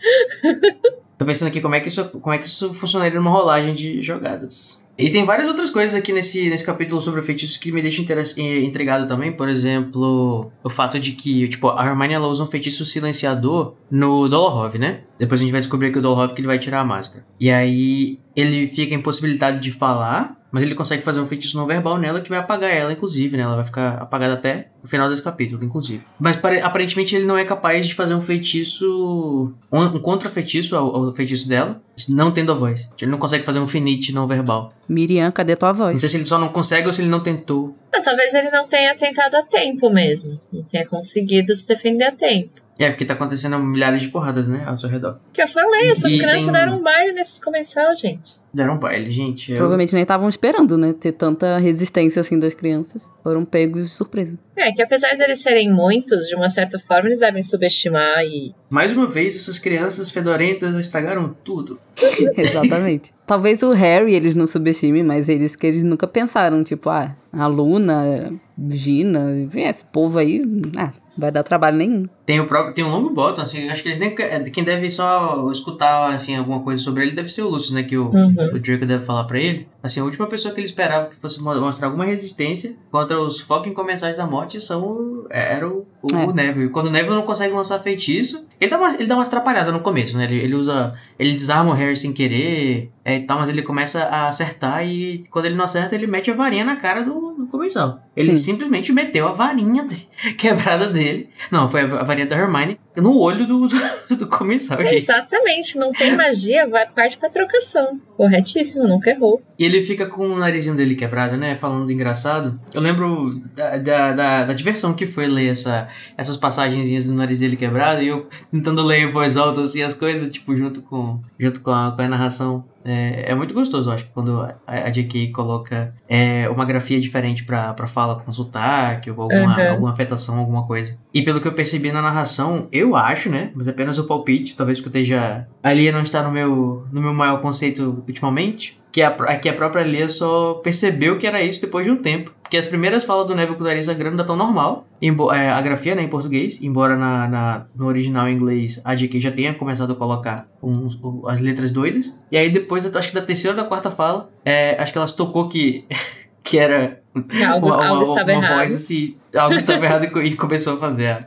Tô 1.18 1.24
pensando 1.24 1.48
aqui 1.48 1.60
como 1.60 1.74
é 1.74 1.80
que 1.80 1.88
isso, 1.88 2.04
como 2.08 2.32
é 2.32 2.38
que 2.38 2.46
isso 2.46 2.72
funcionaria 2.72 3.18
numa 3.18 3.30
rolagem 3.30 3.74
de 3.74 4.00
jogadas. 4.00 4.81
E 5.02 5.10
tem 5.10 5.24
várias 5.24 5.48
outras 5.48 5.68
coisas 5.68 5.96
aqui 5.96 6.12
nesse, 6.12 6.48
nesse 6.48 6.64
capítulo 6.64 7.00
sobre 7.00 7.20
feitiços 7.22 7.56
que 7.56 7.72
me 7.72 7.82
deixam 7.82 8.04
eh, 8.38 8.60
intrigado 8.60 9.08
também. 9.08 9.32
Por 9.32 9.48
exemplo, 9.48 10.52
o 10.62 10.70
fato 10.70 11.00
de 11.00 11.10
que, 11.10 11.48
tipo, 11.48 11.70
a 11.70 11.84
Hermione 11.84 12.14
ela 12.14 12.28
usa 12.28 12.44
um 12.44 12.46
feitiço 12.46 12.86
silenciador 12.86 13.74
no 13.90 14.28
Dolohov, 14.28 14.78
né? 14.78 15.00
Depois 15.18 15.40
a 15.40 15.42
gente 15.42 15.50
vai 15.50 15.60
descobrir 15.60 15.90
que 15.90 15.98
o 15.98 16.02
Dolohov 16.02 16.32
que 16.32 16.40
ele 16.40 16.46
vai 16.46 16.58
tirar 16.58 16.80
a 16.80 16.84
máscara. 16.84 17.26
E 17.40 17.50
aí 17.50 18.20
ele 18.36 18.68
fica 18.68 18.94
impossibilitado 18.94 19.58
de 19.58 19.72
falar, 19.72 20.40
mas 20.52 20.62
ele 20.62 20.74
consegue 20.76 21.02
fazer 21.02 21.18
um 21.18 21.26
feitiço 21.26 21.56
não 21.56 21.66
verbal 21.66 21.98
nela 21.98 22.20
que 22.20 22.28
vai 22.28 22.38
apagar 22.38 22.70
ela, 22.70 22.92
inclusive, 22.92 23.36
né? 23.36 23.42
Ela 23.42 23.56
vai 23.56 23.64
ficar 23.64 23.94
apagada 23.94 24.34
até 24.34 24.68
o 24.84 24.86
final 24.86 25.08
desse 25.08 25.22
capítulo, 25.22 25.64
inclusive. 25.64 26.04
Mas 26.20 26.36
pare- 26.36 26.60
aparentemente 26.60 27.16
ele 27.16 27.24
não 27.24 27.36
é 27.38 27.44
capaz 27.44 27.88
de 27.88 27.94
fazer 27.94 28.14
um 28.14 28.20
feitiço. 28.20 29.52
Um, 29.72 29.98
contra-feitiço 29.98 30.76
ao, 30.76 30.94
ao 31.06 31.12
feitiço 31.12 31.48
dela, 31.48 31.80
não 32.10 32.30
tendo 32.30 32.52
a 32.52 32.54
voz. 32.54 32.88
Ele 33.00 33.10
não 33.10 33.18
consegue 33.18 33.44
fazer 33.44 33.58
um 33.60 33.66
finite 33.68 34.12
não 34.12 34.26
verbal. 34.26 34.72
Miriam, 34.88 35.30
cadê 35.30 35.56
tua 35.56 35.70
Não 35.72 35.78
voz? 35.78 36.00
sei 36.00 36.08
se 36.08 36.16
ele 36.16 36.26
só 36.26 36.38
não 36.38 36.48
consegue 36.48 36.86
ou 36.86 36.92
se 36.92 37.00
ele 37.02 37.08
não 37.10 37.22
tentou. 37.22 37.74
Ah, 37.94 38.00
talvez 38.02 38.32
ele 38.34 38.50
não 38.50 38.66
tenha 38.68 38.94
tentado 38.96 39.36
a 39.36 39.42
tempo 39.42 39.90
mesmo. 39.90 40.38
Não 40.52 40.62
tenha 40.64 40.86
conseguido 40.86 41.54
se 41.56 41.66
defender 41.66 42.04
a 42.04 42.12
tempo. 42.12 42.60
É, 42.78 42.88
porque 42.90 43.04
tá 43.04 43.14
acontecendo 43.14 43.58
milhares 43.58 44.02
de 44.02 44.08
porradas, 44.08 44.48
né? 44.48 44.64
Ao 44.66 44.76
seu 44.76 44.88
redor. 44.88 45.18
Que 45.32 45.42
eu 45.42 45.48
falei, 45.48 45.90
essas 45.90 46.10
E 46.10 46.18
crianças 46.18 46.44
tem- 46.44 46.52
deram 46.52 46.78
um 46.78 46.82
baile 46.82 47.12
nesses 47.12 47.38
comensal, 47.38 47.94
gente. 47.94 48.40
Deram 48.54 48.76
baile, 48.78 49.10
gente. 49.10 49.50
Eu- 49.50 49.56
Provavelmente 49.56 49.94
nem 49.94 50.02
estavam 50.02 50.28
esperando, 50.28 50.76
né? 50.76 50.92
Ter 50.92 51.12
tanta 51.12 51.56
resistência 51.58 52.20
assim 52.20 52.38
das 52.38 52.52
crianças. 52.54 53.08
Foram 53.22 53.44
pegos 53.44 53.84
de 53.88 53.94
surpresa. 53.94 54.38
É, 54.56 54.70
que 54.72 54.82
apesar 54.82 55.16
deles 55.16 55.40
serem 55.40 55.72
muitos, 55.72 56.26
de 56.28 56.34
uma 56.36 56.48
certa 56.50 56.78
forma, 56.78 57.08
eles 57.08 57.20
devem 57.20 57.42
subestimar 57.42 58.22
e. 58.24 58.54
Mais 58.70 58.92
uma 58.92 59.06
vez, 59.06 59.34
essas 59.36 59.58
crianças 59.58 60.10
fedorentas 60.10 60.74
estragaram 60.74 61.34
tudo. 61.42 61.78
Exatamente. 62.36 63.12
Talvez 63.26 63.62
o 63.62 63.72
Harry 63.72 64.14
eles 64.14 64.34
não 64.34 64.46
subestimem, 64.46 65.02
mas 65.02 65.28
eles 65.28 65.56
que 65.56 65.66
eles 65.66 65.82
nunca 65.84 66.06
pensaram, 66.06 66.62
tipo, 66.62 66.90
ah, 66.90 67.16
a 67.32 67.46
Luna, 67.46 68.30
Gina, 68.70 69.48
esse 69.54 69.84
povo 69.86 70.18
aí, 70.18 70.42
ah, 70.76 70.92
vai 71.16 71.30
dar 71.30 71.42
trabalho 71.42 71.76
nenhum. 71.78 72.06
Tem 72.32 72.40
o 72.40 72.46
próprio, 72.46 72.72
tem 72.72 72.82
um 72.82 72.90
longo 72.90 73.10
bottom, 73.10 73.42
assim, 73.42 73.68
acho 73.68 73.82
que 73.82 73.90
eles 73.90 73.98
nem 73.98 74.14
é, 74.18 74.40
quem 74.40 74.64
deve 74.64 74.88
só 74.90 75.50
escutar 75.52 76.14
assim 76.14 76.34
alguma 76.34 76.60
coisa 76.60 76.82
sobre 76.82 77.02
ele 77.02 77.12
deve 77.12 77.28
ser 77.28 77.42
o 77.42 77.50
Lucius, 77.50 77.72
né, 77.72 77.82
que 77.82 77.94
o, 77.94 78.06
Uhum. 78.08 78.34
o 78.54 78.58
Draco 78.58 78.86
deve 78.86 79.04
falar 79.04 79.24
pra 79.24 79.38
ele. 79.38 79.68
Assim, 79.82 80.00
a 80.00 80.04
última 80.04 80.26
pessoa 80.26 80.54
que 80.54 80.60
ele 80.60 80.66
esperava 80.66 81.08
que 81.08 81.16
fosse 81.16 81.42
mo- 81.42 81.54
mostrar 81.60 81.88
alguma 81.88 82.06
resistência 82.06 82.74
contra 82.90 83.20
os 83.20 83.38
fucking 83.40 83.74
comensais 83.74 84.16
da 84.16 84.26
morte 84.26 84.58
são 84.62 84.80
o- 84.82 85.26
era 85.28 85.68
o, 85.68 85.84
o, 86.02 86.16
É. 86.16 86.24
o 86.24 86.32
Neville. 86.32 86.66
E 86.66 86.68
Quando 86.70 86.86
o 86.86 86.90
Neville 86.90 87.14
não 87.16 87.22
consegue 87.22 87.52
lançar 87.54 87.78
feitiço, 87.80 88.44
ele 88.58 88.70
dá 88.70 88.78
uma, 88.78 88.94
ele 88.94 89.06
dá 89.06 89.14
uma 89.16 89.24
atrapalhada 89.24 89.70
no 89.72 89.80
começo, 89.80 90.16
né? 90.16 90.24
Ele, 90.24 90.36
ele 90.38 90.54
usa, 90.54 90.94
ele 91.18 91.32
desarma 91.32 91.72
o 91.72 91.74
Harry 91.74 91.96
sem 91.96 92.12
querer, 92.14 92.90
é, 93.04 93.16
e 93.16 93.20
tal, 93.26 93.40
mas 93.40 93.48
ele 93.50 93.60
começa 93.62 94.04
a 94.04 94.28
acertar 94.28 94.86
e 94.86 95.22
quando 95.30 95.46
ele 95.46 95.56
não 95.56 95.64
acerta, 95.64 95.94
ele 95.94 96.06
mete 96.06 96.30
a 96.30 96.34
varinha 96.34 96.64
na 96.64 96.76
cara 96.76 97.02
do, 97.02 97.32
do 97.32 97.46
comensal. 97.48 98.00
Ele 98.16 98.36
Sim. 98.36 98.52
simplesmente 98.52 98.92
meteu 98.92 99.26
a 99.26 99.32
varinha 99.32 99.84
de- 99.84 100.06
quebrada 100.38 100.88
dele. 100.90 101.28
Não, 101.50 101.68
foi 101.68 101.80
a, 101.80 101.84
a 102.00 102.04
da 102.26 102.36
Hermione 102.36 102.78
no 102.96 103.18
olho 103.18 103.46
do, 103.46 103.68
do, 103.68 104.16
do 104.16 104.26
comensal, 104.26 104.78
gente. 104.84 104.98
Exatamente, 104.98 105.78
não 105.78 105.92
tem 105.92 106.14
magia, 106.14 106.66
vai 106.68 106.86
parte 106.86 107.16
pra 107.16 107.30
trocação. 107.30 108.00
Corretíssimo, 108.16 108.86
nunca 108.86 109.10
errou. 109.10 109.42
E 109.58 109.64
ele 109.64 109.82
fica 109.82 110.06
com 110.06 110.26
o 110.26 110.38
narizinho 110.38 110.76
dele 110.76 110.94
quebrado, 110.94 111.36
né? 111.36 111.56
Falando 111.56 111.90
engraçado. 111.90 112.60
Eu 112.74 112.80
lembro 112.80 113.40
da, 113.54 113.78
da, 113.78 114.12
da, 114.12 114.44
da 114.44 114.52
diversão 114.52 114.94
que 114.94 115.06
foi 115.06 115.26
ler 115.26 115.50
essa, 115.50 115.88
essas 116.16 116.36
passagenzinhas 116.36 117.04
do 117.04 117.14
nariz 117.14 117.38
dele 117.38 117.56
quebrado 117.56 118.02
e 118.02 118.08
eu 118.08 118.26
tentando 118.50 118.82
ler 118.82 119.00
em 119.00 119.10
voz 119.10 119.36
alta 119.36 119.62
assim 119.62 119.82
as 119.82 119.94
coisas, 119.94 120.30
tipo, 120.30 120.54
junto 120.56 120.82
com, 120.82 121.20
junto 121.38 121.60
com, 121.60 121.70
a, 121.70 121.92
com 121.92 122.02
a 122.02 122.08
narração. 122.08 122.64
É, 122.84 123.30
é 123.30 123.34
muito 123.34 123.54
gostoso, 123.54 123.88
eu 123.88 123.94
acho, 123.94 124.06
quando 124.12 124.40
a, 124.66 124.90
JK 124.90 125.28
coloca 125.32 125.94
é, 126.08 126.48
uma 126.48 126.64
grafia 126.64 127.00
diferente 127.00 127.44
pra, 127.44 127.72
pra 127.74 127.86
fala 127.86 128.16
com 128.16 128.32
sotaque 128.32 129.10
ou 129.10 129.22
alguma, 129.22 129.56
Uhum. 129.56 129.70
alguma 129.70 129.92
afetação, 129.92 130.38
alguma 130.38 130.66
coisa. 130.66 130.96
E 131.14 131.22
pelo 131.22 131.40
que 131.40 131.46
eu 131.48 131.52
percebi 131.52 131.92
na 131.92 132.02
narração, 132.02 132.68
eu 132.72 132.96
acho, 132.96 133.28
né? 133.30 133.50
Mas 133.54 133.68
apenas 133.68 133.98
o 133.98 134.04
palpite, 134.04 134.56
talvez 134.56 134.80
porque 134.80 134.96
eu 134.98 135.02
esteja. 135.02 135.46
A 135.62 135.72
Lia 135.72 135.92
não 135.92 136.02
está 136.02 136.22
no 136.22 136.30
meu, 136.30 136.86
no 136.92 137.00
meu 137.00 137.14
maior 137.14 137.40
conceito 137.40 138.02
ultimamente. 138.06 138.80
Que 138.92 139.00
a, 139.02 139.10
que 139.38 139.48
a 139.48 139.54
própria 139.54 139.82
Lia 139.82 140.06
só 140.08 140.54
percebeu 140.62 141.16
que 141.18 141.26
era 141.26 141.42
isso 141.42 141.62
depois 141.62 141.84
de 141.86 141.90
um 141.90 141.96
tempo. 141.96 142.30
Porque 142.42 142.58
as 142.58 142.66
primeiras 142.66 143.02
falas 143.04 143.26
do 143.26 143.34
Neville 143.34 143.56
com 143.56 143.64
o 143.64 143.66
nariz 143.66 143.86
sangrando 143.86 144.10
ainda 144.10 144.24
tão 144.24 144.36
normal. 144.36 144.86
Embo- 145.00 145.32
é, 145.32 145.48
a 145.50 145.60
grafia, 145.62 145.94
né, 145.94 146.02
em 146.02 146.08
português. 146.08 146.58
Embora 146.62 146.94
na, 146.94 147.26
na- 147.26 147.66
no 147.74 147.86
original 147.86 148.28
em 148.28 148.34
inglês 148.34 148.80
a 148.84 148.94
JK 148.94 149.18
já 149.20 149.30
tenha 149.32 149.54
começado 149.54 149.94
a 149.94 149.96
colocar 149.96 150.46
o- 150.60 151.26
as 151.26 151.40
letras 151.40 151.70
doidas. 151.70 152.12
E 152.30 152.36
aí 152.36 152.50
depois, 152.50 152.84
acho 152.94 153.08
que 153.08 153.14
da 153.14 153.22
terceira 153.22 153.56
ou 153.56 153.62
da 153.62 153.68
quarta 153.68 153.90
fala, 153.90 154.28
é, 154.44 154.76
acho 154.78 154.92
que 154.92 154.98
ela 154.98 155.06
tocou 155.08 155.48
que, 155.48 155.86
que 156.44 156.58
era 156.58 157.01
Algo, 157.46 157.66
uma, 157.66 157.76
uma- 157.76 157.86
algo 157.88 158.02
estava 158.02 158.32
uma 158.32 158.42
errado. 158.42 158.54
voz 158.58 158.74
assim, 158.74 159.16
algo 159.36 159.54
estava 159.54 159.84
errado 159.84 160.04
e 160.04 160.10
co- 160.10 160.36
começou 160.38 160.74
a 160.74 160.76
fazer. 160.78 161.06
a, 161.08 161.20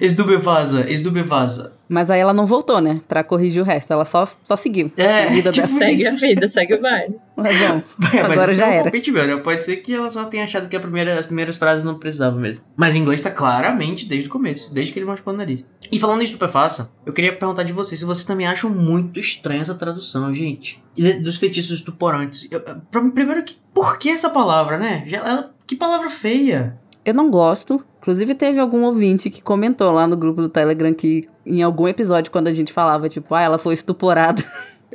Esdubevaza, 0.00 0.90
esdubevaza. 0.90 1.72
Mas 1.88 2.08
aí 2.10 2.20
ela 2.20 2.32
não 2.32 2.46
voltou, 2.46 2.80
né? 2.80 3.00
Pra 3.08 3.24
corrigir 3.24 3.60
o 3.60 3.64
resto. 3.64 3.92
Ela 3.92 4.04
só, 4.04 4.28
só 4.44 4.54
seguiu. 4.54 4.92
É, 4.96 5.24
a 5.24 5.26
vida 5.30 5.50
tipo. 5.50 5.66
Segue 5.66 6.06
a 6.06 6.10
vida, 6.14 6.46
segue 6.48 6.74
o 6.74 6.80
baile. 6.82 7.16
Mas 7.36 7.56
bom, 7.58 7.64
É, 7.64 7.82
mas 8.22 8.30
agora 8.32 8.50
isso 8.52 8.60
já 8.60 8.66
é 8.66 8.68
um 8.68 8.72
era. 8.74 8.82
palpite 8.84 9.10
meu, 9.10 9.26
né? 9.26 9.36
Pode 9.42 9.64
ser 9.64 9.76
que 9.78 9.94
ela 9.94 10.10
só 10.10 10.24
tenha 10.26 10.44
achado 10.44 10.68
que 10.68 10.76
a 10.76 10.80
primeira, 10.80 11.18
as 11.18 11.26
primeiras 11.26 11.56
frases 11.56 11.82
não 11.84 11.98
precisavam 11.98 12.38
mesmo. 12.38 12.60
Mas 12.76 12.94
em 12.94 13.00
inglês 13.00 13.20
tá 13.20 13.30
claramente 13.30 14.06
desde 14.06 14.28
o 14.28 14.30
começo, 14.30 14.72
desde 14.72 14.92
que 14.92 14.98
ele 15.00 15.06
machucou 15.06 15.34
o 15.34 15.36
nariz. 15.36 15.64
E 15.90 15.98
falando 15.98 16.20
em 16.20 16.24
estupefaça, 16.24 16.92
eu 17.04 17.12
queria 17.12 17.32
perguntar 17.32 17.64
de 17.64 17.72
vocês 17.72 17.98
se 17.98 18.06
vocês 18.06 18.24
também 18.24 18.46
acham 18.46 18.70
muito 18.70 19.18
estranha 19.18 19.62
essa 19.62 19.74
tradução, 19.74 20.32
gente. 20.32 20.80
E 20.96 21.14
dos 21.14 21.38
feitiços 21.38 21.78
estuporantes. 21.78 22.46
Eu, 22.52 22.60
pra 22.90 23.00
primeiro, 23.10 23.42
que, 23.42 23.56
por 23.74 23.98
que 23.98 24.10
essa 24.10 24.28
palavra, 24.30 24.76
né? 24.78 25.02
Já- 25.06 25.18
ela- 25.18 25.29
que 25.70 25.76
palavra 25.76 26.10
feia. 26.10 26.76
Eu 27.04 27.14
não 27.14 27.30
gosto. 27.30 27.84
Inclusive, 28.00 28.34
teve 28.34 28.58
algum 28.58 28.82
ouvinte 28.82 29.30
que 29.30 29.40
comentou 29.40 29.92
lá 29.92 30.04
no 30.04 30.16
grupo 30.16 30.42
do 30.42 30.48
Telegram 30.48 30.92
que 30.92 31.28
em 31.46 31.62
algum 31.62 31.86
episódio, 31.86 32.32
quando 32.32 32.48
a 32.48 32.52
gente 32.52 32.72
falava, 32.72 33.08
tipo, 33.08 33.32
ah, 33.34 33.42
ela 33.42 33.56
foi 33.56 33.74
estuporada, 33.74 34.42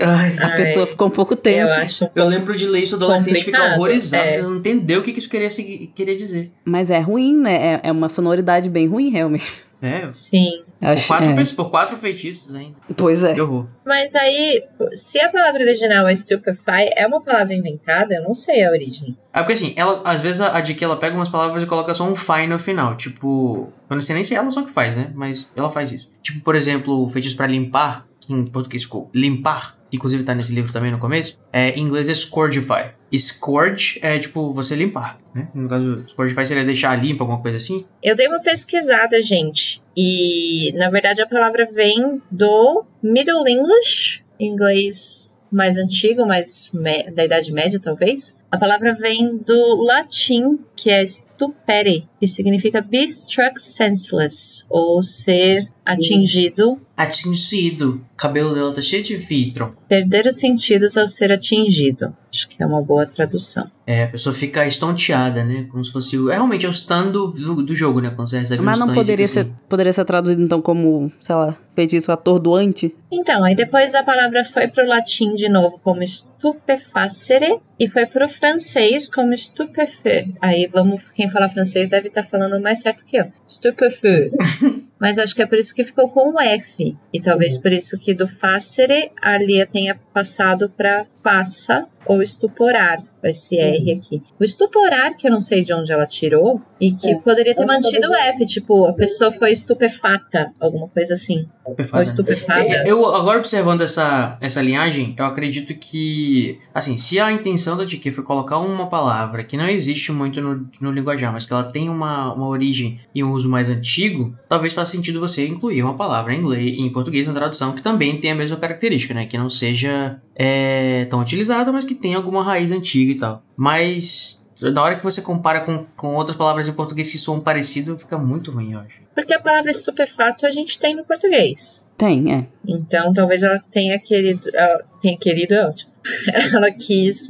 Ai, 0.01 0.35
a 0.41 0.47
Ai, 0.47 0.57
pessoa 0.57 0.85
ficou 0.85 1.07
um 1.07 1.11
pouco 1.11 1.33
Eu 1.33 1.37
tensa. 1.37 1.75
acho. 1.77 2.09
eu 2.13 2.25
lembro 2.27 2.55
de 2.57 2.67
ler 2.67 2.83
isso 2.83 2.95
adolescente 2.95 3.39
e 3.39 3.43
ficar 3.45 3.75
horrorizado, 3.75 4.27
é. 4.27 4.41
não 4.41 4.57
entender 4.57 4.97
o 4.97 5.01
que, 5.01 5.13
que 5.13 5.19
isso 5.19 5.29
queria, 5.29 5.49
queria 5.49 6.15
dizer. 6.15 6.51
Mas 6.65 6.91
é 6.91 6.99
ruim, 6.99 7.37
né? 7.37 7.75
É, 7.75 7.81
é 7.83 7.91
uma 7.91 8.09
sonoridade 8.09 8.69
bem 8.69 8.87
ruim, 8.87 9.09
realmente. 9.09 9.63
É, 9.81 10.09
Sim. 10.11 10.63
Eu 10.81 10.87
por 10.89 10.93
acho- 10.93 11.07
quatro, 11.07 11.25
é. 11.29 11.33
pessoas- 11.35 11.53
por 11.55 11.69
quatro 11.69 11.97
feitiços 11.97 12.53
ainda. 12.53 12.75
Pois 12.95 13.23
é. 13.23 13.33
Que. 13.33 13.41
Mas 13.85 14.13
aí, 14.15 14.63
se 14.93 15.19
a 15.19 15.29
palavra 15.31 15.61
original 15.61 16.07
é 16.07 16.15
stupefy, 16.15 16.89
é 16.95 17.07
uma 17.07 17.21
palavra 17.21 17.53
inventada? 17.53 18.15
Eu 18.15 18.23
não 18.23 18.33
sei 18.33 18.63
a 18.65 18.71
origem. 18.71 19.17
É 19.33 19.39
porque 19.39 19.53
assim, 19.53 19.73
ela, 19.75 20.01
às 20.05 20.21
vezes 20.21 20.41
a, 20.41 20.55
a 20.55 20.61
JK 20.61 20.83
ela 20.83 20.97
pega 20.97 21.15
umas 21.15 21.29
palavras 21.29 21.63
e 21.63 21.65
coloca 21.65 21.93
só 21.95 22.03
um 22.07 22.15
fine 22.15 22.47
no 22.47 22.59
final. 22.59 22.95
Tipo, 22.95 23.71
eu 23.89 23.95
não 23.95 24.01
sei 24.01 24.15
nem 24.15 24.23
se 24.23 24.33
é 24.33 24.37
ela 24.37 24.49
só 24.51 24.61
que 24.63 24.71
faz, 24.71 24.95
né? 24.95 25.11
Mas 25.15 25.51
ela 25.55 25.69
faz 25.69 25.91
isso. 25.91 26.09
Tipo, 26.21 26.41
por 26.41 26.55
exemplo, 26.55 27.05
o 27.05 27.09
feitiço 27.09 27.37
pra 27.37 27.47
limpar, 27.47 28.05
que 28.19 28.33
em 28.33 28.45
português 28.45 28.83
ficou 28.83 29.09
limpar, 29.13 29.77
que 29.89 29.97
inclusive 29.97 30.23
tá 30.23 30.33
nesse 30.35 30.51
livro 30.53 30.73
também 30.73 30.91
no 30.91 30.97
começo, 30.97 31.37
é, 31.53 31.69
em 31.71 31.81
inglês 31.83 32.09
é 32.09 32.13
scourgify. 32.15 32.91
Scourge 33.15 33.99
é 34.01 34.19
tipo 34.19 34.51
você 34.51 34.75
limpar, 34.75 35.17
né? 35.33 35.47
No 35.53 35.67
caso, 35.69 36.03
scourgify 36.09 36.45
seria 36.45 36.65
deixar 36.65 36.95
limpo, 37.01 37.23
alguma 37.23 37.41
coisa 37.41 37.57
assim. 37.57 37.85
Eu 38.03 38.15
dei 38.15 38.27
uma 38.27 38.39
pesquisada, 38.41 39.21
gente. 39.21 39.81
E, 39.95 40.73
na 40.75 40.89
verdade, 40.89 41.21
a 41.21 41.27
palavra 41.27 41.69
vem 41.71 42.21
do 42.29 42.83
Middle 43.01 43.47
English, 43.47 44.23
inglês 44.39 45.33
mais 45.51 45.77
antigo, 45.77 46.25
mais 46.25 46.69
da 47.13 47.23
Idade 47.23 47.51
Média, 47.51 47.79
talvez. 47.79 48.35
A 48.51 48.57
palavra 48.57 48.93
vem 48.93 49.37
do 49.37 49.83
latim, 49.83 50.59
que 50.75 50.89
é 50.89 51.01
stupere, 51.05 52.07
que 52.19 52.27
significa 52.27 52.81
be 52.81 53.05
struck 53.05 53.61
senseless, 53.61 54.65
ou 54.69 55.01
ser 55.01 55.69
atingido, 55.85 56.81
Atingido. 56.97 58.01
O 58.13 58.15
cabelo 58.15 58.53
dela 58.53 58.73
tá 58.73 58.81
cheio 58.81 59.03
de 59.03 59.17
filtro. 59.17 59.75
perder 59.87 60.25
os 60.25 60.37
sentidos 60.39 60.97
ao 60.97 61.07
ser 61.07 61.31
atingido. 61.31 62.15
Acho 62.31 62.49
que 62.49 62.61
é 62.61 62.65
uma 62.65 62.81
boa 62.81 63.05
tradução. 63.05 63.69
É, 63.87 64.03
a 64.03 64.07
pessoa 64.07 64.33
fica 64.33 64.65
estonteada, 64.65 65.43
né? 65.43 65.67
Como 65.71 65.83
se 65.85 65.91
fosse. 65.91 66.17
o- 66.17 66.29
É 66.29 66.33
realmente 66.35 66.65
é 66.65 66.69
o 66.69 66.73
stun 66.73 67.11
do, 67.11 67.27
do, 67.63 67.75
jogo, 67.75 68.01
né? 68.01 68.09
Quando 68.09 68.29
você 68.29 68.39
recebe 68.39 68.61
Mas 68.63 68.79
um 68.79 68.87
não 68.87 68.93
poderia 68.93 69.27
ser, 69.27 69.47
poderia 69.69 69.93
ser 69.93 70.03
traduzido, 70.05 70.41
então, 70.41 70.61
como, 70.61 71.11
sei 71.19 71.35
lá, 71.35 71.55
feitiço 71.75 72.11
atordoante? 72.11 72.95
Então, 73.11 73.43
aí 73.43 73.55
depois 73.55 73.93
a 73.93 74.03
palavra 74.03 74.43
foi 74.43 74.67
pro 74.67 74.85
latim 74.87 75.33
de 75.35 75.47
novo 75.47 75.79
como 75.83 76.01
stupefacere 76.05 77.59
e 77.79 77.87
foi 77.89 78.05
pro 78.05 78.27
francês 78.27 79.07
como 79.07 79.37
stupefeu. 79.37 80.33
Aí 80.41 80.69
vamos, 80.71 81.01
quem 81.13 81.29
fala 81.29 81.47
francês 81.49 81.89
deve 81.89 82.07
estar 82.07 82.23
falando 82.23 82.61
mais 82.61 82.79
certo 82.81 83.05
que 83.05 83.17
eu. 83.17 83.27
Stupefeu. 83.47 84.31
Mas 85.05 85.19
acho 85.19 85.35
que 85.35 85.43
é 85.43 85.45
por 85.45 85.59
isso 85.59 85.75
que 85.75 85.83
ficou 85.83 86.09
com 86.09 86.31
o 86.31 86.41
F. 86.41 86.97
E 87.13 87.21
talvez 87.21 87.59
por 87.59 87.71
isso 87.71 87.95
que 87.95 88.11
do 88.11 88.27
facere 88.27 89.11
a 89.21 89.37
Lia 89.37 89.67
tenha 89.67 89.95
passado 90.11 90.67
para 90.67 91.05
passa 91.21 91.85
ou 92.07 92.23
estuporar, 92.23 92.97
esse 93.23 93.55
R 93.55 93.91
aqui. 93.91 94.19
O 94.39 94.43
estuporar, 94.43 95.15
que 95.15 95.27
eu 95.27 95.31
não 95.31 95.41
sei 95.41 95.61
de 95.61 95.71
onde 95.75 95.91
ela 95.91 96.07
tirou, 96.07 96.59
e 96.81 96.91
que 96.91 97.15
poderia 97.17 97.53
ter 97.53 97.67
mantido 97.67 98.09
o 98.09 98.15
F, 98.15 98.47
tipo, 98.47 98.85
a 98.85 98.93
pessoa 98.93 99.31
foi 99.31 99.51
estupefata, 99.51 100.51
alguma 100.59 100.89
coisa 100.89 101.13
assim. 101.13 101.47
Estupefada, 101.65 102.03
estupefada. 102.03 102.61
É, 102.61 102.89
Eu, 102.89 103.13
agora 103.13 103.39
observando 103.39 103.81
essa, 103.81 104.37
essa 104.39 104.61
linhagem, 104.61 105.15
eu 105.17 105.25
acredito 105.25 105.73
que, 105.73 106.59
assim, 106.73 106.97
se 106.97 107.19
a 107.19 107.31
intenção 107.31 107.75
da 107.75 107.85
TK 107.85 108.11
foi 108.11 108.23
colocar 108.23 108.59
uma 108.59 108.87
palavra 108.87 109.43
que 109.43 109.57
não 109.57 109.67
existe 109.67 110.11
muito 110.11 110.39
no, 110.39 110.67
no 110.79 110.91
linguajar, 110.91 111.33
mas 111.33 111.45
que 111.45 111.53
ela 111.53 111.63
tem 111.63 111.89
uma, 111.89 112.33
uma 112.33 112.47
origem 112.47 112.99
e 113.13 113.23
um 113.23 113.31
uso 113.31 113.49
mais 113.49 113.69
antigo, 113.69 114.35
talvez 114.47 114.73
faça 114.73 114.91
sentido 114.91 115.19
você 115.19 115.47
incluir 115.47 115.81
uma 115.81 115.95
palavra 115.95 116.33
em 116.33 116.39
inglês 116.39 116.77
em 116.77 116.89
português 116.91 117.27
na 117.27 117.33
tradução 117.33 117.71
que 117.71 117.81
também 117.81 118.19
tem 118.19 118.31
a 118.31 118.35
mesma 118.35 118.57
característica, 118.57 119.13
né? 119.13 119.25
Que 119.25 119.37
não 119.37 119.49
seja 119.49 120.21
é, 120.35 121.05
tão 121.05 121.19
utilizada, 121.19 121.71
mas 121.71 121.85
que 121.85 121.95
tenha 121.95 122.17
alguma 122.17 122.43
raiz 122.43 122.71
antiga 122.71 123.11
e 123.11 123.15
tal. 123.15 123.43
Mas 123.57 124.44
na 124.61 124.81
hora 124.83 124.95
que 124.95 125.03
você 125.03 125.21
compara 125.21 125.61
com, 125.61 125.85
com 125.95 126.15
outras 126.15 126.35
palavras 126.37 126.67
em 126.67 126.73
português 126.73 127.11
que 127.11 127.17
soam 127.17 127.39
parecido, 127.39 127.97
fica 127.97 128.17
muito 128.17 128.51
ruim, 128.51 128.73
eu 128.73 128.79
acho. 128.79 128.99
Porque 129.13 129.33
a 129.33 129.39
palavra 129.39 129.71
estupefato 129.71 130.45
a 130.45 130.51
gente 130.51 130.77
tem 130.77 130.95
no 130.95 131.05
português. 131.05 131.83
Tem, 131.97 132.33
é. 132.33 132.45
Então 132.67 133.13
talvez 133.13 133.41
ela 133.43 133.59
tenha 133.71 133.97
querido. 133.99 134.49
Ela 134.53 134.83
tenha 135.01 135.17
querido, 135.17 135.53
é 135.53 135.65
ótimo. 135.65 135.91
ela 136.53 136.69
quis 136.69 137.29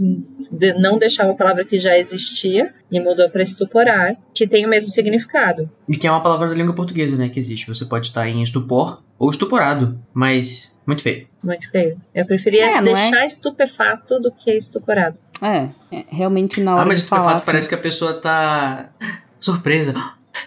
de- 0.52 0.74
não 0.74 0.98
deixar 0.98 1.26
uma 1.26 1.36
palavra 1.36 1.64
que 1.64 1.78
já 1.80 1.98
existia 1.98 2.74
e 2.92 3.00
mudou 3.00 3.30
para 3.30 3.44
estuporar, 3.44 4.16
que 4.34 4.48
tem 4.48 4.66
o 4.66 4.70
mesmo 4.70 4.90
significado. 4.92 5.70
E 5.88 5.96
que 5.96 6.08
é 6.08 6.12
uma 6.12 6.22
palavra 6.24 6.48
da 6.50 6.56
língua 6.56 6.74
portuguesa, 6.74 7.16
né? 7.16 7.30
Que 7.30 7.40
existe. 7.40 7.68
Você 7.68 7.86
pode 7.86 8.08
estar 8.08 8.28
em 8.28 8.42
estupor 8.42 9.02
ou 9.20 9.30
estuporado, 9.30 10.00
mas 10.14 10.72
muito 10.86 11.04
feio. 11.04 11.28
Muito 11.44 11.70
feio. 11.70 11.98
Eu 12.14 12.26
preferia 12.26 12.66
É, 12.66 12.78
é? 12.78 12.82
deixar 12.82 13.24
estupefato 13.26 14.20
do 14.20 14.32
que 14.32 14.52
estuporado. 14.52 15.20
É, 15.42 15.70
é, 15.92 16.06
realmente 16.10 16.62
na 16.62 16.74
hora 16.74 16.84
ah, 16.84 16.86
mas 16.86 17.04
de 17.04 17.08
falar... 17.08 17.22
estupefato 17.22 17.38
assim, 17.38 17.46
parece 17.46 17.70
que 17.70 17.76
a 17.76 17.80
pessoa 17.80 18.14
tá 18.14 18.90
surpresa. 19.40 19.94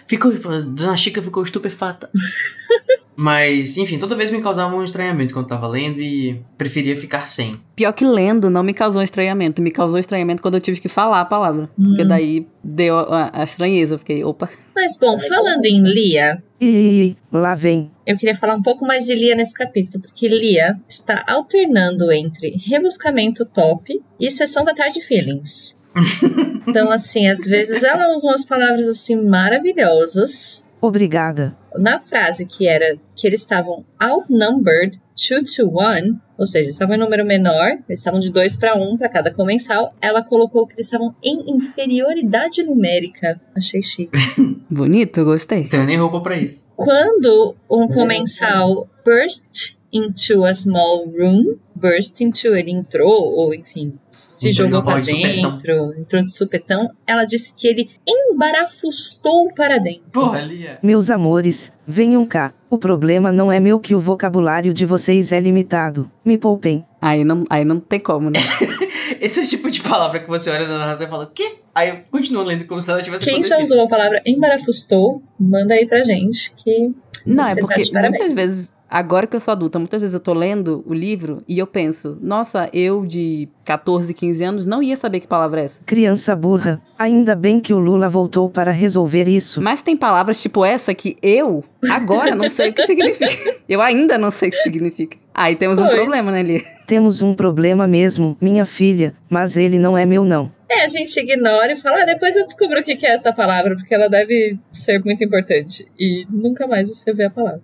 Ficou, 0.07 0.31
Dona 0.31 0.97
Chica 0.97 1.21
ficou 1.21 1.43
estupefata. 1.43 2.09
mas, 3.15 3.77
enfim, 3.77 3.97
toda 3.97 4.15
vez 4.15 4.31
me 4.31 4.41
causava 4.41 4.75
um 4.75 4.83
estranhamento 4.83 5.33
quando 5.33 5.47
tava 5.47 5.67
lendo 5.67 5.99
e 5.99 6.41
preferia 6.57 6.97
ficar 6.97 7.27
sem. 7.27 7.59
Pior 7.75 7.91
que 7.91 8.05
lendo 8.05 8.49
não 8.49 8.63
me 8.63 8.73
causou 8.73 9.01
estranhamento. 9.01 9.61
Me 9.61 9.71
causou 9.71 9.97
estranhamento 9.97 10.41
quando 10.41 10.55
eu 10.55 10.61
tive 10.61 10.79
que 10.79 10.87
falar 10.87 11.21
a 11.21 11.25
palavra. 11.25 11.69
Porque 11.75 12.03
daí 12.05 12.47
deu 12.63 12.97
a, 12.99 13.31
a 13.33 13.43
estranheza. 13.43 13.95
Eu 13.95 13.99
fiquei, 13.99 14.23
opa. 14.23 14.49
Mas 14.75 14.97
bom, 14.97 15.17
falando 15.19 15.65
em 15.65 15.81
Lia, 15.81 16.43
Ih, 16.61 17.15
lá 17.31 17.55
vem. 17.55 17.89
Eu 18.09 18.17
queria 18.17 18.35
falar 18.35 18.55
um 18.55 18.61
pouco 18.63 18.83
mais 18.87 19.05
de 19.05 19.13
Lia 19.13 19.35
nesse 19.35 19.53
capítulo, 19.53 20.01
porque 20.01 20.27
Lia 20.27 20.75
está 20.89 21.23
alternando 21.27 22.11
entre 22.11 22.55
rebuscamento 22.65 23.45
top 23.45 24.01
e 24.19 24.31
sessão 24.31 24.65
da 24.65 24.73
tarde 24.73 24.99
feelings. 24.99 25.79
então, 26.67 26.89
assim, 26.89 27.27
às 27.27 27.45
vezes 27.45 27.83
ela 27.83 28.11
usa 28.11 28.27
umas 28.27 28.43
palavras 28.43 28.87
assim 28.87 29.15
maravilhosas. 29.15 30.65
Obrigada. 30.81 31.55
Na 31.75 31.99
frase 31.99 32.47
que 32.47 32.67
era 32.67 32.97
que 33.15 33.27
eles 33.27 33.41
estavam 33.41 33.85
outnumbered 33.99 34.99
two 35.15 35.43
to 35.43 35.69
one, 35.71 36.17
ou 36.35 36.47
seja, 36.47 36.71
estavam 36.71 36.95
em 36.95 36.99
número 36.99 37.23
menor, 37.23 37.73
eles 37.87 37.99
estavam 37.99 38.19
de 38.19 38.31
2 38.31 38.57
para 38.57 38.75
1 38.75 38.97
para 38.97 39.09
cada 39.09 39.31
comensal, 39.31 39.93
ela 40.01 40.23
colocou 40.23 40.65
que 40.65 40.73
eles 40.73 40.87
estavam 40.87 41.13
em 41.23 41.51
inferioridade 41.51 42.63
numérica. 42.63 43.39
Achei 43.55 43.83
chique. 43.83 44.17
Bonito, 44.67 45.23
gostei. 45.23 45.63
Não 45.63 45.69
tenho 45.69 45.85
nem 45.85 45.97
roupa 45.97 46.21
pra 46.21 46.37
isso. 46.37 46.68
Quando 46.79 47.57
um 47.69 47.89
comensal 47.89 48.87
burst 49.03 49.75
into 49.91 50.45
a 50.45 50.53
small 50.53 51.07
room, 51.07 51.57
burst 51.75 52.21
into, 52.21 52.55
ele 52.55 52.71
entrou, 52.71 53.33
ou 53.35 53.53
enfim, 53.53 53.95
se 54.09 54.49
Entrou 54.49 54.67
jogou 54.67 54.83
para 54.83 55.01
de 55.01 55.11
dentro, 55.11 55.93
entrou 55.99 56.23
de 56.23 56.31
supetão. 56.31 56.89
Ela 57.05 57.25
disse 57.25 57.53
que 57.53 57.67
ele 57.67 57.89
embarafustou 58.07 59.53
para 59.53 59.77
dentro. 59.77 60.03
Porra, 60.13 60.39
Lia. 60.39 60.79
Meus 60.81 61.09
amores, 61.09 61.73
venham 61.85 62.25
cá. 62.25 62.53
O 62.69 62.77
problema 62.77 63.29
não 63.29 63.51
é 63.51 63.59
meu 63.59 63.77
que 63.77 63.93
o 63.93 63.99
vocabulário 63.99 64.73
de 64.73 64.85
vocês 64.85 65.33
é 65.33 65.39
limitado. 65.41 66.09
Me 66.23 66.37
poupem. 66.37 66.85
Aí 67.01 67.25
não, 67.25 67.43
aí 67.49 67.65
não 67.65 67.77
tem 67.81 67.99
como, 67.99 68.29
né? 68.29 68.39
Esse 69.21 69.39
é 69.39 69.43
o 69.43 69.47
tipo 69.47 69.69
de 69.71 69.81
palavra 69.81 70.19
que 70.19 70.27
você 70.27 70.49
olha 70.49 70.67
na 70.67 70.77
narração 70.79 71.05
e 71.05 71.09
fala, 71.09 71.31
quê? 71.33 71.57
Aí 71.73 71.89
eu 71.89 71.97
continuo 72.11 72.43
lendo 72.43 72.65
como 72.65 72.81
se 72.81 72.89
ela 72.91 73.01
tivesse 73.01 73.23
Quem 73.25 73.43
já 73.43 73.55
acontecido. 73.55 73.75
usou 73.75 73.85
a 73.85 73.89
palavra 73.89 74.21
embarafustou, 74.25 75.21
manda 75.39 75.73
aí 75.73 75.85
pra 75.87 76.03
gente 76.03 76.53
que 76.55 76.93
Não, 77.25 77.43
você 77.43 77.51
é 77.51 77.55
tá 77.55 77.61
porque 77.61 77.81
de 77.81 77.91
parabéns. 77.91 78.19
muitas 78.19 78.35
vezes, 78.37 78.71
agora 78.89 79.27
que 79.27 79.35
eu 79.35 79.39
sou 79.39 79.51
adulta, 79.53 79.79
muitas 79.79 79.99
vezes 80.01 80.13
eu 80.13 80.19
tô 80.19 80.33
lendo 80.33 80.83
o 80.85 80.93
livro 80.93 81.41
e 81.47 81.57
eu 81.59 81.67
penso, 81.67 82.17
nossa, 82.21 82.69
eu 82.73 83.05
de 83.05 83.47
14, 83.63 84.13
15 84.13 84.43
anos 84.43 84.65
não 84.65 84.81
ia 84.83 84.97
saber 84.97 85.19
que 85.21 85.27
palavra 85.27 85.61
é 85.61 85.65
essa. 85.65 85.79
Criança 85.85 86.35
burra. 86.35 86.81
Ainda 86.97 87.35
bem 87.35 87.59
que 87.59 87.73
o 87.73 87.79
Lula 87.79 88.09
voltou 88.09 88.49
para 88.49 88.71
resolver 88.71 89.27
isso. 89.29 89.61
Mas 89.61 89.81
tem 89.81 89.95
palavras 89.95 90.41
tipo 90.41 90.65
essa 90.65 90.93
que 90.93 91.15
eu, 91.21 91.63
agora, 91.89 92.35
não 92.35 92.49
sei 92.49 92.71
o 92.71 92.73
que 92.73 92.85
significa. 92.85 93.29
Eu 93.69 93.81
ainda 93.81 94.17
não 94.17 94.31
sei 94.31 94.49
o 94.49 94.51
que 94.51 94.63
significa. 94.63 95.15
Aí 95.33 95.55
temos 95.55 95.77
um 95.77 95.83
Pois. 95.83 95.95
problema, 95.95 96.31
né, 96.31 96.41
Lia? 96.41 96.61
Temos 96.89 97.21
um 97.21 97.35
problema 97.35 97.87
mesmo, 97.87 98.35
minha 98.41 98.65
filha, 98.65 99.13
mas 99.29 99.55
ele 99.55 99.77
não 99.77 99.95
é 99.95 100.07
meu 100.07 100.25
não. 100.25 100.51
É, 100.67 100.85
a 100.85 100.87
gente 100.87 101.19
ignora 101.19 101.71
e 101.71 101.75
fala, 101.75 102.01
ah, 102.01 102.05
depois 102.05 102.35
eu 102.35 102.43
descubro 102.43 102.79
o 102.79 102.83
que 102.83 103.05
é 103.05 103.11
essa 103.11 103.31
palavra, 103.31 103.75
porque 103.75 103.93
ela 103.93 104.09
deve 104.09 104.57
ser 104.71 104.97
muito 105.05 105.23
importante. 105.23 105.85
E 105.99 106.25
nunca 106.31 106.65
mais 106.65 106.89
você 106.89 107.13
vê 107.13 107.25
a 107.25 107.29
palavra. 107.29 107.61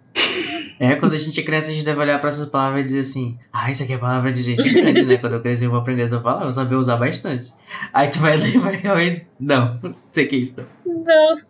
É, 0.78 0.95
quando 0.95 1.13
a 1.13 1.18
gente 1.18 1.39
é 1.39 1.43
criança, 1.43 1.70
a 1.72 1.74
gente 1.74 1.86
deve 1.86 1.99
olhar 1.99 2.20
pra 2.20 2.30
essas 2.30 2.49
palavras 2.49 2.82
e 2.82 2.88
dizer 2.88 2.99
assim: 3.01 3.38
Ah, 3.51 3.72
isso 3.72 3.84
aqui 3.84 3.93
é 3.93 3.97
palavra 3.97 4.32
de 4.34 4.41
gente 4.41 4.74
grande, 4.74 5.03
né? 5.03 5.16
Quando 5.18 5.34
eu 5.34 5.41
crescer, 5.41 5.66
eu 5.68 5.70
vou 5.70 5.80
aprender 5.80 6.03
essa 6.03 6.20
palavra, 6.20 6.45
vou 6.45 6.53
saber 6.53 6.76
usar 6.76 6.97
bastante. 6.97 7.53
Aí 7.93 8.09
tu 8.09 8.20
vai 8.20 8.36
ler 8.38 8.55
e 8.55 8.57
vai. 8.57 9.26
Não, 9.39 9.80
não 9.82 9.95
sei 10.11 10.26
o 10.26 10.30
que 10.30 10.36
é 10.36 10.39
isso. 10.39 10.55
Não. 10.86 10.95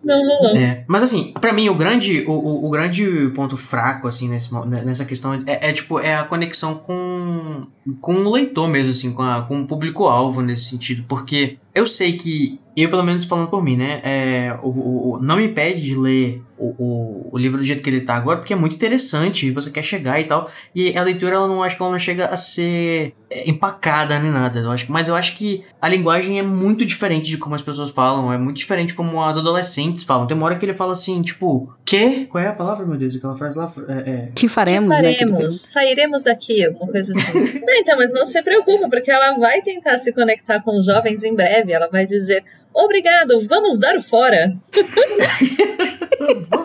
Não, 0.04 0.26
não 0.26 0.38
rolou. 0.38 0.56
É, 0.58 0.84
mas 0.88 1.02
assim, 1.02 1.34
pra 1.42 1.54
mim, 1.54 1.70
o 1.70 1.76
grande, 1.76 2.24
o, 2.28 2.32
o, 2.32 2.68
o 2.68 2.70
grande 2.70 3.32
ponto 3.34 3.58
fraco, 3.58 4.08
assim, 4.08 4.30
nesse, 4.30 4.54
né, 4.68 4.84
nessa 4.86 5.06
questão 5.06 5.34
é, 5.48 5.70
é, 5.70 5.74
tipo, 5.74 6.00
é 6.00 6.16
a 6.16 6.24
conexão 6.24 6.76
com, 6.76 7.66
com 8.02 8.14
o 8.16 8.32
leitor 8.32 8.68
mesmo, 8.68 8.92
assim, 8.92 9.12
com, 9.14 9.24
a, 9.24 9.42
com 9.44 9.62
o 9.62 9.66
público-alvo 9.68 10.42
nesse 10.42 10.66
sentido, 10.66 11.04
porque 11.08 11.58
eu 11.74 11.88
sei 11.88 12.14
que, 12.14 12.60
eu 12.76 12.90
pelo 12.90 13.04
menos 13.04 13.26
falando 13.26 13.48
por 13.50 13.64
mim, 13.64 13.78
né, 13.78 14.02
é, 14.04 14.58
o, 14.62 15.14
o- 15.16 15.20
não 15.22 15.38
me 15.38 15.46
impede 15.46 15.82
de 15.82 15.96
ler 15.96 16.42
o, 16.58 17.30
o, 17.32 17.38
livro 17.38 17.58
do 17.58 17.64
jeito 17.64 17.84
que 17.84 17.90
ele 17.90 18.02
tá 18.02 18.16
agora, 18.16 18.38
porque 18.38 18.54
é 18.54 18.56
muito 18.56 18.76
interessante, 18.76 19.48
e 19.48 19.52
você 19.52 19.70
quer 19.70 19.84
chegar 19.84 20.20
e 20.20 20.26
tal, 20.26 20.50
e 20.74 20.98
a 20.98 21.04
leitura, 21.04 21.36
ela 21.36 21.48
não, 21.48 21.62
acho 21.62 21.76
que 21.76 21.82
ela 21.82 21.92
não 21.92 22.00
chega 22.00 22.28
a 22.28 22.38
ser 22.38 23.14
empacada 23.46 24.18
nem 24.20 24.32
nada, 24.32 24.60
eu 24.60 24.72
acho, 24.72 24.92
mas 24.92 25.08
eu 25.08 25.16
acho 25.16 25.36
que 25.36 25.64
a 25.82 25.88
linguagem 25.88 26.40
é 26.40 26.44
muito 26.44 26.86
diferente 26.86 27.30
de 27.30 27.38
como 27.38 27.56
as 27.56 27.62
pessoas 27.62 27.92
falam, 27.92 28.32
é 28.32 28.38
muito 28.38 28.58
diferente 28.58 28.94
como 28.94 29.22
as 29.22 29.38
adolescentes 29.38 30.04
falam. 30.04 30.28
Tem 30.28 30.36
uma 30.36 30.46
hora 30.46 30.56
que 30.56 30.66
ele 30.66 30.74
fala 30.74 30.94
assim, 30.94 31.22
tipo, 31.22 31.74
que? 31.84 32.26
Qual 32.26 32.44
é 32.44 32.48
a 32.48 32.54
palavra, 32.54 32.86
meu 32.86 32.98
Deus? 32.98 33.16
Aquela 33.16 33.38
frase 33.38 33.58
lá. 33.58 33.72
É, 33.88 34.10
é... 34.10 34.30
Que 34.34 34.48
faremos, 34.48 34.96
que 34.96 35.02
né? 35.02 35.14
faremos? 35.14 35.62
Sairemos 35.62 36.24
daqui, 36.24 36.66
alguma 36.66 36.92
coisa 36.92 37.14
assim. 37.14 37.40
não, 37.66 37.74
então, 37.76 37.98
mas 37.98 38.14
não 38.14 38.26
se 38.26 38.42
preocupa, 38.42 38.90
porque 38.90 39.12
ela 39.12 39.38
vai 39.38 39.62
tentar 39.62 39.98
se 39.98 40.12
conectar 40.14 40.62
com 40.62 40.76
os 40.76 40.86
jovens 40.86 41.24
em 41.24 41.36
breve. 41.36 41.74
Ela 41.74 41.88
vai 41.88 42.06
dizer: 42.06 42.44
Obrigado, 42.74 43.40
vamos 43.48 43.80
dar 43.80 43.96
o 43.96 44.02
fora. 44.02 44.54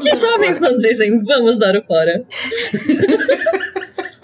que 0.01 0.15
jovens 0.17 0.59
não 0.59 0.73
dizem 0.77 1.23
vamos 1.23 1.59
dar 1.59 1.77
o 1.77 1.83
fora? 1.83 2.25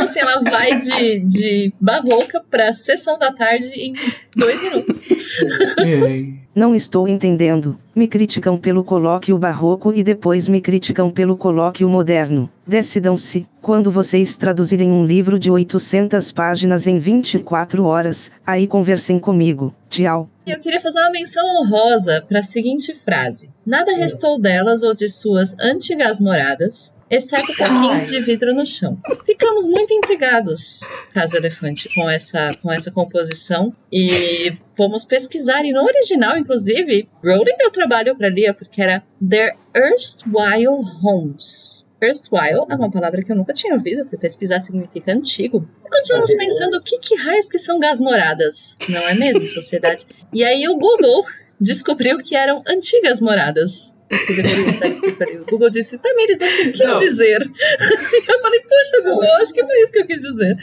assim, 0.06 0.20
ela 0.20 0.40
vai 0.40 0.78
de, 0.78 1.20
de 1.20 1.72
barroca 1.80 2.42
pra 2.50 2.72
sessão 2.72 3.18
da 3.18 3.32
tarde 3.32 3.68
em 3.68 3.92
dois 4.34 4.62
minutos. 4.62 5.04
Não 6.56 6.74
estou 6.74 7.06
entendendo. 7.06 7.78
Me 7.94 8.08
criticam 8.08 8.56
pelo 8.56 8.82
colóquio 8.82 9.36
barroco 9.36 9.92
e 9.92 10.02
depois 10.02 10.48
me 10.48 10.58
criticam 10.58 11.10
pelo 11.10 11.36
colóquio 11.36 11.86
moderno. 11.86 12.48
Decidam-se. 12.66 13.46
Quando 13.60 13.90
vocês 13.90 14.36
traduzirem 14.36 14.90
um 14.90 15.04
livro 15.04 15.38
de 15.38 15.50
800 15.50 16.32
páginas 16.32 16.86
em 16.86 16.98
24 16.98 17.84
horas, 17.84 18.32
aí 18.46 18.66
conversem 18.66 19.18
comigo. 19.18 19.74
Tchau. 19.90 20.30
E 20.46 20.50
eu 20.50 20.58
queria 20.58 20.80
fazer 20.80 20.98
uma 21.00 21.10
menção 21.10 21.44
honrosa 21.60 22.24
para 22.26 22.38
a 22.38 22.42
seguinte 22.42 22.94
frase: 23.04 23.50
Nada 23.66 23.94
restou 23.94 24.40
delas 24.40 24.82
ou 24.82 24.94
de 24.94 25.10
suas 25.10 25.54
antigas 25.60 26.20
moradas, 26.20 26.94
exceto 27.10 27.54
caquinhos 27.54 28.08
de 28.08 28.20
vidro 28.20 28.54
no 28.54 28.66
chão. 28.66 28.98
Ficamos 29.24 29.68
muito 29.68 29.92
intrigados, 29.92 30.80
Casa 31.12 31.36
Elefante, 31.36 31.88
com 31.94 32.08
essa, 32.08 32.48
com 32.62 32.72
essa 32.72 32.90
composição 32.90 33.72
e 33.92 34.52
fomos 34.76 35.04
pesquisar. 35.04 35.64
E 35.64 35.72
no 35.72 35.82
original, 35.82 36.36
inclusive, 36.36 37.08
Rowling 37.22 37.56
deu 37.58 37.70
trabalho 37.70 38.16
para 38.16 38.28
Lia, 38.28 38.52
porque 38.52 38.82
era 38.82 39.02
Their 39.20 39.54
Erstwhile 39.74 40.82
Homes. 41.02 41.86
Erstwhile 42.00 42.66
é 42.68 42.74
uma 42.74 42.90
palavra 42.90 43.22
que 43.22 43.32
eu 43.32 43.36
nunca 43.36 43.54
tinha 43.54 43.74
ouvido, 43.74 44.06
fui 44.08 44.18
pesquisar 44.18 44.60
significa 44.60 45.12
antigo. 45.12 45.66
E 45.84 45.88
continuamos 45.88 46.34
pensando 46.34 46.76
o 46.76 46.82
que, 46.82 46.98
que 46.98 47.16
raios 47.16 47.48
que 47.48 47.58
são 47.58 47.78
gasmoradas, 47.78 48.76
não 48.88 49.08
é 49.08 49.14
mesmo, 49.14 49.46
sociedade? 49.46 50.06
E 50.32 50.44
aí 50.44 50.68
o 50.68 50.76
Google 50.76 51.24
descobriu 51.58 52.18
que 52.18 52.36
eram 52.36 52.62
antigas 52.66 53.20
moradas. 53.20 53.94
Que 54.08 54.34
deveria 54.34 54.70
estar 54.70 54.86
escrito 54.88 55.22
ali. 55.22 55.36
O 55.38 55.44
Google 55.46 55.68
disse, 55.70 55.98
Tamires, 55.98 56.38
você 56.38 56.70
quis 56.70 56.78
Não. 56.80 56.98
dizer. 57.00 57.38
Eu 58.28 58.40
falei, 58.40 58.60
poxa, 58.60 59.02
Google, 59.02 59.36
acho 59.42 59.52
que 59.52 59.64
foi 59.64 59.82
isso 59.82 59.92
que 59.92 59.98
eu 60.00 60.06
quis 60.06 60.20
dizer. 60.20 60.56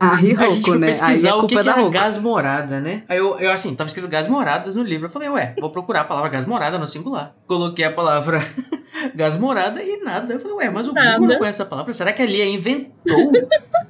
Ah, 0.00 0.18
e 0.22 0.32
a 0.34 0.50
gente 0.50 0.66
foi 0.66 0.78
né? 0.78 0.88
Aí 0.88 0.92
pesquisar 0.92 1.30
a 1.32 1.36
o 1.38 1.46
que, 1.46 1.54
é 1.54 1.58
que 1.58 1.64
da 1.64 1.72
era 1.72 1.88
gás 1.88 2.18
morada, 2.18 2.80
né? 2.80 3.02
Aí 3.08 3.16
eu, 3.18 3.38
eu, 3.38 3.50
assim, 3.50 3.74
tava 3.74 3.88
escrito 3.88 4.08
gás 4.08 4.28
moradas 4.28 4.74
no 4.74 4.82
livro. 4.82 5.06
Eu 5.06 5.10
falei, 5.10 5.28
ué, 5.30 5.54
vou 5.58 5.70
procurar 5.70 6.02
a 6.02 6.04
palavra 6.04 6.28
gás 6.30 6.44
morada 6.46 6.78
no 6.78 6.86
singular. 6.86 7.34
Coloquei 7.46 7.84
a 7.84 7.90
palavra 7.92 8.40
gás 9.14 9.36
morada 9.36 9.82
e 9.82 10.02
nada. 10.02 10.34
Eu 10.34 10.40
falei, 10.40 10.56
ué, 10.58 10.70
mas 10.70 10.86
o 10.88 10.92
Nada. 10.92 11.12
Google 11.12 11.28
não 11.28 11.38
conhece 11.38 11.62
essa 11.62 11.70
palavra. 11.70 11.92
Será 11.94 12.12
que 12.12 12.20
a 12.22 12.26
Lia 12.26 12.44
inventou 12.44 13.32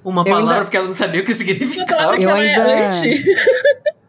uma 0.05 0.23
Eu 0.23 0.25
palavra 0.27 0.53
ainda- 0.53 0.65
porque 0.65 0.77
ela 0.77 0.87
não 0.87 0.95
sabia 0.95 1.21
o 1.23 1.25
que 1.25 1.35
significava? 1.35 2.17
Eu 2.17 2.29
ela 2.31 2.39
ainda- 2.39 2.71
é. 2.71 2.89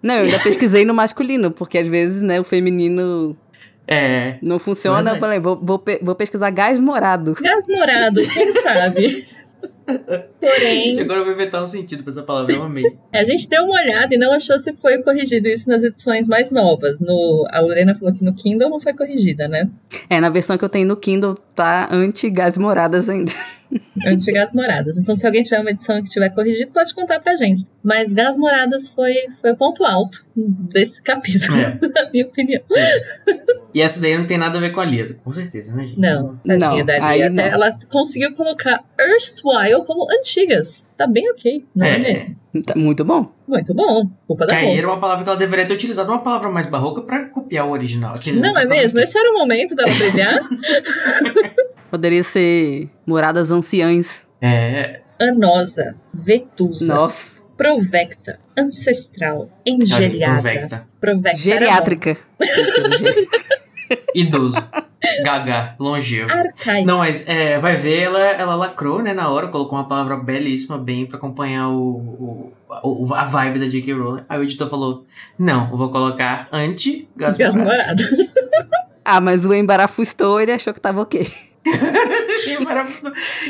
Não, 0.04 0.16
eu 0.16 0.26
ainda 0.26 0.40
pesquisei 0.40 0.86
no 0.86 0.94
masculino, 0.94 1.50
porque 1.50 1.80
às 1.80 1.88
vezes, 1.88 2.22
né, 2.22 2.40
o 2.40 2.44
feminino 2.44 3.36
É. 3.88 4.38
não 4.42 4.60
funciona. 4.60 5.00
Eu 5.00 5.04
Verdade. 5.04 5.20
falei, 5.20 5.40
vou, 5.40 5.60
vou, 5.62 5.84
vou 6.02 6.16
pesquisar 6.16 6.50
gás 6.50 6.80
morado. 6.80 7.36
Gasmorado, 7.40 8.22
quem 8.34 8.52
sabe? 8.54 9.26
Porém, 10.40 11.00
Agora 11.00 11.20
eu 11.20 11.26
vou 11.26 11.34
inventar 11.34 11.62
um 11.64 11.68
sentido 11.68 12.04
pra 12.04 12.12
essa 12.12 12.24
palavra, 12.24 12.54
eu 12.54 12.64
amei. 12.64 12.84
A 13.14 13.24
gente 13.24 13.48
deu 13.48 13.64
uma 13.66 13.80
olhada 13.80 14.14
e 14.14 14.18
não 14.18 14.32
achou 14.34 14.58
se 14.58 14.74
foi 14.74 15.02
corrigido 15.04 15.48
isso 15.48 15.70
nas 15.70 15.84
edições 15.84 16.28
mais 16.28 16.50
novas. 16.52 17.00
No, 17.00 17.48
a 17.52 17.60
Lorena 17.60 17.94
falou 17.96 18.14
que 18.14 18.24
no 18.24 18.34
Kindle 18.34 18.70
não 18.70 18.80
foi 18.80 18.94
corrigida, 18.94 19.48
né? 19.48 19.70
É, 20.10 20.20
na 20.20 20.30
versão 20.30 20.58
que 20.58 20.66
eu 20.66 20.70
tenho 20.70 20.88
no 20.88 20.98
Kindle 20.98 21.36
tá 21.56 21.88
anti-gás 21.92 22.58
moradas 22.58 23.10
ainda. 23.10 23.32
Antigas 24.06 24.54
Moradas. 24.54 24.98
Então, 24.98 25.16
se 25.16 25.26
alguém 25.26 25.42
tiver 25.44 25.60
uma 25.60 25.72
edição 25.72 26.02
que 26.04 26.10
tiver 26.10 26.30
corrigido, 26.30 26.72
pode 26.72 26.94
contar 26.94 27.20
pra 27.20 27.36
gente. 27.36 27.66
Mas 27.84 28.14
Gas 28.14 28.38
Moradas 28.38 28.90
foi, 28.90 29.14
foi 29.42 29.52
o 29.54 29.56
ponto 29.58 29.84
alto 29.86 30.26
desse 30.36 31.02
capítulo, 31.02 31.58
É. 31.58 31.80
na 31.94 32.10
minha 32.12 32.26
opinião. 32.26 32.62
E 33.74 33.82
essa 33.82 34.00
daí 34.02 34.18
não 34.18 34.28
tem 34.28 34.38
nada 34.38 34.58
a 34.58 34.62
ver 34.62 34.72
com 34.72 34.80
a 34.82 34.86
Lia, 34.86 35.14
com 35.24 35.34
certeza, 35.34 35.76
né, 35.76 35.88
gente? 35.88 36.00
Não, 36.00 36.40
Não, 36.46 36.60
tadinha 36.60 36.84
da 36.86 37.06
aí 37.08 37.20
Lia. 37.20 37.30
não. 37.30 37.44
Até 37.44 37.54
ela 37.54 37.80
conseguiu 37.90 38.34
colocar 38.36 38.84
erstwhile 39.00 39.84
como 39.86 40.08
antigas. 40.12 40.90
Tá 40.98 41.08
bem 41.08 41.30
ok, 41.32 41.66
não 41.76 41.86
é, 41.86 41.96
É. 41.96 42.00
mesmo? 42.00 42.36
Tá 42.64 42.74
muito 42.76 43.04
bom. 43.04 43.32
Muito 43.48 43.74
bom. 43.74 44.10
Culpa 44.28 44.46
da 44.46 44.60
Rô. 44.60 44.68
era 44.68 44.88
uma 44.88 45.00
palavra 45.00 45.24
que 45.24 45.30
ela 45.30 45.40
deveria 45.40 45.66
ter 45.66 45.74
utilizado 45.74 46.10
uma 46.12 46.20
palavra 46.20 46.50
mais 46.50 46.66
barroca 46.66 47.02
pra 47.02 47.26
copiar 47.26 47.68
o 47.68 47.72
original. 47.72 48.14
Aquele 48.16 48.40
Não 48.40 48.58
é 48.58 48.66
mesmo? 48.66 49.00
Esse 49.00 49.18
era 49.18 49.32
o 49.32 49.34
momento 49.38 49.76
dela 49.76 49.92
brilhar. 49.94 50.40
Poderia 51.92 52.24
ser 52.24 52.90
moradas 53.06 53.52
anciãs. 53.52 54.26
É. 54.42 55.02
Anosa, 55.20 55.96
vetusa, 56.14 56.94
Nossa. 56.94 57.42
provecta, 57.56 58.40
ancestral, 58.58 59.50
engeliada. 59.66 60.42
Provecta. 60.42 60.88
Provecta. 61.00 61.40
Geriátrica. 61.40 62.18
Idoso. 64.14 64.58
Gaga. 65.24 65.76
Longevo. 65.80 66.32
Arcaico. 66.32 66.86
Não, 66.88 67.00
mas 67.00 67.28
é, 67.28 67.60
vai 67.60 67.76
ver, 67.76 68.04
ela, 68.04 68.20
ela 68.20 68.56
lacrou, 68.56 69.02
né, 69.02 69.14
na 69.14 69.30
hora, 69.30 69.48
colocou 69.48 69.78
uma 69.78 69.88
palavra 69.88 70.18
belíssima 70.18 70.78
bem 70.78 71.06
pra 71.06 71.18
acompanhar 71.18 71.70
o, 71.70 71.74
o, 71.84 72.54
o- 73.08 73.14
a 73.14 73.24
vibe 73.26 73.60
da 73.60 73.68
J.K. 73.70 73.94
Rowling. 73.94 74.24
Aí 74.28 74.40
o 74.40 74.44
editor 74.44 74.70
falou, 74.70 75.06
não, 75.38 75.70
eu 75.72 75.78
vou 75.78 75.90
colocar 75.90 76.48
anti-gás 76.52 77.38
morado." 77.38 77.58
moradas. 77.64 78.34
Ah, 79.04 79.22
mas 79.22 79.46
o 79.46 79.54
embarafustou, 79.54 80.40
ele 80.42 80.52
achou 80.52 80.74
que 80.74 80.82
tava 80.82 81.02
ok. 81.02 81.32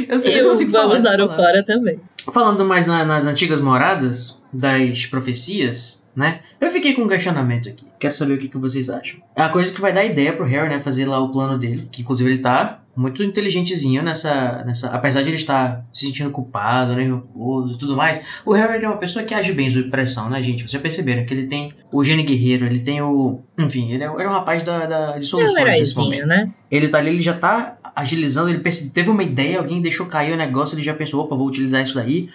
Eu 0.08 0.20
sei, 0.20 0.40
eu 0.40 0.44
vamos 0.72 0.96
essa 1.00 1.18
dar 1.18 1.22
o 1.24 1.30
fora 1.30 1.64
também. 1.66 2.00
Falando 2.34 2.64
mais 2.66 2.88
na- 2.88 3.04
nas 3.06 3.26
antigas 3.26 3.60
moradas 3.62 4.40
das 4.54 5.06
profecias, 5.06 6.04
né? 6.16 6.40
Eu 6.60 6.72
fiquei 6.72 6.94
com 6.94 7.04
um 7.04 7.08
questionamento 7.08 7.68
aqui. 7.70 7.86
Quero 8.00 8.14
saber 8.16 8.34
o 8.34 8.38
que, 8.38 8.48
que 8.48 8.58
vocês 8.58 8.90
acham. 8.90 9.20
É 9.36 9.42
a 9.42 9.50
coisa 9.50 9.74
que 9.74 9.82
vai 9.82 9.92
dar 9.94 10.06
ideia 10.06 10.34
pro 10.34 10.46
Harry, 10.46 10.70
né? 10.70 10.80
Fazer 10.80 11.06
lá 11.06 11.20
o 11.20 11.30
plano 11.30 11.58
dele. 11.58 11.88
Que 11.92 12.02
inclusive 12.02 12.30
ele 12.30 12.40
tá 12.40 12.80
muito 12.96 13.22
inteligentezinho 13.22 14.02
nessa, 14.02 14.64
nessa. 14.66 14.90
Apesar 14.90 15.22
de 15.22 15.28
ele 15.30 15.36
estar 15.36 15.86
se 15.94 16.06
sentindo 16.06 16.32
culpado, 16.32 16.96
nervoso 16.96 17.74
e 17.74 17.78
tudo 17.78 17.96
mais. 17.96 18.22
O 18.46 18.54
Harry 18.54 18.84
é 18.84 18.88
uma 18.88 18.98
pessoa 18.98 19.26
que 19.26 19.34
age 19.34 19.52
bem 19.52 19.70
sob 19.70 19.90
pressão, 19.90 20.30
né, 20.30 20.42
gente? 20.42 20.60
Vocês 20.62 20.72
já 20.72 20.80
perceberam 20.80 21.26
que 21.26 21.34
ele 21.34 21.46
tem 21.46 21.74
o 21.92 22.04
gênio 22.04 22.26
guerreiro, 22.26 22.66
ele 22.66 22.80
tem 22.80 23.02
o. 23.02 23.42
Enfim, 23.58 23.92
ele 23.92 24.04
é, 24.04 24.08
ele 24.08 24.24
é 24.24 24.30
um 24.30 24.34
rapaz 24.34 24.64
da, 24.64 24.86
da, 24.86 25.18
de 25.18 25.26
soluções 25.26 25.58
É 25.58 25.76
um 25.76 25.80
nesse 25.80 25.96
momento. 25.98 26.28
né? 26.28 26.50
Ele 26.72 26.88
tá 26.88 26.98
ali, 26.98 27.10
ele 27.10 27.22
já 27.22 27.34
tá 27.34 27.78
agilizando, 27.96 28.50
ele 28.50 28.60
teve 28.94 29.10
uma 29.10 29.24
ideia, 29.24 29.60
alguém 29.60 29.82
deixou 29.82 30.06
cair 30.06 30.34
o 30.34 30.38
negócio, 30.38 30.76
ele 30.76 30.84
já 30.84 30.94
pensou, 30.94 31.24
opa, 31.24 31.36
vou 31.36 31.48
utilizar 31.48 31.82
isso 31.84 31.96
daí. 31.96 32.30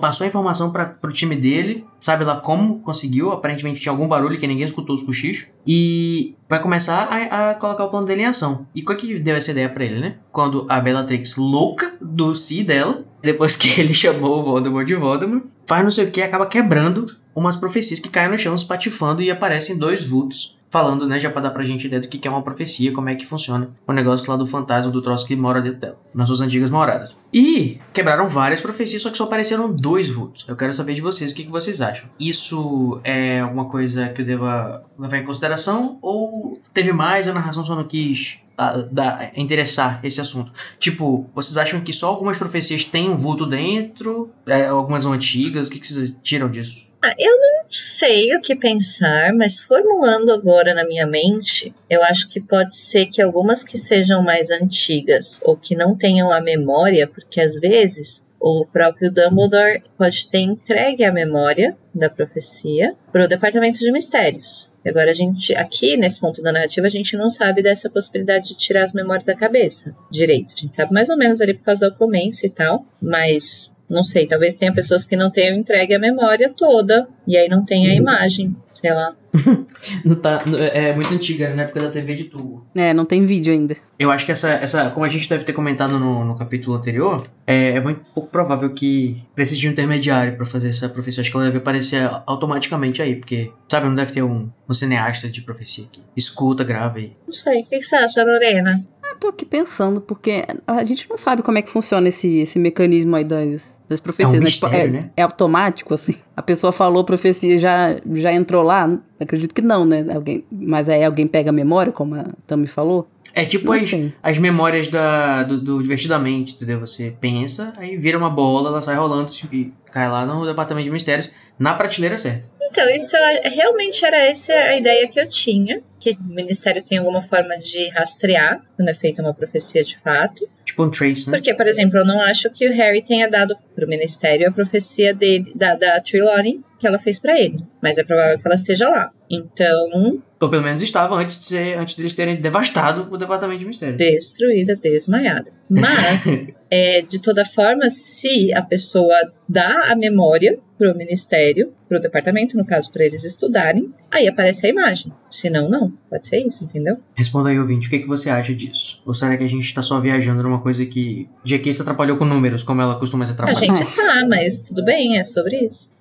Passou 0.00 0.24
a 0.24 0.28
informação 0.28 0.70
para 0.70 0.86
pro 0.86 1.12
time 1.12 1.36
dele, 1.36 1.84
sabe 2.00 2.24
lá 2.24 2.36
como 2.36 2.80
conseguiu, 2.80 3.32
aparentemente 3.32 3.80
tinha 3.80 3.92
algum 3.92 4.06
barulho 4.06 4.38
que 4.38 4.46
ninguém 4.46 4.64
escutou 4.64 4.94
os 4.94 5.02
cochichos, 5.02 5.46
e 5.66 6.34
vai 6.48 6.60
começar 6.60 7.08
a, 7.10 7.50
a 7.50 7.54
colocar 7.54 7.84
o 7.84 7.88
plano 7.88 8.06
dele 8.06 8.22
em 8.22 8.26
ação. 8.26 8.66
E 8.74 8.82
qual 8.82 8.96
que 8.96 9.18
deu 9.18 9.36
essa 9.36 9.50
ideia 9.50 9.68
pra 9.68 9.84
ele, 9.84 10.00
né? 10.00 10.16
Quando 10.30 10.66
a 10.68 10.80
Bellatrix, 10.80 11.36
louca 11.36 11.94
do 12.00 12.34
si 12.34 12.62
dela, 12.62 13.04
depois 13.22 13.54
que 13.56 13.80
ele 13.80 13.94
chamou 13.94 14.40
o 14.40 14.44
Voldemort 14.44 14.86
de 14.86 14.94
Voldemort, 14.94 15.44
faz 15.66 15.82
não 15.82 15.90
sei 15.90 16.06
o 16.06 16.10
que, 16.10 16.20
acaba 16.20 16.46
quebrando 16.46 17.06
umas 17.34 17.56
profecias 17.56 18.00
que 18.00 18.08
caem 18.08 18.30
no 18.30 18.38
chão, 18.38 18.54
espatifando 18.54 19.22
e 19.22 19.30
aparecem 19.30 19.78
dois 19.78 20.04
vultos. 20.04 20.60
Falando, 20.72 21.06
né, 21.06 21.20
já 21.20 21.28
pra 21.30 21.42
dar 21.42 21.50
pra 21.50 21.64
gente 21.66 21.86
ideia 21.86 22.00
do 22.00 22.08
que 22.08 22.26
é 22.26 22.30
uma 22.30 22.40
profecia, 22.40 22.92
como 22.92 23.10
é 23.10 23.14
que 23.14 23.26
funciona 23.26 23.68
o 23.86 23.92
negócio 23.92 24.30
lá 24.30 24.38
do 24.38 24.46
fantasma, 24.46 24.90
do 24.90 25.02
troço 25.02 25.26
que 25.26 25.36
mora 25.36 25.60
dentro 25.60 25.80
dela, 25.80 26.00
nas 26.14 26.26
suas 26.28 26.40
antigas 26.40 26.70
moradas. 26.70 27.14
E 27.30 27.78
quebraram 27.92 28.26
várias 28.26 28.62
profecias, 28.62 29.02
só 29.02 29.10
que 29.10 29.18
só 29.18 29.24
apareceram 29.24 29.70
dois 29.70 30.08
vultos. 30.08 30.46
Eu 30.48 30.56
quero 30.56 30.72
saber 30.72 30.94
de 30.94 31.02
vocês 31.02 31.30
o 31.30 31.34
que, 31.34 31.44
que 31.44 31.50
vocês 31.50 31.82
acham. 31.82 32.08
Isso 32.18 32.98
é 33.04 33.40
alguma 33.40 33.66
coisa 33.66 34.08
que 34.08 34.22
eu 34.22 34.24
deva 34.24 34.82
levar 34.98 35.18
em 35.18 35.24
consideração? 35.24 35.98
Ou 36.00 36.58
teve 36.72 36.90
mais, 36.90 37.28
a 37.28 37.34
narração 37.34 37.62
só 37.62 37.76
não 37.76 37.84
quis 37.84 38.38
ah, 38.56 38.78
dar- 38.90 39.30
interessar 39.36 40.00
esse 40.02 40.22
assunto? 40.22 40.52
Tipo, 40.78 41.28
vocês 41.34 41.58
acham 41.58 41.82
que 41.82 41.92
só 41.92 42.08
algumas 42.08 42.38
profecias 42.38 42.82
têm 42.82 43.10
um 43.10 43.16
vulto 43.16 43.44
dentro? 43.44 44.30
É, 44.46 44.68
algumas 44.68 45.02
são 45.02 45.12
antigas? 45.12 45.68
O 45.68 45.70
que, 45.70 45.78
que 45.78 45.86
vocês 45.86 46.18
tiram 46.22 46.50
disso? 46.50 46.90
Ah, 47.04 47.14
eu 47.18 47.36
não 47.36 47.64
sei 47.68 48.32
o 48.36 48.40
que 48.40 48.54
pensar, 48.54 49.34
mas 49.34 49.60
formulando 49.60 50.30
agora 50.30 50.72
na 50.72 50.84
minha 50.86 51.04
mente, 51.04 51.74
eu 51.90 52.00
acho 52.04 52.28
que 52.28 52.40
pode 52.40 52.76
ser 52.76 53.06
que 53.06 53.20
algumas 53.20 53.64
que 53.64 53.76
sejam 53.76 54.22
mais 54.22 54.52
antigas 54.52 55.40
ou 55.42 55.56
que 55.56 55.74
não 55.74 55.96
tenham 55.96 56.30
a 56.30 56.40
memória, 56.40 57.08
porque 57.08 57.40
às 57.40 57.58
vezes 57.58 58.24
o 58.38 58.64
próprio 58.64 59.10
Dumbledore 59.10 59.82
pode 59.98 60.28
ter 60.28 60.38
entregue 60.38 61.04
a 61.04 61.12
memória 61.12 61.76
da 61.92 62.08
profecia 62.08 62.94
para 63.10 63.24
o 63.24 63.28
Departamento 63.28 63.80
de 63.80 63.90
Mistérios. 63.90 64.70
Agora 64.86 65.10
a 65.10 65.14
gente, 65.14 65.52
aqui 65.56 65.96
nesse 65.96 66.20
ponto 66.20 66.40
da 66.40 66.52
narrativa, 66.52 66.86
a 66.86 66.90
gente 66.90 67.16
não 67.16 67.30
sabe 67.30 67.62
dessa 67.62 67.90
possibilidade 67.90 68.50
de 68.50 68.56
tirar 68.56 68.84
as 68.84 68.92
memórias 68.92 69.24
da 69.24 69.34
cabeça 69.34 69.92
direito. 70.08 70.54
A 70.56 70.60
gente 70.60 70.76
sabe 70.76 70.92
mais 70.92 71.08
ou 71.08 71.16
menos 71.16 71.40
ali 71.40 71.54
por 71.54 71.64
causa 71.64 71.82
da 71.82 71.94
oclumência 71.94 72.46
e 72.46 72.50
tal, 72.50 72.86
mas 73.00 73.71
não 73.92 74.02
sei, 74.02 74.26
talvez 74.26 74.54
tenha 74.54 74.72
pessoas 74.72 75.04
que 75.04 75.16
não 75.16 75.30
tenham 75.30 75.56
entregue 75.56 75.94
a 75.94 75.98
memória 75.98 76.52
toda 76.56 77.08
e 77.26 77.36
aí 77.36 77.48
não 77.48 77.64
tenha 77.64 77.90
a 77.90 77.94
imagem, 77.94 78.56
sei 78.72 78.92
lá. 78.92 79.14
Não 80.04 80.16
tá, 80.16 80.44
é 80.74 80.92
muito 80.92 81.14
antiga, 81.14 81.48
né? 81.48 81.54
na 81.54 81.62
época 81.62 81.80
da 81.80 81.88
TV 81.88 82.14
de 82.14 82.24
tubo. 82.24 82.66
É, 82.74 82.92
não 82.92 83.06
tem 83.06 83.24
vídeo 83.24 83.50
ainda. 83.52 83.74
Eu 83.98 84.10
acho 84.10 84.26
que 84.26 84.32
essa, 84.32 84.50
essa 84.50 84.90
como 84.90 85.06
a 85.06 85.08
gente 85.08 85.26
deve 85.26 85.42
ter 85.42 85.54
comentado 85.54 85.98
no, 85.98 86.22
no 86.22 86.36
capítulo 86.36 86.76
anterior, 86.76 87.22
é, 87.46 87.70
é 87.70 87.80
muito 87.80 88.02
pouco 88.14 88.28
provável 88.28 88.68
que 88.74 89.22
precise 89.34 89.58
de 89.58 89.68
um 89.68 89.72
intermediário 89.72 90.36
pra 90.36 90.44
fazer 90.44 90.68
essa 90.68 90.88
profecia. 90.88 91.22
Acho 91.22 91.30
que 91.30 91.36
ela 91.36 91.46
deve 91.46 91.58
aparecer 91.58 92.10
automaticamente 92.26 93.00
aí, 93.00 93.16
porque, 93.16 93.50
sabe, 93.70 93.86
não 93.86 93.94
deve 93.94 94.12
ter 94.12 94.22
um, 94.22 94.50
um 94.68 94.74
cineasta 94.74 95.28
de 95.28 95.40
profecia 95.40 95.86
que 95.90 96.02
escuta, 96.14 96.62
grava 96.62 96.98
aí. 96.98 97.12
Não 97.26 97.32
sei, 97.32 97.62
o 97.62 97.66
que, 97.66 97.78
que 97.78 97.84
você 97.84 97.96
acha, 97.96 98.22
Lorena? 98.22 98.84
Eu 99.12 99.18
tô 99.18 99.28
aqui 99.28 99.44
pensando, 99.44 100.00
porque 100.00 100.44
a 100.66 100.84
gente 100.84 101.08
não 101.08 101.18
sabe 101.18 101.42
como 101.42 101.58
é 101.58 101.62
que 101.62 101.70
funciona 101.70 102.08
esse, 102.08 102.38
esse 102.38 102.58
mecanismo 102.58 103.14
aí 103.14 103.24
das, 103.24 103.78
das 103.86 104.00
profecias, 104.00 104.34
É 104.34 104.38
um 104.38 104.42
né? 104.42 104.50
Tipo, 104.50 104.66
mistério, 104.66 104.96
é, 104.96 105.00
né? 105.02 105.06
é 105.14 105.22
automático, 105.22 105.92
assim. 105.92 106.16
A 106.34 106.40
pessoa 106.40 106.72
falou 106.72 107.04
profecia 107.04 107.58
já 107.58 107.96
já 108.14 108.32
entrou 108.32 108.62
lá? 108.62 108.98
Acredito 109.20 109.54
que 109.54 109.60
não, 109.60 109.84
né? 109.84 110.06
Alguém, 110.14 110.44
mas 110.50 110.88
aí 110.88 111.04
alguém 111.04 111.26
pega 111.26 111.50
a 111.50 111.52
memória, 111.52 111.92
como 111.92 112.14
a 112.14 112.24
Tami 112.46 112.66
falou? 112.66 113.06
É 113.34 113.44
tipo 113.44 113.70
as, 113.72 113.90
as 114.22 114.38
memórias 114.38 114.88
da, 114.88 115.42
do, 115.42 115.60
do 115.60 115.82
Divertidamente, 115.82 116.54
entendeu? 116.54 116.80
Você 116.80 117.14
pensa, 117.20 117.72
aí 117.78 117.96
vira 117.96 118.16
uma 118.16 118.30
bola, 118.30 118.70
ela 118.70 118.82
sai 118.82 118.96
rolando 118.96 119.30
e 119.52 119.72
cai 119.92 120.08
lá 120.08 120.24
no 120.24 120.46
departamento 120.46 120.86
de 120.86 120.90
mistérios, 120.90 121.30
na 121.58 121.74
prateleira 121.74 122.16
certa. 122.16 122.48
Então, 122.70 122.88
isso 122.90 123.16
é- 123.16 123.48
realmente 123.48 124.04
era 124.04 124.18
essa 124.18 124.52
a 124.52 124.76
ideia 124.76 125.08
que 125.08 125.20
eu 125.20 125.28
tinha, 125.28 125.82
que 126.00 126.12
o 126.12 126.24
Ministério 126.34 126.82
tem 126.82 126.98
alguma 126.98 127.22
forma 127.22 127.56
de 127.58 127.88
rastrear 127.90 128.60
quando 128.76 128.88
é 128.88 128.94
feita 128.94 129.22
uma 129.22 129.34
profecia 129.34 129.84
de 129.84 129.98
fato. 129.98 130.48
Tipo 130.64 130.84
um 130.84 130.90
trace, 130.90 131.30
né? 131.30 131.36
Porque, 131.36 131.54
por 131.54 131.66
exemplo, 131.66 131.98
eu 131.98 132.04
não 132.04 132.20
acho 132.20 132.50
que 132.50 132.66
o 132.66 132.72
Harry 132.72 133.02
tenha 133.02 133.28
dado 133.28 133.56
pro 133.74 133.86
Ministério 133.86 134.48
a 134.48 134.52
profecia 134.52 135.14
dele, 135.14 135.52
da, 135.54 135.74
da 135.74 136.00
Trelawney 136.00 136.60
que 136.78 136.86
ela 136.86 136.98
fez 136.98 137.20
pra 137.20 137.38
ele. 137.38 137.60
Mas 137.80 137.96
é 137.98 138.02
provável 138.04 138.36
que 138.38 138.46
ela 138.46 138.56
esteja 138.56 138.88
lá. 138.88 139.12
Então, 139.30 140.20
Ou 140.40 140.50
pelo 140.50 140.62
menos 140.62 140.82
estava 140.82 141.14
antes 141.14 141.38
de 141.38 141.44
ser, 141.44 141.78
antes 141.78 141.94
deles 141.94 142.12
terem 142.12 142.36
devastado 142.40 143.06
o 143.10 143.16
departamento 143.16 143.60
de 143.60 143.66
mistério. 143.66 143.96
destruída, 143.96 144.74
desmaiada. 144.74 145.52
Mas, 145.70 146.26
é, 146.68 147.02
de 147.02 147.20
toda 147.20 147.44
forma, 147.44 147.88
se 147.88 148.52
a 148.52 148.62
pessoa 148.62 149.14
dá 149.48 149.90
a 149.90 149.94
memória 149.96 150.58
pro 150.82 150.98
Ministério, 150.98 151.72
pro 151.88 152.00
departamento, 152.00 152.56
no 152.56 152.64
caso, 152.66 152.90
para 152.90 153.04
eles 153.04 153.22
estudarem, 153.24 153.94
aí 154.10 154.26
aparece 154.26 154.66
a 154.66 154.68
imagem. 154.68 155.12
Se 155.30 155.48
não, 155.48 155.68
não. 155.68 155.92
Pode 156.10 156.26
ser 156.26 156.44
isso, 156.44 156.64
entendeu? 156.64 156.96
Responda 157.14 157.50
aí, 157.50 157.58
ouvinte, 157.60 157.86
o 157.86 157.90
que, 157.90 158.00
que 158.00 158.08
você 158.08 158.28
acha 158.28 158.52
disso? 158.52 159.00
Ou 159.06 159.14
será 159.14 159.36
que 159.36 159.44
a 159.44 159.48
gente 159.48 159.72
tá 159.72 159.80
só 159.80 160.00
viajando 160.00 160.42
numa 160.42 160.60
coisa 160.60 160.84
que 160.84 161.28
GQ 161.44 161.72
se 161.72 161.82
atrapalhou 161.82 162.16
com 162.16 162.24
números, 162.24 162.64
como 162.64 162.82
ela 162.82 162.98
costuma 162.98 163.24
se 163.24 163.30
A 163.30 163.34
atrapalhar? 163.34 163.76
gente 163.76 163.94
tá, 163.94 164.26
mas 164.28 164.60
tudo 164.60 164.84
bem, 164.84 165.18
é 165.18 165.22
sobre 165.22 165.64
isso. 165.64 165.92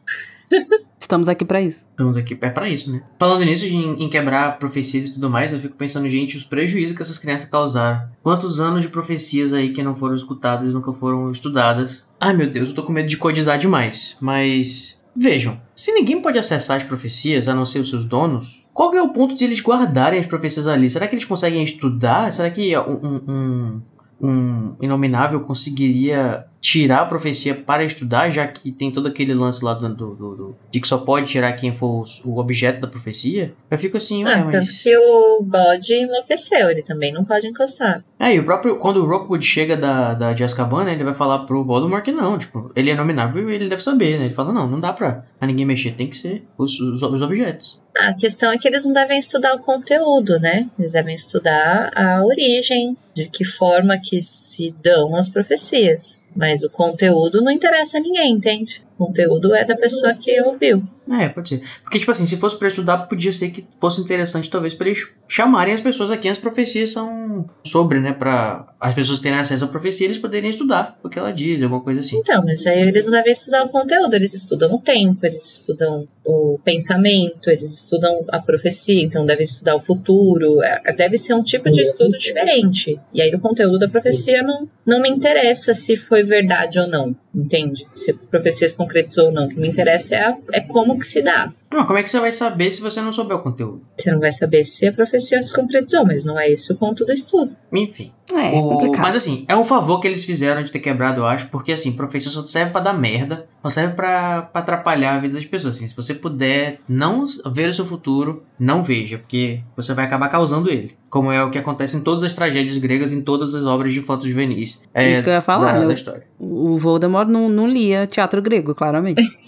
Estamos 0.99 1.27
aqui 1.27 1.45
pra 1.45 1.61
isso. 1.61 1.82
Estamos 1.91 2.17
aqui 2.17 2.38
é 2.41 2.49
pra 2.49 2.69
isso, 2.69 2.91
né? 2.91 3.03
Falando 3.19 3.43
nisso, 3.45 3.65
em, 3.65 4.03
em 4.03 4.09
quebrar 4.09 4.57
profecias 4.57 5.09
e 5.09 5.13
tudo 5.13 5.29
mais, 5.29 5.53
eu 5.53 5.59
fico 5.59 5.75
pensando, 5.75 6.09
gente, 6.09 6.38
os 6.38 6.43
prejuízos 6.43 6.95
que 6.95 7.01
essas 7.01 7.17
crianças 7.17 7.49
causaram. 7.49 8.07
Quantos 8.23 8.59
anos 8.59 8.82
de 8.82 8.88
profecias 8.88 9.53
aí 9.53 9.73
que 9.73 9.84
não 9.84 9.95
foram 9.95 10.15
escutadas 10.15 10.69
e 10.69 10.71
nunca 10.71 10.93
foram 10.93 11.32
estudadas? 11.32 12.05
Ai 12.22 12.34
meu 12.34 12.51
Deus, 12.51 12.69
eu 12.69 12.76
tô 12.76 12.84
com 12.84 12.91
medo 12.91 13.09
de 13.09 13.17
codizar 13.17 13.57
demais. 13.57 14.15
Mas. 14.22 15.01
Vejam, 15.13 15.59
se 15.76 15.91
ninguém 15.91 16.22
pode 16.22 16.38
acessar 16.38 16.78
as 16.78 16.84
profecias, 16.84 17.47
a 17.47 17.55
não 17.55 17.65
ser 17.65 17.80
os 17.80 17.89
seus 17.89 18.05
donos, 18.05 18.63
qual 18.72 18.93
é 18.95 19.01
o 19.01 19.09
ponto 19.09 19.36
de 19.36 19.43
eles 19.43 19.59
guardarem 19.59 20.19
as 20.19 20.26
profecias 20.26 20.67
ali? 20.67 20.89
Será 20.89 21.07
que 21.07 21.15
eles 21.15 21.26
conseguem 21.26 21.63
estudar? 21.63 22.32
Será 22.32 22.49
que 22.49 22.78
um, 22.78 22.82
um, 22.82 23.22
um, 23.28 23.82
um 24.22 24.76
inominável 24.82 25.41
conseguiria 25.41 26.45
tirar 26.62 26.99
a 26.99 27.05
profecia 27.07 27.55
para 27.55 27.84
estudar, 27.84 28.30
já 28.30 28.45
que 28.47 28.72
tem 28.72 28.91
todo 28.91 29.07
aquele 29.07 29.34
lance 29.34 29.66
lá 29.66 29.74
do, 29.74 29.89
do- 29.89 30.16
do- 30.16 30.55
de 30.70 30.80
que 30.80 30.88
só 30.88 30.99
pode 30.99 31.26
tirar 31.26 31.51
quem 31.53 31.74
for 31.76 32.05
o 32.24 32.38
objeto 32.39 32.80
da 32.80 32.88
profecia? 32.88 33.53
Eu 33.70 33.80
fico 33.80 33.97
assim, 33.97 34.24
ué, 34.24 34.32
Ah, 34.34 34.43
tanto 34.43 34.53
mas... 34.57 34.84
que 34.84 34.95
o 34.95 35.41
bode 35.41 35.93
enlouqueceu, 35.95 36.70
ele 36.70 36.84
também 36.84 37.12
não 37.12 37.26
pode 37.26 37.47
encostar. 37.47 38.03
É, 38.20 38.36
e 38.36 38.39
o 38.39 38.45
próprio, 38.45 38.78
quando 38.78 38.97
o 38.97 39.05
Rockwood 39.07 39.43
chega 39.43 39.76
da, 39.76 40.14
da 40.14 40.34
de 40.34 40.43
Azkaban, 40.43 40.84
né, 40.84 40.93
ele 40.93 41.03
vai 41.03 41.16
falar 41.16 41.39
pro 41.39 41.64
Voldemort 41.64 42.03
que 42.03 42.12
não, 42.12 42.38
tipo, 42.38 42.72
ele 42.76 42.91
é 42.91 42.95
nominável 42.95 43.49
e 43.49 43.55
ele 43.55 43.68
deve 43.68 43.82
saber, 43.82 44.20
né? 44.20 44.26
Ele 44.26 44.34
fala, 44.36 44.53
não, 44.53 44.68
não 44.70 44.80
dá 44.80 44.93
pra, 44.93 45.26
pra 45.39 45.47
ninguém 45.47 45.66
mexer, 45.66 45.91
tem 45.93 46.05
que 46.07 46.16
ser 46.16 46.45
os, 46.55 46.80
os, 46.80 47.01
os 47.01 47.22
objetos. 47.24 47.82
Ah, 47.97 48.09
a 48.09 48.14
questão 48.14 48.51
é 48.51 48.57
que 48.59 48.68
eles 48.68 48.86
não 48.86 48.93
devem 48.93 49.18
estudar 49.20 49.53
o 49.55 49.59
conteúdo, 49.59 50.39
né? 50.39 50.70
Eles 50.78 50.93
devem 50.93 51.16
estudar 51.16 51.89
a 51.95 52.24
origem, 52.24 52.95
de 53.16 53.28
que 53.28 53.43
forma 53.43 53.97
que 53.99 54.22
se 54.22 54.74
dão 54.82 55.16
as 55.16 55.28
profecias. 55.28 56.20
Mas 56.36 56.63
o 56.63 56.69
conteúdo 56.69 57.41
não 57.41 57.51
interessa 57.51 57.97
a 57.97 58.01
ninguém, 58.01 58.34
entende? 58.34 58.84
Conteúdo 59.01 59.55
é 59.55 59.65
da 59.65 59.75
pessoa 59.75 60.13
que 60.13 60.39
ouviu. 60.43 60.83
É, 61.09 61.27
pode 61.27 61.49
ser. 61.49 61.61
Porque, 61.83 61.97
tipo 61.97 62.11
assim, 62.11 62.25
se 62.25 62.37
fosse 62.37 62.57
pra 62.57 62.67
estudar, 62.67 62.99
podia 62.99 63.33
ser 63.33 63.49
que 63.49 63.65
fosse 63.79 63.99
interessante, 63.99 64.47
talvez, 64.47 64.75
pra 64.75 64.87
eles 64.87 65.09
chamarem 65.27 65.73
as 65.73 65.81
pessoas 65.81 66.11
aqui. 66.11 66.29
As 66.29 66.37
profecias 66.37 66.91
são 66.91 67.49
sobre, 67.65 67.99
né? 67.99 68.13
Pra 68.13 68.67
as 68.79 68.93
pessoas 68.93 69.19
terem 69.19 69.39
acesso 69.39 69.65
à 69.65 69.67
profecia, 69.67 70.05
eles 70.05 70.19
poderem 70.19 70.49
estudar 70.49 70.99
o 71.03 71.09
que 71.09 71.17
ela 71.17 71.31
diz, 71.31 71.61
alguma 71.61 71.81
coisa 71.81 71.99
assim. 71.99 72.17
Então, 72.17 72.43
mas 72.45 72.65
aí 72.65 72.87
eles 72.87 73.05
não 73.05 73.13
devem 73.13 73.31
estudar 73.31 73.65
o 73.65 73.69
conteúdo, 73.69 74.13
eles 74.13 74.33
estudam 74.33 74.73
o 74.73 74.79
tempo, 74.79 75.25
eles 75.25 75.53
estudam 75.53 76.07
o 76.23 76.59
pensamento, 76.63 77.49
eles 77.49 77.71
estudam 77.71 78.23
a 78.29 78.39
profecia, 78.39 79.03
então 79.03 79.25
devem 79.25 79.43
estudar 79.43 79.75
o 79.75 79.79
futuro. 79.79 80.61
É, 80.61 80.93
Deve 80.93 81.17
ser 81.17 81.33
um 81.33 81.43
tipo 81.43 81.69
de 81.71 81.81
estudo 81.81 82.17
diferente. 82.17 82.99
E 83.13 83.21
aí 83.21 83.33
o 83.33 83.39
conteúdo 83.39 83.79
da 83.79 83.89
profecia 83.89 84.43
não, 84.43 84.67
não 84.85 85.01
me 85.01 85.09
interessa 85.09 85.73
se 85.73 85.97
foi 85.97 86.23
verdade 86.23 86.79
ou 86.79 86.87
não, 86.87 87.15
entende? 87.34 87.86
Se 87.93 88.11
a 88.11 88.13
profecia 88.29 88.67
se 88.67 88.75
concretizou 88.75 89.27
ou 89.27 89.32
não. 89.32 89.45
O 89.45 89.49
que 89.49 89.59
me 89.59 89.67
interessa 89.67 90.15
é, 90.15 90.21
a- 90.23 90.38
é 90.53 90.61
como 90.61 90.97
que 90.99 91.07
se 91.07 91.21
dá. 91.21 91.51
Não, 91.74 91.86
como 91.86 91.97
é 91.99 92.03
que 92.03 92.09
você 92.09 92.19
vai 92.19 92.32
saber 92.32 92.69
se 92.72 92.82
você 92.82 92.99
não 93.01 93.11
souber 93.13 93.38
o 93.38 93.41
conteúdo? 93.41 93.82
Você 93.97 94.11
não 94.11 94.19
vai 94.19 94.32
saber 94.32 94.63
se 94.65 94.86
a 94.88 94.91
profecia 94.93 95.41
se 95.41 95.53
concretizou, 95.53 96.05
mas 96.05 96.26
não 96.26 96.38
é 96.39 96.49
esse 96.49 96.72
o 96.72 96.76
ponto 96.76 97.05
do 97.05 97.13
estudo. 97.13 97.55
Enfim. 97.72 98.11
É, 98.34 98.49
O- 98.57 98.69
complicado. 98.69 99.03
Mas 99.03 99.15
assim, 99.15 99.45
é 99.47 99.55
um 99.55 99.65
favor 99.65 99.99
que 99.99 100.07
eles 100.07 100.24
fizeram 100.24 100.63
de 100.63 100.72
ter 100.72 100.80
quebrado, 100.80 101.22
eu 101.22 101.26
acho, 101.26 101.47
porque 101.49 101.72
assim, 101.74 101.91
profecia 101.93 102.30
só 102.32 102.45
serve 102.45 102.72
pra 102.72 102.80
dar 102.82 102.93
merda, 102.93 103.45
só 103.61 103.69
serve 103.69 103.93
pra, 103.93 104.41
pra 104.43 104.61
atrapalhar 104.61 105.15
a 105.15 105.19
vida 105.19 105.34
das 105.36 105.45
pessoas. 105.45 105.76
Assim, 105.76 105.88
se 105.88 105.95
você 105.95 106.13
puder 106.13 106.80
não 106.88 107.26
ver 107.53 107.69
o 107.69 107.74
seu 107.74 107.86
futuro, 107.86 108.43
não 108.59 108.84
veja, 108.84 109.17
porque 109.17 109.61
você 109.76 109.93
vai 109.93 110.05
acabar 110.05 110.30
causando 110.30 110.69
ele. 110.69 110.95
Como 111.09 111.32
é 111.32 111.43
o 111.43 111.49
que 111.51 111.57
acontece 111.57 111.97
em 111.97 112.01
todas 112.03 112.24
as 112.24 112.34
tragédias 112.34 112.78
gregas, 112.78 113.11
em 113.11 113.22
todas 113.22 113.53
as 113.53 113.65
obras 113.65 113.91
de 113.93 114.01
fotos 114.01 114.28
juvenis. 114.28 114.80
É, 114.93 115.11
Isso 115.11 115.24
que 115.24 115.30
eu 115.30 115.34
ia 115.34 115.41
falar, 115.41 115.74
da, 115.74 115.80
né? 115.80 115.88
da 115.88 115.93
história. 115.93 116.24
O 116.39 116.78
Voldemort 116.78 117.28
não, 117.28 117.49
não 117.49 117.67
lia 117.67 118.07
teatro 118.07 118.41
grego, 118.41 118.74
claramente. 118.76 119.22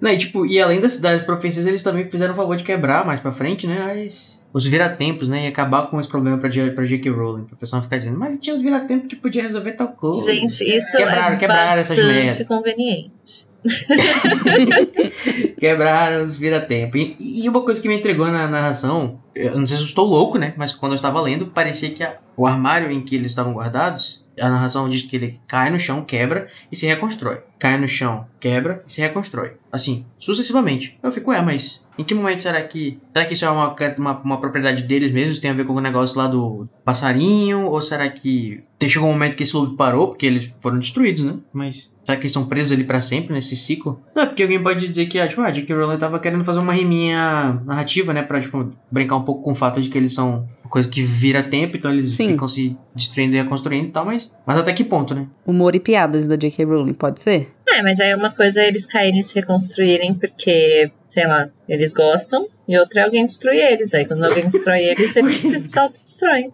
Não, 0.00 0.10
e, 0.10 0.18
tipo, 0.18 0.44
e 0.46 0.60
além 0.60 0.80
das, 0.80 1.00
das 1.00 1.22
profecias, 1.22 1.66
eles 1.66 1.82
também 1.82 2.10
fizeram 2.10 2.32
o 2.32 2.36
favor 2.36 2.56
de 2.56 2.64
quebrar 2.64 3.04
mais 3.06 3.20
pra 3.20 3.30
frente, 3.32 3.66
né? 3.66 4.04
As, 4.06 4.40
os 4.52 4.66
viratempos, 4.66 5.28
né? 5.28 5.44
E 5.44 5.46
acabar 5.46 5.86
com 5.88 5.98
esse 6.00 6.08
problema 6.08 6.36
pra, 6.38 6.50
pra 6.74 6.84
J.K. 6.84 7.10
Rowling. 7.10 7.44
Pra 7.44 7.56
pessoa 7.56 7.78
não 7.78 7.84
ficar 7.84 7.98
dizendo, 7.98 8.18
mas 8.18 8.38
tinha 8.38 8.54
os 8.56 8.60
viratempos 8.62 9.08
que 9.08 9.16
podia 9.16 9.42
resolver 9.42 9.72
tal 9.72 9.88
coisa. 9.88 10.30
Gente, 10.32 10.62
isso 10.64 10.96
Quebraram, 10.96 11.34
é 11.34 11.38
quebraram 11.38 11.72
essas 11.80 11.88
bastante 11.96 12.02
merda. 12.12 12.44
conveniente. 12.44 13.46
Quebraram 15.58 16.24
os 16.24 16.36
vira-tempo. 16.36 16.96
E, 16.96 17.16
e 17.20 17.48
uma 17.48 17.62
coisa 17.62 17.80
que 17.80 17.88
me 17.88 17.96
entregou 17.96 18.26
na 18.26 18.48
narração, 18.48 19.20
eu 19.34 19.58
não 19.58 19.66
sei 19.66 19.76
se 19.76 19.82
eu 19.84 19.86
estou 19.86 20.06
louco, 20.06 20.38
né? 20.38 20.52
Mas 20.56 20.72
quando 20.72 20.92
eu 20.92 20.96
estava 20.96 21.20
lendo, 21.20 21.46
parecia 21.46 21.90
que 21.90 22.02
a- 22.02 22.16
o 22.36 22.46
armário 22.46 22.90
em 22.90 23.00
que 23.00 23.14
eles 23.14 23.30
estavam 23.30 23.52
guardados, 23.52 24.21
a 24.38 24.48
narração 24.48 24.88
diz 24.88 25.02
que 25.02 25.16
ele 25.16 25.40
cai 25.46 25.70
no 25.70 25.78
chão, 25.78 26.04
quebra 26.04 26.48
e 26.70 26.76
se 26.76 26.86
reconstrói. 26.86 27.40
Cai 27.58 27.78
no 27.78 27.88
chão, 27.88 28.24
quebra 28.40 28.82
e 28.86 28.92
se 28.92 29.00
reconstrói. 29.00 29.56
Assim, 29.70 30.04
sucessivamente. 30.18 30.98
Eu 31.02 31.12
fico, 31.12 31.32
é, 31.32 31.40
mas 31.40 31.82
em 31.98 32.04
que 32.04 32.14
momento 32.14 32.42
será 32.42 32.62
que. 32.62 32.98
Será 33.12 33.24
que 33.26 33.34
isso 33.34 33.44
é 33.44 33.50
uma, 33.50 33.74
uma, 33.98 34.20
uma 34.20 34.40
propriedade 34.40 34.84
deles 34.84 35.12
mesmos? 35.12 35.38
Tem 35.38 35.50
a 35.50 35.54
ver 35.54 35.66
com 35.66 35.74
o 35.74 35.80
negócio 35.80 36.18
lá 36.18 36.26
do 36.26 36.66
passarinho? 36.84 37.66
Ou 37.66 37.82
será 37.82 38.08
que. 38.08 38.64
Chegou 38.88 39.08
um 39.08 39.12
momento 39.12 39.36
que 39.36 39.42
esse 39.42 39.54
lobo 39.54 39.76
parou, 39.76 40.08
porque 40.08 40.26
eles 40.26 40.52
foram 40.60 40.78
destruídos, 40.78 41.22
né? 41.22 41.38
Mas. 41.52 41.91
Será 42.04 42.16
que 42.16 42.24
eles 42.24 42.32
são 42.32 42.46
presos 42.46 42.72
ali 42.72 42.84
pra 42.84 43.00
sempre 43.00 43.32
nesse 43.32 43.54
ciclo? 43.54 44.00
Não, 44.14 44.24
é 44.24 44.26
porque 44.26 44.42
alguém 44.42 44.62
pode 44.62 44.86
dizer 44.86 45.06
que, 45.06 45.20
ah, 45.20 45.28
tipo, 45.28 45.40
a 45.40 45.50
J.K. 45.50 45.74
Rowling 45.74 45.98
tava 45.98 46.18
querendo 46.18 46.44
fazer 46.44 46.58
uma 46.58 46.72
riminha 46.72 47.60
narrativa, 47.64 48.12
né? 48.12 48.22
Pra, 48.22 48.40
tipo, 48.40 48.68
brincar 48.90 49.16
um 49.16 49.22
pouco 49.22 49.42
com 49.42 49.52
o 49.52 49.54
fato 49.54 49.80
de 49.80 49.88
que 49.88 49.96
eles 49.96 50.12
são 50.12 50.48
uma 50.64 50.70
coisa 50.70 50.88
que 50.88 51.02
vira 51.02 51.42
tempo, 51.42 51.76
então 51.76 51.90
eles 51.90 52.10
Sim. 52.12 52.28
ficam 52.28 52.48
se 52.48 52.76
destruindo 52.94 53.36
e 53.36 53.40
reconstruindo 53.40 53.86
e 53.88 53.90
tal, 53.90 54.04
mas. 54.04 54.32
Mas 54.44 54.58
até 54.58 54.72
que 54.72 54.82
ponto, 54.82 55.14
né? 55.14 55.26
Humor 55.46 55.76
e 55.76 55.80
piadas 55.80 56.26
da 56.26 56.34
J.K. 56.34 56.64
Rowling, 56.64 56.94
pode 56.94 57.20
ser? 57.20 57.52
É, 57.72 57.82
mas 57.82 58.00
aí 58.00 58.14
uma 58.14 58.30
coisa 58.30 58.60
é 58.60 58.68
eles 58.68 58.84
caírem 58.84 59.20
e 59.20 59.24
se 59.24 59.34
reconstruírem 59.34 60.14
porque, 60.14 60.90
sei 61.08 61.26
lá, 61.26 61.48
eles 61.66 61.92
gostam, 61.92 62.46
e 62.68 62.78
outra 62.78 63.00
é 63.00 63.04
alguém 63.04 63.24
destruir 63.24 63.60
eles. 63.60 63.94
Aí 63.94 64.06
quando 64.06 64.24
alguém 64.24 64.44
destrói 64.44 64.84
eles, 64.84 65.16
eles 65.16 65.40
se, 65.40 65.56
autodestroem. 65.78 66.52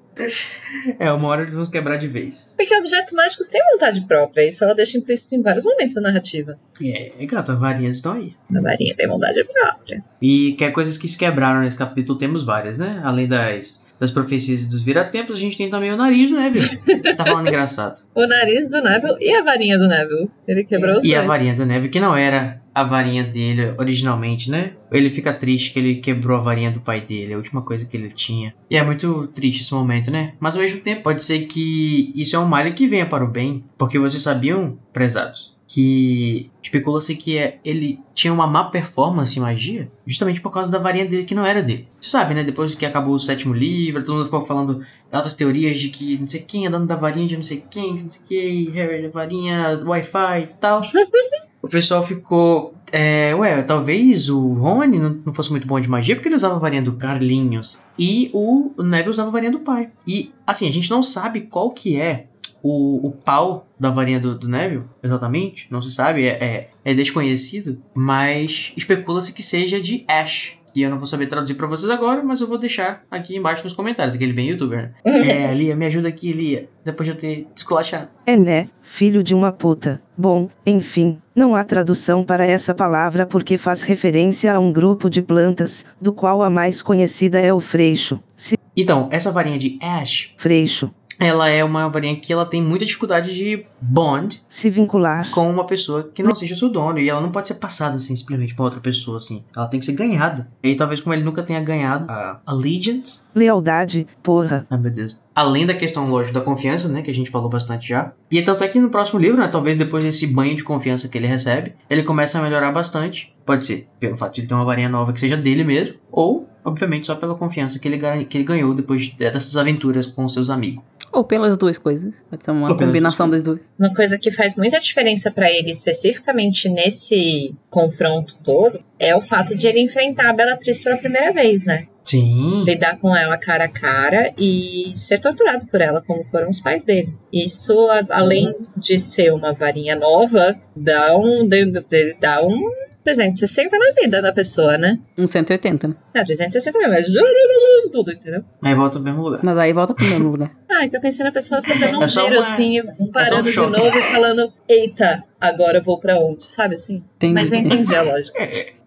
É, 0.99 1.11
uma 1.11 1.29
hora 1.29 1.43
eles 1.43 1.55
vão 1.55 1.64
se 1.64 1.73
quebrar 1.73 1.97
de 1.97 2.07
vez. 2.07 2.55
Porque 2.57 2.75
objetos 2.77 3.12
mágicos 3.12 3.49
têm 3.49 3.61
vontade 3.73 4.01
própria, 4.03 4.49
isso 4.49 4.62
ela 4.62 4.75
deixa 4.75 4.97
implícito 4.97 5.35
em 5.35 5.43
vários 5.43 5.64
momentos 5.64 5.95
da 5.95 6.01
narrativa. 6.03 6.59
É, 6.83 7.12
é 7.19 7.27
gato, 7.27 7.53
as 7.53 7.59
varinhas 7.59 7.97
estão 7.97 8.12
aí. 8.12 8.35
A 8.55 8.61
varinha 8.61 8.95
tem 8.95 9.09
vontade 9.09 9.43
própria. 9.45 10.05
E 10.23 10.53
que 10.53 10.64
é 10.64 10.71
coisas 10.71 10.97
que 10.97 11.09
se 11.09 11.19
quebraram 11.19 11.61
nesse 11.61 11.77
capítulo, 11.77 12.19
temos 12.19 12.45
várias, 12.45 12.79
né? 12.79 13.01
Além 13.05 13.27
das, 13.27 13.85
das 14.01 14.11
profecias 14.11 14.66
dos 14.68 14.82
viratempos, 14.82 15.36
a 15.36 15.40
gente 15.40 15.57
tem 15.59 15.68
também 15.68 15.90
o 15.92 15.96
nariz 15.96 16.30
do 16.30 16.36
Neville. 16.38 16.78
tá 17.16 17.24
falando 17.24 17.46
engraçado. 17.49 18.01
O 18.14 18.26
nariz 18.26 18.70
do 18.70 18.80
Neville 18.82 19.16
e 19.20 19.34
a 19.34 19.42
varinha 19.42 19.76
do 19.78 19.88
Neville. 19.88 20.30
Ele 20.46 20.64
quebrou 20.64 20.99
os 20.99 21.05
E 21.05 21.09
dois. 21.09 21.18
a 21.22 21.26
varinha 21.26 21.55
do 21.55 21.66
Neville, 21.66 21.88
que 21.90 21.99
não 22.01 22.16
era 22.16 22.61
a 22.74 22.84
varinha 22.84 23.24
dele 23.24 23.74
originalmente, 23.76 24.51
né? 24.51 24.72
Ele 24.92 25.11
fica 25.11 25.32
triste 25.32 25.72
que 25.72 25.78
ele 25.80 25.96
quebrou 25.96 26.38
a 26.38 26.40
varinha 26.40 26.70
do 26.70 26.80
pai 26.80 27.01
dele, 27.01 27.34
a 27.34 27.36
última 27.36 27.61
coisa 27.62 27.84
que 27.84 27.96
ele 27.96 28.09
tinha. 28.09 28.55
E 28.70 28.76
é 28.76 28.82
muito 28.84 29.26
triste 29.28 29.62
esse 29.62 29.74
momento, 29.74 30.11
né? 30.12 30.34
Mas 30.38 30.55
ao 30.55 30.62
mesmo 30.62 30.78
tempo, 30.80 31.03
pode 31.03 31.24
ser 31.24 31.40
que 31.46 32.12
isso 32.14 32.36
é 32.36 32.38
um 32.38 32.46
malho 32.46 32.72
que 32.74 32.86
venha 32.86 33.05
para 33.07 33.24
o 33.24 33.28
bem, 33.28 33.64
porque 33.76 33.99
vocês 33.99 34.22
sabiam, 34.22 34.78
prezados, 34.92 35.57
que 35.69 36.51
especula-se 36.62 37.14
que 37.14 37.37
é, 37.37 37.59
ele 37.62 38.01
tinha 38.14 38.33
uma 38.33 38.47
má 38.47 38.64
performance 38.64 39.39
em 39.39 39.43
magia, 39.43 39.93
justamente 40.07 40.41
por 40.41 40.51
causa 40.51 40.73
da 40.73 40.79
varinha 40.79 41.05
dele 41.05 41.25
que 41.25 41.35
não 41.35 41.45
era 41.45 41.62
dele. 41.62 41.87
Você 42.01 42.11
sabe, 42.11 42.33
né? 42.33 42.43
Depois 42.43 42.75
que 42.75 42.87
acabou 42.87 43.14
o 43.14 43.21
sétimo 43.21 43.53
livro, 43.53 44.03
todo 44.03 44.16
mundo 44.16 44.25
ficou 44.25 44.47
falando 44.47 44.83
altas 45.12 45.35
teorias 45.35 45.79
de 45.79 45.91
que 45.91 46.16
não 46.16 46.27
sei 46.27 46.41
quem 46.41 46.64
é 46.64 46.71
dono 46.71 46.87
da 46.87 46.97
varinha 46.97 47.29
de 47.29 47.37
não 47.37 47.43
sei 47.43 47.62
quem, 47.71 48.03
não 48.03 48.11
sei 48.11 48.23
quem, 48.27 48.71
Harry 48.71 49.03
da 49.03 49.11
varinha, 49.11 49.79
Wi-Fi 49.85 50.41
e 50.41 50.47
tal. 50.59 50.81
o 51.61 51.69
pessoal 51.69 52.03
ficou. 52.03 52.75
É, 52.91 53.35
ué, 53.35 53.62
talvez 53.62 54.31
o 54.31 54.55
Rony 54.55 54.99
não, 54.99 55.21
não 55.27 55.35
fosse 55.35 55.51
muito 55.51 55.66
bom 55.66 55.79
de 55.79 55.91
magia 55.91 56.16
porque 56.16 56.29
ele 56.29 56.37
usava 56.37 56.57
a 56.57 56.59
varinha 56.59 56.81
do 56.81 56.95
Carlinhos. 56.95 57.79
E 57.99 58.31
o 58.33 58.73
Neville 58.79 59.11
usava 59.11 59.29
a 59.29 59.33
varinha 59.33 59.53
do 59.53 59.61
pai. 59.61 59.91
E, 60.07 60.33
assim, 60.47 60.66
a 60.66 60.73
gente 60.73 60.91
não 60.91 61.03
sabe 61.03 61.43
qual 61.43 61.71
que 61.71 62.01
é 62.01 62.28
o, 62.63 63.07
o 63.07 63.11
pau 63.11 63.67
da 63.79 63.91
varinha 63.91 64.21
do, 64.21 64.37
do 64.37 64.49
Neville, 64.49 64.85
exatamente. 65.03 65.69
Não 65.71 65.83
se 65.83 65.91
sabe, 65.91 66.25
é, 66.25 66.31
é, 66.31 66.71
é 66.85 66.95
desconhecido. 66.95 67.79
Mas 67.95 68.73
especula-se 68.77 69.33
que 69.33 69.43
seja 69.43 69.81
de 69.81 70.05
Ash. 70.09 70.59
Que 70.75 70.83
eu 70.83 70.91
não 70.91 70.99
vou 70.99 71.07
saber 71.07 71.27
traduzir 71.27 71.55
pra 71.55 71.67
vocês 71.67 71.89
agora, 71.91 72.23
mas 72.23 72.43
eu 72.43 72.47
vou 72.47 72.59
deixar 72.59 73.03
aqui 73.11 73.35
embaixo 73.35 73.65
nos 73.65 73.73
comentários. 73.73 74.15
Aquele 74.15 74.35
bem 74.35 74.51
youtuber, 74.51 74.93
né? 75.05 75.51
é, 75.51 75.55
Lia, 75.55 75.75
me 75.75 75.87
ajuda 75.87 76.09
aqui, 76.09 76.31
Lia. 76.31 76.69
Depois 76.85 77.09
de 77.09 77.15
eu 77.15 77.19
ter 77.19 77.47
descolachado. 77.55 78.09
É 78.27 78.37
né, 78.37 78.69
filho 78.83 79.23
de 79.23 79.35
uma 79.35 79.51
puta. 79.51 80.01
Bom, 80.17 80.51
enfim, 80.67 81.19
não 81.35 81.57
há 81.57 81.65
tradução 81.65 82.23
para 82.23 82.45
essa 82.45 82.75
palavra 82.75 83.25
porque 83.25 83.57
faz 83.57 83.83
referência 83.83 84.53
a 84.53 84.59
um 84.59 84.71
grupo 84.71 85.09
de 85.09 85.23
plantas, 85.23 85.87
do 86.01 86.13
qual 86.13 86.43
a 86.43 86.51
mais 86.51 86.83
conhecida 86.83 87.41
é 87.41 87.53
o 87.53 87.61
freixo. 87.61 88.21
Se 88.37 88.59
Então, 88.77 89.09
essa 89.11 89.33
varinha 89.33 89.59
de 89.59 89.79
Ash, 89.81 90.35
freixo 90.37 90.93
ela 91.19 91.49
é 91.49 91.64
uma 91.64 91.89
varinha 91.89 92.16
que 92.16 92.33
ela 92.33 92.47
tem 92.47 92.62
muita 92.62 92.85
dificuldade 92.85 93.35
de 93.35 93.64
bond 93.81 94.41
se 94.49 94.71
vincular 94.71 95.31
com 95.31 95.49
uma 95.51 95.64
pessoa 95.64 96.11
que 96.14 96.23
não 96.23 96.35
seja 96.35 96.55
seu 96.55 96.69
dono. 96.69 96.99
E 96.99 97.09
ela 97.09 97.21
não 97.21 97.31
pode 97.31 97.49
ser 97.49 97.55
passada 97.55 97.97
assim, 97.97 98.14
simplesmente 98.14 98.55
pra 98.55 98.64
outra 98.64 98.81
pessoa, 98.81 99.19
assim. 99.19 99.45
Ela 99.57 99.66
tem 99.66 99.81
que 99.81 99.87
ser 99.87 99.93
ganhada. 99.93 100.49
E 100.62 100.75
talvez 100.75 101.01
como 101.01 101.14
ele 101.14 101.25
nunca 101.25 101.43
tenha 101.43 101.61
ganhado 101.61 102.11
a 102.11 102.41
Allegiance. 102.47 103.21
lealdade, 103.35 104.07
porra. 104.23 104.66
Ai, 104.71 104.79
meu 104.79 104.91
Deus. 104.91 105.21
Além 105.35 105.66
da 105.66 105.75
questão, 105.75 106.09
lógico, 106.09 106.35
da 106.35 106.41
confiança, 106.41 106.89
né? 106.89 107.03
Que 107.03 107.11
a 107.11 107.14
gente 107.14 107.31
falou 107.31 107.49
bastante 107.49 107.89
já. 107.89 108.12
E 108.31 108.43
tanto 108.43 108.64
é 108.64 108.69
que 108.69 108.81
no 108.81 108.91
próximo 108.91 109.21
livro, 109.21 109.41
né? 109.41 109.49
Talvez 109.49 109.77
depois 109.77 110.03
desse 110.05 110.27
banho 110.27 110.57
de 110.57 110.64
confiança 110.64 111.09
que 111.09 111.16
ele 111.16 111.27
recebe, 111.27 111.75
ele 111.89 112.03
começa 112.03 112.39
a 112.39 112.43
melhorar 112.43 112.73
bastante. 112.73 113.33
Pode 113.47 113.64
ser 113.64 113.89
pelo 114.01 114.16
fato 114.16 114.35
de 114.35 114.41
ele 114.41 114.49
ter 114.49 114.55
uma 114.55 114.64
varinha 114.64 114.89
nova 114.89 115.12
que 115.12 115.21
seja 115.21 115.37
dele 115.37 115.64
mesmo. 115.64 115.95
Ou, 116.11 116.49
obviamente, 116.64 117.07
só 117.07 117.14
pela 117.14 117.35
confiança 117.37 117.79
que 117.79 117.87
ele, 117.89 118.25
que 118.25 118.37
ele 118.37 118.45
ganhou 118.45 118.75
depois 118.75 119.09
dessas 119.14 119.57
aventuras 119.57 120.07
com 120.07 120.29
seus 120.29 120.51
amigos. 120.51 120.83
Ou 121.13 121.25
pelas 121.25 121.57
duas 121.57 121.79
coisas. 121.79 122.15
Pode 122.31 122.45
ser 122.45 122.51
uma 122.51 122.69
Ou 122.71 122.77
combinação 122.77 123.29
das 123.29 123.43
duas. 123.43 123.61
Uma 123.79 123.93
coisa 123.95 124.19
que 124.19 124.31
faz 124.31 124.57
muita 124.57 124.79
diferença 124.79 125.31
pra 125.31 125.51
ele, 125.51 125.71
especificamente 125.71 126.69
nesse 126.69 127.55
confronto 127.71 128.35
todo, 128.45 128.81
é 128.99 129.15
o 129.17 129.21
fato 129.21 129.55
de 129.55 129.67
ele 129.67 129.81
enfrentar 129.81 130.31
a 130.31 130.33
Bellatrix 130.33 130.83
pela 130.83 130.97
primeira 130.97 131.33
vez, 131.33 131.65
né? 131.65 131.87
Sim. 132.03 132.65
Lidar 132.65 132.99
com 132.99 133.15
ela 133.15 133.37
cara 133.37 133.65
a 133.65 133.69
cara 133.69 134.33
e 134.39 134.93
ser 134.97 135.21
torturado 135.21 135.67
por 135.67 135.81
ela, 135.81 136.01
como 136.01 136.25
foram 136.25 136.49
os 136.49 136.59
pais 136.61 136.85
dele. 136.85 137.13
Isso, 137.33 137.73
a- 137.91 138.07
além 138.11 138.55
de 138.77 138.99
ser 138.99 139.33
uma 139.33 139.53
varinha 139.53 139.95
nova, 139.95 140.55
dá 140.75 141.17
um, 141.17 141.47
de- 141.47 141.67
de- 141.67 142.17
dá 142.19 142.43
um 142.43 142.59
360 143.05 143.79
na 143.79 143.93
vida 144.01 144.21
da 144.23 144.33
pessoa, 144.33 144.77
né? 144.79 144.99
Um 145.17 145.27
180, 145.27 145.89
né? 145.89 145.95
É, 146.15 146.23
360 146.25 146.79
mesmo, 146.79 146.93
mas 146.95 147.07
tudo, 147.93 148.13
entendeu? 148.13 148.43
Aí 148.63 148.75
volta 148.75 148.99
ao 148.99 149.05
mesmo 149.05 149.23
lugar. 149.23 149.41
Mas 149.43 149.57
aí 149.59 149.73
volta 149.73 149.95
pro 149.95 150.05
mesmo 150.07 150.31
lugar. 150.31 150.51
Ah, 150.71 150.85
é 150.85 150.89
que 150.89 150.97
eu 150.97 151.01
pensei 151.01 151.25
na 151.25 151.33
pessoa 151.33 151.62
fazendo 151.62 151.99
um 151.99 152.03
É 152.03 152.09
giro 152.09 152.27
uma- 152.27 152.41
assim, 152.41 152.81
parando 153.12 153.43
de 153.45 153.53
choque. 153.53 153.71
novo 153.79 153.99
e 153.99 154.03
falando, 154.03 154.53
eita, 154.69 155.25
agora 155.41 155.79
eu 155.79 155.83
vou 155.83 155.99
pra 155.99 156.19
onde, 156.19 156.45
sabe 156.45 156.75
assim? 156.75 157.03
Entendi. 157.16 157.35
Mas 157.35 157.53
eu 157.53 157.59
entendi 157.59 157.95
a 157.95 158.03
lógica. 158.03 158.39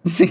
Sim. 0.04 0.26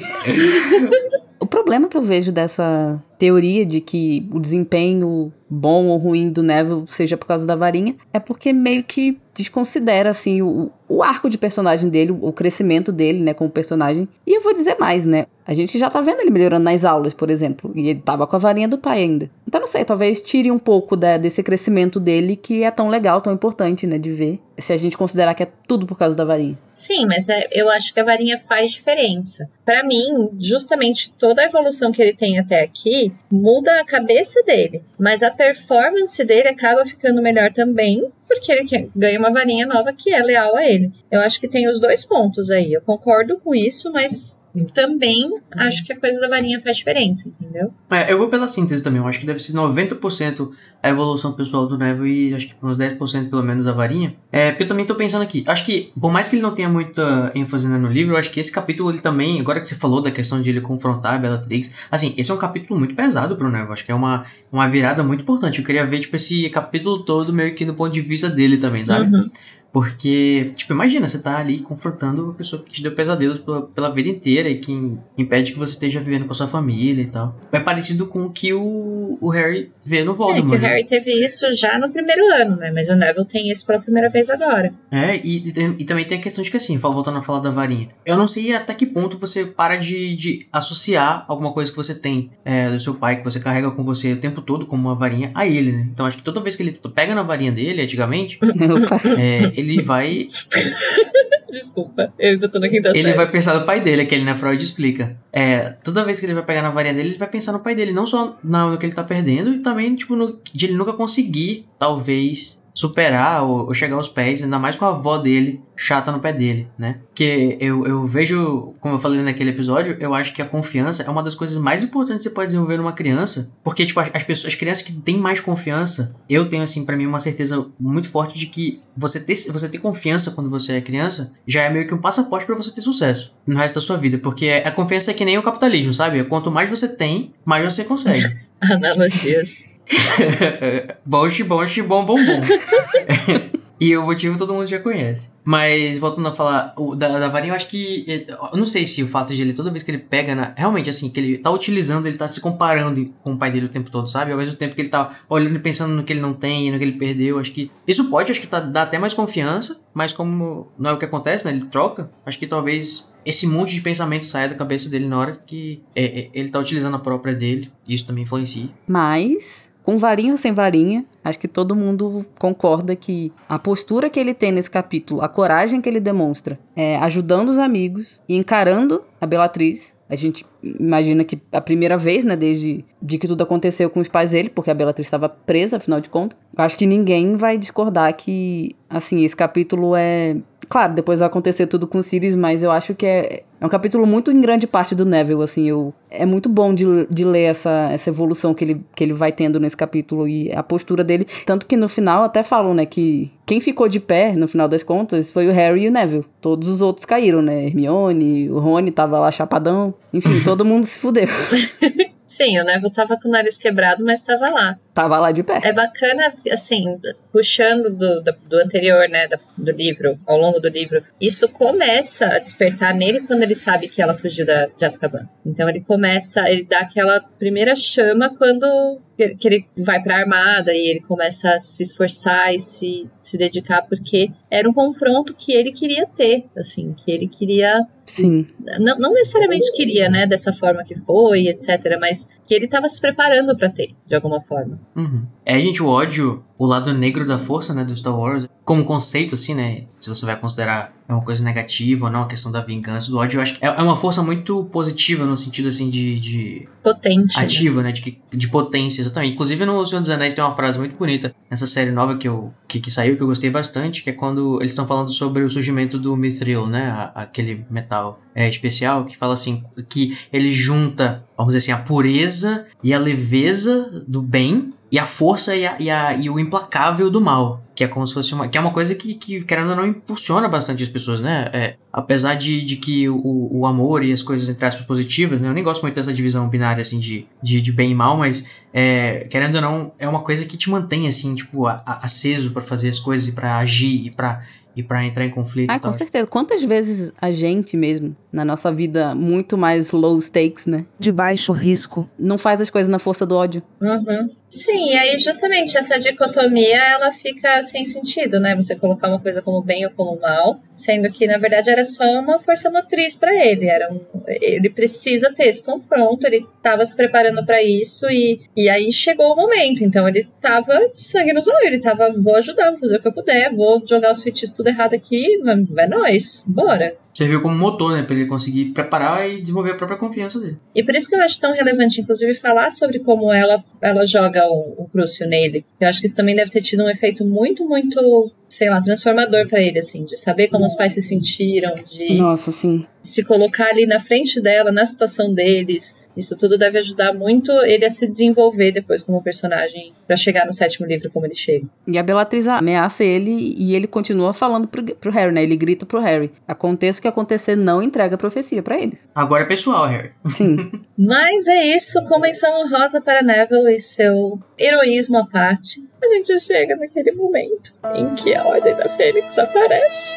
o 1.39 1.45
problema 1.45 1.87
que 1.87 1.97
eu 1.97 2.01
vejo 2.01 2.31
dessa 2.31 3.01
teoria 3.17 3.65
de 3.65 3.81
que 3.81 4.27
o 4.31 4.39
desempenho 4.39 5.31
bom 5.49 5.87
ou 5.87 5.97
ruim 5.97 6.29
do 6.29 6.43
Neville 6.43 6.83
seja 6.87 7.17
por 7.17 7.25
causa 7.25 7.45
da 7.45 7.55
varinha 7.55 7.95
é 8.13 8.19
porque 8.19 8.51
meio 8.53 8.83
que 8.83 9.17
desconsidera 9.33 10.09
assim 10.09 10.41
o, 10.41 10.71
o 10.87 11.01
arco 11.03 11.29
de 11.29 11.37
personagem 11.37 11.89
dele, 11.89 12.11
o 12.11 12.31
crescimento 12.31 12.91
dele, 12.91 13.21
né, 13.21 13.33
como 13.33 13.49
personagem. 13.49 14.07
E 14.25 14.35
eu 14.37 14.41
vou 14.41 14.53
dizer 14.53 14.75
mais, 14.79 15.05
né? 15.05 15.25
A 15.45 15.53
gente 15.53 15.77
já 15.79 15.89
tá 15.89 16.01
vendo 16.01 16.21
ele 16.21 16.29
melhorando 16.29 16.63
nas 16.63 16.85
aulas, 16.85 17.13
por 17.13 17.29
exemplo, 17.31 17.71
e 17.75 17.89
ele 17.89 17.99
tava 17.99 18.27
com 18.27 18.35
a 18.35 18.39
varinha 18.39 18.67
do 18.67 18.77
pai 18.77 18.99
ainda. 18.99 19.29
Então 19.47 19.59
não 19.59 19.67
sei, 19.67 19.83
talvez 19.83 20.21
tire 20.21 20.51
um 20.51 20.59
pouco 20.59 20.95
da- 20.95 21.17
desse 21.17 21.41
crescimento 21.43 21.99
dele 21.99 22.35
que 22.35 22.63
é 22.63 22.71
tão 22.71 22.87
legal, 22.87 23.21
tão 23.21 23.33
importante, 23.33 23.87
né, 23.87 23.97
de 23.97 24.11
ver, 24.11 24.39
se 24.57 24.71
a 24.71 24.77
gente 24.77 24.95
considerar 24.97 25.33
que 25.33 25.43
é 25.43 25.47
tudo 25.67 25.85
por 25.87 25.97
causa 25.97 26.15
da 26.15 26.23
varinha. 26.23 26.57
Sim, 26.73 27.05
mas 27.07 27.27
é- 27.27 27.47
eu 27.51 27.69
acho 27.69 27.93
que 27.93 27.99
a 27.99 28.03
varinha 28.03 28.37
faz 28.39 28.71
diferença. 28.71 29.49
Pra 29.65 29.83
mim, 29.83 30.29
justamente 30.39 31.11
toda 31.17 31.41
a 31.41 31.45
evolução 31.45 31.91
que 31.91 32.01
ele 32.01 32.13
tem 32.13 32.37
até 32.39 32.61
aqui 32.61 33.11
muda 33.31 33.79
a 33.79 33.85
cabeça 33.85 34.41
dele, 34.43 34.83
mas 34.99 35.23
a 35.23 35.31
performance 35.31 36.23
dele 36.23 36.49
acaba 36.49 36.85
ficando 36.85 37.21
melhor 37.21 37.51
também, 37.51 38.07
porque 38.27 38.51
ele 38.51 38.89
ganha 38.95 39.19
uma 39.19 39.31
varinha 39.31 39.65
nova 39.65 39.91
que 39.91 40.13
é 40.13 40.21
leal 40.21 40.55
a 40.55 40.65
ele. 40.65 40.91
Eu 41.11 41.19
acho 41.21 41.39
que 41.39 41.47
tem 41.47 41.67
os 41.67 41.79
dois 41.79 42.05
pontos 42.05 42.49
aí. 42.49 42.71
Eu 42.73 42.81
concordo 42.81 43.37
com 43.37 43.53
isso, 43.53 43.91
mas 43.91 44.39
também 44.73 45.29
acho 45.51 45.85
que 45.85 45.93
a 45.93 45.99
coisa 45.99 46.19
da 46.19 46.27
varinha 46.27 46.59
faz 46.59 46.77
diferença, 46.77 47.29
entendeu? 47.29 47.73
É, 47.89 48.11
eu 48.11 48.17
vou 48.17 48.27
pela 48.27 48.47
síntese 48.47 48.83
também. 48.83 48.99
Eu 48.99 49.07
acho 49.07 49.19
que 49.19 49.25
deve 49.25 49.39
ser 49.39 49.53
90% 49.53 50.51
a 50.83 50.89
evolução 50.89 51.33
pessoal 51.33 51.67
do 51.67 51.77
Neville 51.77 52.31
e 52.31 52.33
acho 52.33 52.47
que 52.47 52.55
uns 52.61 52.77
10% 52.77 53.29
pelo 53.29 53.43
menos 53.43 53.67
a 53.67 53.71
varinha. 53.71 54.15
É, 54.31 54.49
porque 54.51 54.63
eu 54.63 54.67
também 54.67 54.85
tô 54.85 54.95
pensando 54.95 55.21
aqui. 55.21 55.43
Acho 55.47 55.65
que, 55.65 55.91
por 55.99 56.11
mais 56.11 56.27
que 56.27 56.35
ele 56.35 56.43
não 56.43 56.53
tenha 56.53 56.67
muita 56.67 57.31
ênfase 57.35 57.67
né, 57.67 57.77
no 57.77 57.89
livro, 57.89 58.13
eu 58.13 58.17
acho 58.17 58.31
que 58.31 58.39
esse 58.39 58.51
capítulo 58.51 58.91
ele 58.91 58.99
também, 58.99 59.39
agora 59.39 59.61
que 59.61 59.69
você 59.69 59.75
falou 59.75 60.01
da 60.01 60.11
questão 60.11 60.41
de 60.41 60.49
ele 60.49 60.59
confrontar 60.59 61.13
a 61.13 61.17
Bellatrix, 61.17 61.73
assim, 61.89 62.13
esse 62.17 62.31
é 62.31 62.33
um 62.33 62.37
capítulo 62.37 62.79
muito 62.79 62.95
pesado 62.95 63.35
pro 63.35 63.49
Neville. 63.49 63.71
Acho 63.71 63.85
que 63.85 63.91
é 63.91 63.95
uma, 63.95 64.25
uma 64.51 64.67
virada 64.67 65.03
muito 65.03 65.21
importante. 65.21 65.59
Eu 65.59 65.65
queria 65.65 65.85
ver, 65.85 65.99
tipo, 65.99 66.15
esse 66.15 66.49
capítulo 66.49 67.03
todo 67.03 67.31
meio 67.31 67.53
que 67.55 67.63
do 67.63 67.73
ponto 67.73 67.93
de 67.93 68.01
vista 68.01 68.29
dele 68.29 68.57
também, 68.57 68.85
sabe? 68.85 69.15
Uhum. 69.15 69.29
Porque, 69.71 70.51
tipo, 70.55 70.73
imagina, 70.73 71.07
você 71.07 71.19
tá 71.19 71.37
ali 71.37 71.59
confrontando 71.59 72.23
uma 72.25 72.33
pessoa 72.33 72.61
que 72.61 72.71
te 72.71 72.83
deu 72.83 72.91
pesadelos 72.93 73.39
pela, 73.39 73.61
pela 73.61 73.89
vida 73.89 74.09
inteira 74.09 74.49
e 74.49 74.59
que 74.59 74.71
impede 75.17 75.53
que 75.53 75.59
você 75.59 75.73
esteja 75.73 75.99
vivendo 76.01 76.25
com 76.25 76.31
a 76.33 76.35
sua 76.35 76.47
família 76.47 77.01
e 77.01 77.07
tal. 77.07 77.35
É 77.51 77.59
parecido 77.59 78.05
com 78.07 78.25
o 78.25 78.29
que 78.29 78.53
o, 78.53 79.17
o 79.21 79.29
Harry 79.29 79.71
vê 79.85 80.03
no 80.03 80.11
É 80.11 80.15
Voldemort. 80.15 80.51
que 80.51 80.57
o 80.57 80.61
né? 80.61 80.67
Harry 80.67 80.85
teve 80.85 81.11
isso 81.23 81.45
já 81.55 81.79
no 81.79 81.89
primeiro 81.89 82.25
ano, 82.33 82.57
né? 82.57 82.71
Mas 82.71 82.89
o 82.89 82.95
Neville 82.95 83.25
tem 83.25 83.49
isso 83.49 83.65
pela 83.65 83.79
primeira 83.79 84.09
vez 84.09 84.29
agora. 84.29 84.73
É, 84.91 85.15
e, 85.23 85.49
e, 85.49 85.53
e 85.79 85.85
também 85.85 86.05
tem 86.05 86.19
a 86.19 86.21
questão 86.21 86.43
de 86.43 86.51
que, 86.51 86.57
assim, 86.57 86.77
voltando 86.77 87.17
a 87.17 87.21
falar 87.21 87.39
da 87.39 87.49
varinha. 87.49 87.89
Eu 88.05 88.17
não 88.17 88.27
sei 88.27 88.53
até 88.53 88.73
que 88.73 88.85
ponto 88.85 89.17
você 89.17 89.45
para 89.45 89.77
de, 89.77 90.15
de 90.15 90.47
associar 90.51 91.23
alguma 91.27 91.53
coisa 91.53 91.71
que 91.71 91.77
você 91.77 91.95
tem 91.95 92.29
é, 92.43 92.69
do 92.69 92.79
seu 92.79 92.95
pai, 92.95 93.17
que 93.17 93.23
você 93.23 93.39
carrega 93.39 93.71
com 93.71 93.83
você 93.83 94.13
o 94.13 94.17
tempo 94.17 94.41
todo 94.41 94.65
como 94.65 94.89
uma 94.89 94.95
varinha, 94.95 95.31
a 95.33 95.47
ele, 95.47 95.71
né? 95.71 95.87
Então 95.93 96.05
acho 96.05 96.17
que 96.17 96.23
toda 96.23 96.41
vez 96.41 96.55
que 96.55 96.63
ele 96.63 96.77
pega 96.93 97.15
na 97.15 97.23
varinha 97.23 97.51
dele, 97.51 97.81
antigamente, 97.81 98.37
é, 99.17 99.60
ele 99.61 99.81
vai 99.81 100.27
Desculpa, 101.51 102.13
eu 102.17 102.31
ainda 102.31 102.47
tô 102.47 102.59
na 102.59 102.69
quinta 102.69 102.89
Ele 102.89 103.01
série. 103.03 103.13
vai 103.13 103.29
pensar 103.29 103.59
no 103.59 103.65
pai 103.65 103.81
dele, 103.81 104.03
aquele 104.03 104.23
né, 104.23 104.33
Freud 104.35 104.63
explica. 104.63 105.17
É, 105.33 105.71
toda 105.83 106.05
vez 106.05 106.19
que 106.19 106.25
ele 106.25 106.33
vai 106.33 106.43
pegar 106.45 106.61
na 106.61 106.69
varinha 106.69 106.93
dele, 106.93 107.09
ele 107.09 107.17
vai 107.17 107.27
pensar 107.29 107.51
no 107.51 107.59
pai 107.59 107.75
dele, 107.75 107.91
não 107.91 108.07
só 108.07 108.37
na- 108.43 108.69
no 108.69 108.77
que 108.77 108.85
ele 108.85 108.93
tá 108.93 109.03
perdendo, 109.03 109.53
e 109.53 109.59
também, 109.59 109.93
tipo, 109.95 110.15
no, 110.15 110.39
de 110.53 110.65
ele 110.67 110.75
nunca 110.75 110.93
conseguir, 110.93 111.65
talvez, 111.77 112.60
superar 112.81 113.43
ou, 113.43 113.67
ou 113.67 113.73
chegar 113.73 113.95
aos 113.95 114.09
pés, 114.09 114.43
ainda 114.43 114.57
mais 114.57 114.75
com 114.75 114.85
a 114.85 114.89
avó 114.89 115.17
dele 115.17 115.61
chata 115.75 116.11
no 116.11 116.19
pé 116.19 116.33
dele, 116.33 116.67
né? 116.77 116.99
Porque 117.07 117.57
eu, 117.59 117.85
eu 117.85 118.05
vejo, 118.05 118.73
como 118.79 118.95
eu 118.95 118.99
falei 118.99 119.21
naquele 119.21 119.51
episódio, 119.51 119.97
eu 119.99 120.13
acho 120.13 120.33
que 120.33 120.41
a 120.41 120.45
confiança 120.45 121.03
é 121.03 121.09
uma 121.09 121.23
das 121.23 121.35
coisas 121.35 121.57
mais 121.57 121.81
importantes 121.81 122.23
que 122.23 122.29
você 122.29 122.35
pode 122.35 122.47
desenvolver 122.47 122.77
numa 122.77 122.93
criança. 122.93 123.51
Porque, 123.63 123.85
tipo, 123.85 123.99
as, 123.99 124.09
as 124.13 124.23
pessoas, 124.23 124.53
as 124.53 124.59
crianças 124.59 124.83
que 124.83 124.93
têm 124.93 125.17
mais 125.17 125.39
confiança, 125.39 126.15
eu 126.29 126.47
tenho, 126.47 126.63
assim, 126.63 126.85
pra 126.85 126.95
mim, 126.95 127.05
uma 127.05 127.19
certeza 127.19 127.67
muito 127.79 128.09
forte 128.09 128.37
de 128.37 128.45
que 128.45 128.79
você 128.95 129.19
ter, 129.19 129.35
você 129.51 129.67
ter 129.69 129.79
confiança 129.79 130.31
quando 130.31 130.49
você 130.49 130.73
é 130.73 130.81
criança 130.81 131.33
já 131.47 131.61
é 131.63 131.69
meio 131.69 131.87
que 131.87 131.93
um 131.93 131.99
passaporte 131.99 132.45
pra 132.45 132.55
você 132.55 132.71
ter 132.71 132.81
sucesso 132.81 133.33
no 133.45 133.57
resto 133.57 133.75
da 133.75 133.81
sua 133.81 133.97
vida. 133.97 134.17
Porque 134.17 134.49
a 134.63 134.71
confiança 134.71 135.11
é 135.11 135.13
que 135.13 135.25
nem 135.25 135.37
o 135.37 135.43
capitalismo, 135.43 135.93
sabe? 135.93 136.23
Quanto 136.25 136.51
mais 136.51 136.69
você 136.69 136.87
tem, 136.87 137.33
mais 137.45 137.63
você 137.63 137.83
consegue. 137.83 138.37
Analogias. 138.61 139.70
bom, 141.05 141.27
bom, 141.27 142.05
bom, 142.05 142.05
bom, 142.05 142.15
bom. 142.15 143.61
E 143.83 143.97
o 143.97 144.05
motivo 144.05 144.37
todo 144.37 144.53
mundo 144.53 144.67
já 144.67 144.77
conhece. 144.79 145.31
Mas, 145.43 145.97
voltando 145.97 146.27
a 146.27 146.35
falar 146.35 146.71
o, 146.77 146.95
da, 146.95 147.17
da 147.17 147.27
varinha, 147.29 147.51
eu 147.51 147.55
acho 147.55 147.67
que. 147.67 148.05
eh, 148.07 148.25
Eu 148.53 148.55
não 148.59 148.65
sei 148.67 148.85
se 148.85 149.01
o 149.01 149.07
fato 149.07 149.33
de 149.33 149.41
ele, 149.41 149.53
toda 149.53 149.71
vez 149.71 149.81
que 149.81 149.89
ele 149.89 149.97
pega 149.97 150.35
na. 150.35 150.53
Realmente, 150.55 150.87
assim, 150.87 151.09
que 151.09 151.19
ele 151.19 151.39
tá 151.39 151.49
utilizando, 151.49 152.05
ele 152.05 152.15
tá 152.15 152.29
se 152.29 152.39
comparando 152.39 153.11
com 153.23 153.33
o 153.33 153.37
pai 153.37 153.51
dele 153.51 153.65
o 153.65 153.69
tempo 153.69 153.89
todo, 153.89 154.07
sabe? 154.07 154.31
Ao 154.31 154.37
mesmo 154.37 154.55
tempo 154.55 154.75
que 154.75 154.81
ele 154.81 154.89
tá 154.89 155.21
olhando 155.27 155.55
e 155.55 155.59
pensando 155.59 155.95
no 155.95 156.03
que 156.03 156.13
ele 156.13 156.21
não 156.21 156.31
tem, 156.31 156.71
no 156.71 156.77
que 156.77 156.83
ele 156.83 156.91
perdeu. 156.91 157.39
Acho 157.39 157.51
que. 157.51 157.71
Isso 157.87 158.07
pode, 158.07 158.31
acho 158.31 158.39
que 158.39 158.45
tá, 158.45 158.59
dá 158.59 158.83
até 158.83 158.99
mais 158.99 159.15
confiança, 159.15 159.81
mas 159.95 160.13
como 160.13 160.67
não 160.77 160.91
é 160.91 160.93
o 160.93 160.97
que 160.99 161.05
acontece, 161.05 161.45
né? 161.45 161.51
Ele 161.51 161.65
troca. 161.65 162.11
Acho 162.23 162.37
que 162.37 162.45
talvez 162.45 163.11
esse 163.25 163.47
monte 163.47 163.73
de 163.73 163.81
pensamento 163.81 164.27
saia 164.27 164.47
da 164.47 164.53
cabeça 164.53 164.91
dele 164.91 165.07
na 165.07 165.17
hora 165.17 165.41
que 165.43 165.81
eh, 165.95 166.19
eh, 166.25 166.29
ele 166.35 166.49
tá 166.49 166.59
utilizando 166.59 166.97
a 166.97 166.99
própria 166.99 167.33
dele. 167.33 167.71
Isso 167.89 168.05
também 168.05 168.25
influencia. 168.25 168.69
Mas, 168.87 169.70
com 169.83 169.97
varinha 169.97 170.31
ou 170.31 170.37
sem 170.37 170.53
varinha, 170.53 171.05
acho 171.23 171.39
que 171.39 171.47
todo 171.47 171.75
mundo 171.75 172.25
concorda 172.37 172.95
que 172.95 173.31
a 173.47 173.57
postura 173.57 174.09
que 174.09 174.19
ele 174.19 174.33
tem 174.33 174.51
nesse 174.51 174.69
capítulo, 174.69 175.21
a 175.21 175.29
coragem 175.29 175.81
que 175.81 175.89
ele 175.89 175.99
demonstra, 175.99 176.59
é, 176.75 176.97
ajudando 176.97 177.49
os 177.49 177.57
amigos 177.57 178.19
e 178.27 178.35
encarando 178.35 179.03
a 179.19 179.25
Bellatrix. 179.25 179.95
A 180.09 180.15
gente 180.15 180.45
imagina 180.63 181.23
que 181.23 181.39
a 181.51 181.61
primeira 181.61 181.97
vez, 181.97 182.23
né, 182.23 182.35
desde 182.35 182.85
de 183.01 183.17
que 183.17 183.27
tudo 183.27 183.41
aconteceu 183.41 183.89
com 183.89 183.99
os 183.99 184.07
pais 184.07 184.31
dele, 184.31 184.49
porque 184.49 184.69
a 184.69 184.73
Bellatrix 184.73 185.07
estava 185.07 185.27
presa, 185.27 185.77
afinal 185.77 185.99
de 185.99 186.07
contas. 186.07 186.37
Acho 186.55 186.77
que 186.77 186.85
ninguém 186.85 187.35
vai 187.35 187.57
discordar 187.57 188.13
que, 188.15 188.75
assim, 188.89 189.23
esse 189.23 189.35
capítulo 189.35 189.95
é... 189.95 190.37
Claro, 190.69 190.93
depois 190.93 191.19
vai 191.19 191.27
acontecer 191.27 191.67
tudo 191.67 191.85
com 191.85 191.97
o 191.97 192.03
Sirius, 192.03 192.35
mas 192.35 192.63
eu 192.63 192.71
acho 192.71 192.93
que 192.93 193.05
é, 193.05 193.43
é 193.59 193.65
um 193.65 193.69
capítulo 193.69 194.05
muito 194.05 194.31
em 194.31 194.39
grande 194.39 194.67
parte 194.67 194.93
do 194.93 195.03
Neville, 195.03 195.43
assim, 195.43 195.67
eu... 195.67 195.93
É 196.09 196.25
muito 196.25 196.47
bom 196.47 196.73
de, 196.73 196.85
de 197.09 197.23
ler 197.23 197.43
essa, 197.43 197.89
essa 197.91 198.09
evolução 198.09 198.53
que 198.53 198.63
ele, 198.63 198.81
que 198.95 199.03
ele 199.03 199.13
vai 199.13 199.31
tendo 199.31 199.59
nesse 199.59 199.75
capítulo 199.75 200.27
e 200.27 200.51
a 200.53 200.61
postura 200.61 201.03
dele. 201.03 201.25
Tanto 201.45 201.65
que 201.65 201.75
no 201.75 201.89
final 201.89 202.23
até 202.23 202.43
falam, 202.43 202.73
né, 202.73 202.85
que 202.85 203.31
quem 203.51 203.59
ficou 203.59 203.89
de 203.89 203.99
pé, 203.99 204.33
no 204.33 204.47
final 204.47 204.67
das 204.67 204.81
contas, 204.81 205.29
foi 205.29 205.47
o 205.47 205.51
Harry 205.51 205.83
e 205.83 205.87
o 205.89 205.91
Neville. 205.91 206.25
Todos 206.39 206.69
os 206.69 206.81
outros 206.81 207.05
caíram, 207.05 207.41
né? 207.41 207.65
Hermione, 207.65 208.49
o 208.49 208.59
Rony 208.59 208.91
tava 208.91 209.19
lá 209.19 209.29
chapadão. 209.29 209.93
Enfim, 210.13 210.39
todo 210.51 210.65
mundo 210.65 210.85
se 210.85 210.99
fudeu. 210.99 211.27
Sim, 212.31 212.57
o 212.59 212.63
Neville 212.63 212.89
tava 212.89 213.17
com 213.19 213.27
o 213.27 213.31
nariz 213.31 213.57
quebrado, 213.57 214.05
mas 214.05 214.21
tava 214.21 214.49
lá. 214.49 214.79
Tava 214.93 215.19
lá 215.19 215.33
de 215.33 215.43
pé. 215.43 215.59
É 215.63 215.73
bacana, 215.73 216.33
assim, 216.49 216.97
puxando 217.29 217.89
do, 217.89 218.21
do, 218.21 218.33
do 218.47 218.57
anterior, 218.57 219.09
né, 219.09 219.27
do, 219.27 219.37
do 219.57 219.71
livro, 219.73 220.17
ao 220.25 220.37
longo 220.37 220.57
do 220.57 220.69
livro, 220.69 221.03
isso 221.19 221.49
começa 221.49 222.25
a 222.27 222.39
despertar 222.39 222.95
nele 222.95 223.19
quando 223.19 223.43
ele 223.43 223.53
sabe 223.53 223.89
que 223.89 224.01
ela 224.01 224.13
fugiu 224.13 224.45
da, 224.45 224.67
de 224.67 224.85
Azkaban. 224.85 225.27
Então 225.45 225.67
ele 225.67 225.81
começa, 225.81 226.49
ele 226.49 226.63
dá 226.63 226.79
aquela 226.79 227.19
primeira 227.37 227.75
chama 227.75 228.29
quando 228.29 229.01
que 229.37 229.47
ele 229.47 229.65
vai 229.77 230.01
pra 230.01 230.17
armada 230.17 230.73
e 230.73 230.89
ele 230.89 231.01
começa 231.01 231.51
a 231.51 231.59
se 231.59 231.83
esforçar 231.83 232.55
e 232.55 232.59
se, 232.59 233.09
se 233.21 233.37
dedicar, 233.37 233.83
porque 233.83 234.31
era 234.49 234.67
um 234.67 234.73
confronto 234.73 235.33
que 235.33 235.53
ele 235.53 235.71
queria 235.71 236.07
ter, 236.07 236.45
assim, 236.57 236.93
que 236.93 237.11
ele 237.11 237.27
queria 237.27 237.85
Sim. 238.11 238.47
não, 238.79 238.97
não 238.99 239.13
necessariamente 239.13 239.71
queria, 239.73 240.09
né, 240.09 240.27
dessa 240.27 240.51
forma 240.51 240.83
que 240.83 240.95
foi, 240.95 241.47
etc, 241.47 241.97
mas 241.99 242.27
que 242.45 242.53
ele 242.53 242.67
tava 242.67 242.87
se 242.89 242.99
preparando 242.99 243.55
pra 243.55 243.69
ter, 243.69 243.91
de 244.05 244.15
alguma 244.15 244.41
forma. 244.41 244.79
Uhum. 244.95 245.25
É, 245.45 245.59
gente, 245.59 245.81
o 245.81 245.87
ódio, 245.87 246.43
o 246.61 246.65
lado 246.67 246.93
negro 246.93 247.25
da 247.25 247.39
força, 247.39 247.73
né, 247.73 247.83
do 247.83 247.97
Star 247.97 248.15
Wars, 248.15 248.45
como 248.63 248.85
conceito, 248.85 249.33
assim, 249.33 249.55
né, 249.55 249.85
se 249.99 250.07
você 250.07 250.27
vai 250.27 250.35
considerar 250.39 250.93
é 251.09 251.13
uma 251.13 251.23
coisa 251.23 251.43
negativa 251.43 252.05
ou 252.05 252.11
não, 252.11 252.21
a 252.21 252.27
questão 252.27 252.51
da 252.51 252.61
vingança, 252.61 253.09
do 253.09 253.17
ódio, 253.17 253.37
eu 253.39 253.41
acho 253.41 253.57
que 253.57 253.65
é, 253.65 253.67
é 253.67 253.81
uma 253.81 253.97
força 253.97 254.21
muito 254.21 254.63
positiva 254.65 255.25
no 255.25 255.35
sentido, 255.35 255.69
assim, 255.69 255.89
de... 255.89 256.19
de 256.19 256.69
Potente. 256.83 257.35
né? 257.35 257.43
ativa, 257.43 257.81
né, 257.81 257.91
de, 257.91 258.21
de 258.31 258.47
potência, 258.47 259.01
exatamente. 259.01 259.33
Inclusive 259.33 259.65
no 259.65 259.83
Senhor 259.87 260.01
dos 260.01 260.09
Anéis 260.11 260.35
tem 260.35 260.43
uma 260.43 260.55
frase 260.55 260.77
muito 260.77 260.95
bonita 260.95 261.33
nessa 261.49 261.65
série 261.65 261.89
nova 261.91 262.15
que, 262.15 262.27
eu, 262.27 262.53
que, 262.67 262.79
que 262.79 262.91
saiu, 262.91 263.15
que 263.17 263.23
eu 263.23 263.27
gostei 263.27 263.49
bastante, 263.49 264.03
que 264.03 264.11
é 264.11 264.13
quando 264.13 264.59
eles 264.61 264.71
estão 264.71 264.85
falando 264.85 265.11
sobre 265.11 265.41
o 265.43 265.49
surgimento 265.49 265.97
do 265.97 266.15
Mithril, 266.15 266.67
né, 266.67 266.91
a- 266.91 267.11
aquele 267.23 267.65
metal 267.71 268.21
é, 268.35 268.47
especial, 268.47 269.03
que 269.05 269.17
fala 269.17 269.33
assim, 269.33 269.63
que 269.89 270.15
ele 270.31 270.53
junta, 270.53 271.25
vamos 271.35 271.55
dizer 271.55 271.71
assim, 271.73 271.81
a 271.81 271.83
pureza 271.83 272.67
e 272.83 272.93
a 272.93 272.99
leveza 272.99 274.05
do 274.07 274.21
bem 274.21 274.71
e 274.91 274.99
a 274.99 275.05
força 275.05 275.55
e, 275.55 275.65
a, 275.65 275.75
e, 275.79 275.89
a- 275.89 276.13
e 276.15 276.29
o 276.29 276.37
implacável 276.39 277.09
do 277.09 277.21
mal. 277.21 277.61
Que 277.73 277.85
é 277.85 277.87
como 277.87 278.05
se 278.05 278.13
fosse 278.13 278.33
uma. 278.33 278.47
Que 278.47 278.57
é 278.57 278.61
uma 278.61 278.71
coisa 278.71 278.93
que, 278.93 279.15
que 279.15 279.41
querendo 279.43 279.69
ou 279.69 279.75
não, 279.75 279.87
impulsiona 279.87 280.47
bastante 280.47 280.83
as 280.83 280.89
pessoas, 280.89 281.21
né? 281.21 281.49
É, 281.53 281.75
apesar 281.91 282.35
de, 282.35 282.61
de 282.63 282.75
que 282.75 283.07
o, 283.09 283.47
o 283.51 283.65
amor 283.65 284.03
e 284.03 284.11
as 284.11 284.21
coisas, 284.21 284.47
entre 284.49 284.65
aspas, 284.65 284.85
positivas, 284.85 285.39
né? 285.41 285.47
Eu 285.47 285.53
nem 285.53 285.63
gosto 285.63 285.81
muito 285.81 285.95
dessa 285.95 286.13
divisão 286.13 286.47
binária, 286.49 286.81
assim, 286.81 286.99
de, 286.99 287.25
de, 287.41 287.61
de 287.61 287.71
bem 287.71 287.91
e 287.91 287.95
mal, 287.95 288.17
mas, 288.17 288.43
é, 288.73 289.25
querendo 289.29 289.55
ou 289.55 289.61
não, 289.61 289.91
é 289.97 290.07
uma 290.07 290.19
coisa 290.21 290.45
que 290.45 290.57
te 290.57 290.69
mantém, 290.69 291.07
assim, 291.07 291.33
tipo, 291.33 291.65
a- 291.65 291.81
a- 291.85 292.05
aceso 292.05 292.51
pra 292.51 292.61
fazer 292.61 292.89
as 292.89 292.99
coisas 292.99 293.27
e 293.29 293.31
pra 293.31 293.57
agir 293.57 294.05
e 294.05 294.11
pra, 294.11 294.43
e 294.75 294.83
pra 294.83 295.03
entrar 295.03 295.25
em 295.25 295.29
conflito 295.31 295.71
Ah, 295.71 295.77
e 295.77 295.79
tal. 295.79 295.91
com 295.91 295.97
certeza. 295.97 296.27
Quantas 296.27 296.63
vezes 296.63 297.11
a 297.19 297.31
gente 297.31 297.75
mesmo, 297.75 298.15
na 298.31 298.45
nossa 298.45 298.71
vida 298.71 299.13
muito 299.13 299.57
mais 299.57 299.91
low 299.91 300.17
stakes, 300.19 300.65
né? 300.65 300.85
De 300.97 301.11
baixo 301.11 301.51
risco. 301.51 302.09
Não 302.17 302.37
faz 302.37 302.61
as 302.61 302.69
coisas 302.69 302.89
na 302.89 302.99
força 302.99 303.25
do 303.25 303.35
ódio. 303.35 303.61
Uhum. 303.81 304.29
Sim, 304.49 304.91
e 304.91 304.97
aí 304.97 305.17
justamente 305.17 305.77
essa 305.77 305.97
dicotomia 305.97 306.77
ela 306.77 307.11
fica 307.13 307.61
sem 307.63 307.85
sentido, 307.85 308.37
né? 308.37 308.53
Você 308.53 308.75
colocar 308.75 309.07
uma 309.07 309.19
coisa 309.19 309.41
como 309.41 309.61
bem 309.61 309.85
ou 309.85 309.91
como 309.91 310.19
mal, 310.19 310.59
sendo 310.75 311.09
que 311.09 311.25
na 311.25 311.37
verdade 311.37 311.69
era 311.69 311.85
só 311.85 312.03
uma 312.19 312.37
força 312.37 312.69
motriz 312.69 313.15
para 313.15 313.33
ele. 313.33 313.65
Era 313.65 313.91
um, 313.91 314.01
ele 314.27 314.69
precisa 314.69 315.33
ter 315.33 315.47
esse 315.47 315.63
confronto, 315.63 316.27
ele 316.27 316.45
estava 316.57 316.83
se 316.83 316.95
preparando 316.95 317.45
para 317.45 317.63
isso 317.63 318.05
e, 318.09 318.39
e 318.55 318.69
aí 318.69 318.91
chegou 318.91 319.31
o 319.31 319.35
momento. 319.37 319.85
Então 319.85 320.05
ele 320.05 320.27
tava 320.41 320.89
de 320.89 321.01
sangue 321.01 321.31
nos 321.31 321.47
olhos, 321.47 321.67
ele 321.67 321.79
tava, 321.79 322.11
vou 322.11 322.35
ajudar, 322.35 322.71
vou 322.71 322.79
fazer 322.79 322.97
o 322.97 323.01
que 323.01 323.07
eu 323.07 323.13
puder, 323.13 323.53
vou 323.55 323.81
jogar 323.87 324.11
os 324.11 324.21
feitiços 324.21 324.53
tudo 324.53 324.67
errado 324.67 324.93
aqui, 324.93 325.39
vai, 325.43 325.63
vai 325.63 325.87
nós, 325.87 326.43
bora. 326.45 326.93
Serviu 327.13 327.41
como 327.41 327.57
motor, 327.57 327.93
né? 327.93 328.03
Pra 328.03 328.15
ele 328.15 328.25
conseguir 328.25 328.65
preparar 328.65 329.29
e 329.29 329.41
desenvolver 329.41 329.71
a 329.71 329.75
própria 329.75 329.97
confiança 329.97 330.39
dele. 330.39 330.57
E 330.75 330.83
por 330.83 330.95
isso 330.95 331.07
que 331.07 331.15
eu 331.15 331.21
acho 331.21 331.39
tão 331.39 331.53
relevante, 331.53 332.01
inclusive, 332.01 332.33
falar 332.35 332.71
sobre 332.71 332.99
como 332.99 333.31
ela, 333.31 333.61
ela 333.81 334.05
joga 334.05 334.45
o, 334.47 334.83
o 334.83 334.89
Crucio 334.89 335.27
nele. 335.27 335.65
Eu 335.79 335.87
acho 335.87 335.99
que 335.99 336.05
isso 336.05 336.15
também 336.15 336.35
deve 336.35 336.51
ter 336.51 336.61
tido 336.61 336.83
um 336.83 336.89
efeito 336.89 337.25
muito, 337.25 337.67
muito, 337.67 338.31
sei 338.49 338.69
lá, 338.69 338.81
transformador 338.81 339.47
pra 339.47 339.61
ele, 339.61 339.79
assim, 339.79 340.03
de 340.05 340.17
saber 340.17 340.47
como 340.47 340.65
os 340.65 340.75
pais 340.75 340.93
se 340.93 341.01
sentiram, 341.01 341.73
de 341.75 342.15
Nossa, 342.15 342.51
sim. 342.51 342.85
se 343.01 343.23
colocar 343.23 343.67
ali 343.67 343.85
na 343.85 343.99
frente 343.99 344.41
dela, 344.41 344.71
na 344.71 344.85
situação 344.85 345.33
deles. 345.33 345.95
Isso 346.15 346.37
tudo 346.37 346.57
deve 346.57 346.77
ajudar 346.79 347.13
muito 347.13 347.51
ele 347.63 347.85
a 347.85 347.89
se 347.89 348.07
desenvolver 348.07 348.71
depois 348.71 349.03
como 349.03 349.21
personagem 349.21 349.93
pra 350.05 350.17
chegar 350.17 350.45
no 350.45 350.53
sétimo 350.53 350.87
livro 350.87 351.09
como 351.11 351.25
ele 351.25 351.35
chega. 351.35 351.65
E 351.87 351.97
a 351.97 352.03
Bellatrix 352.03 352.47
ameaça 352.47 353.03
ele 353.03 353.55
e 353.57 353.75
ele 353.75 353.87
continua 353.87 354.33
falando 354.33 354.67
pro, 354.67 354.83
pro 354.95 355.11
Harry, 355.11 355.33
né? 355.33 355.43
Ele 355.43 355.55
grita 355.55 355.85
pro 355.85 355.99
Harry: 355.99 356.31
aconteça 356.47 356.99
o 356.99 357.01
que 357.01 357.07
acontecer, 357.07 357.55
não 357.55 357.81
entrega 357.81 358.15
a 358.15 358.17
profecia 358.17 358.61
pra 358.61 358.79
eles. 358.79 359.07
Agora 359.13 359.43
é 359.43 359.47
pessoal, 359.47 359.87
Harry. 359.87 360.11
Sim. 360.27 360.71
Mas 360.97 361.47
é 361.47 361.75
isso, 361.75 362.03
com 362.05 362.19
menção 362.19 362.61
honrosa 362.61 363.01
para 363.01 363.21
Neville 363.21 363.75
e 363.75 363.81
seu 363.81 364.39
heroísmo 364.57 365.17
à 365.17 365.25
parte. 365.25 365.90
A 366.11 366.13
gente 366.15 366.39
chega 366.41 366.75
naquele 366.75 367.13
momento 367.13 367.71
em 367.95 368.13
que 368.15 368.35
a 368.35 368.43
Ordem 368.43 368.75
da 368.75 368.89
Fênix 368.89 369.37
aparece 369.37 370.13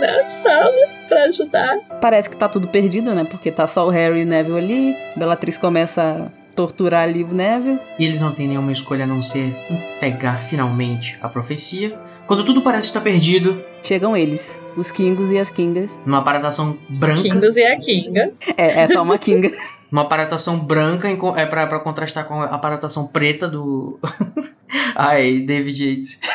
na 0.00 0.28
sala 0.28 0.88
pra 1.08 1.24
ajudar. 1.24 1.78
Parece 2.00 2.30
que 2.30 2.36
tá 2.36 2.48
tudo 2.48 2.68
perdido, 2.68 3.12
né? 3.12 3.24
Porque 3.24 3.50
tá 3.50 3.66
só 3.66 3.84
o 3.86 3.90
Harry 3.90 4.20
e 4.20 4.22
o 4.22 4.26
Neville 4.26 4.58
ali. 4.58 4.96
Bellatrix 5.16 5.58
começa 5.58 6.30
a 6.30 6.54
torturar 6.54 7.02
ali 7.02 7.24
o 7.24 7.28
Neville. 7.34 7.80
E 7.98 8.04
eles 8.04 8.20
não 8.20 8.32
têm 8.32 8.46
nenhuma 8.46 8.70
escolha 8.70 9.02
a 9.02 9.06
não 9.06 9.20
ser 9.20 9.52
entregar 9.68 10.44
finalmente 10.44 11.18
a 11.20 11.28
profecia. 11.28 11.98
Quando 12.26 12.44
tudo 12.44 12.62
parece 12.62 12.86
estar 12.88 13.00
perdido, 13.00 13.64
Chegam 13.82 14.16
eles, 14.16 14.58
os 14.76 14.90
Kingos 14.90 15.30
e 15.30 15.38
as 15.38 15.50
Kingas. 15.50 15.98
numa 16.06 16.18
aparatação 16.18 16.76
branca. 17.00 17.22
Kingos 17.22 17.56
e 17.56 17.64
a 17.64 17.76
Kinga. 17.78 18.32
É, 18.56 18.82
é 18.82 18.88
só 18.88 19.02
uma 19.02 19.18
Kinga. 19.18 19.50
Uma 19.90 20.02
aparatação 20.02 20.58
branca 20.58 21.08
em 21.08 21.18
é 21.36 21.46
pra, 21.46 21.66
pra 21.66 21.80
contrastar 21.80 22.26
com 22.26 22.40
a 22.40 22.46
aparatação 22.46 23.06
preta 23.06 23.48
do. 23.48 23.98
Ai, 24.94 25.40
David 25.40 25.84
Yates. 25.84 26.20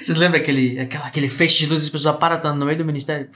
Vocês 0.00 0.18
lembram 0.18 0.40
aquele, 0.40 0.80
aquela, 0.80 1.06
aquele 1.06 1.28
feixe 1.28 1.58
de 1.58 1.66
luz 1.66 1.82
e 1.82 1.84
as 1.84 1.90
pessoas 1.90 2.14
aparatando 2.14 2.58
no 2.58 2.66
meio 2.66 2.78
do 2.78 2.84
ministério? 2.84 3.28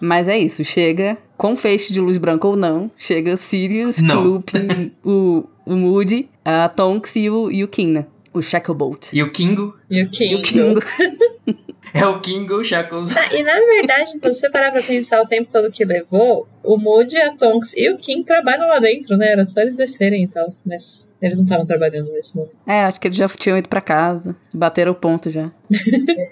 Mas 0.00 0.28
é 0.28 0.38
isso, 0.38 0.64
chega 0.64 1.18
com 1.36 1.56
feixe 1.56 1.92
de 1.92 2.00
luz 2.00 2.18
branca 2.18 2.46
ou 2.46 2.56
não. 2.56 2.90
Chega 2.96 3.36
Sirius, 3.36 4.00
Não. 4.00 4.22
Lupin, 4.22 4.92
o, 5.04 5.44
o 5.66 5.74
Moody, 5.74 6.28
a 6.44 6.68
Tonks 6.68 7.16
e 7.16 7.28
o, 7.28 7.50
e 7.50 7.64
o 7.64 7.68
King, 7.68 7.92
né? 7.92 8.06
O 8.32 8.40
Shacklebolt. 8.40 9.08
E 9.12 9.22
o 9.22 9.32
Kingo 9.32 9.74
E 9.90 10.02
o 10.02 10.10
Kingo. 10.10 10.32
E 10.32 10.36
o 10.36 10.42
Kingo. 10.42 10.80
é 11.94 12.06
o 12.06 12.20
Kingo 12.20 12.64
Shackles. 12.64 13.16
Ah, 13.16 13.34
e 13.34 13.42
na 13.42 13.54
verdade, 13.54 14.10
se 14.10 14.18
você 14.18 14.50
parar 14.50 14.72
pra 14.72 14.82
pensar 14.82 15.20
o 15.20 15.26
tempo 15.26 15.50
todo 15.50 15.70
que 15.70 15.84
levou, 15.84 16.48
o 16.62 16.76
Moody, 16.76 17.18
a 17.18 17.34
Tonks 17.36 17.74
e 17.76 17.90
o 17.90 17.96
King 17.96 18.24
trabalham 18.24 18.68
lá 18.68 18.78
dentro, 18.78 19.16
né? 19.16 19.32
Era 19.32 19.44
só 19.44 19.60
eles 19.60 19.76
descerem 19.76 20.24
e 20.24 20.28
tal. 20.28 20.46
Mas 20.64 21.08
eles 21.20 21.38
não 21.38 21.44
estavam 21.44 21.66
trabalhando 21.66 22.12
nesse 22.12 22.36
momento. 22.36 22.54
É, 22.66 22.84
acho 22.84 23.00
que 23.00 23.08
eles 23.08 23.16
já 23.16 23.28
tinham 23.28 23.58
ido 23.58 23.68
pra 23.68 23.80
casa. 23.80 24.36
Bateram 24.52 24.92
o 24.92 24.94
ponto 24.94 25.30
já. 25.30 25.50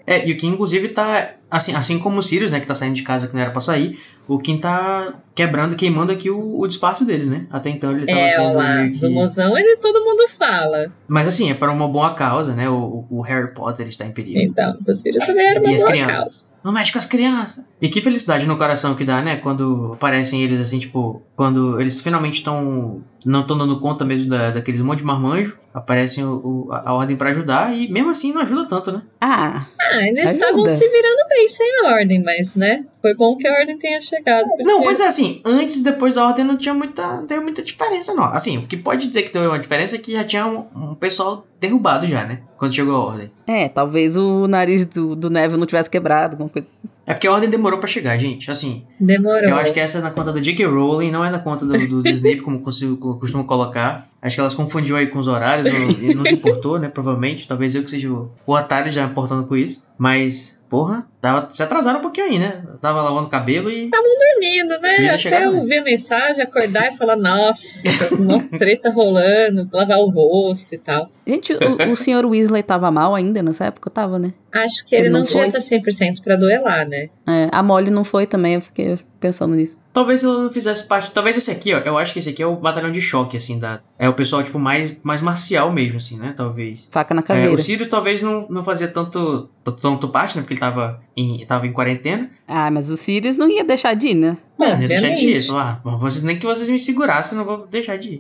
É, 0.07 0.27
e 0.27 0.33
o 0.33 0.37
Kim, 0.37 0.49
inclusive, 0.49 0.89
tá. 0.89 1.35
Assim, 1.51 1.75
assim 1.75 1.99
como 1.99 2.19
o 2.19 2.23
Sirius, 2.23 2.53
né, 2.53 2.61
que 2.61 2.67
tá 2.67 2.75
saindo 2.75 2.95
de 2.95 3.03
casa 3.03 3.29
que 3.29 3.35
não 3.35 3.41
era 3.41 3.51
pra 3.51 3.61
sair, 3.61 4.01
o 4.29 4.39
Kim 4.39 4.59
tá 4.59 5.15
quebrando, 5.35 5.77
queimando 5.77 6.11
aqui 6.13 6.31
o, 6.31 6.61
o 6.61 6.67
disfarce 6.67 7.05
dele, 7.07 7.27
né? 7.27 7.47
Até 7.51 7.71
então 7.71 7.93
ele 7.93 8.07
tava 8.07 8.19
É, 8.19 8.29
sendo 8.31 8.49
ó 8.49 8.53
lá, 8.53 8.75
meio 8.77 8.93
que. 8.93 8.99
do 8.99 9.11
mozão 9.11 9.57
ele 9.57 9.77
todo 9.77 10.03
mundo 10.05 10.29
fala. 10.39 10.93
Mas 11.07 11.29
assim, 11.29 11.51
é 11.51 11.55
para 11.55 11.71
uma 11.71 11.87
boa 11.89 12.15
causa, 12.15 12.55
né? 12.55 12.69
O, 12.69 13.05
o 13.11 13.21
Harry 13.21 13.53
Potter 13.55 13.87
está 13.89 14.05
em 14.05 14.13
perigo. 14.13 14.39
Então, 14.39 14.77
Sirius 14.95 15.25
também 15.27 15.47
era 15.47 15.61
uma 15.61 15.71
e 15.71 15.75
as 15.75 15.83
boa 15.83 15.93
crianças. 15.93 16.19
causa. 16.19 16.57
Não 16.65 16.73
mexe 16.73 16.91
com 16.91 16.99
as 16.99 17.07
crianças. 17.07 17.65
E 17.81 17.89
que 17.89 18.01
felicidade 18.03 18.45
no 18.45 18.57
coração 18.57 18.97
que 18.97 19.05
dá, 19.05 19.23
né? 19.23 19.37
Quando 19.37 19.93
aparecem 19.93 20.43
eles 20.43 20.61
assim, 20.61 20.81
tipo, 20.81 21.23
quando 21.37 21.81
eles 21.81 22.01
finalmente 22.01 22.39
estão. 22.39 23.03
Não 23.25 23.43
estão 23.43 23.57
dando 23.57 23.79
conta 23.79 24.05
mesmo 24.05 24.29
da, 24.31 24.51
daqueles 24.51 24.81
monte 24.81 24.99
de 24.99 25.05
marmanjo. 25.05 25.57
Aparecem 25.77 26.25
o, 26.25 26.67
o- 26.69 26.69
a, 26.73 26.95
ordem 26.95 27.17
pra 27.17 27.29
ajudar 27.31 27.77
e 27.77 27.87
mesmo 27.93 28.09
assim 28.11 28.33
não 28.33 28.41
ajuda 28.41 28.67
tanto, 28.67 28.91
né? 28.93 29.03
Ah, 29.21 29.67
Ah, 29.79 30.09
eles 30.09 30.25
Ajuda. 30.27 30.33
estavam 30.47 30.67
se 30.67 30.89
virando 30.89 31.29
bem 31.29 31.49
sem 31.49 31.67
a 31.85 31.89
ordem, 31.93 32.23
mas, 32.23 32.57
né? 32.57 32.87
Foi 33.03 33.15
bom 33.15 33.37
que 33.37 33.47
a 33.47 33.53
ordem 33.53 33.79
tenha 33.79 34.01
chegado. 34.01 34.47
porque- 34.49 34.65
Não, 34.65 34.83
pois 34.83 34.99
é 35.01 35.07
assim, 35.07 35.41
antes 35.45 35.81
e 35.81 35.85
depois 35.85 36.15
da 36.15 36.27
ordem 36.27 36.45
não 36.45 36.57
tinha 36.57 36.75
muita, 36.75 37.07
não 37.19 37.27
teve 37.27 37.41
muita 37.41 37.63
diferença, 37.63 38.13
não. 38.15 38.25
Assim, 38.25 38.59
o 38.59 38.67
que 38.67 38.77
pode 38.77 39.07
dizer 39.07 39.23
que 39.23 39.31
teve 39.31 39.47
uma 39.47 39.59
diferença 39.59 39.95
é 39.97 39.99
que 39.99 40.13
já 40.13 40.25
tinha 40.25 40.47
um, 40.47 40.67
um 40.75 40.95
pessoal 40.95 41.47
derrubado 41.61 42.07
já, 42.07 42.25
né? 42.25 42.41
Quando 42.59 42.75
chegou 42.75 42.97
a 42.97 43.05
ordem. 43.07 43.31
é, 43.47 43.69
talvez 43.69 44.17
o 44.17 44.47
nariz 44.49 44.85
do, 44.87 45.15
do 45.15 45.29
Neville 45.31 45.59
não 45.61 45.67
tivesse 45.67 45.89
quebrado, 45.91 46.33
alguma 46.35 46.49
coisa 46.49 46.67
assim. 46.69 46.89
É 47.07 47.15
porque 47.15 47.29
a 47.29 47.33
ordem 47.33 47.49
demorou 47.49 47.79
pra 47.79 47.89
chegar, 47.89 48.19
gente. 48.19 48.51
Assim, 48.51 48.85
Demorou. 48.99 49.49
eu 49.49 49.57
acho 49.57 49.73
que 49.73 49.79
essa 49.79 49.99
é 49.99 50.01
na 50.01 50.11
conta 50.11 50.33
da 50.33 50.41
J.K. 50.41 50.67
Rowling, 50.67 51.13
não 51.13 51.25
é 51.25 51.31
na 51.31 51.39
conta 51.39 51.65
do, 51.65 51.79
do, 51.87 52.03
do 52.03 52.09
Snape, 52.09 52.41
como 52.41 52.61
costumam 52.61 53.45
colocar. 53.47 54.09
Acho 54.27 54.37
que 54.37 54.41
elas 54.41 54.55
confundiu 54.55 54.97
aí 54.97 55.07
com 55.07 55.19
os 55.19 55.27
horários 55.27 55.73
ou- 55.73 55.91
e 56.03 56.15
não 56.15 56.25
se 56.25 56.35
importou, 56.35 56.79
né? 56.79 56.89
Provavelmente. 56.89 57.47
Talvez 57.47 57.75
eu 57.75 57.83
que 57.85 57.91
seja 57.91 58.11
o, 58.11 58.31
o 58.47 58.53
otário 58.53 58.91
já 58.91 59.05
importando 59.05 59.47
com 59.47 59.57
isso. 59.57 59.87
Mas, 59.97 60.57
porra, 60.69 61.07
tava, 61.21 61.47
se 61.51 61.63
atrasaram 61.63 62.01
um 62.01 62.03
pouquinho 62.03 62.27
aí, 62.27 62.39
né? 62.39 62.63
Tava 62.81 63.01
lavando 63.03 63.29
o 63.29 63.31
cabelo 63.31 63.71
e. 63.71 63.89
dormindo, 63.91 64.79
né? 64.81 65.09
Até 65.11 65.47
mais. 65.49 65.69
ver 65.69 65.79
a 65.79 65.85
mensagem, 65.85 66.43
acordar 66.43 66.93
e 66.93 66.97
falar, 66.97 67.17
nossa, 67.17 67.89
uma 68.15 68.41
treta 68.59 68.91
rolando, 68.91 69.69
lavar 69.73 69.99
o 69.99 70.11
rosto 70.11 70.75
e 70.75 70.79
tal. 70.79 71.09
Gente, 71.27 71.53
o, 71.55 71.93
o 71.93 71.97
senhor 71.97 72.25
Weasley 72.27 72.63
tava 72.63 72.91
mal 72.91 73.15
ainda 73.15 73.43
nessa 73.43 73.65
época? 73.67 73.91
Tava, 73.91 74.19
né? 74.19 74.33
Acho 74.53 74.87
que 74.87 74.95
ele, 74.95 75.05
Ele 75.05 75.11
não, 75.11 75.21
não 75.21 75.27
devia 75.27 75.51
foi? 75.51 75.59
estar 75.59 75.77
100% 76.15 76.23
pra 76.23 76.37
duelar, 76.37 76.87
né? 76.89 77.09
É, 77.27 77.49
a 77.53 77.63
Molly 77.63 77.91
não 77.91 78.05
foi 78.05 78.27
também, 78.27 78.55
eu 78.55 78.61
fiquei 78.61 78.99
pensando 79.21 79.55
nisso. 79.55 79.79
Talvez 79.97 80.23
ela 80.23 80.43
não 80.43 80.51
fizesse 80.53 80.87
parte. 80.87 81.11
Talvez 81.11 81.39
esse 81.39 81.51
aqui, 81.51 81.73
ó. 81.73 81.79
Eu 81.79 81.97
acho 81.97 82.13
que 82.13 82.19
esse 82.19 82.29
aqui 82.29 82.43
é 82.43 82.47
o 82.47 82.55
batalhão 82.55 82.93
de 82.93 83.01
choque, 83.01 83.35
assim, 83.35 83.59
da. 83.59 83.81
É 83.99 84.07
o 84.07 84.13
pessoal, 84.13 84.43
tipo, 84.43 84.59
mais, 84.59 85.01
mais 85.03 85.23
marcial 85.23 85.73
mesmo, 85.73 85.97
assim, 85.97 86.19
né? 86.19 86.35
Talvez. 86.37 86.87
Faca 86.91 87.15
na 87.15 87.21
É, 87.21 87.25
caveira. 87.25 87.55
o 87.55 87.57
Sirius 87.57 87.89
talvez 87.89 88.21
não, 88.21 88.47
não 88.51 88.63
fazia 88.63 88.89
tanto, 88.89 89.49
tanto, 89.65 89.81
tanto 89.81 90.09
parte, 90.11 90.37
né? 90.37 90.43
Porque 90.43 90.53
ele 90.53 90.61
tava 90.61 91.01
em, 91.17 91.47
tava 91.47 91.67
em 91.67 91.73
quarentena. 91.73 92.31
Ah, 92.47 92.71
mas 92.71 92.91
o 92.91 92.97
Sirius 92.99 93.39
não 93.39 93.49
ia 93.49 93.65
deixar 93.65 93.95
de 93.95 94.09
ir, 94.09 94.15
né? 94.15 94.37
Não, 94.59 94.71
não 94.71 94.83
ia 94.83 94.89
deixar 94.89 95.11
de 95.11 95.31
ir. 95.31 95.51
Ah, 95.53 95.79
bom, 95.85 95.99
vocês, 95.99 96.25
nem 96.25 96.39
que 96.39 96.47
vocês 96.47 96.69
me 96.71 96.81
segurassem, 96.81 97.39
eu 97.39 97.45
não 97.45 97.57
vou 97.57 97.67
deixar 97.67 97.99
de 97.99 98.15
ir. 98.15 98.19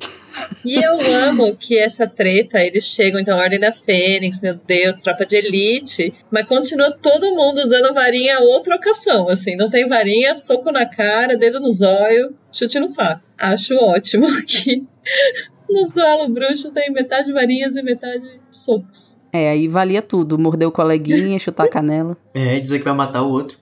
E 0.64 0.74
eu 0.74 0.98
amo 1.28 1.56
que 1.56 1.78
essa 1.78 2.06
treta, 2.06 2.62
eles 2.62 2.84
chegam, 2.84 3.18
então, 3.18 3.38
a 3.38 3.42
Ordem 3.42 3.58
da 3.58 3.72
Fênix, 3.72 4.40
meu 4.42 4.54
Deus, 4.54 4.98
tropa 4.98 5.24
de 5.24 5.36
elite, 5.36 6.12
mas 6.30 6.46
continua 6.46 6.90
todo 6.90 7.34
mundo 7.34 7.58
usando 7.58 7.94
varinha 7.94 8.40
outra 8.40 8.76
ocasião, 8.76 9.28
assim, 9.28 9.56
não 9.56 9.70
tem 9.70 9.86
varinha, 9.86 10.34
soco 10.34 10.70
na 10.70 10.84
cara, 10.84 11.36
dedo 11.36 11.58
no 11.58 11.72
zóio, 11.72 12.34
chute 12.52 12.78
no 12.78 12.88
saco. 12.88 13.22
Acho 13.38 13.74
ótimo 13.76 14.26
que 14.46 14.84
nos 15.68 15.90
duelos 15.90 16.32
bruxos 16.32 16.70
tem 16.72 16.92
metade 16.92 17.32
varinhas 17.32 17.76
e 17.76 17.82
metade 17.82 18.28
socos. 18.50 19.16
É, 19.32 19.50
aí 19.50 19.68
valia 19.68 20.00
tudo. 20.00 20.38
Morder 20.38 20.66
o 20.66 20.72
coleguinha, 20.72 21.38
chutar 21.38 21.64
a 21.64 21.68
canela. 21.68 22.16
É, 22.32 22.58
dizer 22.58 22.78
que 22.78 22.84
vai 22.84 22.94
matar 22.94 23.22
o 23.22 23.30
outro. 23.30 23.58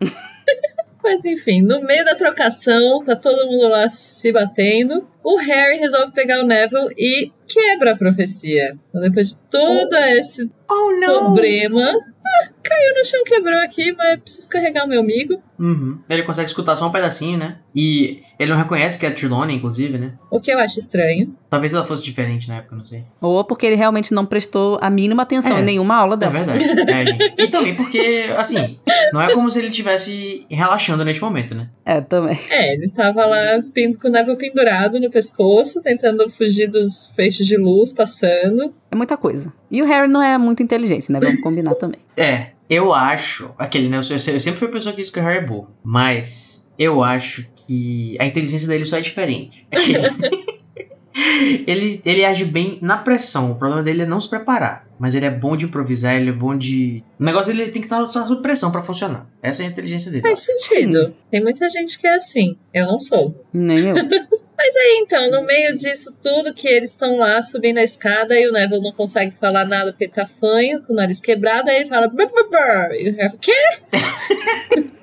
Mas 1.04 1.22
enfim, 1.26 1.60
no 1.60 1.82
meio 1.82 2.02
da 2.02 2.14
trocação, 2.14 3.04
tá 3.04 3.14
todo 3.14 3.46
mundo 3.46 3.68
lá 3.68 3.86
se 3.90 4.32
batendo. 4.32 5.06
O 5.22 5.36
Harry 5.36 5.76
resolve 5.76 6.12
pegar 6.12 6.40
o 6.42 6.46
Neville 6.46 6.94
e 6.96 7.30
quebra 7.46 7.92
a 7.92 7.96
profecia. 7.96 8.74
Então, 8.88 9.02
depois 9.02 9.28
de 9.28 9.36
todo 9.50 9.94
esse 9.94 10.50
Oh, 10.66 10.98
problema, 10.98 11.92
ah, 11.92 12.48
caiu 12.62 12.94
no 12.94 13.04
chão, 13.04 13.22
quebrou 13.24 13.58
aqui, 13.58 13.92
mas 13.92 14.18
preciso 14.18 14.48
carregar 14.48 14.86
o 14.86 14.88
meu 14.88 15.00
amigo. 15.00 15.42
Uhum. 15.58 15.98
Ele 16.08 16.22
consegue 16.24 16.48
escutar 16.48 16.76
só 16.76 16.88
um 16.88 16.92
pedacinho, 16.92 17.38
né? 17.38 17.56
E 17.74 18.22
ele 18.38 18.50
não 18.50 18.58
reconhece 18.58 18.98
que 18.98 19.06
é 19.06 19.08
a 19.08 19.12
Trelawney, 19.12 19.56
inclusive, 19.56 19.96
né? 19.98 20.12
O 20.30 20.40
que 20.40 20.50
eu 20.52 20.58
acho 20.58 20.78
estranho. 20.78 21.34
Talvez 21.48 21.72
ela 21.72 21.86
fosse 21.86 22.02
diferente 22.02 22.48
na 22.48 22.56
época, 22.56 22.74
não 22.76 22.84
sei. 22.84 23.04
Ou 23.20 23.44
porque 23.44 23.64
ele 23.66 23.76
realmente 23.76 24.12
não 24.12 24.26
prestou 24.26 24.78
a 24.82 24.90
mínima 24.90 25.22
atenção 25.22 25.56
É. 25.56 25.60
em 25.60 25.64
nenhuma 25.64 25.94
aula 25.96 26.14
É 26.14 26.16
dela. 26.16 26.32
verdade. 26.32 26.64
É, 26.90 27.06
gente. 27.06 27.34
E 27.38 27.48
também 27.48 27.74
porque, 27.74 28.26
assim, 28.36 28.78
não 29.12 29.20
é 29.20 29.32
como 29.32 29.50
se 29.50 29.58
ele 29.58 29.68
estivesse 29.68 30.44
relaxando 30.50 31.04
neste 31.04 31.22
momento, 31.22 31.54
né? 31.54 31.68
É, 31.84 32.00
também. 32.00 32.38
É, 32.50 32.74
ele 32.74 32.88
tava 32.88 33.24
lá 33.24 33.62
com 34.00 34.08
o 34.08 34.10
Neville 34.10 34.36
pendurado 34.36 34.98
no 35.00 35.10
pescoço, 35.10 35.80
tentando 35.82 36.28
fugir 36.30 36.68
dos 36.68 37.10
feixes 37.14 37.46
de 37.46 37.56
luz 37.56 37.92
passando. 37.92 38.72
É 38.90 38.96
muita 38.96 39.16
coisa. 39.16 39.52
E 39.70 39.82
o 39.82 39.86
Harry 39.86 40.08
não 40.08 40.22
é 40.22 40.36
muito 40.38 40.62
inteligente, 40.62 41.10
né? 41.10 41.20
Vamos 41.20 41.40
combinar 41.40 41.74
também. 41.74 42.00
É, 42.16 42.48
eu 42.68 42.92
acho. 42.92 43.50
Aquele, 43.58 43.88
né? 43.88 43.96
Eu, 43.96 44.00
eu 44.00 44.18
sempre 44.18 44.52
fui 44.52 44.68
a 44.68 44.70
pessoa 44.70 44.94
que 44.94 45.00
disse 45.00 45.12
que 45.12 45.20
o 45.20 45.22
Harry 45.22 45.38
é 45.38 45.46
burro. 45.46 45.74
Mas 45.82 46.66
eu 46.78 47.02
acho 47.02 47.46
que 47.54 48.16
a 48.18 48.26
inteligência 48.26 48.68
dele 48.68 48.84
só 48.84 48.98
é 48.98 49.00
diferente. 49.00 49.66
ele, 51.66 52.00
ele 52.04 52.24
age 52.24 52.44
bem 52.44 52.78
na 52.80 52.98
pressão. 52.98 53.52
O 53.52 53.54
problema 53.54 53.82
dele 53.82 54.02
é 54.02 54.06
não 54.06 54.20
se 54.20 54.28
preparar. 54.28 54.86
Mas 54.98 55.14
ele 55.14 55.26
é 55.26 55.30
bom 55.30 55.56
de 55.56 55.66
improvisar, 55.66 56.14
ele 56.14 56.30
é 56.30 56.32
bom 56.32 56.56
de. 56.56 57.02
O 57.18 57.24
negócio 57.24 57.52
dele 57.52 57.70
tem 57.70 57.82
que 57.82 57.86
estar 57.86 58.06
sob 58.06 58.42
pressão 58.42 58.70
pra 58.70 58.82
funcionar. 58.82 59.26
Essa 59.42 59.62
é 59.62 59.66
a 59.66 59.68
inteligência 59.68 60.10
dele. 60.10 60.22
Faz 60.22 60.40
sentido. 60.40 61.14
Tem 61.30 61.42
muita 61.42 61.68
gente 61.68 61.98
que 61.98 62.06
é 62.06 62.16
assim. 62.16 62.56
Eu 62.72 62.86
não 62.86 62.98
sou. 62.98 63.44
Nem 63.52 63.88
eu. 63.88 63.94
Mas 64.64 64.76
aí 64.76 65.02
então, 65.02 65.30
no 65.30 65.42
meio 65.42 65.76
disso 65.76 66.10
tudo, 66.22 66.54
que 66.54 66.66
eles 66.66 66.92
estão 66.92 67.18
lá 67.18 67.42
subindo 67.42 67.76
a 67.76 67.84
escada 67.84 68.34
e 68.34 68.48
o 68.48 68.52
Neville 68.52 68.80
não 68.80 68.92
consegue 68.92 69.36
falar 69.36 69.66
nada 69.66 69.92
porque 69.92 70.04
ele 70.04 70.12
tá 70.14 70.24
fanho, 70.24 70.82
com 70.82 70.94
o 70.94 70.96
nariz 70.96 71.20
quebrado, 71.20 71.68
aí 71.68 71.80
ele 71.80 71.86
fala 71.86 72.08
brr, 72.08 72.30
brr, 72.32 72.48
brr. 72.48 72.94
E 72.94 73.10
o 73.10 73.14
Harry 73.14 73.28
fala, 73.28 73.38
quê? 73.42 73.52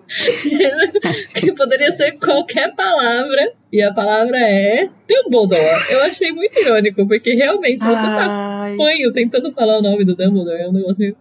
que 1.40 1.52
poderia 1.54 1.92
ser 1.92 2.14
qualquer 2.14 2.74
palavra. 2.74 3.54
E 3.72 3.84
a 3.84 3.94
palavra 3.94 4.40
é 4.40 4.90
Dumbledore. 5.08 5.92
Eu 5.92 6.02
achei 6.06 6.32
muito 6.32 6.58
irônico, 6.58 7.08
porque 7.08 7.36
realmente, 7.36 7.84
se 7.84 7.88
você 7.88 8.02
tá 8.02 8.74
panho 8.76 9.14
tentando 9.14 9.52
falar 9.52 9.78
o 9.78 9.82
nome 9.84 10.04
do 10.04 10.16
Dumbledore, 10.16 10.60
é 10.60 10.68
um 10.68 10.74
negócio 10.74 10.98
meio. 10.98 11.16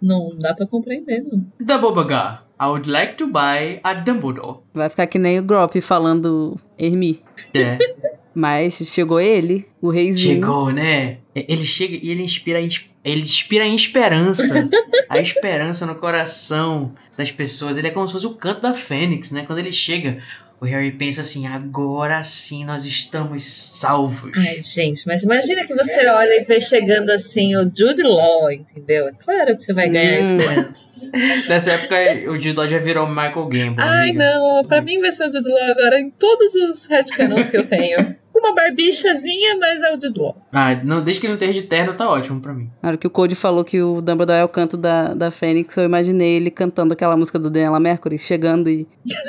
Não 0.00 0.28
dá 0.38 0.54
pra 0.54 0.68
compreender, 0.68 1.20
não. 1.24 1.44
Dumbledore. 1.58 2.43
I 2.60 2.66
would 2.66 2.88
like 2.88 3.14
to 3.16 3.26
buy 3.26 3.80
a 3.82 3.94
Dumbledore. 3.94 4.58
Vai 4.72 4.88
ficar 4.88 5.06
que 5.06 5.18
nem 5.18 5.38
o 5.38 5.42
Grop 5.42 5.74
falando 5.80 6.58
Hermi. 6.78 7.20
É. 7.52 7.78
Mas 8.34 8.74
chegou 8.86 9.20
ele, 9.20 9.66
o 9.80 9.90
reizinho. 9.90 10.34
Chegou, 10.40 10.70
né? 10.72 11.18
Ele 11.34 11.64
chega 11.64 11.96
e 12.00 12.10
ele 12.10 12.22
inspira, 12.22 12.60
ins- 12.60 12.88
ele 13.04 13.22
inspira 13.22 13.64
a 13.64 13.68
esperança. 13.68 14.68
a 15.08 15.18
esperança 15.18 15.86
no 15.86 15.94
coração 15.96 16.92
das 17.16 17.30
pessoas. 17.30 17.76
Ele 17.76 17.88
é 17.88 17.90
como 17.90 18.06
se 18.06 18.12
fosse 18.12 18.26
o 18.26 18.34
canto 18.34 18.60
da 18.60 18.74
Fênix, 18.74 19.30
né? 19.30 19.44
Quando 19.46 19.58
ele 19.60 19.72
chega, 19.72 20.18
o 20.64 20.66
Harry 20.66 20.90
pensa 20.92 21.20
assim: 21.20 21.46
agora 21.46 22.22
sim 22.24 22.64
nós 22.64 22.84
estamos 22.86 23.44
salvos. 23.44 24.32
Ai, 24.36 24.60
gente, 24.62 25.06
mas 25.06 25.22
imagina 25.22 25.64
que 25.66 25.74
você 25.74 26.06
olha 26.08 26.40
e 26.40 26.44
vê 26.44 26.58
chegando 26.60 27.10
assim 27.10 27.54
o 27.56 27.64
Jude 27.64 28.02
Law, 28.02 28.50
entendeu? 28.50 29.08
É 29.08 29.12
claro 29.12 29.56
que 29.56 29.62
você 29.62 29.72
vai 29.72 29.88
ganhar 29.88 30.16
Hum. 30.16 30.20
esperanças. 30.20 31.10
Nessa 31.48 31.72
época, 31.72 31.96
o 32.30 32.34
Jude 32.34 32.54
Law 32.54 32.68
já 32.68 32.78
virou 32.78 33.06
Michael 33.08 33.46
Gambon. 33.46 33.76
Ai, 33.82 34.10
amiga. 34.10 34.24
não, 34.24 34.64
pra 34.64 34.80
mim 34.82 34.98
vai 35.00 35.12
ser 35.12 35.28
o 35.28 35.32
Jude 35.32 35.48
Law 35.48 35.70
agora 35.70 36.00
em 36.00 36.10
todos 36.10 36.54
os 36.54 36.86
headcanons 36.86 37.48
que 37.48 37.56
eu 37.56 37.66
tenho. 37.68 38.16
Uma 38.34 38.52
barbichazinha, 38.54 39.56
mas 39.58 39.80
é 39.82 39.90
o 39.94 40.00
Jude 40.00 40.18
Law. 40.18 40.36
Ah, 40.52 40.74
não, 40.82 41.02
desde 41.02 41.20
que 41.20 41.26
ele 41.26 41.34
não 41.34 41.40
esteja 41.40 41.62
de 41.62 41.68
terno, 41.68 41.94
tá 41.94 42.08
ótimo 42.10 42.40
pra 42.40 42.52
mim. 42.52 42.68
Na 42.82 42.88
hora 42.90 42.98
que 42.98 43.06
o 43.06 43.10
Cody 43.10 43.34
falou 43.34 43.64
que 43.64 43.80
o 43.80 44.00
Dumbledore 44.02 44.40
é 44.40 44.44
o 44.44 44.48
canto 44.48 44.76
da, 44.76 45.14
da 45.14 45.30
Fênix, 45.30 45.76
eu 45.76 45.84
imaginei 45.84 46.36
ele 46.36 46.50
cantando 46.50 46.92
aquela 46.92 47.16
música 47.16 47.38
do 47.38 47.48
Daniela 47.48 47.78
Mercury, 47.80 48.18
chegando 48.18 48.68
e. 48.68 48.86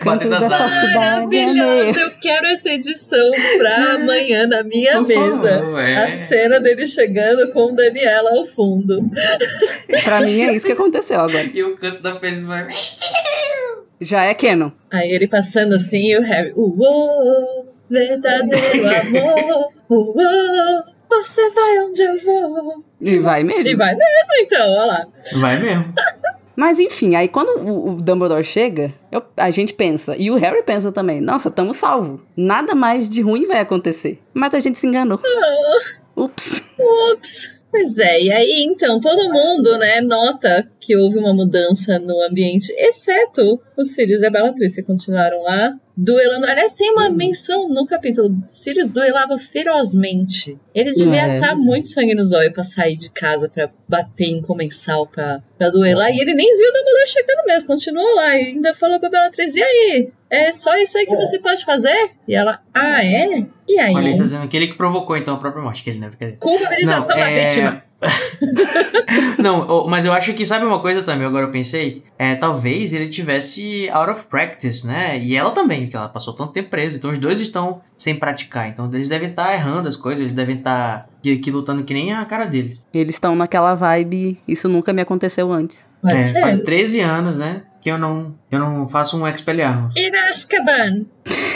canto 0.00 0.28
dessa 0.28 0.68
cidade 0.68 1.36
é 1.36 1.46
Maravilhosa, 1.46 1.92
meu. 1.92 1.94
eu 1.94 2.10
quero 2.20 2.46
essa 2.46 2.68
edição 2.70 3.30
pra 3.58 3.94
amanhã 3.94 4.46
na 4.46 4.62
minha 4.62 4.98
Por 4.98 5.08
mesa. 5.08 5.58
favor, 5.58 5.80
é. 5.80 6.04
A 6.04 6.10
cena 6.12 6.60
dele 6.60 6.86
chegando 6.86 7.50
com 7.52 7.74
Daniela 7.74 8.30
ao 8.38 8.44
fundo. 8.44 9.00
Pra 10.04 10.20
mim 10.20 10.42
é 10.42 10.54
isso 10.54 10.66
que 10.66 10.72
aconteceu 10.72 11.20
agora. 11.20 11.50
E 11.52 11.62
o 11.62 11.76
canto 11.76 12.02
da 12.02 12.18
Fênix 12.20 12.42
vai. 12.42 12.68
Já 14.00 14.24
é 14.24 14.34
Canon. 14.34 14.70
Aí 14.90 15.10
ele 15.10 15.26
passando 15.26 15.74
assim 15.74 15.98
e 16.10 16.18
o 16.18 16.22
Harry, 16.22 16.52
uou, 16.56 17.66
verdadeiro 17.88 18.88
amor, 18.88 19.68
uou, 19.88 20.14
você 21.08 21.50
vai 21.50 21.78
onde 21.80 22.02
eu 22.02 22.18
vou. 22.24 22.84
E 23.00 23.18
vai 23.18 23.42
mesmo. 23.42 23.66
E 23.68 23.74
vai 23.74 23.94
mesmo 23.94 24.32
então, 24.40 24.70
olha 24.72 24.86
lá. 24.86 25.06
Vai 25.40 25.58
mesmo. 25.60 25.94
Mas 26.56 26.80
enfim, 26.80 27.14
aí 27.16 27.28
quando 27.28 27.50
o, 27.60 27.90
o 27.90 27.94
Dumbledore 28.00 28.42
chega, 28.42 28.90
eu- 29.12 29.22
a 29.36 29.50
gente 29.50 29.74
pensa, 29.74 30.16
e 30.16 30.30
o 30.30 30.36
Harry 30.36 30.62
pensa 30.62 30.90
também, 30.90 31.20
nossa, 31.20 31.50
tamo 31.50 31.74
salvo. 31.74 32.22
Nada 32.34 32.74
mais 32.74 33.10
de 33.10 33.20
ruim 33.20 33.44
vai 33.46 33.60
acontecer. 33.60 34.18
Mas 34.32 34.54
a 34.54 34.60
gente 34.60 34.78
se 34.78 34.86
enganou. 34.86 35.20
Ups. 36.16 36.62
Ups. 37.12 37.50
Pois 37.76 37.98
é, 37.98 38.22
e 38.22 38.32
aí 38.32 38.64
então 38.64 38.98
todo 38.98 39.30
mundo, 39.30 39.76
né, 39.76 40.00
nota 40.00 40.66
que 40.80 40.96
houve 40.96 41.18
uma 41.18 41.34
mudança 41.34 41.98
no 41.98 42.22
ambiente, 42.22 42.72
exceto 42.74 43.60
os 43.76 43.92
Sirius 43.92 44.22
e 44.22 44.26
a 44.26 44.30
Bellatrix, 44.30 44.76
que 44.76 44.82
continuaram 44.82 45.42
lá 45.42 45.78
duelando. 45.96 46.46
Aliás, 46.46 46.74
tem 46.74 46.90
uma 46.92 47.08
menção 47.08 47.68
no 47.68 47.86
capítulo: 47.86 48.34
Sirius 48.48 48.90
duelava 48.90 49.38
ferozmente. 49.38 50.58
Ele 50.74 50.92
devia 50.92 51.26
É. 51.26 51.34
estar 51.36 51.54
muito 51.56 51.88
sangue 51.88 52.14
no 52.14 52.24
zóio 52.24 52.52
pra 52.52 52.62
sair 52.62 52.96
de 52.96 53.08
casa 53.10 53.48
pra 53.48 53.70
bater 53.88 54.26
em 54.28 54.42
comensal 54.42 55.06
pra, 55.06 55.42
pra 55.56 55.70
duelar. 55.70 56.10
E 56.10 56.20
ele 56.20 56.34
nem 56.34 56.56
viu 56.56 56.68
o 56.68 56.72
Dumbledore 56.72 57.08
chegando 57.08 57.46
mesmo, 57.46 57.66
continuou 57.68 58.14
lá 58.14 58.36
e 58.36 58.46
ainda 58.48 58.74
falou 58.74 59.00
pra 59.00 59.08
Bellatrix: 59.08 59.56
e 59.56 59.62
aí? 59.62 60.12
É 60.28 60.50
só 60.50 60.74
isso 60.76 60.98
aí 60.98 61.06
que 61.06 61.14
você 61.14 61.38
pode 61.38 61.64
fazer? 61.64 62.10
E 62.26 62.34
ela, 62.34 62.60
ah, 62.74 63.04
é? 63.04 63.46
E 63.68 63.78
aí? 63.78 63.94
Olha, 63.94 64.08
ele 64.08 64.16
tá 64.18 64.24
dizendo 64.24 64.48
que 64.48 64.56
ele 64.56 64.66
que 64.66 64.74
provocou 64.74 65.16
então 65.16 65.34
a 65.34 65.38
própria 65.38 65.62
morte, 65.62 65.84
que 65.84 65.90
ele 65.90 66.00
não 66.00 66.08
é 66.08 66.10
brincadeira. 66.10 66.40
Culpabilização 66.40 67.16
Não, 67.16 67.24
da 67.24 67.30
é- 67.30 67.44
vítima. 67.48 67.82
Não, 69.38 69.86
mas 69.86 70.04
eu 70.04 70.12
acho 70.12 70.34
que 70.34 70.44
sabe 70.44 70.64
uma 70.64 70.80
coisa 70.80 71.02
também, 71.02 71.26
agora 71.26 71.46
eu 71.46 71.50
pensei? 71.50 72.02
É, 72.18 72.34
talvez 72.34 72.92
ele 72.92 73.08
tivesse 73.08 73.88
out 73.90 74.10
of 74.10 74.26
practice, 74.26 74.86
né? 74.86 75.18
E 75.18 75.34
ela 75.34 75.50
também, 75.50 75.82
porque 75.82 75.96
ela 75.96 76.08
passou 76.08 76.34
tanto 76.34 76.52
tempo 76.52 76.70
presa. 76.70 76.96
Então 76.96 77.10
os 77.10 77.18
dois 77.18 77.40
estão 77.40 77.80
sem 77.96 78.14
praticar. 78.14 78.68
Então 78.68 78.90
eles 78.92 79.08
devem 79.08 79.30
estar 79.30 79.52
errando 79.54 79.88
as 79.88 79.96
coisas, 79.96 80.20
eles 80.20 80.32
devem 80.32 80.56
estar 80.56 81.08
que, 81.22 81.36
que 81.38 81.50
lutando 81.50 81.84
que 81.84 81.94
nem 81.94 82.12
a 82.12 82.24
cara 82.24 82.44
deles. 82.44 82.82
Eles 82.92 83.14
estão 83.14 83.34
naquela 83.34 83.74
vibe, 83.74 84.38
isso 84.46 84.68
nunca 84.68 84.92
me 84.92 85.02
aconteceu 85.02 85.50
antes. 85.52 85.86
É, 86.04 86.40
faz 86.40 86.62
13 86.62 87.00
anos, 87.00 87.36
né? 87.36 87.62
Que 87.80 87.90
eu 87.90 87.98
não, 87.98 88.34
eu 88.50 88.58
não 88.58 88.88
faço 88.88 89.18
um 89.18 89.24
Azkaban. 89.24 89.90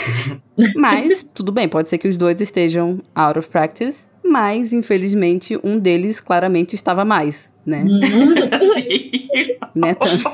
Mas, 0.75 1.25
tudo 1.33 1.51
bem, 1.51 1.67
pode 1.67 1.87
ser 1.87 1.97
que 1.97 2.07
os 2.07 2.17
dois 2.17 2.39
estejam 2.41 3.01
out 3.15 3.37
of 3.37 3.49
practice, 3.49 4.05
mas 4.23 4.73
infelizmente 4.73 5.59
um 5.63 5.77
deles 5.79 6.19
claramente 6.19 6.75
estava 6.75 7.03
mais, 7.05 7.49
né? 7.65 7.83
Sim. 8.73 9.27
né 9.75 9.93
tanto. 9.99 10.31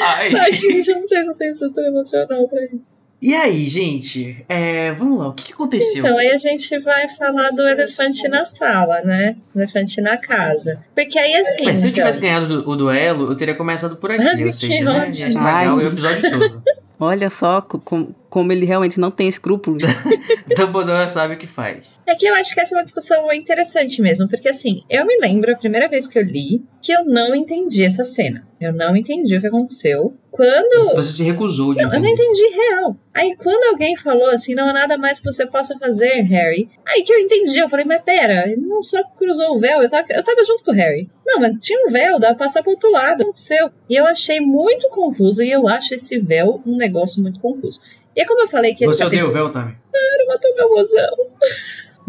Ai. 0.00 0.34
Ai, 0.34 0.52
gente, 0.52 0.88
eu 0.88 0.96
não 0.96 1.04
sei 1.04 1.22
se 1.24 1.30
eu 1.30 1.36
tenho 1.36 1.50
estrutura 1.52 1.86
emocional 1.88 2.48
pra 2.48 2.64
isso. 2.64 3.02
E 3.20 3.36
aí, 3.36 3.68
gente? 3.68 4.44
É, 4.48 4.90
vamos 4.92 5.16
lá, 5.16 5.28
o 5.28 5.32
que, 5.32 5.44
que 5.44 5.52
aconteceu? 5.52 6.04
Então, 6.04 6.18
aí 6.18 6.28
a 6.32 6.36
gente 6.36 6.76
vai 6.80 7.08
falar 7.10 7.50
do 7.50 7.62
elefante 7.68 8.26
na 8.26 8.44
sala, 8.44 9.00
né? 9.02 9.36
Elefante 9.54 10.00
na 10.00 10.16
casa. 10.16 10.80
Porque 10.92 11.16
aí, 11.16 11.36
assim. 11.36 11.64
Mas 11.66 11.78
se 11.80 11.86
eu 11.86 11.90
então, 11.90 12.02
tivesse 12.02 12.20
ganhado 12.20 12.48
do- 12.48 12.68
o 12.68 12.74
duelo, 12.74 13.30
eu 13.30 13.36
teria 13.36 13.54
começado 13.54 13.94
por 13.94 14.10
aqui, 14.10 14.22
Ai, 14.26 14.44
ou 14.44 14.50
seja, 14.50 14.82
né? 14.82 15.08
Ia 15.08 15.28
estragar 15.28 15.76
o 15.76 15.80
episódio 15.80 16.30
todo. 16.30 16.62
Olha 17.04 17.28
só 17.28 17.60
co- 17.60 17.80
com- 17.80 18.14
como 18.30 18.52
ele 18.52 18.64
realmente 18.64 19.00
não 19.00 19.10
tem 19.10 19.26
escrúpulos. 19.28 19.82
Dumbledore 20.56 21.10
sabe 21.10 21.34
o 21.34 21.38
que 21.38 21.46
faz. 21.46 21.84
É 22.06 22.14
que 22.14 22.26
eu 22.26 22.34
acho 22.36 22.54
que 22.54 22.60
essa 22.60 22.74
é 22.74 22.78
uma 22.78 22.84
discussão 22.84 23.32
interessante 23.32 24.00
mesmo, 24.00 24.28
porque 24.28 24.48
assim, 24.48 24.82
eu 24.88 25.04
me 25.04 25.18
lembro 25.18 25.52
a 25.52 25.56
primeira 25.56 25.88
vez 25.88 26.06
que 26.06 26.18
eu 26.18 26.22
li 26.22 26.62
que 26.80 26.92
eu 26.92 27.04
não 27.04 27.34
entendi 27.34 27.84
essa 27.84 28.04
cena. 28.04 28.46
Eu 28.60 28.72
não 28.72 28.96
entendi 28.96 29.36
o 29.36 29.40
que 29.40 29.46
aconteceu. 29.48 30.16
Quando. 30.32 30.94
Você 30.96 31.12
se 31.12 31.24
recusou 31.24 31.74
de 31.74 31.82
Não, 31.82 31.92
eu 31.92 32.00
não 32.00 32.08
entendi 32.08 32.42
real. 32.48 32.96
Aí 33.12 33.36
quando 33.36 33.64
alguém 33.64 33.94
falou 33.94 34.30
assim, 34.30 34.54
não 34.54 34.66
há 34.66 34.72
nada 34.72 34.96
mais 34.96 35.20
que 35.20 35.26
você 35.26 35.44
possa 35.44 35.78
fazer, 35.78 36.22
Harry. 36.22 36.70
Aí 36.86 37.02
que 37.02 37.12
eu 37.12 37.18
entendi, 37.18 37.58
eu 37.58 37.68
falei, 37.68 37.84
mas 37.84 38.00
pera, 38.02 38.48
ele 38.48 38.62
não 38.62 38.80
só 38.82 39.04
cruzou 39.18 39.54
o 39.54 39.58
véu, 39.58 39.82
eu 39.82 39.90
tava, 39.90 40.06
eu 40.08 40.24
tava 40.24 40.42
junto 40.42 40.64
com 40.64 40.70
o 40.70 40.74
Harry. 40.74 41.10
Não, 41.26 41.38
mas 41.38 41.54
tinha 41.60 41.78
um 41.86 41.90
véu, 41.90 42.18
dá 42.18 42.28
pra 42.28 42.46
passar 42.46 42.62
pro 42.62 42.72
outro 42.72 42.90
lado, 42.90 43.12
o 43.12 43.16
que 43.16 43.22
aconteceu? 43.24 43.70
E 43.90 43.94
eu 43.94 44.06
achei 44.06 44.40
muito 44.40 44.88
confuso, 44.88 45.42
e 45.42 45.52
eu 45.52 45.68
acho 45.68 45.94
esse 45.94 46.18
véu 46.18 46.62
um 46.66 46.78
negócio 46.78 47.20
muito 47.20 47.38
confuso. 47.38 47.78
E 48.16 48.22
é 48.22 48.24
como 48.24 48.40
eu 48.40 48.48
falei 48.48 48.74
que 48.74 48.86
Você 48.86 49.04
odeia 49.04 49.26
o 49.26 49.30
véu, 49.30 49.52
Tami? 49.52 49.76
Claro, 49.90 50.26
matou 50.28 50.54
meu 50.54 50.70
mozão. 50.70 51.16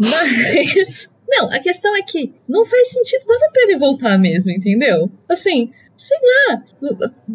Mas. 0.00 1.10
Não, 1.28 1.50
a 1.50 1.58
questão 1.58 1.94
é 1.96 2.02
que 2.02 2.34
não 2.48 2.64
faz 2.64 2.88
sentido, 2.88 3.26
dava 3.26 3.50
pra 3.52 3.62
ele 3.64 3.76
voltar 3.76 4.18
mesmo, 4.18 4.50
entendeu? 4.50 5.10
Assim, 5.28 5.72
sei 5.96 6.18
lá. 6.22 6.62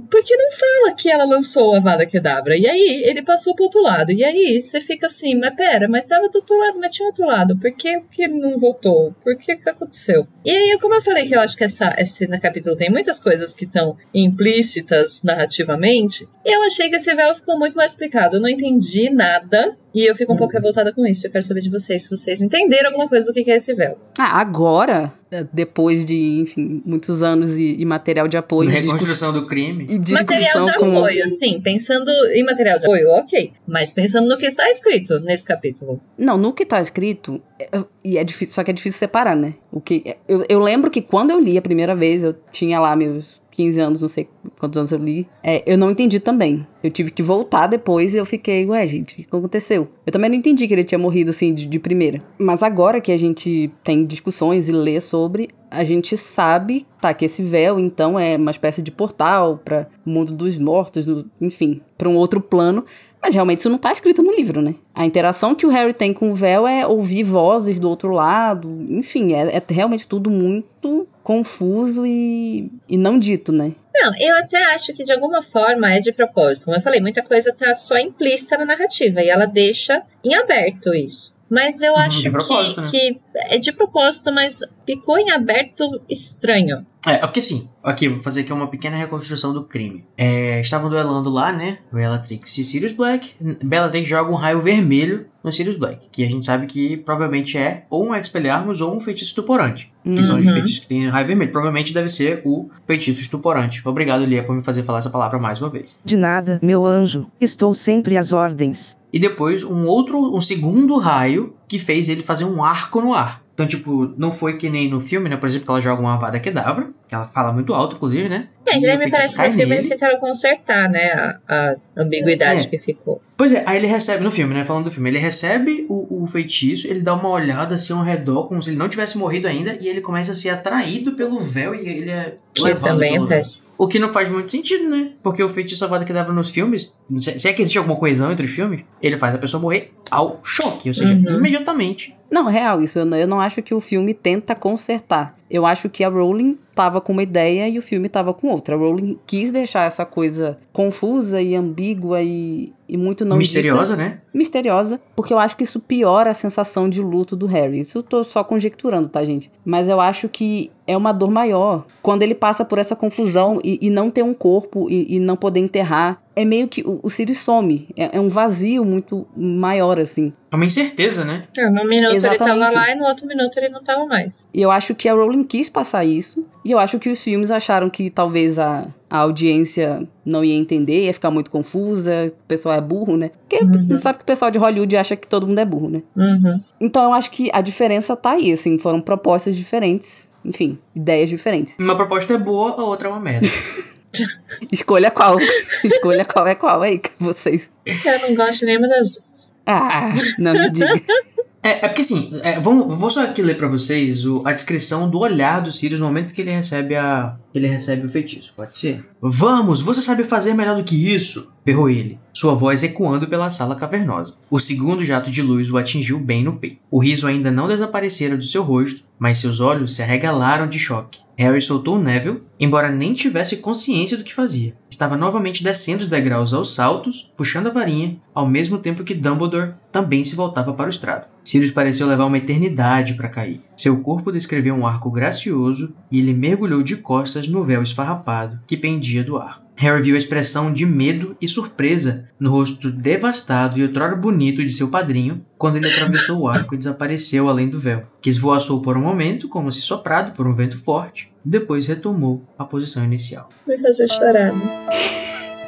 Porque 0.10 0.36
não 0.36 0.52
fala 0.52 0.96
que 0.96 1.10
ela 1.10 1.26
lançou 1.26 1.76
a 1.76 1.80
Vada 1.80 2.06
Kedavra. 2.06 2.58
E 2.58 2.68
aí 2.68 3.04
ele 3.06 3.22
passou 3.22 3.56
pro 3.56 3.66
outro 3.66 3.82
lado. 3.82 4.12
E 4.12 4.24
aí 4.24 4.62
você 4.62 4.82
fica 4.82 5.08
assim, 5.08 5.36
mas 5.36 5.56
pera, 5.56 5.88
mas 5.88 6.04
tava 6.04 6.30
do 6.30 6.38
outro 6.38 6.58
lado, 6.58 6.80
mas 6.80 6.96
tinha 6.96 7.08
outro 7.08 7.26
lado. 7.26 7.58
Por 7.58 7.72
que, 7.72 8.02
que 8.12 8.24
ele 8.24 8.40
não 8.40 8.58
voltou? 8.58 9.14
Por 9.24 9.36
que 9.38 9.56
que 9.56 9.70
aconteceu? 9.70 10.28
E 10.46 10.52
aí, 10.52 10.78
como 10.80 10.96
eu 10.96 11.02
falei 11.02 11.28
que 11.28 11.36
eu 11.36 11.42
acho 11.42 11.58
que 11.58 11.64
essa, 11.64 11.96
esse 11.98 12.28
na 12.28 12.40
capítulo 12.40 12.76
tem 12.76 12.90
muitas 12.90 13.20
coisas 13.20 13.54
que 13.54 13.66
estão 13.66 13.98
implícitas 14.14 15.22
narrativamente, 15.24 16.28
eu 16.46 16.64
achei 16.64 16.90
que 16.90 16.96
esse 16.96 17.14
véu 17.14 17.36
ficou 17.36 17.58
muito 17.58 17.76
mais 17.76 17.92
explicado. 17.92 18.38
Eu 18.38 18.42
não 18.42 18.50
entendi 18.50 19.10
nada. 19.10 19.78
E 19.94 20.06
eu 20.10 20.16
fico 20.16 20.34
um 20.34 20.36
pouco 20.38 20.54
revoltada 20.54 20.94
com 20.94 21.06
isso. 21.06 21.26
Eu 21.26 21.32
quero 21.32 21.44
saber 21.44 21.62
de 21.62 21.70
vocês, 21.70 22.04
se 22.04 22.10
vocês 22.10 22.42
entenderam 22.42 22.90
alguma 22.90 23.08
coisa 23.10 23.26
do 23.26 23.34
que 23.34 23.50
é 23.50 23.56
esse 23.58 23.74
véu. 23.74 23.98
Ah, 24.20 24.40
agora, 24.40 25.12
depois 25.52 26.06
de, 26.06 26.42
enfim, 26.42 26.82
muitos 26.86 27.24
anos 27.24 27.58
e, 27.58 27.76
e 27.80 27.86
material 27.86 28.28
de 28.28 28.38
apoio. 28.38 28.70
Reconstrução 28.70 29.34
do 29.34 29.48
crime. 29.48 29.86
E 29.90 30.00
Material 30.14 30.64
de 30.66 30.74
com. 30.78 30.98
apoio, 30.98 31.28
sim. 31.28 31.60
Pensando 31.62 32.12
em 32.34 32.44
material 32.44 32.78
de 32.78 32.86
apoio, 32.86 33.10
ok. 33.10 33.52
Mas 33.68 33.92
pensando 33.92 34.28
no 34.28 34.38
que 34.38 34.46
está 34.46 34.70
escrito 34.70 35.20
nesse 35.22 35.44
capítulo. 35.46 36.00
Não, 36.18 36.38
no 36.38 36.54
que 36.54 36.66
tá 36.66 36.80
escrito, 36.80 37.42
é- 37.60 37.84
e 38.04 38.18
é 38.18 38.24
difícil, 38.24 38.54
só 38.56 38.64
que 38.64 38.72
é 38.72 38.74
difícil 38.74 39.00
separar, 39.00 39.36
né? 39.36 39.56
O 39.72 39.82
que, 39.82 40.16
eu, 40.28 40.44
eu 40.48 40.60
lembro 40.60 40.92
que 40.92 41.02
quando 41.02 41.32
eu 41.32 41.40
li 41.40 41.58
a 41.58 41.62
primeira 41.62 41.96
vez, 41.96 42.24
eu 42.24 42.36
tinha 42.52 42.80
lá 42.80 42.96
meus 42.96 43.42
15 43.60 43.82
anos, 43.82 44.02
não 44.02 44.08
sei 44.08 44.30
quantos 44.58 44.78
anos 44.78 44.94
eu 44.94 45.00
li, 45.00 45.28
é, 45.44 45.62
eu 45.70 45.78
não 45.78 45.92
entendi 45.92 46.18
também. 46.18 46.66
Eu 46.82 46.90
tive 46.90 47.12
que 47.12 47.22
voltar 47.22 47.68
depois 47.68 48.14
e 48.14 48.18
eu 48.18 48.26
fiquei, 48.26 48.66
ué, 48.66 48.88
gente, 48.88 49.16
o 49.16 49.16
que 49.26 49.36
aconteceu? 49.36 49.90
Eu 50.06 50.14
também 50.14 50.30
não 50.30 50.38
entendi 50.38 50.66
que 50.66 50.74
ele 50.74 50.86
tinha 50.86 50.98
morrido 50.98 51.32
assim 51.32 51.54
de, 51.54 51.66
de 51.66 51.78
primeira. 51.78 52.24
Mas 52.38 52.64
agora 52.64 53.02
que 53.02 53.12
a 53.12 53.18
gente 53.18 53.70
tem 53.84 54.06
discussões 54.06 54.70
e 54.70 54.72
lê 54.72 55.02
sobre, 55.02 55.50
a 55.70 55.84
gente 55.84 56.16
sabe, 56.16 56.88
tá, 57.02 57.14
que 57.14 57.26
esse 57.26 57.44
véu 57.44 57.78
então 57.78 58.18
é 58.18 58.38
uma 58.38 58.52
espécie 58.52 58.82
de 58.82 58.92
portal 58.92 59.58
para 59.58 59.90
o 60.06 60.10
mundo 60.10 60.34
dos 60.34 60.58
mortos, 60.58 61.06
enfim, 61.42 61.82
para 61.98 62.08
um 62.08 62.16
outro 62.16 62.40
plano. 62.40 62.86
Mas 63.22 63.34
realmente 63.34 63.60
isso 63.60 63.70
não 63.70 63.78
tá 63.78 63.92
escrito 63.92 64.24
no 64.24 64.34
livro, 64.34 64.62
né? 64.62 64.76
A 64.96 65.06
interação 65.06 65.54
que 65.54 65.66
o 65.66 65.70
Harry 65.70 65.94
tem 65.94 66.14
com 66.14 66.32
o 66.32 66.36
véu 66.36 66.66
é 66.68 66.88
ouvir 66.88 67.24
vozes 67.24 67.80
do 67.80 67.90
outro 67.90 68.12
lado, 68.12 68.86
enfim, 68.90 69.34
é, 69.34 69.58
é 69.58 69.64
realmente 69.70 70.08
tudo 70.08 70.30
muito 70.30 71.08
confuso 71.22 72.06
e, 72.06 72.72
e 72.88 72.98
não 72.98 73.20
dito, 73.20 73.52
né? 73.52 73.74
Não, 73.94 74.12
eu 74.20 74.38
até 74.38 74.64
acho 74.74 74.94
que 74.94 75.04
de 75.04 75.12
alguma 75.12 75.42
forma 75.42 75.92
é 75.94 76.00
de 76.00 76.12
propósito. 76.14 76.66
Como 76.66 76.78
eu 76.78 76.82
falei, 76.82 77.02
muita 77.02 77.22
coisa 77.22 77.52
tá 77.54 77.74
só 77.76 77.98
implícita 77.98 78.58
na 78.58 78.66
narrativa 78.66 79.22
e 79.22 79.30
ela 79.30 79.46
deixa 79.46 80.02
em 80.24 80.34
aberto 80.36 80.94
isso. 80.94 81.38
Mas 81.50 81.82
eu 81.82 81.94
Uhum, 81.94 82.00
acho 82.00 82.22
que, 82.22 82.82
né? 82.82 82.88
que 82.92 83.22
é 83.36 83.58
de 83.58 83.72
propósito, 83.74 84.32
mas 84.32 84.60
ficou 84.86 85.18
em 85.18 85.32
aberto 85.32 86.00
estranho. 86.08 86.86
É, 87.08 87.18
porque 87.20 87.40
assim, 87.40 87.70
aqui, 87.82 88.10
vou 88.10 88.22
fazer 88.22 88.42
aqui 88.42 88.52
uma 88.52 88.68
pequena 88.68 88.98
reconstrução 88.98 89.54
do 89.54 89.64
crime. 89.64 90.04
É, 90.18 90.60
estavam 90.60 90.90
duelando 90.90 91.30
lá, 91.30 91.52
né? 91.52 91.78
Bellatrix 91.94 92.58
e 92.58 92.64
Sirius 92.66 92.92
Black. 92.92 93.32
Bellatrix 93.64 94.08
joga 94.08 94.30
um 94.32 94.36
raio 94.36 94.62
vermelho 94.62 95.26
no 95.42 95.54
Sirius 95.54 95.78
Black, 95.78 96.08
que 96.12 96.26
a 96.26 96.28
gente 96.28 96.46
sabe 96.46 96.68
que 96.68 96.98
provavelmente 96.98 97.58
é 97.58 97.86
ou 97.90 98.08
um 98.10 98.14
Expelliarmus 98.16 98.82
ou 98.82 98.94
um 98.96 99.00
feitiço 99.00 99.30
estuporante. 99.30 99.92
Que 100.04 100.22
são 100.24 100.40
os 100.40 100.46
Uhum. 100.46 100.54
feitiços 100.54 100.80
que 100.80 100.88
têm 100.88 101.08
raio 101.08 101.26
vermelho. 101.28 101.52
Provavelmente 101.52 101.94
deve 101.94 102.10
ser 102.10 102.42
o 102.44 102.70
feitiço 102.86 103.22
estuporante. 103.22 103.82
Obrigado, 103.86 104.26
Lia, 104.26 104.44
por 104.44 104.54
me 104.56 104.62
fazer 104.62 104.84
falar 104.84 105.00
essa 105.00 105.10
palavra 105.10 105.40
mais 105.40 105.62
uma 105.62 105.70
vez. 105.70 105.96
De 106.04 106.18
nada, 106.18 106.60
meu 106.62 106.86
anjo, 106.86 107.28
estou 107.40 107.74
sempre 107.74 108.18
às 108.18 108.34
ordens. 108.34 108.98
E 109.14 109.20
depois 109.20 109.64
um 109.64 109.86
outro, 109.86 110.36
um 110.36 110.42
segundo 110.42 110.98
raio 110.98 111.54
que 111.68 111.80
fez 111.80 112.10
ele 112.10 112.24
fazer 112.24 112.44
um 112.46 112.64
arco 112.64 113.02
no 113.02 113.14
ar. 113.14 113.42
Então, 113.60 113.68
tipo, 113.68 114.14
não 114.18 114.32
foi 114.32 114.56
que 114.56 114.70
nem 114.70 114.90
no 114.90 115.02
filme, 115.02 115.28
né? 115.28 115.36
Por 115.36 115.46
exemplo, 115.46 115.66
que 115.66 115.72
ela 115.72 115.82
joga 115.82 116.02
uma 116.02 116.14
Avada 116.14 116.40
Kedavra, 116.40 116.88
que 117.10 117.14
ela 117.14 117.26
fala 117.26 117.52
muito 117.52 117.74
alto, 117.74 117.98
inclusive, 117.98 118.30
né? 118.30 118.48
É, 118.66 118.78
E 118.78 118.80
que 118.80 118.98
me 118.98 119.12
parece 119.12 119.30
que 119.32 119.36
cai 119.36 119.48
no 119.48 119.54
filme 119.54 119.66
nele. 119.70 119.74
eles 119.82 119.90
tentaram 119.90 120.18
consertar, 120.18 120.90
né? 120.90 121.12
A, 121.12 121.40
a 121.50 121.76
ambiguidade 121.98 122.62
É. 122.62 122.70
que 122.70 122.78
ficou. 122.78 123.22
Pois 123.36 123.52
é, 123.52 123.64
aí 123.66 123.76
ele 123.78 123.88
recebe, 123.88 124.24
no 124.24 124.32
filme, 124.32 124.54
né? 124.54 124.64
Falando 124.64 124.86
do 124.86 124.92
filme, 124.92 125.10
ele 125.10 125.18
recebe 125.18 125.86
o, 125.90 126.24
o 126.24 126.28
feitiço, 126.28 126.88
ele 126.88 127.02
dá 127.02 127.14
uma 127.16 127.28
olhada 127.28 127.76
assim 127.76 127.92
ao 127.92 128.02
redor, 128.02 128.48
como 128.48 128.64
se 128.64 128.70
ele 128.70 128.78
não 128.78 128.88
tivesse 128.88 129.18
morrido 129.18 129.46
ainda, 129.50 129.78
e 129.82 129.90
ele 129.90 130.00
começa 130.00 130.32
a 130.32 130.36
ser 130.36 130.50
atraído 130.52 131.14
pelo 131.18 131.38
véu 131.40 131.76
e 131.76 131.86
ele 131.86 132.12
é. 132.12 132.36
Que 132.54 132.62
levado 132.64 132.84
também 132.94 133.10
é 133.10 133.14
pelo 133.16 133.28
véu. 133.28 133.38
péssimo. 133.40 133.64
O 133.78 133.88
que 133.90 134.00
não 134.00 134.14
faz 134.14 134.30
muito 134.30 134.52
sentido, 134.52 134.90
né? 134.90 135.12
Porque 135.22 135.42
o 135.44 135.50
feitiço 135.50 135.84
Avada 135.84 136.06
Kedavra 136.06 136.34
nos 136.34 136.50
filmes, 136.50 136.96
se, 137.18 137.40
se 137.40 137.48
é 137.48 137.52
que 137.54 137.62
existe 137.62 137.78
alguma 137.78 137.98
coesão 137.98 138.32
entre 138.32 138.46
os 138.46 138.52
filmes, 138.52 138.82
ele 139.02 139.18
faz 139.18 139.36
a 139.36 139.38
pessoa 139.38 139.62
morrer 139.62 139.92
ao 140.10 140.40
choque, 140.44 140.88
ou 140.90 140.96
seja, 140.96 141.14
Uhum. 141.14 141.38
imediatamente. 141.38 142.16
Não, 142.30 142.46
real, 142.46 142.82
isso 142.82 143.00
eu 143.00 143.06
não, 143.06 143.18
eu 143.18 143.28
não 143.28 143.42
acho 143.42 143.62
que 143.62 143.74
o 143.74 143.82
filme 143.82 144.14
tenta 144.14 144.54
consertar. 144.54 145.39
Eu 145.50 145.66
acho 145.66 145.90
que 145.90 146.04
a 146.04 146.10
Rowling 146.10 146.58
tava 146.76 147.02
com 147.02 147.12
uma 147.12 147.24
ideia 147.24 147.68
e 147.68 147.78
o 147.78 147.82
filme 147.82 148.08
tava 148.08 148.34
com 148.34 148.48
outra. 148.48 148.76
A 148.76 148.78
Rowling 148.78 149.18
quis 149.28 149.52
deixar 149.52 149.86
essa 149.86 150.06
coisa 150.06 150.58
confusa 150.72 151.42
e 151.42 151.54
ambígua 151.56 152.22
e, 152.22 152.72
e 152.88 152.96
muito 152.96 153.26
não 153.26 153.36
Misteriosa, 153.38 153.98
dita. 153.98 154.10
né? 154.10 154.20
Misteriosa, 154.34 155.00
porque 155.16 155.34
eu 155.34 155.40
acho 155.40 155.58
que 155.58 155.64
isso 155.64 155.80
piora 155.80 156.32
a 156.32 156.34
sensação 156.34 156.88
de 156.88 157.02
luto 157.02 157.36
do 157.36 157.46
Harry. 157.48 157.80
Isso 157.82 157.98
eu 157.98 158.04
tô 158.04 158.24
só 158.24 158.44
conjecturando, 158.44 159.10
tá, 159.10 159.26
gente? 159.26 159.52
Mas 159.66 159.90
eu 159.90 160.00
acho 160.00 160.30
que 160.30 160.72
é 160.88 160.96
uma 160.96 161.12
dor 161.12 161.30
maior 161.32 161.86
quando 162.02 162.24
ele 162.24 162.34
passa 162.34 162.64
por 162.64 162.80
essa 162.80 162.96
confusão 162.96 163.60
e, 163.64 163.78
e 163.82 163.90
não 163.90 164.10
ter 164.10 164.24
um 164.24 164.34
corpo 164.34 164.90
e, 164.90 165.16
e 165.18 165.20
não 165.20 165.36
poder 165.36 165.60
enterrar. 165.60 166.22
É 166.36 166.46
meio 166.46 166.70
que 166.70 166.82
o, 166.88 167.02
o 167.04 167.10
Sirius 167.10 167.40
some. 167.40 167.90
É, 167.98 168.16
é 168.18 168.22
um 168.22 168.30
vazio 168.30 168.86
muito 168.86 169.28
maior, 169.36 170.00
assim. 170.00 170.32
É 170.50 170.56
uma 170.56 170.66
incerteza, 170.66 171.26
né? 171.26 171.44
É, 171.58 171.70
Num 171.70 171.84
minuto 171.86 172.14
ele 172.14 172.22
tava 172.22 172.36
Exatamente. 172.56 172.74
lá 172.74 172.92
e 172.92 172.96
no 172.96 173.06
outro 173.06 173.28
minuto 173.28 173.58
ele 173.58 173.68
não 173.70 173.84
tava 173.84 174.06
mais. 174.06 174.48
E 174.54 174.62
eu 174.62 174.72
acho 174.72 174.96
que 174.96 175.10
a 175.10 175.14
Rowling 175.14 175.39
quis 175.44 175.70
passar 175.70 176.04
isso. 176.06 176.46
E 176.64 176.72
eu 176.72 176.80
acho 176.80 177.00
que 177.00 177.10
os 177.10 177.24
filmes 177.24 177.52
acharam 177.52 177.90
que 177.90 178.10
talvez 178.10 178.60
a, 178.60 178.88
a 179.10 179.18
audiência 179.20 180.08
não 180.26 180.44
ia 180.44 180.56
entender, 180.56 181.06
ia 181.06 181.14
ficar 181.14 181.32
muito 181.32 181.50
confusa, 181.50 182.34
o 182.34 182.48
pessoal 182.48 182.76
é 182.76 182.82
burro, 182.82 183.18
né? 183.18 183.32
Porque 183.48 183.64
você 183.88 183.98
sabe 183.98 184.18
que 184.20 184.24
o 184.24 184.28
pessoal 184.28 184.52
de 184.52 184.58
Hollywood 184.58 184.96
acha 184.98 185.16
que 185.16 185.28
todo 185.28 185.48
mundo 185.48 185.60
é 185.60 185.66
burro, 185.66 185.90
né? 185.90 186.04
Uhum. 186.16 186.62
Então 186.80 187.04
eu 187.04 187.14
acho 187.14 187.32
que 187.32 187.50
a 187.54 187.62
diferença 187.62 188.16
tá 188.16 188.32
aí, 188.32 188.52
assim, 188.52 188.78
foram 188.78 189.02
propostas 189.02 189.56
diferentes. 189.56 190.30
Enfim, 190.44 190.80
ideias 190.96 191.30
diferentes. 191.30 191.76
Uma 191.78 191.98
proposta 191.98 192.34
é 192.34 192.38
boa, 192.38 192.72
a 192.72 192.84
outra 192.84 193.10
é 193.10 193.12
uma 193.12 193.20
merda. 193.20 193.48
Escolha 194.72 195.12
qual. 195.12 195.38
Escolha 195.84 196.26
qual 196.26 196.48
é 196.48 196.56
qual 196.56 196.82
aí, 196.82 197.00
que 197.00 197.12
vocês. 197.20 197.70
Eu 197.86 198.20
não 198.22 198.36
gosto 198.36 198.66
nenhuma 198.66 198.88
das 198.88 199.12
duas. 199.12 199.52
Ah, 199.66 200.14
não 200.40 200.54
me 200.54 200.70
diga. 200.72 201.02
É, 201.62 201.86
é 201.86 201.88
porque 201.90 202.02
assim, 202.02 202.32
é, 202.42 202.60
vamos, 202.60 202.98
vou 202.98 203.10
só 203.10 203.24
aqui 203.24 203.42
ler 203.42 203.58
pra 203.58 203.68
vocês 203.68 204.26
o- 204.26 204.42
a 204.46 204.54
descrição 204.54 205.10
do 205.10 205.20
olhar 205.20 205.62
do 205.62 205.72
Sirius 205.74 206.00
no 206.00 206.06
momento 206.06 206.34
que 206.34 206.40
ele 206.42 206.52
recebe 206.52 206.96
a. 206.96 207.36
ele 207.54 207.68
recebe 207.68 208.06
o 208.06 208.10
feitiço, 208.10 208.54
pode 208.56 208.78
ser? 208.78 209.06
Vamos, 209.22 209.82
você 209.82 210.02
sabe 210.02 210.24
fazer 210.24 210.54
melhor 210.54 210.78
do 210.78 210.84
que 210.84 211.14
isso! 211.14 211.52
berrou 211.66 211.88
ele, 211.90 212.18
sua 212.34 212.56
voz 212.56 212.82
ecoando 212.82 213.28
pela 213.28 213.52
sala 213.52 213.76
cavernosa. 213.76 214.34
O 214.50 214.58
segundo 214.60 215.06
jato 215.06 215.30
de 215.30 215.42
luz 215.42 215.70
o 215.70 215.78
atingiu 215.78 216.18
bem 216.20 216.44
no 216.44 216.56
peito. 216.56 216.78
O 216.90 216.98
riso 217.00 217.28
ainda 217.28 217.52
não 217.52 217.68
desaparecera 217.68 218.36
do 218.36 218.44
seu 218.44 218.64
rosto, 218.64 219.04
mas 219.20 219.38
seus 219.38 219.60
olhos 219.60 219.96
se 219.96 220.02
arregalaram 220.02 220.68
de 220.68 220.80
choque. 220.80 221.20
Harry 221.40 221.62
soltou 221.62 221.98
Neville, 221.98 222.42
embora 222.60 222.92
nem 222.92 223.14
tivesse 223.14 223.58
consciência 223.58 224.18
do 224.18 224.26
que 224.26 224.36
fazia. 224.36 224.76
Estava 224.90 225.16
novamente 225.16 225.64
descendo 225.64 226.04
os 226.04 226.10
degraus 226.10 226.54
aos 226.54 226.76
saltos, 226.76 227.32
puxando 227.38 227.68
a 227.68 227.72
varinha, 227.72 228.18
ao 228.36 228.46
mesmo 228.46 228.78
tempo 228.78 229.06
que 229.06 229.14
Dumbledore 229.14 229.72
também 229.90 230.26
se 230.26 230.36
voltava 230.36 230.74
para 230.74 230.88
o 230.88 230.90
estrado. 230.90 231.30
Sirius 231.42 231.72
pareceu 231.72 232.06
levar 232.08 232.26
uma 232.26 232.38
eternidade 232.38 233.14
para 233.14 233.30
cair. 233.30 233.62
Seu 233.78 234.02
corpo 234.02 234.34
descreveu 234.34 234.76
um 234.76 234.86
arco 234.86 235.10
gracioso 235.10 235.96
e 236.12 236.20
ele 236.20 236.34
mergulhou 236.34 236.84
de 236.84 236.98
costas 236.98 237.48
no 237.48 237.64
véu 237.64 237.82
esfarrapado 237.82 238.60
que 238.68 238.76
pendia 238.76 239.24
do 239.24 239.38
arco. 239.38 239.69
Harry 239.80 240.02
viu 240.02 240.16
a 240.16 240.18
expressão 240.18 240.74
de 240.74 240.86
medo 240.86 241.38
e 241.40 241.48
surpresa 241.48 242.28
no 242.38 242.52
rosto 242.52 242.92
devastado 242.92 243.80
e 243.80 243.84
outrora 243.84 244.14
bonito 244.14 244.62
de 244.62 244.74
seu 244.74 244.90
padrinho 244.90 245.46
quando 245.58 245.78
ele 245.78 245.88
atravessou 245.88 246.42
o 246.42 246.48
arco 246.50 246.76
e 246.76 246.78
desapareceu 246.78 247.48
além 247.48 247.70
do 247.70 247.80
véu, 247.80 248.04
que 248.20 248.30
esvoaçou 248.30 248.82
por 248.82 248.98
um 248.98 249.02
momento 249.02 249.48
como 249.48 249.72
se 249.72 249.82
soprado 249.82 250.36
por 250.36 250.46
um 250.46 250.54
vento 250.54 250.78
forte, 250.78 251.32
depois 251.46 251.88
retomou 251.88 252.44
a 252.58 252.66
posição 252.66 253.06
inicial. 253.06 253.48
Me 253.66 253.78
fazer 253.78 254.10
chorar, 254.10 254.54
né? 254.54 254.90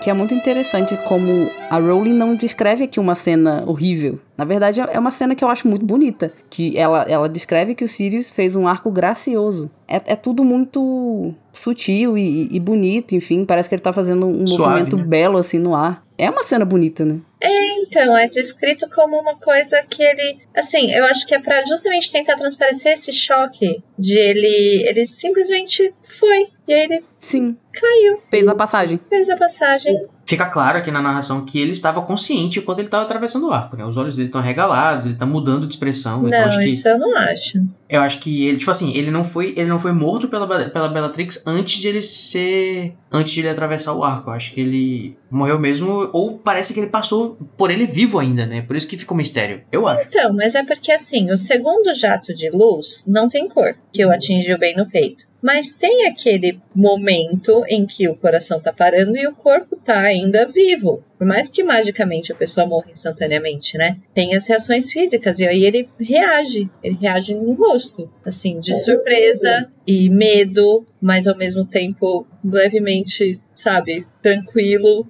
Que 0.01 0.09
é 0.09 0.13
muito 0.13 0.33
interessante 0.33 0.97
como 1.07 1.47
a 1.69 1.77
Rowling 1.77 2.13
não 2.13 2.35
descreve 2.35 2.85
aqui 2.85 2.99
uma 2.99 3.13
cena 3.13 3.63
horrível. 3.67 4.19
Na 4.35 4.43
verdade, 4.43 4.81
é 4.81 4.99
uma 4.99 5.11
cena 5.11 5.35
que 5.35 5.43
eu 5.43 5.47
acho 5.47 5.67
muito 5.67 5.85
bonita. 5.85 6.33
Que 6.49 6.75
ela, 6.77 7.03
ela 7.03 7.29
descreve 7.29 7.75
que 7.75 7.83
o 7.83 7.87
Sirius 7.87 8.29
fez 8.29 8.55
um 8.55 8.67
arco 8.67 8.91
gracioso. 8.91 9.69
É, 9.87 10.01
é 10.07 10.15
tudo 10.15 10.43
muito 10.43 11.33
sutil 11.53 12.17
e, 12.17 12.47
e 12.51 12.59
bonito, 12.59 13.13
enfim. 13.13 13.45
Parece 13.45 13.69
que 13.69 13.75
ele 13.75 13.81
tá 13.81 13.93
fazendo 13.93 14.25
um 14.25 14.47
Suave, 14.47 14.71
movimento 14.71 14.97
né? 14.97 15.03
belo 15.03 15.37
assim 15.37 15.59
no 15.59 15.75
ar. 15.75 16.03
É 16.17 16.29
uma 16.29 16.43
cena 16.43 16.65
bonita, 16.65 17.05
né? 17.05 17.19
Então, 17.43 18.15
é 18.15 18.27
descrito 18.27 18.87
como 18.89 19.19
uma 19.19 19.35
coisa 19.35 19.81
que 19.83 20.03
ele. 20.03 20.39
Assim, 20.55 20.91
eu 20.93 21.05
acho 21.05 21.25
que 21.25 21.33
é 21.33 21.39
pra 21.39 21.63
justamente 21.65 22.11
tentar 22.11 22.35
transparecer 22.35 22.93
esse 22.93 23.11
choque 23.11 23.81
de 23.97 24.17
ele. 24.17 24.85
Ele 24.87 25.05
simplesmente 25.05 25.93
foi. 26.19 26.47
E 26.67 26.73
aí 26.73 26.81
ele 26.83 27.03
Sim. 27.17 27.57
caiu. 27.73 28.21
Fez 28.29 28.47
a 28.47 28.55
passagem. 28.55 28.99
Fez 29.09 29.29
a 29.29 29.35
passagem. 29.37 30.07
Fica 30.31 30.45
claro 30.45 30.77
aqui 30.77 30.89
na 30.89 31.01
narração 31.01 31.43
que 31.43 31.59
ele 31.59 31.73
estava 31.73 32.01
consciente 32.03 32.61
quando 32.61 32.79
ele 32.79 32.87
estava 32.87 33.03
atravessando 33.03 33.49
o 33.49 33.51
arco, 33.51 33.75
né? 33.75 33.83
Os 33.83 33.97
olhos 33.97 34.15
dele 34.15 34.29
estão 34.29 34.39
arregalados, 34.39 35.05
ele 35.05 35.15
tá 35.15 35.25
mudando 35.25 35.67
de 35.67 35.73
expressão. 35.73 36.25
então 36.25 36.39
Não, 36.39 36.47
acho 36.47 36.59
que, 36.59 36.69
isso 36.69 36.87
eu 36.87 36.97
não 36.97 37.17
acho. 37.17 37.57
eu 37.89 37.99
acho 37.99 38.19
que 38.21 38.47
ele, 38.47 38.57
tipo 38.57 38.71
assim, 38.71 38.95
ele 38.95 39.11
não 39.11 39.25
foi, 39.25 39.53
ele 39.57 39.67
não 39.67 39.77
foi 39.77 39.91
morto 39.91 40.29
pela, 40.29 40.47
pela 40.69 40.87
Bellatrix 40.87 41.45
antes 41.45 41.81
de 41.81 41.89
ele 41.89 42.01
ser, 42.01 42.93
antes 43.11 43.33
de 43.33 43.41
ele 43.41 43.49
atravessar 43.49 43.93
o 43.93 44.05
arco. 44.05 44.29
Eu 44.29 44.33
acho 44.33 44.53
que 44.53 44.61
ele 44.61 45.17
morreu 45.29 45.59
mesmo, 45.59 46.09
ou 46.13 46.37
parece 46.37 46.73
que 46.73 46.79
ele 46.79 46.89
passou 46.89 47.37
por 47.57 47.69
ele 47.69 47.85
vivo 47.85 48.17
ainda, 48.17 48.45
né? 48.45 48.61
Por 48.61 48.77
isso 48.77 48.87
que 48.87 48.95
fica 48.95 49.13
um 49.13 49.17
mistério. 49.17 49.63
Eu 49.69 49.85
acho. 49.85 50.07
Então, 50.07 50.31
mas 50.31 50.55
é 50.55 50.63
porque 50.63 50.93
assim, 50.93 51.29
o 51.29 51.37
segundo 51.37 51.93
jato 51.93 52.33
de 52.33 52.49
luz 52.49 53.03
não 53.05 53.27
tem 53.27 53.49
cor, 53.49 53.75
que 53.91 54.05
o 54.05 54.09
atingiu 54.09 54.57
bem 54.57 54.77
no 54.77 54.89
peito. 54.89 55.29
Mas 55.41 55.71
tem 55.73 56.07
aquele 56.07 56.59
momento 56.75 57.63
em 57.67 57.85
que 57.85 58.07
o 58.07 58.15
coração 58.15 58.59
tá 58.59 58.71
parando 58.71 59.17
e 59.17 59.25
o 59.27 59.33
corpo 59.33 59.75
tá 59.75 59.99
ainda 59.99 60.45
vivo. 60.47 61.03
Por 61.17 61.25
mais 61.27 61.49
que 61.49 61.63
magicamente 61.63 62.31
a 62.31 62.35
pessoa 62.35 62.65
morra 62.67 62.91
instantaneamente, 62.91 63.77
né? 63.77 63.97
Tem 64.13 64.35
as 64.35 64.47
reações 64.47 64.91
físicas 64.91 65.39
e 65.39 65.47
aí 65.47 65.63
ele 65.63 65.87
reage. 65.99 66.69
Ele 66.83 66.95
reage 66.95 67.33
no 67.33 67.53
rosto, 67.53 68.09
assim, 68.25 68.59
de 68.59 68.73
surpresa 68.83 69.71
e 69.85 70.09
medo, 70.09 70.85
mas 71.01 71.27
ao 71.27 71.37
mesmo 71.37 71.65
tempo 71.65 72.25
levemente, 72.43 73.39
sabe, 73.53 74.05
tranquilo. 74.21 75.05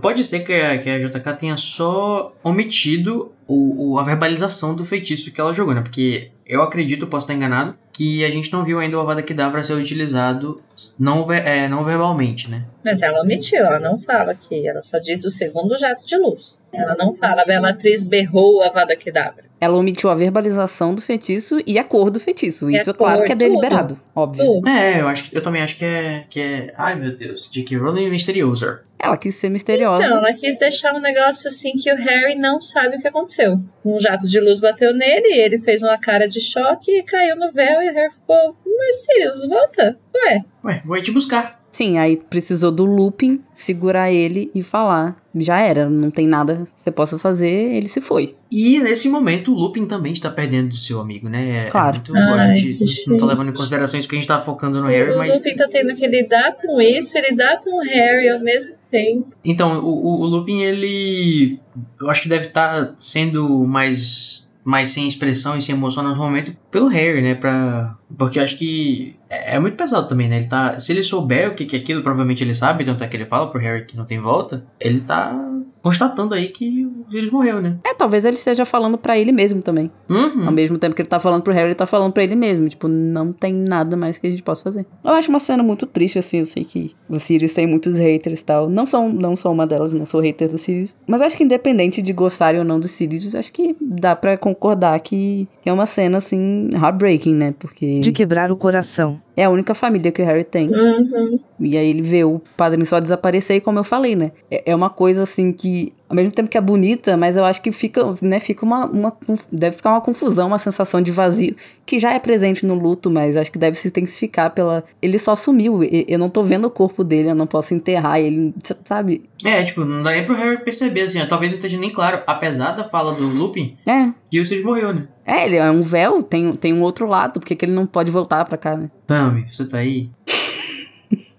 Pode 0.00 0.24
ser 0.24 0.40
que 0.40 0.52
a, 0.52 0.78
que 0.78 0.88
a 0.88 0.98
JK 0.98 1.32
tenha 1.38 1.56
só 1.56 2.34
omitido 2.42 3.32
o, 3.46 3.92
o- 3.94 3.98
a 3.98 4.02
verbalização 4.04 4.74
do 4.74 4.84
feitiço 4.86 5.30
que 5.30 5.40
ela 5.40 5.52
jogou, 5.52 5.74
né? 5.74 5.82
Porque 5.82 6.30
eu 6.46 6.62
acredito, 6.62 7.06
posso 7.06 7.24
estar 7.24 7.34
enganado, 7.34 7.76
que 7.92 8.24
a 8.24 8.30
gente 8.30 8.50
não 8.52 8.64
viu 8.64 8.78
ainda 8.78 8.96
o 8.96 9.00
Avada 9.00 9.22
Kedavra 9.22 9.62
ser 9.62 9.74
utilizado 9.74 10.60
não, 10.98 11.30
é, 11.30 11.68
não 11.68 11.84
verbalmente, 11.84 12.50
né? 12.50 12.64
Mas 12.84 13.02
ela 13.02 13.22
omitiu, 13.22 13.58
ela 13.58 13.78
não 13.78 13.98
fala 13.98 14.34
que 14.34 14.66
ela 14.66 14.82
só 14.82 14.98
diz 14.98 15.24
o 15.24 15.30
segundo 15.30 15.78
jato 15.78 16.04
de 16.04 16.16
luz. 16.16 16.58
Ela 16.72 16.94
não 16.94 17.12
fala, 17.12 17.42
a 17.42 17.46
Bellatriz 17.46 18.02
berrou 18.02 18.62
a 18.62 18.70
Vada 18.70 18.96
Kedavra. 18.96 19.44
Ela 19.62 19.76
omitiu 19.76 20.10
a 20.10 20.14
verbalização 20.16 20.92
do 20.92 21.00
feitiço 21.00 21.60
e 21.64 21.78
a 21.78 21.84
cor 21.84 22.10
do 22.10 22.18
feitiço. 22.18 22.68
Isso 22.68 22.90
é 22.90 22.92
claro 22.92 23.18
cor, 23.18 23.26
que 23.26 23.32
é 23.32 23.36
tudo. 23.36 23.48
deliberado, 23.48 24.00
óbvio. 24.12 24.44
Tudo. 24.44 24.68
É, 24.68 25.00
eu, 25.00 25.06
acho, 25.06 25.30
que- 25.30 25.36
eu 25.36 25.40
também 25.40 25.62
acho 25.62 25.76
que 25.76 25.84
é, 25.84 26.24
que 26.28 26.40
é. 26.40 26.74
Ai 26.76 26.96
meu 26.96 27.16
Deus, 27.16 27.48
J.K. 27.48 27.76
Rowling 27.78 28.10
misterioso. 28.10 28.78
Ela 28.98 29.16
quis 29.16 29.36
ser 29.36 29.50
misteriosa. 29.50 30.02
Então, 30.04 30.18
ela 30.18 30.32
quis 30.32 30.58
deixar 30.58 30.92
um 30.94 31.00
negócio 31.00 31.46
assim 31.46 31.72
que 31.76 31.92
o 31.92 31.96
Harry 31.96 32.34
não 32.34 32.60
sabe 32.60 32.96
o 32.96 33.00
que 33.00 33.06
aconteceu. 33.06 33.60
Um 33.84 34.00
jato 34.00 34.26
de 34.26 34.40
luz 34.40 34.58
bateu 34.58 34.92
nele, 34.92 35.32
ele 35.32 35.58
fez 35.60 35.80
uma 35.82 35.96
cara 35.96 36.26
de 36.26 36.40
choque 36.40 36.90
e 36.98 37.02
caiu 37.04 37.36
no 37.36 37.48
véu 37.52 37.80
e 37.82 37.90
o 37.90 37.94
Harry 37.94 38.12
ficou, 38.12 38.56
mas 38.66 39.04
Sirius, 39.04 39.48
volta. 39.48 39.96
Ué, 40.12 40.40
Ué, 40.64 40.82
vou 40.84 40.96
aí 40.96 41.02
te 41.02 41.12
buscar. 41.12 41.60
Sim, 41.70 41.98
aí 41.98 42.16
precisou 42.16 42.70
do 42.72 42.84
Lupin 42.84 43.40
segurar 43.54 44.10
ele 44.10 44.50
e 44.54 44.62
falar. 44.62 45.16
Já 45.34 45.60
era, 45.60 45.88
não 45.88 46.10
tem 46.10 46.26
nada 46.26 46.66
que 46.76 46.82
você 46.82 46.90
possa 46.90 47.18
fazer, 47.18 47.48
ele 47.74 47.88
se 47.88 48.00
foi. 48.00 48.34
E 48.50 48.78
nesse 48.80 49.08
momento 49.08 49.52
o 49.52 49.54
Lupin 49.54 49.86
também 49.86 50.12
está 50.12 50.28
perdendo 50.28 50.68
do 50.70 50.76
seu 50.76 51.00
amigo, 51.00 51.28
né? 51.28 51.66
É, 51.66 51.70
Claro. 51.70 51.96
É 51.96 52.10
muito, 52.10 52.14
a 52.16 52.42
Ai, 52.42 52.56
gente 52.56 52.74
que 52.74 52.80
não 52.80 52.86
tá 52.86 52.92
chique. 52.92 53.24
levando 53.24 53.48
em 53.48 53.52
consideração 53.54 53.98
isso 53.98 54.06
porque 54.08 54.16
a 54.16 54.20
gente 54.20 54.28
tá 54.28 54.42
focando 54.42 54.80
no 54.80 54.88
Harry, 54.88 55.12
o 55.12 55.18
mas. 55.18 55.36
Lupin 55.36 55.56
tá 55.56 55.66
tendo 55.70 55.94
que 55.96 56.06
lidar 56.06 56.54
com 56.56 56.80
isso 56.80 57.16
e 57.16 57.30
lidar 57.30 57.60
com 57.62 57.70
o 57.78 57.82
Harry 57.82 58.28
ao 58.28 58.40
mesmo 58.40 58.74
tempo. 58.90 59.28
Então, 59.44 59.78
o, 59.80 59.88
o, 59.88 60.20
o 60.20 60.26
Lupin, 60.26 60.60
ele. 60.60 61.58
Eu 62.00 62.10
acho 62.10 62.22
que 62.22 62.28
deve 62.28 62.46
estar 62.48 62.94
sendo 62.98 63.64
mais. 63.66 64.50
Mais 64.64 64.90
sem 64.90 65.08
expressão 65.08 65.56
e 65.58 65.62
sem 65.62 65.74
emoção 65.74 66.04
no 66.04 66.14
momento 66.14 66.56
pelo 66.70 66.86
Harry, 66.86 67.20
né? 67.20 67.34
Pra, 67.34 67.96
porque 68.16 68.38
eu 68.38 68.44
acho 68.44 68.56
que 68.56 69.16
é, 69.32 69.56
é 69.56 69.58
muito 69.58 69.78
pesado 69.78 70.06
também, 70.06 70.28
né? 70.28 70.36
Ele 70.36 70.46
tá. 70.46 70.78
Se 70.78 70.92
ele 70.92 71.02
souber 71.02 71.50
o 71.50 71.54
que, 71.54 71.64
que 71.64 71.76
é 71.76 71.78
aquilo, 71.78 72.02
provavelmente 72.02 72.44
ele 72.44 72.54
sabe, 72.54 72.84
tanto 72.84 73.02
é 73.02 73.08
que 73.08 73.16
ele 73.16 73.24
fala 73.24 73.50
pro 73.50 73.58
Harry 73.60 73.86
que 73.86 73.96
não 73.96 74.04
tem 74.04 74.20
volta. 74.20 74.64
Ele 74.78 75.00
tá 75.00 75.34
constatando 75.82 76.34
aí 76.34 76.48
que 76.48 76.86
o 76.86 77.04
Sirius 77.10 77.32
morreu, 77.32 77.60
né? 77.60 77.76
É, 77.84 77.92
talvez 77.92 78.24
ele 78.24 78.36
esteja 78.36 78.64
falando 78.64 78.96
pra 78.96 79.18
ele 79.18 79.32
mesmo 79.32 79.60
também. 79.60 79.90
Uhum. 80.08 80.46
Ao 80.46 80.52
mesmo 80.52 80.78
tempo 80.78 80.94
que 80.94 81.02
ele 81.02 81.08
tá 81.08 81.18
falando 81.18 81.42
pro 81.42 81.52
Harry, 81.52 81.68
ele 81.68 81.74
tá 81.74 81.86
falando 81.86 82.12
pra 82.12 82.22
ele 82.22 82.36
mesmo. 82.36 82.68
Tipo, 82.68 82.88
não 82.88 83.32
tem 83.32 83.52
nada 83.52 83.96
mais 83.96 84.16
que 84.16 84.26
a 84.26 84.30
gente 84.30 84.42
possa 84.42 84.62
fazer. 84.62 84.86
Eu 85.04 85.10
acho 85.10 85.28
uma 85.28 85.40
cena 85.40 85.62
muito 85.62 85.86
triste, 85.86 86.18
assim. 86.18 86.38
Eu 86.38 86.46
sei 86.46 86.64
que 86.64 86.94
o 87.08 87.18
Sirius 87.18 87.52
tem 87.52 87.66
muitos 87.66 87.98
haters 87.98 88.40
e 88.40 88.44
tal. 88.44 88.68
Não 88.68 88.86
sou, 88.86 89.12
não 89.12 89.34
sou 89.34 89.52
uma 89.52 89.66
delas, 89.66 89.92
não 89.92 90.06
sou 90.06 90.20
hater 90.20 90.48
do 90.48 90.58
Sirius. 90.58 90.94
Mas 91.06 91.20
acho 91.20 91.36
que 91.36 91.44
independente 91.44 92.00
de 92.00 92.12
gostarem 92.12 92.60
ou 92.60 92.64
não 92.64 92.78
do 92.78 92.86
Sirius, 92.86 93.34
acho 93.34 93.52
que 93.52 93.76
dá 93.80 94.14
pra 94.14 94.36
concordar 94.36 94.98
que, 95.00 95.48
que 95.62 95.68
é 95.68 95.72
uma 95.72 95.86
cena, 95.86 96.18
assim, 96.18 96.70
heartbreaking, 96.72 97.34
né? 97.34 97.54
Porque 97.58 97.98
De 98.00 98.12
quebrar 98.12 98.52
o 98.52 98.56
coração. 98.56 99.20
É 99.36 99.44
a 99.44 99.50
única 99.50 99.74
família 99.74 100.10
que 100.12 100.20
o 100.22 100.24
Harry 100.24 100.44
tem. 100.44 100.68
Uhum. 100.68 101.38
E 101.60 101.76
aí 101.78 101.88
ele 101.88 102.02
vê 102.02 102.24
o 102.24 102.40
padrinho 102.56 102.84
só 102.86 102.98
desaparecer, 103.00 103.56
e 103.56 103.60
como 103.60 103.78
eu 103.78 103.84
falei, 103.84 104.14
né? 104.16 104.32
É 104.50 104.62
é 104.72 104.76
uma 104.76 104.90
coisa 104.90 105.22
assim 105.24 105.52
que, 105.52 105.92
ao 106.08 106.16
mesmo 106.16 106.32
tempo 106.32 106.48
que 106.48 106.56
é 106.58 106.60
bonita, 106.60 107.16
mas 107.16 107.36
eu 107.36 107.44
acho 107.44 107.60
que 107.62 107.70
fica, 107.72 108.14
né? 108.20 108.38
Fica 108.40 108.64
uma, 108.64 108.86
uma. 108.86 109.16
Deve 109.50 109.76
ficar 109.76 109.90
uma 109.90 110.00
confusão, 110.00 110.48
uma 110.48 110.58
sensação 110.58 111.00
de 111.00 111.10
vazio, 111.10 111.54
que 111.86 111.98
já 111.98 112.12
é 112.12 112.18
presente 112.18 112.64
no 112.66 112.74
luto, 112.74 113.10
mas 113.10 113.36
acho 113.36 113.50
que 113.52 113.58
deve 113.58 113.76
se 113.76 113.88
intensificar 113.88 114.50
pela. 114.50 114.82
Ele 115.00 115.18
só 115.18 115.34
sumiu. 115.36 115.82
e- 115.84 116.04
Eu 116.08 116.18
não 116.18 116.28
tô 116.30 116.42
vendo 116.42 116.64
o 116.66 116.70
corpo 116.70 117.02
dele, 117.04 117.30
eu 117.30 117.34
não 117.34 117.46
posso 117.46 117.74
enterrar 117.74 118.18
ele, 118.18 118.52
sabe? 118.84 119.22
É, 119.44 119.62
tipo, 119.64 119.84
não 119.84 120.02
dá 120.02 120.10
nem 120.12 120.24
pro 120.24 120.34
Harry 120.34 120.58
perceber, 120.64 121.02
assim, 121.02 121.24
talvez 121.26 121.52
não 121.52 121.58
esteja 121.58 121.76
nem 121.78 121.90
claro, 121.90 122.20
apesar 122.26 122.72
da 122.72 122.88
fala 122.88 123.12
do 123.14 123.26
Lupin, 123.26 123.76
É. 123.88 124.12
que 124.32 124.40
o 124.40 124.64
morreu, 124.64 124.94
né? 124.94 125.08
É, 125.26 125.44
ele 125.44 125.56
é 125.56 125.70
um 125.70 125.82
véu, 125.82 126.22
tem, 126.22 126.52
tem 126.52 126.72
um 126.72 126.80
outro 126.80 127.06
lado, 127.06 127.34
por 127.34 127.44
que 127.44 127.54
que 127.54 127.66
ele 127.66 127.72
não 127.72 127.84
pode 127.84 128.10
voltar 128.10 128.46
pra 128.46 128.56
cá, 128.56 128.74
né? 128.74 128.90
Tami, 129.06 129.46
você 129.46 129.66
tá 129.66 129.76
aí? 129.76 130.08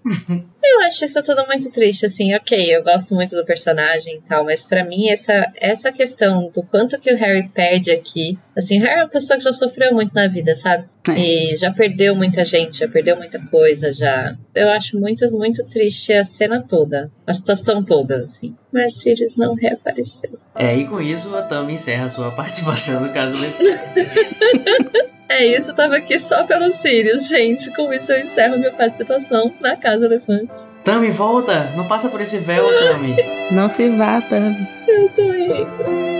Eu 0.66 0.80
acho 0.80 1.04
isso 1.04 1.22
tudo 1.22 1.46
muito 1.46 1.70
triste, 1.70 2.06
assim, 2.06 2.34
ok, 2.34 2.74
eu 2.74 2.82
gosto 2.82 3.14
muito 3.14 3.36
do 3.36 3.44
personagem 3.44 4.16
e 4.16 4.20
tal, 4.22 4.44
mas 4.44 4.64
pra 4.64 4.82
mim 4.82 5.08
essa, 5.08 5.52
essa 5.56 5.92
questão 5.92 6.50
do 6.52 6.62
quanto 6.62 6.98
que 6.98 7.12
o 7.12 7.16
Harry 7.16 7.48
perde 7.48 7.90
aqui, 7.90 8.38
assim, 8.56 8.80
o 8.80 8.82
Harry 8.82 9.00
é 9.00 9.04
uma 9.04 9.08
pessoa 9.08 9.36
que 9.36 9.44
já 9.44 9.52
sofreu 9.52 9.92
muito 9.92 10.12
na 10.14 10.26
vida, 10.26 10.54
sabe? 10.54 10.86
E 11.16 11.54
já 11.56 11.70
perdeu 11.70 12.16
muita 12.16 12.44
gente, 12.44 12.78
já 12.78 12.88
perdeu 12.88 13.14
muita 13.14 13.38
coisa, 13.38 13.92
já. 13.92 14.34
Eu 14.54 14.70
acho 14.70 14.98
muito, 14.98 15.30
muito 15.30 15.62
triste 15.66 16.14
a 16.14 16.24
cena 16.24 16.64
toda, 16.66 17.12
a 17.26 17.34
situação 17.34 17.84
toda, 17.84 18.24
assim. 18.24 18.56
Mas 18.72 18.94
Sirius 18.94 19.36
não 19.36 19.54
reapareceu. 19.54 20.38
É, 20.54 20.74
e 20.74 20.86
com 20.86 21.00
isso 21.00 21.34
a 21.36 21.42
Tami 21.42 21.74
encerra 21.74 22.06
a 22.06 22.10
sua 22.10 22.30
participação 22.34 23.00
no 23.00 23.12
caso 23.12 23.36
do 23.36 23.44
É 25.28 25.46
isso, 25.46 25.70
eu 25.70 25.74
tava 25.74 25.96
aqui 25.96 26.18
só 26.18 26.44
pelo 26.44 26.70
Sirius, 26.70 27.28
gente. 27.28 27.70
Com 27.74 27.92
isso 27.92 28.12
eu 28.12 28.20
encerro 28.20 28.58
minha 28.58 28.72
participação 28.72 29.52
na 29.60 29.74
Casa 29.74 30.04
Elefante. 30.04 30.66
Tami, 30.84 31.10
volta! 31.10 31.72
Não 31.76 31.86
passa 31.86 32.08
por 32.08 32.20
esse 32.20 32.38
véu, 32.38 32.66
Tami. 32.68 33.16
Não 33.50 33.68
se 33.68 33.88
vá, 33.90 34.20
Tami. 34.20 34.68
Eu 34.86 35.08
tô 35.10 35.22
indo. 35.22 36.14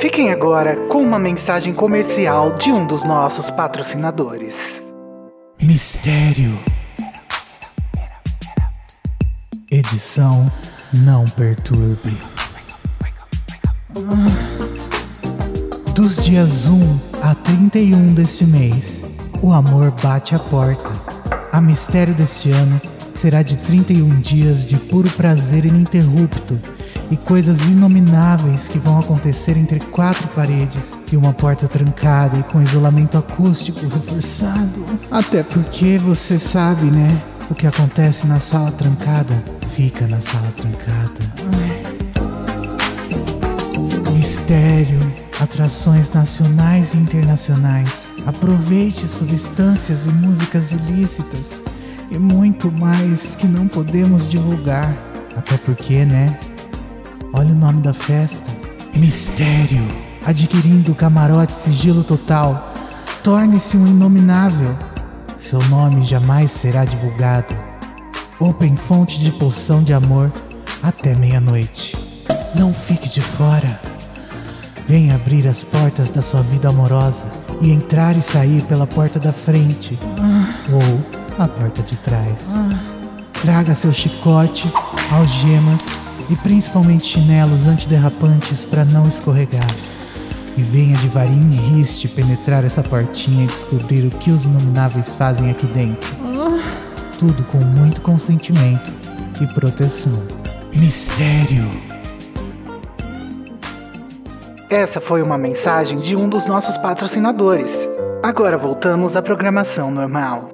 Fiquem 0.00 0.30
agora 0.30 0.76
com 0.88 1.02
uma 1.02 1.18
mensagem 1.18 1.74
comercial 1.74 2.54
de 2.54 2.70
um 2.72 2.86
dos 2.86 3.04
nossos 3.04 3.50
patrocinadores. 3.50 4.54
Mistério. 5.60 6.56
Edição 9.70 10.46
Não 10.92 11.24
Perturbe. 11.24 12.37
Ah. 14.06 15.92
Dos 15.92 16.22
dias 16.24 16.66
1 16.66 16.98
a 17.20 17.34
31 17.34 18.14
deste 18.14 18.44
mês, 18.44 19.02
o 19.42 19.52
amor 19.52 19.92
bate 20.02 20.36
a 20.36 20.38
porta. 20.38 20.90
A 21.50 21.60
mistério 21.60 22.14
deste 22.14 22.50
ano 22.52 22.80
será 23.14 23.42
de 23.42 23.56
31 23.56 24.20
dias 24.20 24.64
de 24.64 24.76
puro 24.76 25.10
prazer 25.10 25.64
ininterrupto 25.64 26.60
e 27.10 27.16
coisas 27.16 27.60
inomináveis 27.62 28.68
que 28.68 28.78
vão 28.78 29.00
acontecer 29.00 29.56
entre 29.56 29.80
quatro 29.80 30.28
paredes 30.28 30.96
e 31.10 31.16
uma 31.16 31.32
porta 31.32 31.66
trancada 31.66 32.38
e 32.38 32.42
com 32.44 32.62
isolamento 32.62 33.18
acústico 33.18 33.80
reforçado. 33.88 34.84
Até 35.10 35.42
porque 35.42 35.98
você 35.98 36.38
sabe, 36.38 36.84
né? 36.84 37.20
O 37.50 37.54
que 37.54 37.66
acontece 37.66 38.26
na 38.26 38.38
sala 38.38 38.70
trancada 38.70 39.42
fica 39.74 40.06
na 40.06 40.20
sala 40.20 40.52
trancada. 40.56 41.77
Mistério, 44.48 44.98
atrações 45.38 46.10
nacionais 46.10 46.94
e 46.94 46.96
internacionais. 46.96 48.08
Aproveite 48.24 49.06
substâncias 49.06 50.06
e 50.06 50.08
músicas 50.08 50.72
ilícitas 50.72 51.60
e 52.10 52.18
muito 52.18 52.72
mais 52.72 53.36
que 53.36 53.46
não 53.46 53.68
podemos 53.68 54.26
divulgar. 54.26 54.96
Até 55.36 55.58
porque, 55.58 56.02
né? 56.06 56.38
Olha 57.34 57.52
o 57.52 57.54
nome 57.54 57.82
da 57.82 57.92
festa: 57.92 58.50
Mistério. 58.96 59.86
Adquirindo 60.24 60.94
camarote 60.94 61.54
sigilo 61.54 62.02
total, 62.02 62.72
torne-se 63.22 63.76
um 63.76 63.86
inominável. 63.86 64.74
Seu 65.38 65.62
nome 65.68 66.06
jamais 66.06 66.52
será 66.52 66.86
divulgado. 66.86 67.54
Open 68.40 68.76
fonte 68.76 69.20
de 69.20 69.30
poção 69.30 69.82
de 69.82 69.92
amor 69.92 70.32
até 70.82 71.14
meia-noite. 71.14 71.94
Não 72.54 72.72
fique 72.72 73.10
de 73.10 73.20
fora. 73.20 73.97
Venha 74.88 75.16
abrir 75.16 75.46
as 75.46 75.62
portas 75.62 76.08
da 76.08 76.22
sua 76.22 76.40
vida 76.40 76.70
amorosa 76.70 77.26
e 77.60 77.70
entrar 77.70 78.16
e 78.16 78.22
sair 78.22 78.62
pela 78.62 78.86
porta 78.86 79.18
da 79.18 79.34
frente 79.34 79.98
ou 80.72 81.44
a 81.44 81.46
porta 81.46 81.82
de 81.82 81.94
trás. 81.96 82.46
Traga 83.42 83.74
seu 83.74 83.92
chicote, 83.92 84.72
algemas 85.12 85.82
e 86.30 86.36
principalmente 86.36 87.06
chinelos 87.06 87.66
antiderrapantes 87.66 88.64
para 88.64 88.82
não 88.82 89.06
escorregar. 89.06 89.70
E 90.56 90.62
venha 90.62 90.96
devagarinho 90.96 91.52
e 91.52 91.76
riste 91.76 92.08
penetrar 92.08 92.64
essa 92.64 92.82
portinha 92.82 93.44
e 93.44 93.46
descobrir 93.46 94.06
o 94.06 94.10
que 94.10 94.30
os 94.30 94.46
inomináveis 94.46 95.14
fazem 95.14 95.50
aqui 95.50 95.66
dentro. 95.66 96.16
Tudo 97.18 97.42
com 97.44 97.58
muito 97.58 98.00
consentimento 98.00 98.90
e 99.38 99.46
proteção. 99.48 100.22
Mistério. 100.74 101.87
Essa 104.70 105.00
foi 105.00 105.22
uma 105.22 105.38
mensagem 105.38 105.98
de 105.98 106.14
um 106.14 106.28
dos 106.28 106.44
nossos 106.44 106.76
patrocinadores. 106.76 107.70
Agora 108.22 108.58
voltamos 108.58 109.16
à 109.16 109.22
programação 109.22 109.90
normal. 109.90 110.50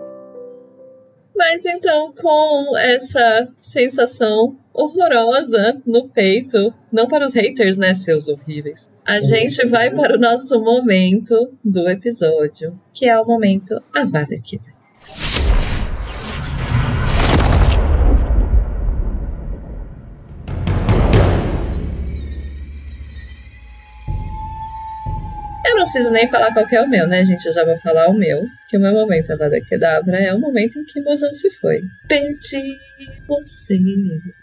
Mas 1.34 1.66
então, 1.66 2.14
com 2.14 2.78
essa 2.78 3.48
sensação 3.56 4.56
horrorosa 4.72 5.82
no 5.84 6.08
peito, 6.08 6.72
não 6.92 7.08
para 7.08 7.24
os 7.24 7.34
haters, 7.34 7.76
né, 7.76 7.92
seus 7.92 8.28
horríveis, 8.28 8.88
a 9.04 9.20
gente 9.20 9.66
vai 9.66 9.90
para 9.90 10.16
o 10.16 10.20
nosso 10.20 10.62
momento 10.62 11.52
do 11.64 11.88
episódio, 11.88 12.78
que 12.92 13.08
é 13.08 13.18
o 13.18 13.26
momento 13.26 13.82
Avada 13.92 14.36
Kedavra. 14.40 14.73
Preciso 25.94 26.10
nem 26.10 26.26
falar 26.26 26.52
qual 26.52 26.66
que 26.66 26.74
é 26.74 26.82
o 26.82 26.88
meu, 26.88 27.06
né, 27.06 27.22
gente? 27.22 27.46
Eu 27.46 27.52
já 27.52 27.64
vou 27.64 27.78
falar 27.78 28.08
o 28.08 28.14
meu. 28.14 28.46
Que 28.68 28.76
o 28.76 28.80
meu 28.80 28.92
momento 28.92 29.30
Avada 29.30 29.60
Kedavra 29.60 30.18
é 30.18 30.34
o 30.34 30.40
momento 30.40 30.78
em 30.78 30.84
que 30.84 31.00
Mozão 31.00 31.32
se 31.32 31.48
foi. 31.50 31.82
Perdi 32.08 32.78
você. 33.28 33.78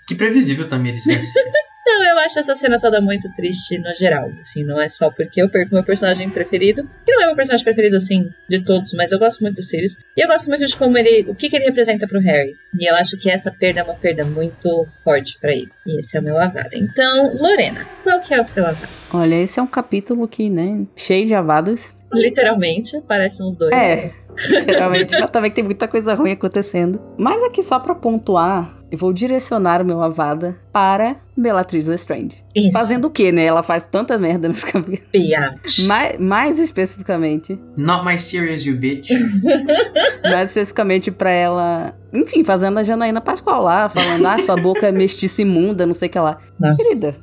Que 0.08 0.16
previsível, 0.16 0.68
Tamires. 0.68 1.06
Né? 1.06 1.22
Não, 1.86 2.04
eu 2.04 2.20
acho 2.20 2.40
essa 2.40 2.54
cena 2.54 2.80
toda 2.80 3.02
muito 3.02 3.32
triste 3.34 3.80
no 3.80 3.94
geral. 3.94 4.30
Assim, 4.40 4.64
não 4.64 4.80
é 4.80 4.88
só 4.88 5.10
porque 5.10 5.42
eu 5.42 5.50
perco 5.50 5.74
meu 5.74 5.84
personagem 5.84 6.30
preferido, 6.30 6.88
que 7.06 7.12
não 7.12 7.24
é 7.24 7.26
meu 7.28 7.36
personagem 7.36 7.64
preferido, 7.64 7.96
assim, 7.96 8.30
de 8.48 8.64
todos, 8.64 8.94
mas 8.94 9.12
eu 9.12 9.20
gosto 9.20 9.42
muito 9.42 9.56
do 9.56 9.64
Sirius. 9.64 9.98
E 10.16 10.24
eu 10.24 10.28
gosto 10.28 10.48
muito 10.48 10.66
de 10.66 10.76
como 10.76 10.98
ele. 10.98 11.30
o 11.30 11.36
que, 11.36 11.50
que 11.50 11.56
ele 11.56 11.66
representa 11.66 12.08
pro 12.08 12.20
Harry. 12.20 12.54
E 12.80 12.90
eu 12.90 12.96
acho 12.96 13.18
que 13.18 13.30
essa 13.30 13.52
perda 13.52 13.82
é 13.82 13.84
uma 13.84 13.96
perda 13.96 14.24
muito 14.24 14.88
forte 15.04 15.38
para 15.40 15.52
ele. 15.52 15.72
E 15.86 16.00
esse 16.00 16.16
é 16.16 16.20
o 16.20 16.24
meu 16.24 16.38
avada. 16.38 16.70
Então, 16.74 17.36
Lorena, 17.36 17.88
qual 18.04 18.20
que 18.20 18.34
é 18.34 18.40
o 18.40 18.44
seu 18.44 18.66
avada? 18.66 18.90
Olha, 19.14 19.36
esse 19.36 19.60
é 19.60 19.64
um 19.64 19.68
capítulo 19.68 20.28
que, 20.28 20.50
né, 20.50 20.86
cheio 20.96 21.26
de 21.26 21.34
avadas. 21.34 21.96
Literalmente, 22.14 23.02
parecem 23.02 23.46
uns 23.46 23.58
dois. 23.58 23.74
É. 23.74 23.96
Né? 23.96 24.14
Literalmente, 24.50 25.20
mas 25.20 25.30
também 25.30 25.52
tem 25.52 25.64
muita 25.64 25.88
coisa 25.88 26.14
ruim 26.14 26.32
acontecendo. 26.32 27.02
Mas 27.18 27.44
aqui 27.44 27.62
só 27.64 27.80
pra 27.80 27.96
pontuar, 27.96 28.82
eu 28.92 28.98
vou 28.98 29.14
direcionar 29.14 29.82
o 29.82 29.86
meu 29.86 30.02
Avada 30.02 30.58
para 30.72 31.18
Bellatrix 31.42 31.88
Lestrange. 31.88 32.44
Isso. 32.56 32.72
Fazendo 32.72 33.06
o 33.06 33.10
quê, 33.10 33.32
né? 33.32 33.46
Ela 33.46 33.64
faz 33.64 33.84
tanta 33.90 34.18
merda 34.18 34.50
capítulo. 34.50 34.98
Biatch. 35.12 35.86
Mais, 35.86 36.18
mais 36.20 36.60
especificamente. 36.60 37.60
Not 37.76 38.06
my 38.06 38.20
serious, 38.20 38.66
you 38.66 38.76
bitch. 38.76 39.10
mais 40.24 40.50
especificamente 40.50 41.12
pra 41.12 41.32
ela. 41.32 41.96
Enfim, 42.14 42.44
fazendo 42.44 42.78
a 42.78 42.84
Janaína 42.84 43.22
Pascoal 43.22 43.64
lá, 43.64 43.88
falando, 43.88 44.26
ah, 44.26 44.40
sua 44.40 44.58
boca 44.58 44.88
é 44.88 44.92
mestiça 44.92 45.42
imunda, 45.42 45.86
não 45.86 45.94
sei 45.94 46.08
o 46.08 46.12
que 46.12 46.20
lá. 46.20 46.38
Nossa. 46.60 46.84
Querida, 46.84 47.16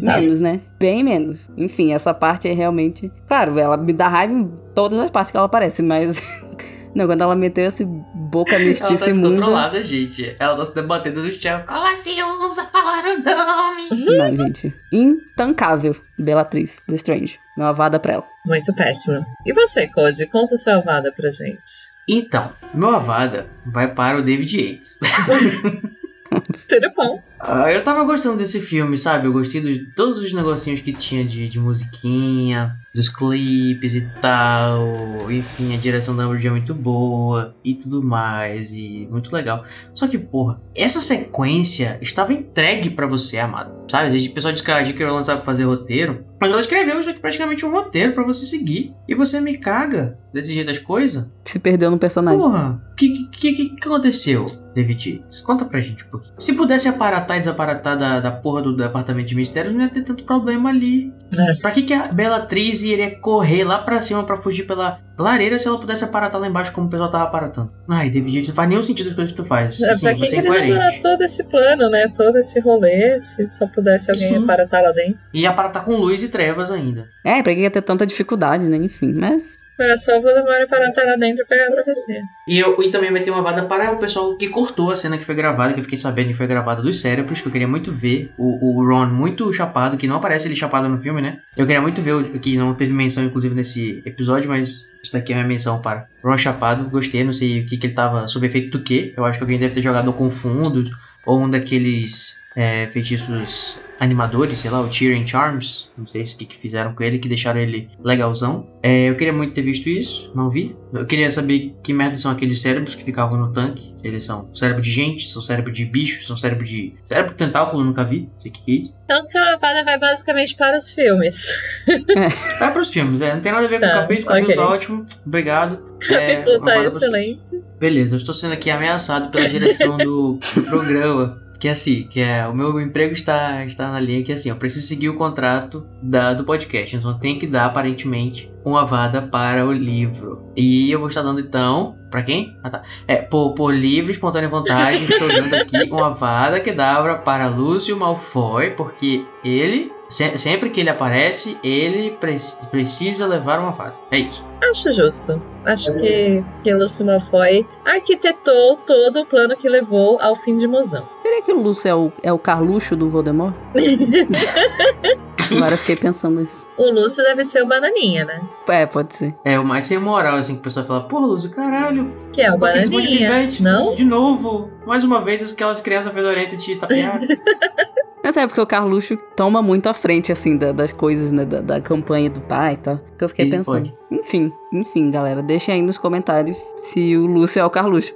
menos, 0.00 0.40
né? 0.40 0.60
Bem 0.78 1.04
menos. 1.04 1.38
Enfim, 1.56 1.92
essa 1.92 2.12
parte 2.12 2.48
é 2.48 2.52
realmente. 2.52 3.10
Claro, 3.26 3.58
ela 3.58 3.76
me 3.76 3.92
dá 3.92 4.08
raiva 4.08 4.32
em 4.32 4.50
todas 4.74 4.98
as 4.98 5.10
partes 5.10 5.30
que 5.30 5.36
ela 5.36 5.46
aparece, 5.46 5.82
mas. 5.82 6.20
Não, 6.94 7.06
quando 7.06 7.22
ela 7.22 7.34
meteu 7.34 7.66
esse 7.66 7.88
boca 8.32 8.58
mestiça 8.58 8.88
ela 8.90 8.98
tá 8.98 9.10
imunda. 9.10 9.28
descontrolada, 9.28 9.84
gente. 9.84 10.34
Ela 10.38 10.56
tá 10.56 10.64
se 10.64 10.74
debatendo 10.74 11.22
no 11.22 11.30
chão. 11.32 11.62
Como 11.66 11.86
assim 11.86 12.18
eu 12.18 12.28
usa 12.40 12.64
falar 12.64 13.04
o 13.04 13.18
nome? 13.22 13.88
Não, 13.90 14.36
gente. 14.46 14.74
Intancável. 14.90 15.94
Bellatrix 16.18 16.78
Lestrange. 16.88 17.38
Meu 17.56 17.66
avada 17.66 18.00
pra 18.00 18.14
ela. 18.14 18.24
Muito 18.46 18.74
péssimo. 18.74 19.24
E 19.44 19.52
você, 19.52 19.86
Cody? 19.88 20.26
Conta 20.26 20.56
seu 20.56 20.78
avada 20.78 21.12
pra 21.12 21.30
gente. 21.30 21.92
Então, 22.08 22.52
meu 22.72 22.88
avada 22.96 23.46
vai 23.66 23.92
para 23.94 24.18
o 24.18 24.22
David 24.22 24.56
Yates. 24.56 24.96
Tudo 26.68 26.90
bom. 26.96 27.22
Ah, 27.44 27.72
eu 27.72 27.82
tava 27.82 28.04
gostando 28.04 28.36
desse 28.36 28.60
filme, 28.60 28.96
sabe? 28.96 29.26
Eu 29.26 29.32
gostei 29.32 29.60
de 29.60 29.92
todos 29.94 30.18
os 30.18 30.32
negocinhos 30.32 30.80
que 30.80 30.92
tinha 30.92 31.24
de, 31.24 31.48
de 31.48 31.58
musiquinha, 31.58 32.76
dos 32.94 33.08
clipes 33.08 33.96
e 33.96 34.02
tal. 34.20 34.92
Enfim, 35.28 35.74
a 35.74 35.78
direção 35.78 36.14
da 36.14 36.22
Ambridge 36.22 36.46
é 36.46 36.50
muito 36.50 36.72
boa 36.72 37.54
e 37.64 37.74
tudo 37.74 38.00
mais. 38.00 38.72
E 38.72 39.08
muito 39.10 39.34
legal. 39.34 39.64
Só 39.92 40.06
que, 40.06 40.18
porra, 40.18 40.60
essa 40.74 41.00
sequência 41.00 41.98
estava 42.00 42.32
entregue 42.32 42.90
para 42.90 43.08
você, 43.08 43.38
amado. 43.38 43.72
Sabe? 43.90 44.06
Às 44.06 44.12
vezes 44.12 44.30
o 44.30 44.34
pessoal 44.34 44.52
diz 44.52 44.62
que 44.62 44.70
a 44.70 44.82
J.K. 44.82 45.04
Rowling 45.04 45.24
sabe 45.24 45.44
fazer 45.44 45.64
roteiro. 45.64 46.24
Mas 46.40 46.50
ela 46.50 46.60
escreveu 46.60 46.98
isso 47.00 47.10
aqui 47.10 47.20
praticamente 47.20 47.64
um 47.64 47.70
roteiro 47.70 48.12
para 48.12 48.24
você 48.24 48.46
seguir. 48.46 48.94
E 49.08 49.14
você 49.14 49.40
me 49.40 49.58
caga 49.58 50.18
desse 50.32 50.54
jeito 50.54 50.66
das 50.66 50.78
coisas. 50.78 51.26
Se 51.44 51.58
perdeu 51.58 51.90
no 51.90 51.98
personagem. 51.98 52.40
Porra, 52.40 52.82
o 52.92 52.96
que, 52.96 53.28
que, 53.28 53.52
que, 53.52 53.68
que 53.76 53.88
aconteceu, 53.88 54.46
David 54.74 55.10
Yates? 55.10 55.40
Conta 55.40 55.64
pra 55.64 55.80
gente 55.80 56.04
um 56.04 56.08
pouquinho. 56.08 56.34
Se 56.38 56.54
pudesse 56.54 56.88
aparatar 56.88 57.31
e 57.36 57.40
desaparatar 57.40 57.98
da, 57.98 58.20
da 58.20 58.30
porra 58.30 58.62
do 58.62 58.76
departamento 58.76 59.28
de 59.28 59.34
mistérios, 59.34 59.72
não 59.74 59.82
ia 59.82 59.88
ter 59.88 60.02
tanto 60.02 60.24
problema 60.24 60.70
ali. 60.70 61.12
Nossa. 61.36 61.62
Pra 61.62 61.70
que, 61.70 61.82
que 61.82 61.94
a 61.94 62.08
Bellatrix 62.08 62.82
iria 62.82 63.18
correr 63.18 63.64
lá 63.64 63.78
pra 63.78 64.02
cima 64.02 64.22
pra 64.24 64.36
fugir 64.36 64.66
pela 64.66 65.00
lareira 65.18 65.58
se 65.58 65.66
ela 65.68 65.78
pudesse 65.78 66.04
aparatar 66.04 66.40
lá 66.40 66.48
embaixo 66.48 66.72
como 66.72 66.86
o 66.86 66.90
pessoal 66.90 67.10
tava 67.10 67.24
aparatando? 67.24 67.72
Ai, 67.88 68.10
David 68.10 68.48
não 68.48 68.54
faz 68.54 68.68
nenhum 68.68 68.82
sentido 68.82 69.08
as 69.08 69.14
coisas 69.14 69.32
que 69.32 69.40
tu 69.40 69.44
faz. 69.46 69.80
É, 69.80 69.90
Assim, 69.90 70.06
pra 70.06 70.14
que, 70.14 70.20
você 70.20 70.28
que 70.28 70.36
é 70.36 70.38
eles 70.38 70.76
parar 70.76 71.00
todo 71.00 71.22
esse 71.22 71.44
plano, 71.44 71.90
né? 71.90 72.08
Todo 72.14 72.36
esse 72.38 72.60
rolê, 72.60 73.18
se 73.20 73.50
só 73.52 73.66
pudesse 73.66 74.10
alguém 74.10 74.28
Sim. 74.38 74.44
aparatar 74.44 74.82
lá 74.82 74.92
dentro. 74.92 75.18
E 75.32 75.46
aparatar 75.46 75.84
com 75.84 75.96
luz 75.96 76.22
e 76.22 76.28
trevas 76.28 76.70
ainda. 76.70 77.06
É, 77.24 77.42
pra 77.42 77.54
que 77.54 77.60
ia 77.60 77.70
ter 77.70 77.82
tanta 77.82 78.06
dificuldade, 78.06 78.66
né? 78.66 78.76
Enfim, 78.76 79.12
mas. 79.14 79.56
Era 79.82 79.96
só 79.96 80.18
o 80.18 80.22
Voldemort 80.22 80.62
aparatar 80.62 81.04
lá 81.04 81.16
dentro 81.16 81.44
pegar 81.46 81.68
a 81.68 81.72
profecia. 81.72 82.22
E, 82.46 82.58
eu, 82.58 82.80
e 82.82 82.90
também 82.90 83.10
vai 83.10 83.22
ter 83.22 83.30
uma 83.30 83.42
vada 83.42 83.64
para 83.64 83.92
o 83.92 83.98
pessoal 83.98 84.36
que 84.36 84.48
cortou 84.48 84.90
a 84.90 84.96
cena 84.96 85.18
que 85.18 85.24
foi 85.24 85.34
gravada, 85.34 85.72
que 85.72 85.80
eu 85.80 85.84
fiquei 85.84 85.98
sabendo 85.98 86.28
que 86.28 86.34
foi 86.34 86.46
gravada 86.46 86.82
dos 86.82 87.00
cérebros, 87.00 87.40
que 87.40 87.48
eu 87.48 87.52
queria 87.52 87.68
muito 87.68 87.90
ver 87.90 88.32
o, 88.38 88.80
o 88.80 88.86
Ron 88.86 89.06
muito 89.06 89.52
chapado, 89.52 89.96
que 89.96 90.06
não 90.06 90.16
aparece 90.16 90.48
ele 90.48 90.56
chapado 90.56 90.88
no 90.88 91.00
filme, 91.00 91.20
né? 91.20 91.40
Eu 91.56 91.66
queria 91.66 91.80
muito 91.80 92.00
ver, 92.00 92.12
o, 92.12 92.38
que 92.38 92.56
não 92.56 92.74
teve 92.74 92.92
menção, 92.92 93.24
inclusive, 93.24 93.54
nesse 93.54 94.02
episódio, 94.06 94.48
mas 94.48 94.86
isso 95.02 95.12
daqui 95.12 95.32
é 95.32 95.36
minha 95.36 95.46
menção 95.46 95.80
para 95.80 96.06
Ron 96.22 96.38
chapado. 96.38 96.88
Gostei, 96.88 97.24
não 97.24 97.32
sei 97.32 97.60
o 97.60 97.66
que, 97.66 97.76
que 97.76 97.86
ele 97.86 97.94
tava 97.94 98.28
sob 98.28 98.46
efeito 98.46 98.78
do 98.78 98.84
que. 98.84 99.12
Eu 99.16 99.24
acho 99.24 99.38
que 99.38 99.44
alguém 99.44 99.58
deve 99.58 99.74
ter 99.74 99.82
jogado 99.82 100.12
com 100.12 100.30
fundos, 100.30 100.90
ou 101.26 101.40
um 101.40 101.50
daqueles 101.50 102.41
é, 102.56 102.86
feitiços 102.88 103.80
animadores, 104.00 104.58
sei 104.58 104.70
lá, 104.70 104.80
o 104.80 104.88
Tyrion 104.88 105.24
Charms, 105.24 105.88
não 105.96 106.04
sei 106.06 106.22
o 106.22 106.24
que, 106.24 106.44
que 106.44 106.56
fizeram 106.56 106.92
com 106.92 107.04
ele, 107.04 107.18
que 107.20 107.28
deixaram 107.28 107.60
ele 107.60 107.88
legalzão. 108.02 108.66
É, 108.82 109.08
eu 109.08 109.14
queria 109.14 109.32
muito 109.32 109.54
ter 109.54 109.62
visto 109.62 109.88
isso, 109.88 110.32
não 110.34 110.50
vi. 110.50 110.74
Eu 110.92 111.06
queria 111.06 111.30
saber 111.30 111.72
que 111.84 111.92
merda 111.92 112.18
são 112.18 112.30
aqueles 112.32 112.60
cérebros 112.60 112.96
que 112.96 113.04
ficavam 113.04 113.38
no 113.38 113.52
tanque. 113.52 113.94
Eles 114.02 114.24
são 114.24 114.52
cérebro 114.54 114.82
de 114.82 114.90
gente, 114.90 115.24
são 115.28 115.40
cérebro 115.40 115.70
de 115.70 115.84
bicho, 115.84 116.26
são 116.26 116.36
cérebro 116.36 116.64
de. 116.64 116.94
Cérebro 117.04 117.30
de 117.30 117.38
tentáculo, 117.38 117.84
nunca 117.84 118.02
vi. 118.02 118.28
Não 118.34 118.40
sei 118.40 118.50
o 118.50 118.54
que, 118.54 118.62
que 118.64 118.72
é 118.72 118.74
isso. 118.80 118.94
Então, 119.04 119.22
seu 119.22 119.40
avada 119.44 119.84
vai 119.84 119.98
basicamente 119.98 120.56
para 120.56 120.76
os 120.76 120.90
filmes. 120.92 121.46
Vai 122.58 122.72
pros 122.72 122.88
filmes, 122.90 123.20
é, 123.20 123.34
não 123.34 123.40
tem 123.40 123.52
nada 123.52 123.66
a 123.66 123.68
ver 123.68 123.78
com 123.78 123.86
Tá, 123.86 123.92
o 123.92 124.00
capítulo, 124.00 124.24
o 124.24 124.28
capítulo 124.28 124.52
ok. 124.52 124.56
tá 124.56 124.68
ótimo. 124.70 125.06
Obrigado. 125.26 125.92
O 126.02 126.14
É, 126.14 126.34
capítulo 126.34 126.56
uma 126.58 126.66
tá 126.72 126.84
excelente. 126.84 127.60
Beleza, 127.78 128.14
eu 128.14 128.18
estou 128.18 128.34
sendo 128.34 128.54
aqui 128.54 128.68
ameaçado 128.70 129.30
pela 129.30 129.48
direção 129.48 129.96
do 129.96 130.36
programa. 130.68 131.40
Que 131.62 131.68
é 131.68 131.70
assim, 131.70 132.02
que 132.10 132.20
é 132.20 132.44
o 132.48 132.52
meu 132.52 132.80
emprego 132.80 133.14
está, 133.14 133.64
está 133.64 133.88
na 133.88 134.00
linha 134.00 134.24
que 134.24 134.32
é 134.32 134.34
assim, 134.34 134.48
eu 134.48 134.56
preciso 134.56 134.84
seguir 134.84 135.08
o 135.08 135.14
contrato 135.14 135.86
da, 136.02 136.34
do 136.34 136.42
podcast. 136.42 136.96
Então 136.96 137.16
tem 137.16 137.38
que 137.38 137.46
dar, 137.46 137.66
aparentemente, 137.66 138.52
uma 138.64 138.84
vada 138.84 139.22
para 139.22 139.64
o 139.64 139.72
livro. 139.72 140.50
E 140.56 140.90
eu 140.90 140.98
vou 140.98 141.08
estar 141.08 141.22
dando 141.22 141.38
então. 141.38 141.96
Pra 142.10 142.24
quem? 142.24 142.58
Ah 142.64 142.68
tá. 142.68 142.82
É, 143.06 143.14
por, 143.14 143.54
por 143.54 143.72
livre, 143.72 144.10
espontânea 144.10 144.48
vontade, 144.48 144.96
estou 145.08 145.28
dando 145.28 145.54
aqui 145.54 145.88
uma 145.88 146.12
vada 146.12 146.58
que 146.58 146.72
dá 146.72 147.14
para 147.18 147.46
Lúcio 147.46 147.96
Malfoy, 147.96 148.70
porque 148.70 149.24
ele, 149.44 149.92
se- 150.12 150.36
sempre 150.38 150.70
que 150.70 150.80
ele 150.80 150.90
aparece, 150.90 151.58
ele 151.62 152.10
pre- 152.12 152.36
precisa 152.70 153.26
levar 153.26 153.58
uma 153.58 153.72
vada. 153.72 153.94
É 154.10 154.18
isso. 154.18 154.44
Acho 154.70 154.92
justo. 154.92 155.40
Acho 155.64 155.92
que, 155.94 156.44
que 156.62 156.72
o 156.72 156.78
Lúcio 156.78 157.04
Malfoy 157.04 157.66
arquitetou 157.84 158.76
todo 158.76 159.20
o 159.20 159.26
plano 159.26 159.56
que 159.56 159.68
levou 159.68 160.18
ao 160.20 160.36
fim 160.36 160.56
de 160.56 160.66
Mozão. 160.68 161.08
Será 161.22 161.42
que 161.42 161.52
o 161.52 161.60
Lúcio 161.60 161.88
é 161.88 161.94
o, 161.94 162.12
é 162.22 162.32
o 162.32 162.38
Carluxo 162.38 162.94
do 162.96 163.08
Voldemort? 163.08 163.54
Agora 165.50 165.74
eu 165.74 165.78
fiquei 165.78 165.96
pensando 165.96 166.40
nisso. 166.40 166.66
O 166.78 166.90
Lúcio 166.90 167.22
deve 167.24 167.44
ser 167.44 167.62
o 167.62 167.66
Bananinha, 167.66 168.24
né? 168.24 168.40
É, 168.68 168.86
pode 168.86 169.14
ser. 169.14 169.34
É 169.44 169.58
o 169.58 169.64
mais 169.64 169.84
sem 169.84 169.98
moral, 169.98 170.36
assim, 170.36 170.54
que 170.54 170.60
o 170.60 170.62
pessoal 170.62 170.86
fala, 170.86 171.02
porra, 171.02 171.26
Lúcio, 171.26 171.50
caralho, 171.50 172.10
Que 172.32 172.40
é 172.40 172.50
o 172.52 172.58
Pô, 172.58 172.66
de 172.68 172.88
Bananinha. 172.88 173.30
pivete, 173.30 173.62
Não? 173.62 173.94
De 173.94 174.04
novo, 174.04 174.70
mais 174.86 175.04
uma 175.04 175.22
vez, 175.22 175.52
aquelas 175.52 175.80
crianças 175.80 176.12
fedorentas 176.12 176.62
te 176.62 176.76
tapearam. 176.76 177.20
Mas 178.24 178.36
é 178.36 178.46
porque 178.46 178.60
o 178.60 178.66
Carluxo 178.66 179.16
toma 179.36 179.60
muito 179.60 179.88
à 179.88 179.94
frente, 179.94 180.30
assim, 180.30 180.56
da- 180.56 180.70
das 180.72 180.92
coisas, 180.92 181.32
né? 181.32 181.44
Da, 181.44 181.60
da 181.60 181.80
campanha 181.80 182.30
do 182.30 182.40
pai 182.40 182.74
e 182.74 182.76
tal. 182.76 183.00
Que 183.18 183.24
eu 183.24 183.28
fiquei 183.28 183.44
Isso 183.44 183.56
pensando. 183.56 183.90
pode. 183.90 183.94
Enfim, 184.10 184.52
enfim, 184.72 185.10
galera. 185.10 185.42
Deixem 185.42 185.74
aí 185.74 185.82
nos 185.82 185.98
comentários 185.98 186.56
se 186.82 187.16
o 187.16 187.26
Lúcio 187.26 187.58
é 187.60 187.64
o 187.64 187.70
Carluxo. 187.70 188.14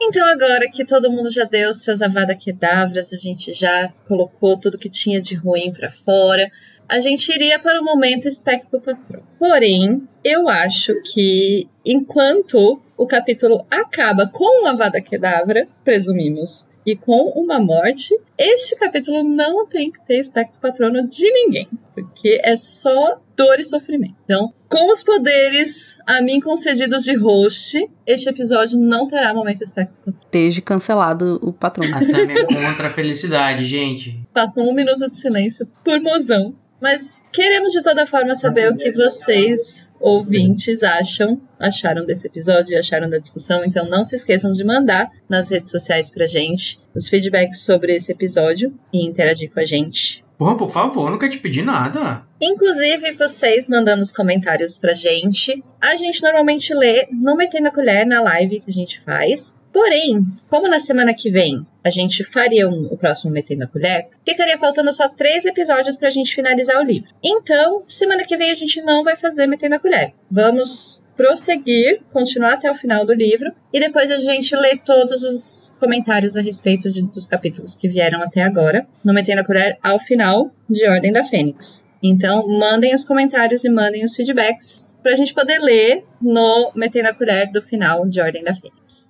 Então 0.00 0.24
agora 0.26 0.68
que 0.70 0.84
todo 0.84 1.10
mundo 1.10 1.30
já 1.30 1.44
deu 1.44 1.72
seus 1.72 2.02
avada 2.02 2.36
kedavras, 2.36 3.12
a 3.12 3.16
gente 3.16 3.52
já 3.52 3.88
colocou 4.06 4.58
tudo 4.58 4.78
que 4.78 4.90
tinha 4.90 5.20
de 5.20 5.34
ruim 5.34 5.72
pra 5.72 5.90
fora, 5.90 6.48
a 6.88 7.00
gente 7.00 7.28
iria 7.32 7.58
para 7.58 7.80
o 7.80 7.84
momento 7.84 8.28
espectro 8.28 8.80
patrão. 8.80 9.22
Porém, 9.38 10.06
eu 10.22 10.48
acho 10.48 10.92
que 11.02 11.66
enquanto 11.84 12.80
o 12.96 13.06
capítulo 13.06 13.64
acaba 13.70 14.26
com 14.26 14.62
uma 14.62 14.70
avada 14.70 15.00
kedavra, 15.00 15.68
presumimos, 15.84 16.66
e 16.86 16.94
com 16.94 17.32
uma 17.34 17.58
morte, 17.58 18.16
este 18.38 18.76
capítulo 18.76 19.24
não 19.24 19.66
tem 19.66 19.90
que 19.90 20.00
ter 20.06 20.20
espectro 20.20 20.60
patrono 20.60 21.04
de 21.04 21.30
ninguém, 21.32 21.68
porque 21.92 22.40
é 22.44 22.56
só 22.56 23.18
dor 23.36 23.58
e 23.58 23.64
sofrimento. 23.64 24.14
Então, 24.24 24.52
com 24.68 24.90
os 24.92 25.02
poderes 25.02 25.98
a 26.06 26.22
mim 26.22 26.40
concedidos 26.40 27.02
de 27.02 27.16
host, 27.16 27.90
este 28.06 28.28
episódio 28.28 28.78
não 28.78 29.08
terá 29.08 29.34
momento 29.34 29.62
espectro 29.62 29.96
patrono. 29.96 30.18
Esteja 30.24 30.62
cancelado 30.62 31.40
o 31.42 31.52
patrão. 31.52 31.92
A 31.92 31.98
Tânia 31.98 32.46
contra 32.46 32.86
a 32.86 32.90
felicidade, 32.90 33.64
gente. 33.64 34.20
Façam 34.32 34.68
um 34.68 34.72
minuto 34.72 35.10
de 35.10 35.16
silêncio 35.16 35.68
por 35.84 36.00
mozão. 36.00 36.54
Mas 36.80 37.22
queremos 37.32 37.72
de 37.72 37.82
toda 37.82 38.06
forma 38.06 38.34
saber 38.34 38.70
o 38.70 38.76
que 38.76 38.92
vocês, 38.92 39.90
ouvintes, 39.98 40.82
acham, 40.82 41.40
acharam 41.58 42.04
desse 42.04 42.26
episódio 42.26 42.72
e 42.72 42.76
acharam 42.76 43.08
da 43.08 43.18
discussão. 43.18 43.64
Então 43.64 43.88
não 43.88 44.04
se 44.04 44.16
esqueçam 44.16 44.52
de 44.52 44.62
mandar 44.64 45.10
nas 45.28 45.50
redes 45.50 45.70
sociais 45.70 46.10
pra 46.10 46.26
gente 46.26 46.78
os 46.94 47.08
feedbacks 47.08 47.64
sobre 47.64 47.94
esse 47.94 48.12
episódio 48.12 48.74
e 48.92 49.06
interagir 49.06 49.50
com 49.50 49.60
a 49.60 49.64
gente. 49.64 50.24
Porra, 50.38 50.56
por 50.56 50.70
favor, 50.70 51.10
nunca 51.10 51.28
te 51.28 51.38
pedi 51.38 51.62
nada. 51.62 52.22
Inclusive, 52.40 53.12
vocês 53.12 53.68
mandando 53.68 54.02
os 54.02 54.12
comentários 54.12 54.76
pra 54.76 54.92
gente. 54.92 55.64
A 55.80 55.96
gente 55.96 56.22
normalmente 56.22 56.74
lê 56.74 57.08
no 57.10 57.34
Metendo 57.34 57.68
a 57.68 57.70
Colher 57.70 58.06
na 58.06 58.20
live 58.20 58.60
que 58.60 58.70
a 58.70 58.72
gente 58.72 59.00
faz. 59.00 59.54
Porém, 59.76 60.24
como 60.48 60.70
na 60.70 60.80
semana 60.80 61.12
que 61.12 61.30
vem 61.30 61.66
a 61.84 61.90
gente 61.90 62.24
faria 62.24 62.66
um, 62.66 62.86
o 62.86 62.96
próximo 62.96 63.30
Metendo 63.30 63.64
a 63.64 63.66
Colher, 63.66 64.08
ficaria 64.26 64.56
faltando 64.56 64.90
só 64.90 65.06
três 65.06 65.44
episódios 65.44 65.98
pra 65.98 66.08
gente 66.08 66.34
finalizar 66.34 66.80
o 66.80 66.82
livro. 66.82 67.10
Então, 67.22 67.84
semana 67.86 68.24
que 68.24 68.38
vem 68.38 68.50
a 68.50 68.54
gente 68.54 68.80
não 68.80 69.04
vai 69.04 69.16
fazer 69.16 69.46
Metendo 69.46 69.74
a 69.74 69.78
Colher. 69.78 70.14
Vamos 70.30 71.04
prosseguir, 71.14 72.00
continuar 72.10 72.54
até 72.54 72.70
o 72.70 72.74
final 72.74 73.04
do 73.04 73.12
livro 73.12 73.52
e 73.70 73.78
depois 73.78 74.10
a 74.10 74.16
gente 74.16 74.56
lê 74.56 74.78
todos 74.78 75.22
os 75.22 75.76
comentários 75.78 76.38
a 76.38 76.40
respeito 76.40 76.90
de, 76.90 77.02
dos 77.02 77.26
capítulos 77.26 77.74
que 77.74 77.86
vieram 77.86 78.22
até 78.22 78.40
agora 78.40 78.86
no 79.04 79.12
Metendo 79.12 79.42
a 79.42 79.44
Colher 79.44 79.76
ao 79.82 79.98
final 79.98 80.50
de 80.70 80.88
Ordem 80.88 81.12
da 81.12 81.22
Fênix. 81.22 81.84
Então, 82.02 82.48
mandem 82.48 82.94
os 82.94 83.04
comentários 83.04 83.62
e 83.62 83.68
mandem 83.68 84.04
os 84.04 84.16
feedbacks 84.16 84.86
para 85.02 85.12
a 85.12 85.16
gente 85.16 85.34
poder 85.34 85.58
ler 85.58 86.02
no 86.18 86.72
Metendo 86.74 87.10
a 87.10 87.14
Colher 87.14 87.52
do 87.52 87.60
final 87.60 88.06
de 88.06 88.22
Ordem 88.22 88.42
da 88.42 88.54
Fênix. 88.54 89.05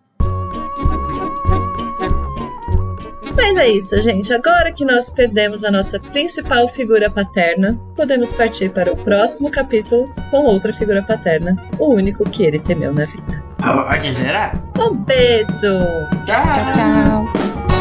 Mas 3.37 3.57
é 3.57 3.69
isso, 3.69 4.01
gente. 4.01 4.33
Agora 4.33 4.73
que 4.73 4.85
nós 4.85 5.11
perdemos 5.11 5.63
a 5.63 5.71
nossa 5.71 6.01
principal 6.01 6.69
figura 6.69 7.11
paterna, 7.11 7.79
podemos 7.95 8.33
partir 8.33 8.71
para 8.71 8.93
o 8.93 8.97
próximo 8.97 9.51
capítulo 9.51 10.13
com 10.31 10.39
outra 10.39 10.73
figura 10.73 11.03
paterna, 11.03 11.55
o 11.79 11.95
único 11.95 12.25
que 12.25 12.43
ele 12.43 12.59
temeu 12.59 12.93
na 12.93 13.05
vida. 13.05 13.45
Oh, 13.61 14.01
que 14.01 14.13
será? 14.13 14.53
Um 14.79 14.95
beijo! 14.95 15.79
Tchau! 16.25 16.73
Tchau! 16.75 17.76